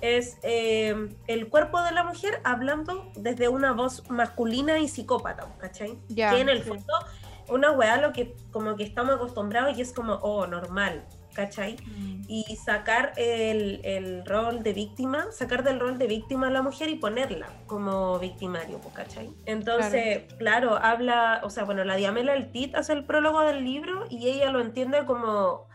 es 0.00 0.38
eh, 0.42 1.08
el 1.26 1.48
cuerpo 1.48 1.80
de 1.82 1.92
la 1.92 2.04
mujer 2.04 2.40
hablando 2.44 3.10
desde 3.16 3.48
una 3.48 3.72
voz 3.72 4.08
masculina 4.10 4.78
y 4.78 4.88
psicópata, 4.88 5.48
¿cachai? 5.58 5.98
que 6.14 6.40
en 6.40 6.48
el 6.48 6.62
fondo 6.62 6.92
una 7.48 7.72
weá 7.72 7.96
lo 7.98 8.12
que 8.12 8.34
como 8.50 8.76
que 8.76 8.84
estamos 8.84 9.14
acostumbrados 9.14 9.76
y 9.78 9.82
es 9.82 9.92
como, 9.92 10.14
oh, 10.14 10.46
normal, 10.46 11.04
¿cachai? 11.34 11.76
Mm. 11.84 12.22
Y 12.28 12.56
sacar 12.56 13.12
el, 13.16 14.24
rol 14.24 14.62
de 14.62 14.72
víctima, 14.72 15.30
sacar 15.30 15.62
del 15.62 15.78
rol 15.80 15.98
de 15.98 16.06
víctima 16.06 16.46
a 16.46 16.50
la 16.50 16.62
mujer 16.62 16.88
y 16.88 16.94
ponerla 16.96 17.48
como 17.66 18.18
victimario, 18.18 18.80
¿cachai? 18.94 19.30
Entonces, 19.44 20.22
claro. 20.38 20.76
habla, 20.76 21.40
o 21.44 21.50
sea, 21.50 21.64
bueno, 21.64 21.84
la 21.84 21.96
Diamela 21.96 22.34
El 22.34 22.50
Tit 22.50 22.74
hace 22.74 22.92
el 22.94 23.04
prólogo 23.04 23.42
del 23.42 23.64
libro 23.64 24.06
y 24.08 24.28
ella 24.28 24.50
lo 24.50 24.60
entiende 24.60 25.04
como 25.04 25.66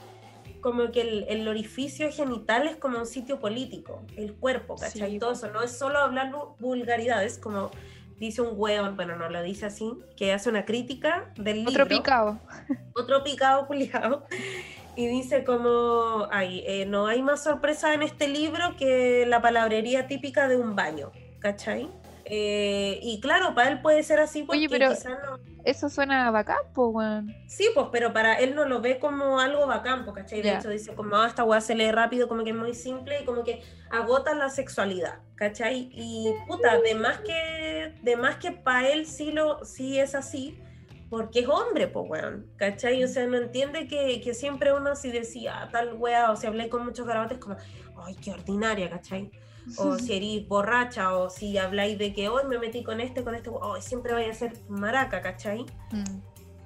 como 0.62 0.92
que 0.92 1.26
el, 1.30 1.48
orificio 1.48 2.12
genital 2.12 2.68
es 2.68 2.76
como 2.76 3.00
un 3.00 3.06
sitio 3.06 3.40
político, 3.40 4.02
el 4.18 4.34
cuerpo, 4.34 4.76
¿cachai? 4.76 5.16
Y 5.16 5.20
todo 5.20 5.32
eso, 5.32 5.50
no 5.52 5.64
es 5.64 5.78
solo 5.78 6.00
hablar 6.00 6.34
vulgaridades, 6.60 7.38
como 7.38 7.72
dice 8.18 8.42
un 8.42 8.52
hueón, 8.54 8.96
bueno, 8.96 9.16
no 9.16 9.30
lo 9.30 9.42
dice 9.42 9.66
así, 9.68 9.94
que 10.18 10.34
hace 10.34 10.50
una 10.50 10.66
crítica 10.66 11.32
del 11.38 11.60
libro. 11.60 11.72
Otro 11.72 11.88
picado. 11.88 12.40
Otro 12.94 13.24
picado, 13.24 13.68
culiado 13.68 14.26
y 15.00 15.08
dice 15.08 15.46
como, 15.46 16.28
ay, 16.30 16.62
eh, 16.68 16.86
no 16.86 17.08
hay 17.08 17.22
más 17.22 17.42
sorpresa 17.42 17.94
en 17.94 18.04
este 18.04 18.28
libro 18.28 18.76
que 18.78 19.26
la 19.26 19.42
palabrería 19.42 20.08
típica 20.08 20.50
de 20.50 20.58
un 20.58 20.76
baño, 20.76 21.14
¿cachai? 21.40 21.90
Eh, 22.26 23.00
y 23.02 23.22
claro, 23.22 23.56
para 23.56 23.70
él 23.70 23.82
puede 23.82 24.04
ser 24.04 24.20
así 24.20 24.44
porque 24.44 24.58
Oye, 24.58 24.68
pero 24.70 24.92
eso 25.64 25.88
suena 25.88 26.30
bacán, 26.32 26.58
pues, 26.74 26.90
weón. 26.92 27.34
Sí, 27.48 27.70
pues, 27.74 27.88
pero 27.94 28.12
para 28.12 28.34
él 28.40 28.56
no 28.56 28.66
lo 28.66 28.82
ve 28.82 29.00
como 29.00 29.40
algo 29.40 29.66
bacán, 29.68 30.06
¿cachai? 30.14 30.42
De 30.42 30.56
hecho 30.56 30.68
dice 30.68 30.94
como, 30.94 31.16
ah, 31.16 31.28
esta 31.28 31.46
weá 31.46 31.62
se 31.62 31.76
lee 31.76 31.92
rápido, 31.92 32.28
como 32.28 32.44
que 32.44 32.50
es 32.50 32.56
muy 32.58 32.74
simple 32.74 33.22
y 33.22 33.26
como 33.26 33.46
que 33.46 33.64
agota 33.90 34.34
la 34.34 34.50
sexualidad, 34.50 35.20
¿cachai? 35.36 35.90
Y 35.94 36.34
puta, 36.46 36.78
de 36.78 36.96
más 36.96 37.20
que, 37.20 37.96
de 38.02 38.18
más 38.18 38.36
que 38.36 38.52
para 38.52 38.90
él 38.90 39.06
sí, 39.06 39.32
lo, 39.32 39.64
sí 39.64 39.98
es 39.98 40.14
así, 40.14 40.60
porque 41.10 41.40
es 41.40 41.48
hombre, 41.48 41.88
pues, 41.88 42.06
weón, 42.08 42.46
¿cachai? 42.58 43.04
O 43.04 43.08
sea, 43.08 43.26
no 43.26 43.38
entiende 43.38 43.88
que, 43.88 44.22
que 44.22 44.34
siempre 44.34 44.74
uno 44.74 44.96
si 44.96 45.12
decía 45.12 45.70
tal 45.72 45.94
weá, 45.94 46.32
o 46.32 46.36
si 46.36 46.48
hablé 46.48 46.70
con 46.70 46.86
muchos 46.86 47.08
garabates 47.08 47.40
como, 47.40 47.56
ay, 48.06 48.16
qué 48.16 48.32
ordinaria, 48.32 48.90
¿cachai? 48.90 49.32
O 49.78 49.98
si 49.98 50.14
eres 50.14 50.48
borracha, 50.48 51.16
o 51.16 51.30
si 51.30 51.58
habláis 51.58 51.98
de 51.98 52.14
que 52.14 52.30
hoy 52.30 52.44
me 52.48 52.58
metí 52.58 52.84
con 52.84 53.02
este, 53.02 53.24
con 53.24 53.36
este, 53.36 53.50
hoy 53.50 53.82
siempre 53.82 54.14
vaya 54.14 54.32
a 54.32 54.34
ser 54.34 54.54
maraca, 54.68 55.22
¿cachai? 55.22 55.66
Mm. 55.92 56.22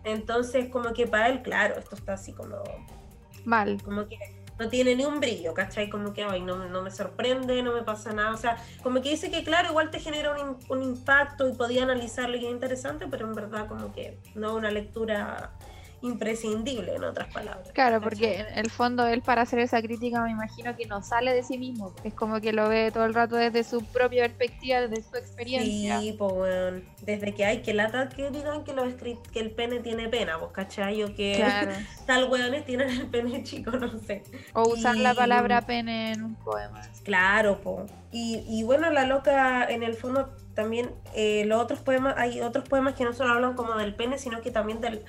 Entonces, 0.05 0.69
como 0.69 0.93
que 0.93 1.07
para 1.07 1.29
él, 1.29 1.41
claro, 1.41 1.75
esto 1.77 1.95
está 1.95 2.13
así 2.13 2.33
como... 2.33 2.57
Mal. 3.45 3.81
Como 3.83 4.07
que 4.07 4.17
no 4.63 4.69
tiene 4.69 4.95
ni 4.95 5.05
un 5.05 5.19
brillo, 5.19 5.53
¿cachai? 5.53 5.89
Como 5.89 6.13
que, 6.13 6.23
ay, 6.23 6.41
no, 6.41 6.55
me 6.81 6.91
sorprende, 6.91 7.61
no 7.61 7.73
me 7.73 7.83
pasa 7.83 8.13
nada. 8.13 8.33
O 8.33 8.37
sea, 8.37 8.57
como 8.81 9.01
que 9.01 9.09
dice 9.09 9.29
que, 9.29 9.43
claro, 9.43 9.69
igual 9.69 9.91
te 9.91 9.99
genera 9.99 10.31
un, 10.31 10.57
un 10.69 10.83
impacto 10.83 11.49
y 11.49 11.53
podía 11.53 11.83
analizarlo 11.83 12.37
y 12.37 12.45
es 12.45 12.51
interesante, 12.51 13.05
pero 13.09 13.27
en 13.27 13.33
verdad 13.33 13.67
como 13.67 13.91
que 13.91 14.17
no 14.35 14.55
una 14.55 14.71
lectura 14.71 15.51
imprescindible, 16.03 16.95
en 16.95 17.03
otras 17.03 17.33
palabras. 17.33 17.71
Claro, 17.73 18.01
porque 18.01 18.41
en 18.41 18.59
el 18.59 18.69
fondo 18.69 19.07
él 19.07 19.21
para 19.21 19.43
hacer 19.43 19.59
esa 19.59 19.81
crítica 19.81 20.21
me 20.21 20.31
imagino 20.31 20.75
que 20.75 20.85
no 20.85 21.01
sale 21.01 21.33
de 21.33 21.43
sí 21.43 21.57
mismo, 21.57 21.95
es 22.03 22.13
como 22.13 22.41
que 22.41 22.53
lo 22.53 22.69
ve 22.69 22.91
todo 22.91 23.05
el 23.05 23.13
rato 23.13 23.35
desde 23.35 23.63
su 23.63 23.83
propia 23.85 24.23
perspectiva, 24.23 24.81
desde 24.81 25.01
su 25.01 25.15
experiencia. 25.15 25.99
Sí, 25.99 26.15
pues 26.17 26.33
bueno, 26.33 26.81
desde 27.01 27.33
que 27.33 27.45
hay 27.45 27.61
que 27.61 27.73
lata 27.73 28.09
que 28.09 28.29
digan 28.29 28.63
que, 28.63 28.73
que 29.31 29.39
el 29.39 29.51
pene 29.51 29.79
tiene 29.79 30.09
pena, 30.09 30.37
vos 30.37 30.51
cachai, 30.51 31.03
o 31.03 31.15
que 31.15 31.43
tal 32.05 32.29
weones 32.29 32.65
tienen 32.65 32.89
el 32.89 33.07
pene 33.07 33.43
chico, 33.43 33.71
no 33.71 33.97
sé. 33.99 34.23
O 34.53 34.69
usar 34.69 34.97
la 34.97 35.13
palabra 35.13 35.61
pene 35.61 36.11
en 36.11 36.23
un 36.23 36.35
poema. 36.35 36.81
Claro, 37.03 37.61
po. 37.61 37.85
Y, 38.11 38.43
y 38.47 38.63
bueno, 38.63 38.91
la 38.91 39.05
loca 39.05 39.65
en 39.65 39.83
el 39.83 39.95
fondo 39.95 40.35
también 40.53 40.91
eh, 41.15 41.45
los 41.45 41.61
otros 41.61 41.79
poemas, 41.79 42.15
hay 42.17 42.41
otros 42.41 42.67
poemas 42.67 42.93
que 42.93 43.03
no 43.03 43.13
solo 43.13 43.33
hablan 43.33 43.55
como 43.55 43.75
del 43.75 43.95
pene, 43.95 44.17
sino 44.17 44.41
que 44.41 44.51
también 44.51 44.81
del 44.81 45.03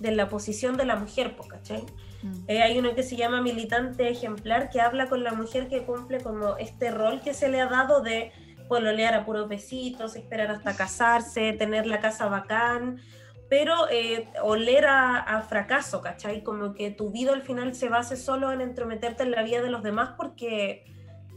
de 0.00 0.12
la 0.12 0.28
posición 0.28 0.76
de 0.76 0.84
la 0.84 0.96
mujer, 0.96 1.36
¿cachai? 1.48 1.84
Mm. 2.22 2.44
Eh, 2.48 2.62
hay 2.62 2.78
uno 2.78 2.94
que 2.94 3.02
se 3.02 3.16
llama 3.16 3.42
militante 3.42 4.08
ejemplar 4.08 4.70
que 4.70 4.80
habla 4.80 5.08
con 5.08 5.22
la 5.22 5.32
mujer 5.32 5.68
que 5.68 5.84
cumple 5.84 6.20
como 6.20 6.56
este 6.56 6.90
rol 6.90 7.20
que 7.20 7.34
se 7.34 7.48
le 7.48 7.60
ha 7.60 7.66
dado 7.66 8.00
de 8.00 8.32
pololear 8.68 9.14
a 9.14 9.24
puros 9.24 9.48
besitos, 9.48 10.14
esperar 10.16 10.50
hasta 10.50 10.76
casarse, 10.76 11.52
tener 11.54 11.86
la 11.86 12.00
casa 12.00 12.26
bacán, 12.26 13.00
pero 13.48 13.88
eh, 13.90 14.28
oler 14.42 14.84
a, 14.86 15.42
fracaso, 15.48 16.02
¿cachai? 16.02 16.42
Como 16.42 16.74
que 16.74 16.90
tu 16.90 17.10
vida 17.10 17.32
al 17.32 17.42
final 17.42 17.74
se 17.74 17.88
base 17.88 18.16
solo 18.16 18.52
en 18.52 18.60
entrometerte 18.60 19.22
en 19.22 19.30
la 19.30 19.42
vida 19.42 19.62
de 19.62 19.70
los 19.70 19.82
demás 19.82 20.10
porque 20.16 20.84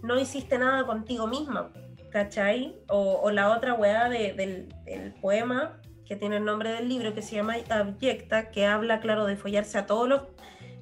no 0.03 0.19
hiciste 0.19 0.57
nada 0.57 0.85
contigo 0.85 1.27
misma, 1.27 1.71
¿cachai? 2.11 2.75
O, 2.89 3.31
la 3.31 3.49
otra 3.55 3.75
weá 3.75 4.09
del, 4.09 4.67
del 4.83 5.13
poema 5.21 5.79
que 6.11 6.17
tiene 6.17 6.35
el 6.35 6.43
nombre 6.43 6.73
del 6.73 6.89
libro, 6.89 7.13
que 7.13 7.21
se 7.21 7.37
llama 7.37 7.55
Abyecta, 7.69 8.51
que 8.51 8.65
habla, 8.65 8.99
claro, 8.99 9.25
de 9.27 9.37
follarse 9.37 9.77
a 9.77 9.85
todos 9.85 10.09
los 10.09 10.21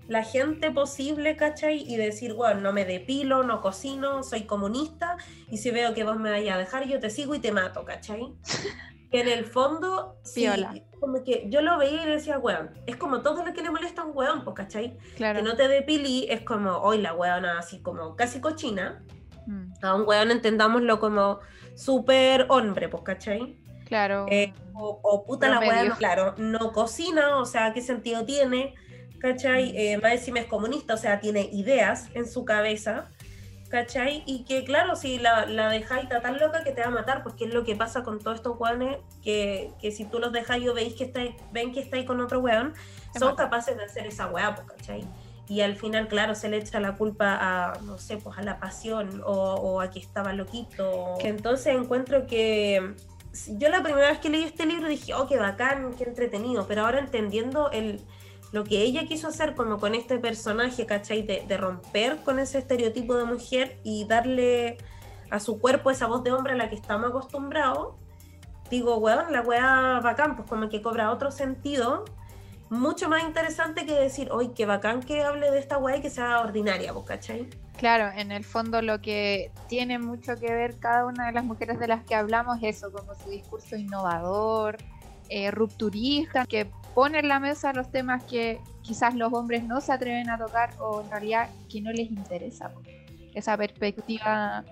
la 0.07 0.23
gente 0.23 0.71
posible, 0.71 1.36
¿cachai? 1.36 1.84
Y 1.88 1.97
decir, 1.97 2.34
bueno, 2.34 2.61
no 2.61 2.73
me 2.73 2.84
depilo, 2.84 3.43
no 3.43 3.61
cocino, 3.61 4.23
soy 4.23 4.45
comunista, 4.45 5.17
y 5.51 5.57
si 5.57 5.69
veo 5.69 5.93
que 5.93 6.03
vos 6.03 6.17
me 6.17 6.32
vayas 6.32 6.55
a 6.55 6.57
dejar, 6.57 6.88
yo 6.88 6.99
te 6.99 7.11
sigo 7.11 7.36
y 7.36 7.39
te 7.39 7.51
mato, 7.51 7.86
¿cachai? 7.86 8.34
en 9.11 9.27
el 9.27 9.45
fondo, 9.45 10.17
sí, 10.23 10.47
como 10.99 11.23
que 11.23 11.45
yo 11.47 11.61
lo 11.61 11.77
veía 11.77 12.07
y 12.07 12.09
decía, 12.09 12.39
weón, 12.39 12.71
es 12.88 12.95
como 12.95 13.21
todo 13.21 13.45
lo 13.45 13.53
que 13.53 13.61
le 13.61 13.69
molesta 13.69 14.01
a 14.01 14.05
un 14.05 14.17
weón, 14.17 14.43
pues, 14.43 14.55
¿cachai? 14.55 14.97
Que 15.15 15.43
no 15.43 15.55
te 15.55 15.67
depilí, 15.67 16.25
es 16.27 16.41
como, 16.41 16.71
hoy 16.77 16.97
la 16.97 17.13
weona 17.13 17.59
así 17.59 17.84
como 17.84 18.15
casi 18.15 18.41
cochina. 18.41 19.03
Mm. 19.45 19.73
A 19.84 19.93
un 19.93 20.07
weón 20.07 20.32
entendámoslo 20.32 20.99
como 20.99 21.39
súper 21.75 22.47
hombre, 22.49 22.89
pues, 22.89 23.03
¿cachai? 23.03 23.59
Claro. 23.90 24.28
Eh, 24.30 24.54
o, 24.76 25.26
puta 25.26 25.50
la 25.50 25.60
weá, 25.60 25.96
claro, 25.98 26.36
no 26.38 26.72
cocina, 26.72 27.38
o 27.38 27.46
sea, 27.46 27.74
¿qué 27.74 27.82
sentido 27.82 28.24
tiene? 28.24 28.76
¿Cachai? 29.18 29.74
Mm. 29.74 29.76
Eh, 29.76 30.00
más 30.02 30.14
encima 30.14 30.40
es 30.40 30.46
comunista, 30.46 30.94
o 30.94 30.98
sea, 30.98 31.20
tiene 31.20 31.50
ideas 31.52 32.08
en 32.14 32.30
su 32.30 32.46
cabeza, 32.46 33.10
¿cachai? 33.70 34.24
Y 34.28 34.46
que, 34.46 34.64
claro, 34.64 34.96
si 34.96 35.18
la, 35.18 35.48
la 35.48 35.70
dejáis 35.70 36.08
tan 36.08 36.40
loca 36.40 36.64
que 36.64 36.72
te 36.72 36.82
va 36.82 36.88
a 36.88 36.92
matar, 36.92 37.24
porque 37.24 37.46
es 37.46 37.54
lo 37.54 37.66
que 37.66 37.76
pasa 37.76 38.04
con 38.04 38.20
todos 38.20 38.38
estos 38.38 38.58
weones, 38.60 39.00
que, 39.24 39.72
que 39.82 39.92
si 39.92 40.06
tú 40.06 40.20
los 40.20 40.32
dejáis 40.32 40.70
o 40.70 40.74
veis 40.76 40.94
que 40.94 41.06
estáis, 41.06 41.36
ven 41.52 41.74
que 41.74 41.82
estáis 41.82 42.06
con 42.06 42.22
otro 42.22 42.40
weón, 42.40 42.74
son 43.18 43.36
capaces 43.36 43.76
de 43.76 43.84
hacer 43.84 44.06
esa 44.06 44.28
weá, 44.28 44.54
pues, 44.56 44.68
¿cachai? 44.68 45.04
y 45.50 45.62
al 45.62 45.76
final, 45.76 46.08
claro, 46.08 46.36
se 46.36 46.48
le 46.48 46.58
echa 46.58 46.80
la 46.80 46.96
culpa 46.96 47.36
a, 47.42 47.80
no 47.82 47.98
sé, 47.98 48.18
pues 48.18 48.38
a 48.38 48.44
la 48.44 48.60
pasión 48.60 49.24
o, 49.26 49.56
o 49.56 49.82
a 49.82 49.90
que 49.90 49.98
estaba 49.98 50.32
loquito. 50.32 51.16
Que 51.20 51.30
entonces 51.30 51.76
encuentro 51.76 52.28
que 52.28 52.94
yo 53.48 53.70
la 53.70 53.84
primera 53.84 54.10
vez 54.10 54.20
que 54.20 54.30
leí 54.30 54.44
este 54.44 54.66
libro 54.66 54.88
dije, 54.88 55.14
oh, 55.14 55.28
qué 55.28 55.38
bacán, 55.38 55.94
qué 55.98 56.04
entretenido, 56.04 56.66
pero 56.68 56.86
ahora 56.86 57.00
entendiendo 57.00 57.72
el, 57.72 58.02
lo 58.52 58.64
que 58.64 58.82
ella 58.82 59.06
quiso 59.06 59.28
hacer 59.28 59.56
como 59.56 59.78
con 59.78 59.96
este 59.96 60.18
personaje, 60.18 60.86
¿cachai? 60.86 61.22
De, 61.22 61.58
romper 61.58 62.18
con 62.18 62.40
ese 62.40 62.58
estereotipo 62.60 63.16
de 63.16 63.26
mujer 63.26 63.80
y 63.84 64.06
darle 64.06 64.78
a 65.30 65.40
su 65.40 65.60
cuerpo 65.60 65.92
esa 65.92 66.08
voz 66.08 66.24
de 66.24 66.32
hombre 66.32 66.54
a 66.54 66.56
la 66.56 66.70
que 66.70 66.76
estamos 66.76 67.10
acostumbrados, 67.10 67.96
digo, 68.72 68.98
weón, 68.98 69.32
la 69.32 69.42
weá 69.42 70.00
bacán, 70.02 70.36
pues 70.36 70.50
como 70.50 70.70
que 70.70 70.82
cobra 70.82 71.12
otro 71.12 71.32
sentido, 71.32 72.06
mucho 72.70 73.09
más 73.09 73.24
interesante 73.24 73.86
que 73.86 73.93
decir, 73.93 74.30
hoy 74.32 74.49
qué 74.49 74.65
bacán 74.65 75.01
que 75.01 75.24
hable 75.24 75.51
de 75.51 75.59
esta 75.59 75.78
weá 75.78 75.97
y 75.97 76.01
que 76.01 76.09
sea 76.09 76.39
ordinaria, 76.41 76.93
pues, 76.93 77.05
¿cachai? 77.05 77.47
Claro, 77.78 78.11
en 78.15 78.32
el 78.32 78.43
fondo 78.43 78.82
lo 78.82 79.01
que 79.01 79.51
tiene 79.67 79.99
mucho 79.99 80.36
que 80.36 80.53
ver 80.53 80.78
cada 80.80 81.05
una 81.05 81.28
de 81.28 81.32
las 81.32 81.45
mujeres 81.45 81.80
de 81.80 81.88
las 81.88 82.03
que 82.03 82.13
hablamos 82.13 82.57
es 82.61 82.78
eso, 82.78 82.91
como 82.91 83.15
su 83.15 83.30
discurso 83.30 83.76
innovador, 83.76 84.78
eh, 85.30 85.49
rupturista, 85.51 86.45
que 86.45 86.70
pone 86.93 87.20
en 87.20 87.28
la 87.28 87.39
mesa 87.39 87.72
los 87.72 87.91
temas 87.91 88.24
que 88.26 88.59
quizás 88.82 89.15
los 89.15 89.32
hombres 89.32 89.63
no 89.63 89.80
se 89.80 89.93
atreven 89.93 90.30
a 90.30 90.38
tocar 90.38 90.72
o 90.80 91.01
en 91.01 91.09
realidad 91.09 91.49
que 91.70 91.82
no 91.82 91.91
les 91.91 92.11
interesa. 92.11 92.72
Esa 93.34 93.55
perspectiva 93.55 94.65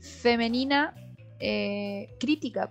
femenina 0.00 0.94
eh, 1.40 2.08
crítica, 2.18 2.70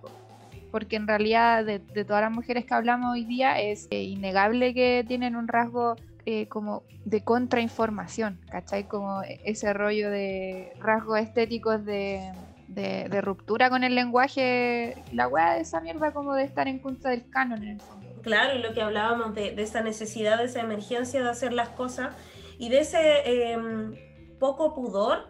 porque 0.70 0.96
en 0.96 1.06
realidad 1.06 1.64
de, 1.64 1.78
todas 2.04 2.22
las 2.22 2.30
mujeres 2.30 2.64
que 2.64 2.74
hablamos 2.74 3.12
hoy 3.12 3.24
día 3.24 3.60
es 3.60 3.88
eh, 3.90 4.02
innegable 4.02 4.74
que 4.74 5.04
tienen 5.06 5.36
un 5.36 5.48
rasgo 5.48 5.96
eh, 6.26 6.46
como 6.48 6.82
de 7.04 7.22
contrainformación, 7.22 8.38
¿cachai? 8.50 8.84
Como 8.84 9.22
ese 9.22 9.72
rollo 9.72 10.10
de 10.10 10.72
rasgos 10.78 11.20
estéticos 11.20 11.84
de, 11.84 12.32
de, 12.68 13.20
ruptura 13.20 13.70
con 13.70 13.82
el 13.82 13.94
lenguaje, 13.94 15.02
la 15.12 15.26
weá 15.26 15.54
de 15.54 15.62
esa 15.62 15.80
mierda 15.80 16.12
como 16.12 16.34
de 16.34 16.44
estar 16.44 16.68
en 16.68 16.78
contra 16.78 17.12
del 17.12 17.28
canon 17.30 17.62
en 17.62 17.68
el 17.70 17.80
fondo. 17.80 18.06
Claro, 18.22 18.58
y 18.58 18.62
lo 18.62 18.74
que 18.74 18.82
hablábamos 18.82 19.34
de, 19.34 19.54
de 19.54 19.62
esa 19.62 19.80
necesidad, 19.80 20.38
de 20.38 20.44
esa 20.44 20.60
emergencia 20.60 21.22
de 21.22 21.30
hacer 21.30 21.52
las 21.52 21.70
cosas 21.70 22.14
y 22.58 22.68
de 22.68 22.80
ese 22.80 23.52
em, 23.52 23.94
poco 24.38 24.74
pudor, 24.74 25.28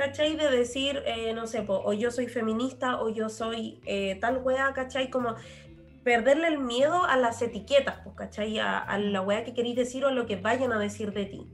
¿cachai? 0.00 0.34
De 0.34 0.50
decir, 0.50 1.02
eh, 1.04 1.34
no 1.34 1.46
sé, 1.46 1.62
o 1.68 1.92
yo 1.92 2.10
soy 2.10 2.26
feminista 2.26 3.02
o 3.02 3.10
yo 3.10 3.28
soy 3.28 3.82
eh, 3.84 4.16
tal 4.18 4.38
weá, 4.38 4.72
¿cachai? 4.72 5.10
Como 5.10 5.34
perderle 6.02 6.48
el 6.48 6.58
miedo 6.58 7.04
a 7.04 7.18
las 7.18 7.42
etiquetas, 7.42 7.96
pues, 8.02 8.16
¿cachai? 8.16 8.58
A, 8.60 8.96
la 8.96 9.20
weá 9.20 9.44
que 9.44 9.52
queréis 9.52 9.76
decir 9.76 10.06
o 10.06 10.10
lo 10.10 10.24
que 10.24 10.36
vayan 10.36 10.72
a 10.72 10.78
decir 10.78 11.12
de 11.12 11.26
ti. 11.26 11.46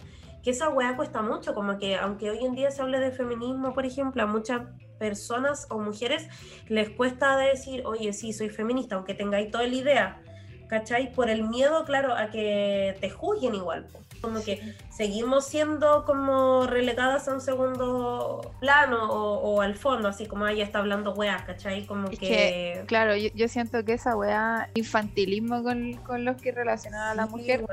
Que 0.45 0.51
esa 0.51 0.69
weá 0.69 0.95
cuesta 0.95 1.23
mucho, 1.23 1.55
como 1.55 1.77
que 1.77 1.97
aunque 1.97 2.31
hoy 2.31 2.45
en 2.45 2.55
día 2.55 2.71
se 2.71 2.83
hable 2.83 3.01
de 3.01 3.11
feminismo, 3.11 3.75
por 3.75 3.85
ejemplo, 3.85 4.23
a 4.23 4.27
muchas 4.27 4.63
personas 5.01 5.67
o 5.69 5.81
mujeres 5.81 6.29
les 6.69 6.91
cuesta 6.91 7.37
decir, 7.37 7.83
oye, 7.85 8.13
sí, 8.13 8.33
soy 8.33 8.49
feminista, 8.49 8.95
aunque 8.95 9.15
tengáis 9.15 9.51
toda 9.51 9.67
la 9.67 9.75
idea, 9.75 10.23
¿cachai? 10.69 11.13
Por 11.13 11.31
el 11.31 11.43
miedo, 11.43 11.85
claro, 11.85 12.15
a 12.15 12.31
que 12.31 12.97
te 13.01 13.11
juzguen 13.11 13.57
igual. 13.57 13.89
Pues 13.91 14.06
como 14.21 14.43
que 14.43 14.75
seguimos 14.91 15.47
siendo 15.47 16.05
como 16.05 16.67
relegadas 16.67 17.29
a 17.29 17.35
un 17.35 17.41
segundo 17.41 18.55
plano 18.61 19.11
o, 19.11 19.61
al 19.61 19.75
fondo, 19.75 20.09
así 20.09 20.27
como 20.27 20.47
ella 20.47 20.65
está 20.65 20.79
hablando 20.79 21.13
weá, 21.15 21.45
¿cachai? 21.47 21.87
Como 21.87 22.09
que... 22.11 22.85
Claro, 22.87 23.17
yo, 23.17 23.49
siento 23.49 23.85
que 23.85 23.95
esa 23.95 24.17
weá, 24.17 24.71
infantilismo 24.75 25.63
con, 25.63 25.95
con 26.05 26.25
los 26.25 26.41
que 26.41 26.53
relacionan 26.53 27.01
a 27.01 27.15
la 27.15 27.27
mujer, 27.27 27.65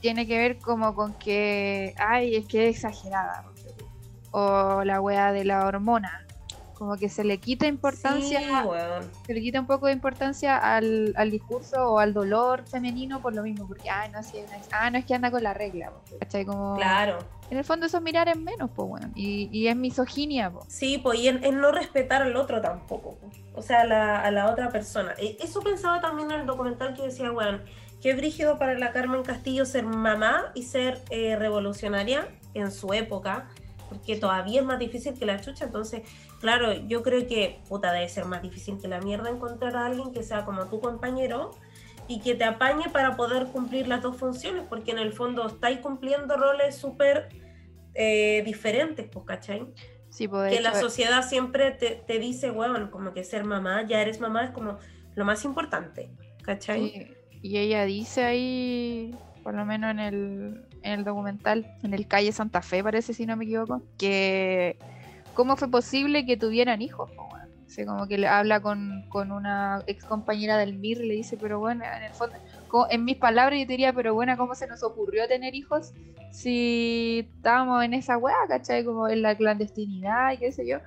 tiene 0.00 0.26
que 0.26 0.38
ver 0.38 0.58
como 0.58 0.94
con 0.94 1.14
que, 1.14 1.94
ay, 1.98 2.36
es 2.36 2.46
que 2.46 2.68
es 2.68 2.76
exagerada. 2.76 3.44
O 4.32 4.82
la 4.84 5.00
weá 5.00 5.32
de 5.32 5.44
la 5.44 5.66
hormona 5.66 6.25
como 6.76 6.96
que 6.96 7.08
se 7.08 7.24
le 7.24 7.38
quita 7.38 7.66
importancia, 7.66 8.40
se 9.26 9.34
le 9.34 9.40
quita 9.40 9.60
un 9.60 9.66
poco 9.66 9.86
de 9.86 9.92
importancia 9.92 10.56
al, 10.58 11.14
al, 11.16 11.30
discurso 11.30 11.92
o 11.92 11.98
al 11.98 12.12
dolor 12.12 12.64
femenino 12.66 13.22
por 13.22 13.34
lo 13.34 13.42
mismo, 13.42 13.66
porque, 13.66 13.88
ay, 13.88 14.10
no, 14.10 14.22
si 14.22 14.38
ah, 14.72 14.90
no 14.90 14.98
es 14.98 15.06
que 15.06 15.14
anda 15.14 15.30
con 15.30 15.42
la 15.42 15.54
regla, 15.54 15.92
¿cachai? 16.20 16.44
Como, 16.44 16.76
claro. 16.76 17.18
En 17.50 17.56
el 17.56 17.64
fondo 17.64 17.86
eso 17.86 17.96
es 17.96 18.02
mirar 18.02 18.28
en 18.28 18.44
menos, 18.44 18.70
pues, 18.74 18.88
bueno, 18.88 19.10
y, 19.14 19.48
y, 19.52 19.68
es 19.68 19.76
misoginia, 19.76 20.50
pues. 20.50 20.66
Sí, 20.68 20.98
pues, 20.98 21.18
y 21.18 21.28
es 21.28 21.52
no 21.52 21.72
respetar 21.72 22.22
al 22.22 22.36
otro 22.36 22.60
tampoco, 22.60 23.16
o 23.54 23.62
sea, 23.62 23.80
a 23.80 23.84
la, 23.84 24.20
a 24.20 24.30
la 24.30 24.50
otra 24.50 24.68
persona. 24.68 25.14
E, 25.16 25.38
eso 25.40 25.60
pensaba 25.60 26.00
también 26.00 26.30
en 26.30 26.40
el 26.40 26.46
documental 26.46 26.94
que 26.94 27.02
decía, 27.02 27.30
bueno, 27.30 27.60
qué 28.02 28.14
brígido 28.14 28.58
para 28.58 28.78
la 28.78 28.92
Carmen 28.92 29.22
Castillo 29.22 29.64
ser 29.64 29.84
mamá 29.84 30.52
y 30.54 30.64
ser 30.64 31.02
eh, 31.08 31.36
revolucionaria 31.36 32.28
en 32.52 32.70
su 32.70 32.92
época, 32.92 33.48
porque 33.88 34.16
todavía 34.16 34.60
es 34.60 34.66
más 34.66 34.78
difícil 34.78 35.14
que 35.18 35.24
la 35.24 35.40
chucha, 35.40 35.64
entonces 35.64 36.02
claro, 36.40 36.72
yo 36.86 37.02
creo 37.02 37.26
que, 37.26 37.60
puta, 37.68 37.92
debe 37.92 38.08
ser 38.08 38.24
más 38.24 38.42
difícil 38.42 38.78
que 38.80 38.88
la 38.88 39.00
mierda 39.00 39.30
encontrar 39.30 39.76
a 39.76 39.86
alguien 39.86 40.12
que 40.12 40.22
sea 40.22 40.44
como 40.44 40.66
tu 40.66 40.80
compañero 40.80 41.52
y 42.08 42.20
que 42.20 42.34
te 42.34 42.44
apañe 42.44 42.88
para 42.90 43.16
poder 43.16 43.46
cumplir 43.46 43.88
las 43.88 44.02
dos 44.02 44.16
funciones, 44.16 44.64
porque 44.68 44.92
en 44.92 44.98
el 44.98 45.12
fondo 45.12 45.46
estáis 45.46 45.78
cumpliendo 45.80 46.36
roles 46.36 46.76
súper 46.76 47.28
eh, 47.94 48.42
diferentes, 48.44 49.06
pues, 49.10 49.24
¿cachai? 49.26 49.66
Sí, 50.10 50.28
pues, 50.28 50.54
que 50.54 50.60
la 50.60 50.74
sociedad 50.74 51.28
siempre 51.28 51.72
te, 51.72 52.02
te, 52.06 52.18
dice, 52.18 52.50
bueno, 52.50 52.90
como 52.90 53.12
que 53.12 53.24
ser 53.24 53.44
mamá, 53.44 53.86
ya 53.86 54.00
eres 54.00 54.20
mamá, 54.20 54.44
es 54.44 54.50
como 54.50 54.78
lo 55.14 55.24
más 55.24 55.44
importante, 55.44 56.10
¿cachai? 56.42 57.16
Y 57.42 57.58
ella 57.58 57.84
dice 57.84 58.24
ahí, 58.24 59.14
por 59.42 59.54
lo 59.54 59.64
menos 59.64 59.90
en 59.90 60.00
el, 60.00 60.66
en 60.82 60.92
el 60.92 61.04
documental, 61.04 61.76
en 61.82 61.92
el 61.92 62.06
calle 62.06 62.32
Santa 62.32 62.62
Fe, 62.62 62.82
parece, 62.82 63.14
si 63.14 63.26
no 63.26 63.36
me 63.36 63.44
equivoco, 63.44 63.82
que 63.98 64.78
cómo 65.36 65.56
fue 65.56 65.70
posible 65.70 66.26
que 66.26 66.36
tuvieran 66.36 66.82
hijos. 66.82 67.10
O 67.16 67.26
como 67.84 68.06
que 68.06 68.16
le 68.16 68.26
habla 68.26 68.60
con, 68.60 69.04
con 69.08 69.32
una 69.32 69.82
ex 69.86 70.04
compañera 70.04 70.56
del 70.56 70.78
MIR, 70.78 70.98
le 70.98 71.14
dice, 71.14 71.36
pero 71.36 71.58
bueno, 71.58 71.84
en 71.84 72.04
el 72.04 72.12
fondo, 72.12 72.36
en 72.90 73.04
mis 73.04 73.16
palabras 73.16 73.58
yo 73.60 73.66
diría, 73.66 73.92
pero 73.92 74.14
bueno, 74.14 74.36
¿cómo 74.36 74.54
se 74.54 74.66
nos 74.66 74.82
ocurrió 74.82 75.28
tener 75.28 75.54
hijos 75.54 75.92
si 76.30 77.28
estábamos 77.36 77.84
en 77.84 77.92
esa 77.92 78.16
weá, 78.16 78.36
¿cachai? 78.48 78.84
Como 78.84 79.08
en 79.08 79.20
la 79.20 79.36
clandestinidad 79.36 80.32
y 80.32 80.38
qué 80.38 80.52
sé 80.52 80.66
yo. 80.66 80.78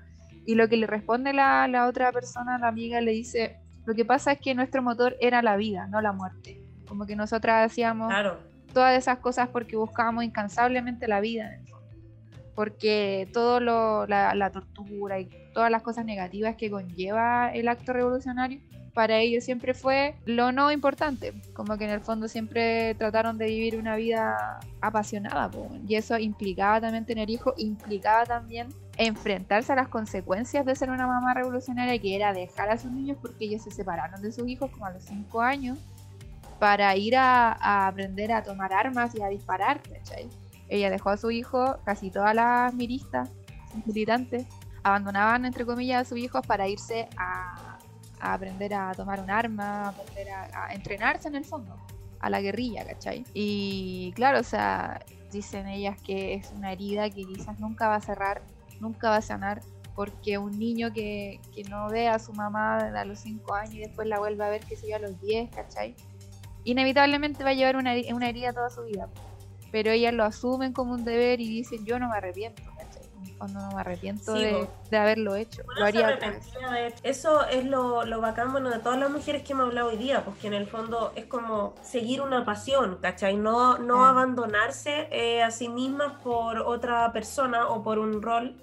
Y 0.45 0.55
lo 0.55 0.67
que 0.67 0.77
le 0.77 0.87
responde 0.87 1.33
la, 1.33 1.67
la 1.67 1.85
otra 1.85 2.11
persona, 2.11 2.57
la 2.57 2.69
amiga, 2.69 3.01
le 3.01 3.11
dice, 3.11 3.59
lo 3.85 3.93
que 3.93 4.05
pasa 4.05 4.31
es 4.31 4.39
que 4.39 4.55
nuestro 4.55 4.81
motor 4.81 5.15
era 5.19 5.41
la 5.41 5.57
vida, 5.57 5.87
no 5.87 6.01
la 6.01 6.11
muerte. 6.11 6.61
Como 6.87 7.05
que 7.05 7.15
nosotras 7.15 7.69
hacíamos 7.69 8.11
todas 8.73 8.97
esas 8.97 9.19
cosas 9.19 9.49
porque 9.49 9.75
buscábamos 9.75 10.23
incansablemente 10.23 11.07
la 11.07 11.19
vida, 11.19 11.59
porque 12.59 13.29
todo 13.31 13.61
lo, 13.61 14.05
la, 14.05 14.35
la 14.35 14.51
tortura 14.51 15.17
y 15.17 15.29
todas 15.53 15.71
las 15.71 15.81
cosas 15.81 16.03
negativas 16.03 16.57
que 16.57 16.69
conlleva 16.69 17.53
el 17.53 17.69
acto 17.69 17.93
revolucionario 17.93 18.59
para 18.93 19.17
ellos 19.19 19.45
siempre 19.45 19.73
fue 19.73 20.15
lo 20.25 20.51
no 20.51 20.69
importante, 20.69 21.33
como 21.53 21.77
que 21.77 21.85
en 21.85 21.91
el 21.91 22.01
fondo 22.01 22.27
siempre 22.27 22.95
trataron 22.95 23.37
de 23.37 23.45
vivir 23.45 23.77
una 23.77 23.95
vida 23.95 24.59
apasionada, 24.81 25.49
y 25.87 25.95
eso 25.95 26.19
implicaba 26.19 26.81
también 26.81 27.05
tener 27.05 27.29
hijos, 27.29 27.53
implicaba 27.55 28.25
también 28.25 28.67
enfrentarse 28.97 29.71
a 29.71 29.77
las 29.77 29.87
consecuencias 29.87 30.65
de 30.65 30.75
ser 30.75 30.89
una 30.89 31.07
mamá 31.07 31.33
revolucionaria, 31.33 31.97
que 31.97 32.13
era 32.13 32.33
dejar 32.33 32.69
a 32.71 32.77
sus 32.77 32.91
niños 32.91 33.17
porque 33.21 33.45
ellos 33.45 33.63
se 33.63 33.71
separaron 33.71 34.21
de 34.21 34.33
sus 34.33 34.45
hijos 34.49 34.69
como 34.69 34.85
a 34.85 34.91
los 34.91 35.03
5 35.03 35.39
años 35.39 35.79
para 36.59 36.93
ir 36.97 37.15
a, 37.15 37.87
aprender 37.87 38.33
a 38.33 38.43
tomar 38.43 38.73
armas 38.73 39.15
y 39.15 39.21
a 39.21 39.29
disparar, 39.29 39.79
Ella 40.69 40.89
dejó 40.89 41.09
a 41.09 41.17
su 41.17 41.31
hijo, 41.31 41.77
casi 41.83 42.11
todas 42.11 42.33
las 42.35 42.73
miristas, 42.73 43.29
militantes, 43.85 44.45
abandonaban 44.83 45.45
entre 45.45 45.65
comillas 45.65 46.01
a 46.01 46.09
sus 46.09 46.17
hijos 46.17 46.45
para 46.45 46.67
irse 46.67 47.07
a 47.17 47.77
aprender 48.19 48.73
a 48.73 48.93
tomar 48.93 49.19
un 49.19 49.29
arma, 49.29 49.83
a 49.83 49.89
aprender 49.89 50.29
a, 50.29 50.73
entrenarse 50.73 51.27
en 51.27 51.35
el 51.35 51.45
fondo, 51.45 51.75
a 52.19 52.29
la 52.29 52.41
guerrilla, 52.41 52.85
¿cachai? 52.85 53.23
Y 53.33 54.11
claro, 54.15 54.39
o 54.39 54.43
sea, 54.43 54.99
dicen 55.31 55.67
ellas 55.67 56.01
que 56.01 56.35
es 56.35 56.51
una 56.55 56.71
herida 56.71 57.09
que 57.09 57.23
quizás 57.25 57.59
nunca 57.59 57.87
va 57.87 57.95
a 57.95 58.01
cerrar, 58.01 58.41
nunca 58.79 59.09
va 59.09 59.17
a 59.17 59.21
sanar, 59.21 59.61
porque 59.95 60.37
un 60.37 60.57
niño 60.57 60.93
que, 60.93 61.39
que 61.53 61.63
no 61.63 61.89
ve 61.89 62.07
a 62.07 62.19
su 62.19 62.33
mamá 62.33 62.77
a 62.77 63.05
los 63.05 63.19
5 63.19 63.53
años 63.53 63.73
y 63.73 63.79
después 63.79 64.07
la 64.07 64.19
vuelve 64.19 64.43
a 64.45 64.49
ver, 64.49 64.61
que 64.61 64.75
se 64.75 64.89
yo, 64.89 64.95
a 64.95 64.99
los 64.99 65.19
10, 65.21 65.49
¿cachai? 65.51 65.95
Inevitablemente 66.63 67.43
va 67.43 67.51
a 67.51 67.53
llevar 67.53 67.75
una, 67.77 67.93
una 68.13 68.29
herida 68.29 68.53
toda 68.53 68.69
su 68.69 68.83
vida. 68.83 69.09
Pero 69.71 69.91
ellas 69.91 70.13
lo 70.13 70.23
asumen 70.23 70.73
como 70.73 70.93
un 70.93 71.05
deber 71.05 71.41
y 71.41 71.49
dicen, 71.49 71.85
yo 71.85 71.99
no 71.99 72.09
me 72.09 72.17
arrepiento 72.17 72.63
cuando 73.39 73.61
no 73.61 73.71
me 73.71 73.81
arrepiento 73.81 74.33
de, 74.33 74.67
haberlo 74.91 75.35
hecho. 75.35 75.63
lo 75.77 75.85
haría 75.85 76.19
Eso 77.03 77.47
es 77.47 77.65
lo, 77.65 78.05
lo 78.05 78.21
bacán, 78.21 78.51
bueno, 78.51 78.69
de 78.69 78.79
todas 78.79 78.99
las 78.99 79.09
mujeres 79.09 79.43
que 79.43 79.53
hemos 79.53 79.67
hablado 79.67 79.89
hoy 79.89 79.97
día, 79.97 80.23
porque 80.25 80.47
en 80.47 80.53
el 80.53 80.67
fondo 80.67 81.13
es 81.15 81.25
como 81.25 81.73
seguir 81.81 82.21
una 82.21 82.45
pasión, 82.45 82.99
¿cachai? 83.01 83.37
No, 83.37 83.77
no 83.77 84.05
abandonarse 84.05 85.07
eh, 85.11 85.41
a 85.41 85.51
sí 85.51 85.69
mismas 85.69 86.21
por 86.21 86.59
otra 86.59 87.11
persona 87.13 87.67
o 87.67 87.81
por 87.81 87.97
un 87.97 88.21
rol. 88.21 88.61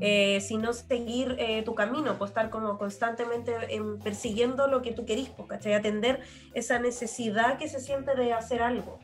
Eh, 0.00 0.40
sino 0.40 0.72
seguir 0.72 1.36
eh, 1.38 1.62
tu 1.62 1.76
camino, 1.76 2.18
pues 2.18 2.32
estar 2.32 2.50
como 2.50 2.78
constantemente 2.78 3.52
persiguiendo 4.02 4.66
lo 4.66 4.82
que 4.82 4.90
tú 4.90 5.06
querís, 5.06 5.28
pues, 5.28 5.48
¿cachai? 5.48 5.74
Atender 5.74 6.20
esa 6.52 6.80
necesidad 6.80 7.58
que 7.58 7.68
se 7.68 7.78
siente 7.78 8.16
de 8.16 8.32
hacer 8.32 8.60
algo. 8.60 8.98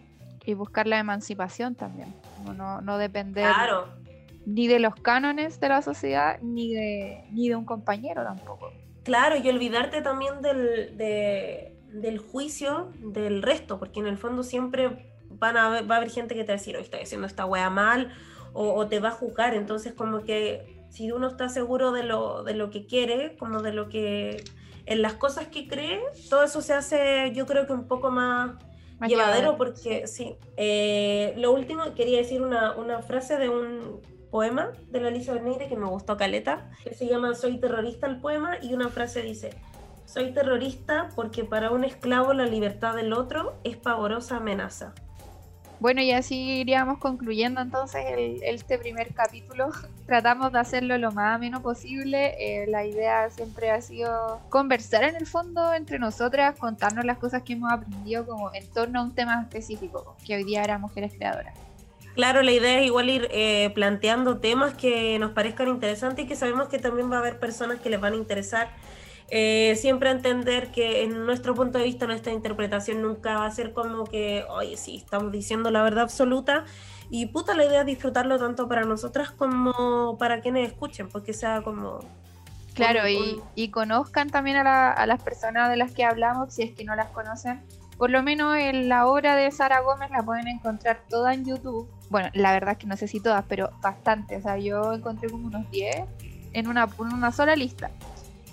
Y 0.44 0.54
buscar 0.54 0.86
la 0.86 0.98
emancipación 0.98 1.74
también, 1.74 2.14
no, 2.56 2.80
no 2.80 2.98
depender 2.98 3.52
claro 3.52 4.00
ni 4.46 4.66
de 4.66 4.78
los 4.78 4.94
cánones 4.94 5.60
de 5.60 5.68
la 5.68 5.82
sociedad, 5.82 6.40
ni 6.42 6.74
de, 6.74 7.24
ni 7.30 7.48
de 7.48 7.56
un 7.56 7.64
compañero 7.64 8.24
tampoco. 8.24 8.72
Claro, 9.04 9.36
y 9.36 9.48
olvidarte 9.48 10.02
también 10.02 10.42
del, 10.42 10.96
del 10.96 12.18
juicio 12.18 12.92
del 13.00 13.42
resto, 13.42 13.78
porque 13.78 14.00
en 14.00 14.06
el 14.06 14.18
fondo 14.18 14.42
siempre 14.42 15.14
van 15.28 15.56
a 15.56 15.82
va 15.82 15.94
a 15.94 15.98
haber 15.98 16.10
gente 16.10 16.34
que 16.34 16.42
te 16.42 16.48
va 16.48 16.54
a 16.54 16.58
decir, 16.58 16.76
hoy 16.76 16.82
está 16.82 16.98
haciendo 16.98 17.26
esta 17.26 17.46
wea 17.46 17.70
mal, 17.70 18.12
o, 18.52 18.88
te 18.88 18.98
va 18.98 19.08
a 19.08 19.12
juzgar, 19.12 19.54
entonces 19.54 19.92
como 19.92 20.24
que 20.24 20.84
si 20.90 21.12
uno 21.12 21.28
está 21.28 21.48
seguro 21.48 21.92
de 21.92 22.02
lo, 22.02 22.42
de 22.42 22.54
lo 22.54 22.70
que 22.70 22.84
quiere, 22.84 23.36
como 23.36 23.62
de 23.62 23.72
lo 23.72 23.88
que, 23.88 24.42
en 24.86 25.02
las 25.02 25.14
cosas 25.14 25.46
que 25.46 25.68
cree, 25.68 26.00
todo 26.28 26.42
eso 26.42 26.60
se 26.60 26.74
hace 26.74 27.30
yo 27.32 27.46
creo 27.46 27.68
que 27.68 27.72
un 27.72 27.86
poco 27.86 28.10
más, 28.10 28.56
llevadero, 29.06 29.56
porque 29.56 30.06
sí, 30.06 30.36
eh, 30.56 31.34
lo 31.36 31.52
último, 31.52 31.94
quería 31.94 32.18
decir 32.18 32.42
una, 32.42 32.74
una 32.76 33.02
frase 33.02 33.36
de 33.36 33.48
un 33.48 34.00
poema 34.30 34.70
de 34.90 35.00
la 35.00 35.10
Lisa 35.10 35.34
Benigre 35.34 35.68
que 35.68 35.76
me 35.76 35.86
gustó 35.86 36.16
caleta, 36.16 36.70
que 36.84 36.94
se 36.94 37.06
llama 37.06 37.34
Soy 37.34 37.58
terrorista 37.58 38.06
el 38.06 38.20
poema 38.20 38.58
y 38.62 38.74
una 38.74 38.88
frase 38.88 39.22
dice, 39.22 39.50
soy 40.04 40.32
terrorista 40.32 41.08
porque 41.14 41.44
para 41.44 41.70
un 41.70 41.84
esclavo 41.84 42.32
la 42.32 42.46
libertad 42.46 42.94
del 42.94 43.12
otro 43.12 43.54
es 43.64 43.76
pavorosa 43.76 44.36
amenaza. 44.36 44.94
Bueno, 45.80 46.02
y 46.02 46.12
así 46.12 46.60
iríamos 46.60 46.98
concluyendo 46.98 47.62
entonces 47.62 48.04
este 48.42 48.78
primer 48.78 49.14
capítulo. 49.14 49.70
Tratamos 50.06 50.52
de 50.52 50.58
hacerlo 50.58 50.98
lo 50.98 51.10
más 51.10 51.36
ameno 51.36 51.62
posible. 51.62 52.34
Eh, 52.38 52.66
la 52.66 52.84
idea 52.84 53.30
siempre 53.30 53.70
ha 53.70 53.80
sido 53.80 54.40
conversar 54.50 55.04
en 55.04 55.16
el 55.16 55.26
fondo 55.26 55.72
entre 55.72 55.98
nosotras, 55.98 56.58
contarnos 56.58 57.06
las 57.06 57.16
cosas 57.16 57.42
que 57.42 57.54
hemos 57.54 57.72
aprendido 57.72 58.26
como 58.26 58.52
en 58.52 58.66
torno 58.68 59.00
a 59.00 59.04
un 59.04 59.14
tema 59.14 59.40
específico, 59.40 60.16
que 60.26 60.36
hoy 60.36 60.44
día 60.44 60.62
era 60.62 60.76
mujeres 60.76 61.14
creadoras. 61.16 61.54
Claro, 62.14 62.42
la 62.42 62.52
idea 62.52 62.80
es 62.80 62.86
igual 62.86 63.08
ir 63.08 63.28
eh, 63.30 63.70
planteando 63.74 64.38
temas 64.38 64.74
que 64.74 65.18
nos 65.18 65.30
parezcan 65.30 65.68
interesantes 65.68 66.26
y 66.26 66.28
que 66.28 66.36
sabemos 66.36 66.68
que 66.68 66.78
también 66.78 67.10
va 67.10 67.16
a 67.16 67.20
haber 67.20 67.38
personas 67.38 67.80
que 67.80 67.88
les 67.88 68.00
van 68.00 68.12
a 68.12 68.16
interesar. 68.16 68.68
Eh, 69.30 69.76
siempre 69.76 70.10
entender 70.10 70.72
que 70.72 71.04
en 71.04 71.24
nuestro 71.24 71.54
punto 71.54 71.78
de 71.78 71.84
vista 71.84 72.06
nuestra 72.06 72.32
interpretación 72.32 73.00
nunca 73.00 73.38
va 73.38 73.46
a 73.46 73.50
ser 73.50 73.72
como 73.72 74.04
que, 74.04 74.44
oye, 74.48 74.76
sí, 74.76 74.96
estamos 74.96 75.30
diciendo 75.30 75.70
la 75.70 75.82
verdad 75.82 76.04
absoluta. 76.04 76.64
Y 77.10 77.26
puta, 77.26 77.54
la 77.54 77.64
idea 77.64 77.80
es 77.80 77.86
disfrutarlo 77.86 78.38
tanto 78.38 78.68
para 78.68 78.84
nosotras 78.84 79.30
como 79.30 80.16
para 80.18 80.40
quienes 80.40 80.68
escuchen, 80.68 81.08
porque 81.08 81.32
sea 81.32 81.62
como... 81.62 82.00
Claro, 82.74 83.02
y, 83.56 83.68
conozcan 83.70 84.30
también 84.30 84.56
a, 84.56 84.92
a 84.92 85.06
las 85.06 85.22
personas 85.22 85.70
de 85.70 85.76
las 85.76 85.92
que 85.92 86.04
hablamos, 86.04 86.54
si 86.54 86.62
es 86.62 86.70
que 86.70 86.84
no 86.84 86.94
las 86.94 87.08
conocen 87.10 87.60
por 88.00 88.08
lo 88.08 88.22
menos 88.22 88.56
en 88.56 88.88
la 88.88 89.06
obra 89.06 89.36
de 89.36 89.50
Sara 89.50 89.80
Gómez 89.80 90.10
la 90.10 90.22
pueden 90.22 90.48
encontrar 90.48 91.02
toda 91.10 91.34
en 91.34 91.44
YouTube. 91.44 91.86
Bueno, 92.08 92.30
la 92.32 92.50
verdad 92.50 92.72
es 92.72 92.78
que 92.78 92.86
no 92.86 92.96
sé 92.96 93.06
si 93.06 93.20
todas, 93.20 93.44
pero 93.46 93.72
bastante. 93.82 94.38
O 94.38 94.40
sea, 94.40 94.56
yo 94.56 94.94
encontré 94.94 95.28
como 95.28 95.48
unos 95.48 95.70
10 95.70 96.06
en 96.54 96.66
una, 96.66 96.88
una 96.96 97.30
sola 97.30 97.54
lista. 97.54 97.90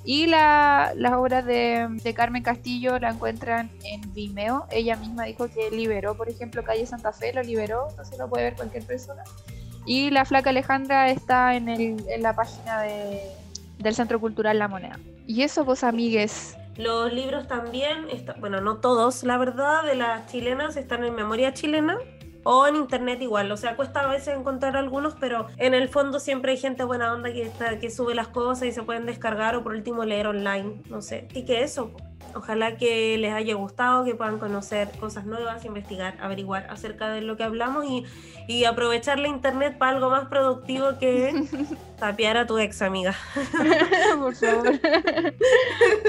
Y 0.10 0.26
la, 0.26 0.94
las 0.96 1.12
obras 1.16 1.46
de, 1.46 2.14
Carmen 2.16 2.42
Castillo 2.42 2.98
la 2.98 3.10
encuentran 3.10 3.70
en 3.84 4.14
Vimeo. 4.14 4.66
Ella 4.72 4.96
misma 4.96 5.26
dijo 5.26 5.50
que 5.50 5.70
liberó, 5.70 6.16
por 6.16 6.30
ejemplo, 6.30 6.64
Calle 6.64 6.86
Santa 6.86 7.12
Fe, 7.12 7.34
lo 7.34 7.44
liberó, 7.44 7.90
entonces 7.90 8.18
lo 8.18 8.30
puede 8.30 8.46
ver 8.46 8.56
cualquier 8.56 8.86
persona. 8.86 9.22
Y 9.86 10.10
la 10.10 10.24
flaca 10.24 10.52
Alejandra 10.52 11.10
está 11.10 11.56
en, 11.56 11.98
la 12.20 12.34
página 12.34 12.84
de, 12.84 13.20
del 13.80 13.96
Centro 13.96 14.22
Cultural 14.22 14.58
La 14.58 14.70
Moneda. 14.70 14.98
Y 15.28 15.42
eso, 15.42 15.66
pues, 15.66 15.84
amigues, 15.84 16.56
los 16.78 17.12
libros 17.12 17.48
también, 17.48 18.06
bueno, 18.40 18.62
no 18.62 18.78
todos, 18.78 19.24
la 19.24 19.38
verdad, 19.38 19.84
de 19.84 19.96
las 19.96 20.32
chilenas 20.32 20.78
están 20.78 21.04
en 21.04 21.16
memoria 21.16 21.54
chilena 21.54 21.98
o 22.50 22.66
en 22.66 22.78
internet 22.78 23.22
igual. 23.22 23.52
O 23.52 23.58
sea, 23.58 23.76
cuesta 23.76 24.00
a 24.00 24.08
veces 24.08 24.38
encontrar 24.38 24.78
algunos, 24.78 25.16
pero 25.16 25.48
en 25.58 25.74
el 25.74 25.90
fondo 25.90 26.18
siempre 26.18 26.54
hay 26.54 26.58
gente 26.58 26.86
buena 26.86 27.12
onda 27.12 27.34
que, 27.34 27.42
está, 27.42 27.78
que 27.78 27.92
sube 27.92 28.16
las 28.16 28.30
cosas 28.30 28.70
y 28.70 28.72
se 28.72 28.84
pueden 28.84 29.06
descargar 29.06 29.58
o 29.58 29.64
por 29.64 29.74
último 29.74 30.06
leer 30.06 30.28
online, 30.28 30.82
no 30.90 31.02
sé. 31.02 31.28
Y 31.34 31.44
que 31.44 31.64
eso, 31.64 31.92
Ojalá 32.34 32.78
que 32.78 33.18
les 33.18 33.34
haya 33.34 33.56
gustado, 33.56 34.04
que 34.04 34.14
puedan 34.14 34.38
conocer 34.38 34.90
cosas 35.00 35.26
nuevas, 35.26 35.66
investigar, 35.66 36.18
averiguar 36.20 36.68
acerca 36.70 37.10
de 37.10 37.22
lo 37.22 37.36
que 37.36 37.44
hablamos 37.44 37.86
y, 37.86 38.06
y 38.48 38.66
aprovechar 38.66 39.18
la 39.18 39.28
internet 39.28 39.78
para 39.78 39.94
algo 39.94 40.10
más 40.10 40.28
productivo 40.28 41.00
que 41.00 41.34
tapear 42.00 42.38
a 42.38 42.46
tu 42.46 42.60
ex 42.60 42.82
amiga. 42.82 43.16
Por 44.20 44.36
favor. 44.36 44.80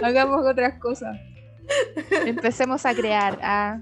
Hagamos 0.02 0.46
otras 0.46 0.78
cosas. 0.78 1.18
Empecemos 2.26 2.84
a 2.84 2.94
crear. 2.94 3.38
Ah. 3.40 3.80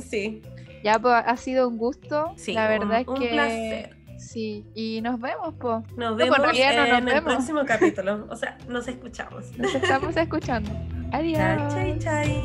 Sí. 0.00 0.42
Ya, 0.86 1.00
pues 1.00 1.14
ha 1.26 1.36
sido 1.36 1.66
un 1.66 1.78
gusto. 1.78 2.32
Sí, 2.36 2.52
la 2.52 2.68
verdad 2.68 3.00
es 3.00 3.06
que. 3.06 3.10
Un 3.10 3.18
placer. 3.28 3.96
Sí, 4.18 4.64
y 4.72 5.00
nos 5.02 5.20
vemos, 5.20 5.52
po. 5.54 5.82
Nos 5.96 6.14
pues, 6.14 6.30
vemos 6.30 6.38
no, 6.38 6.52
en, 6.52 6.76
no 6.76 6.86
nos 6.86 6.98
en 6.98 7.08
el 7.08 7.24
próximo 7.24 7.64
capítulo. 7.66 8.24
O 8.30 8.36
sea, 8.36 8.56
nos 8.68 8.86
escuchamos. 8.86 9.50
Nos 9.58 9.74
estamos 9.74 10.16
escuchando. 10.16 10.70
Adiós. 11.10 11.40
Chai, 11.74 11.98
chai. 11.98 12.40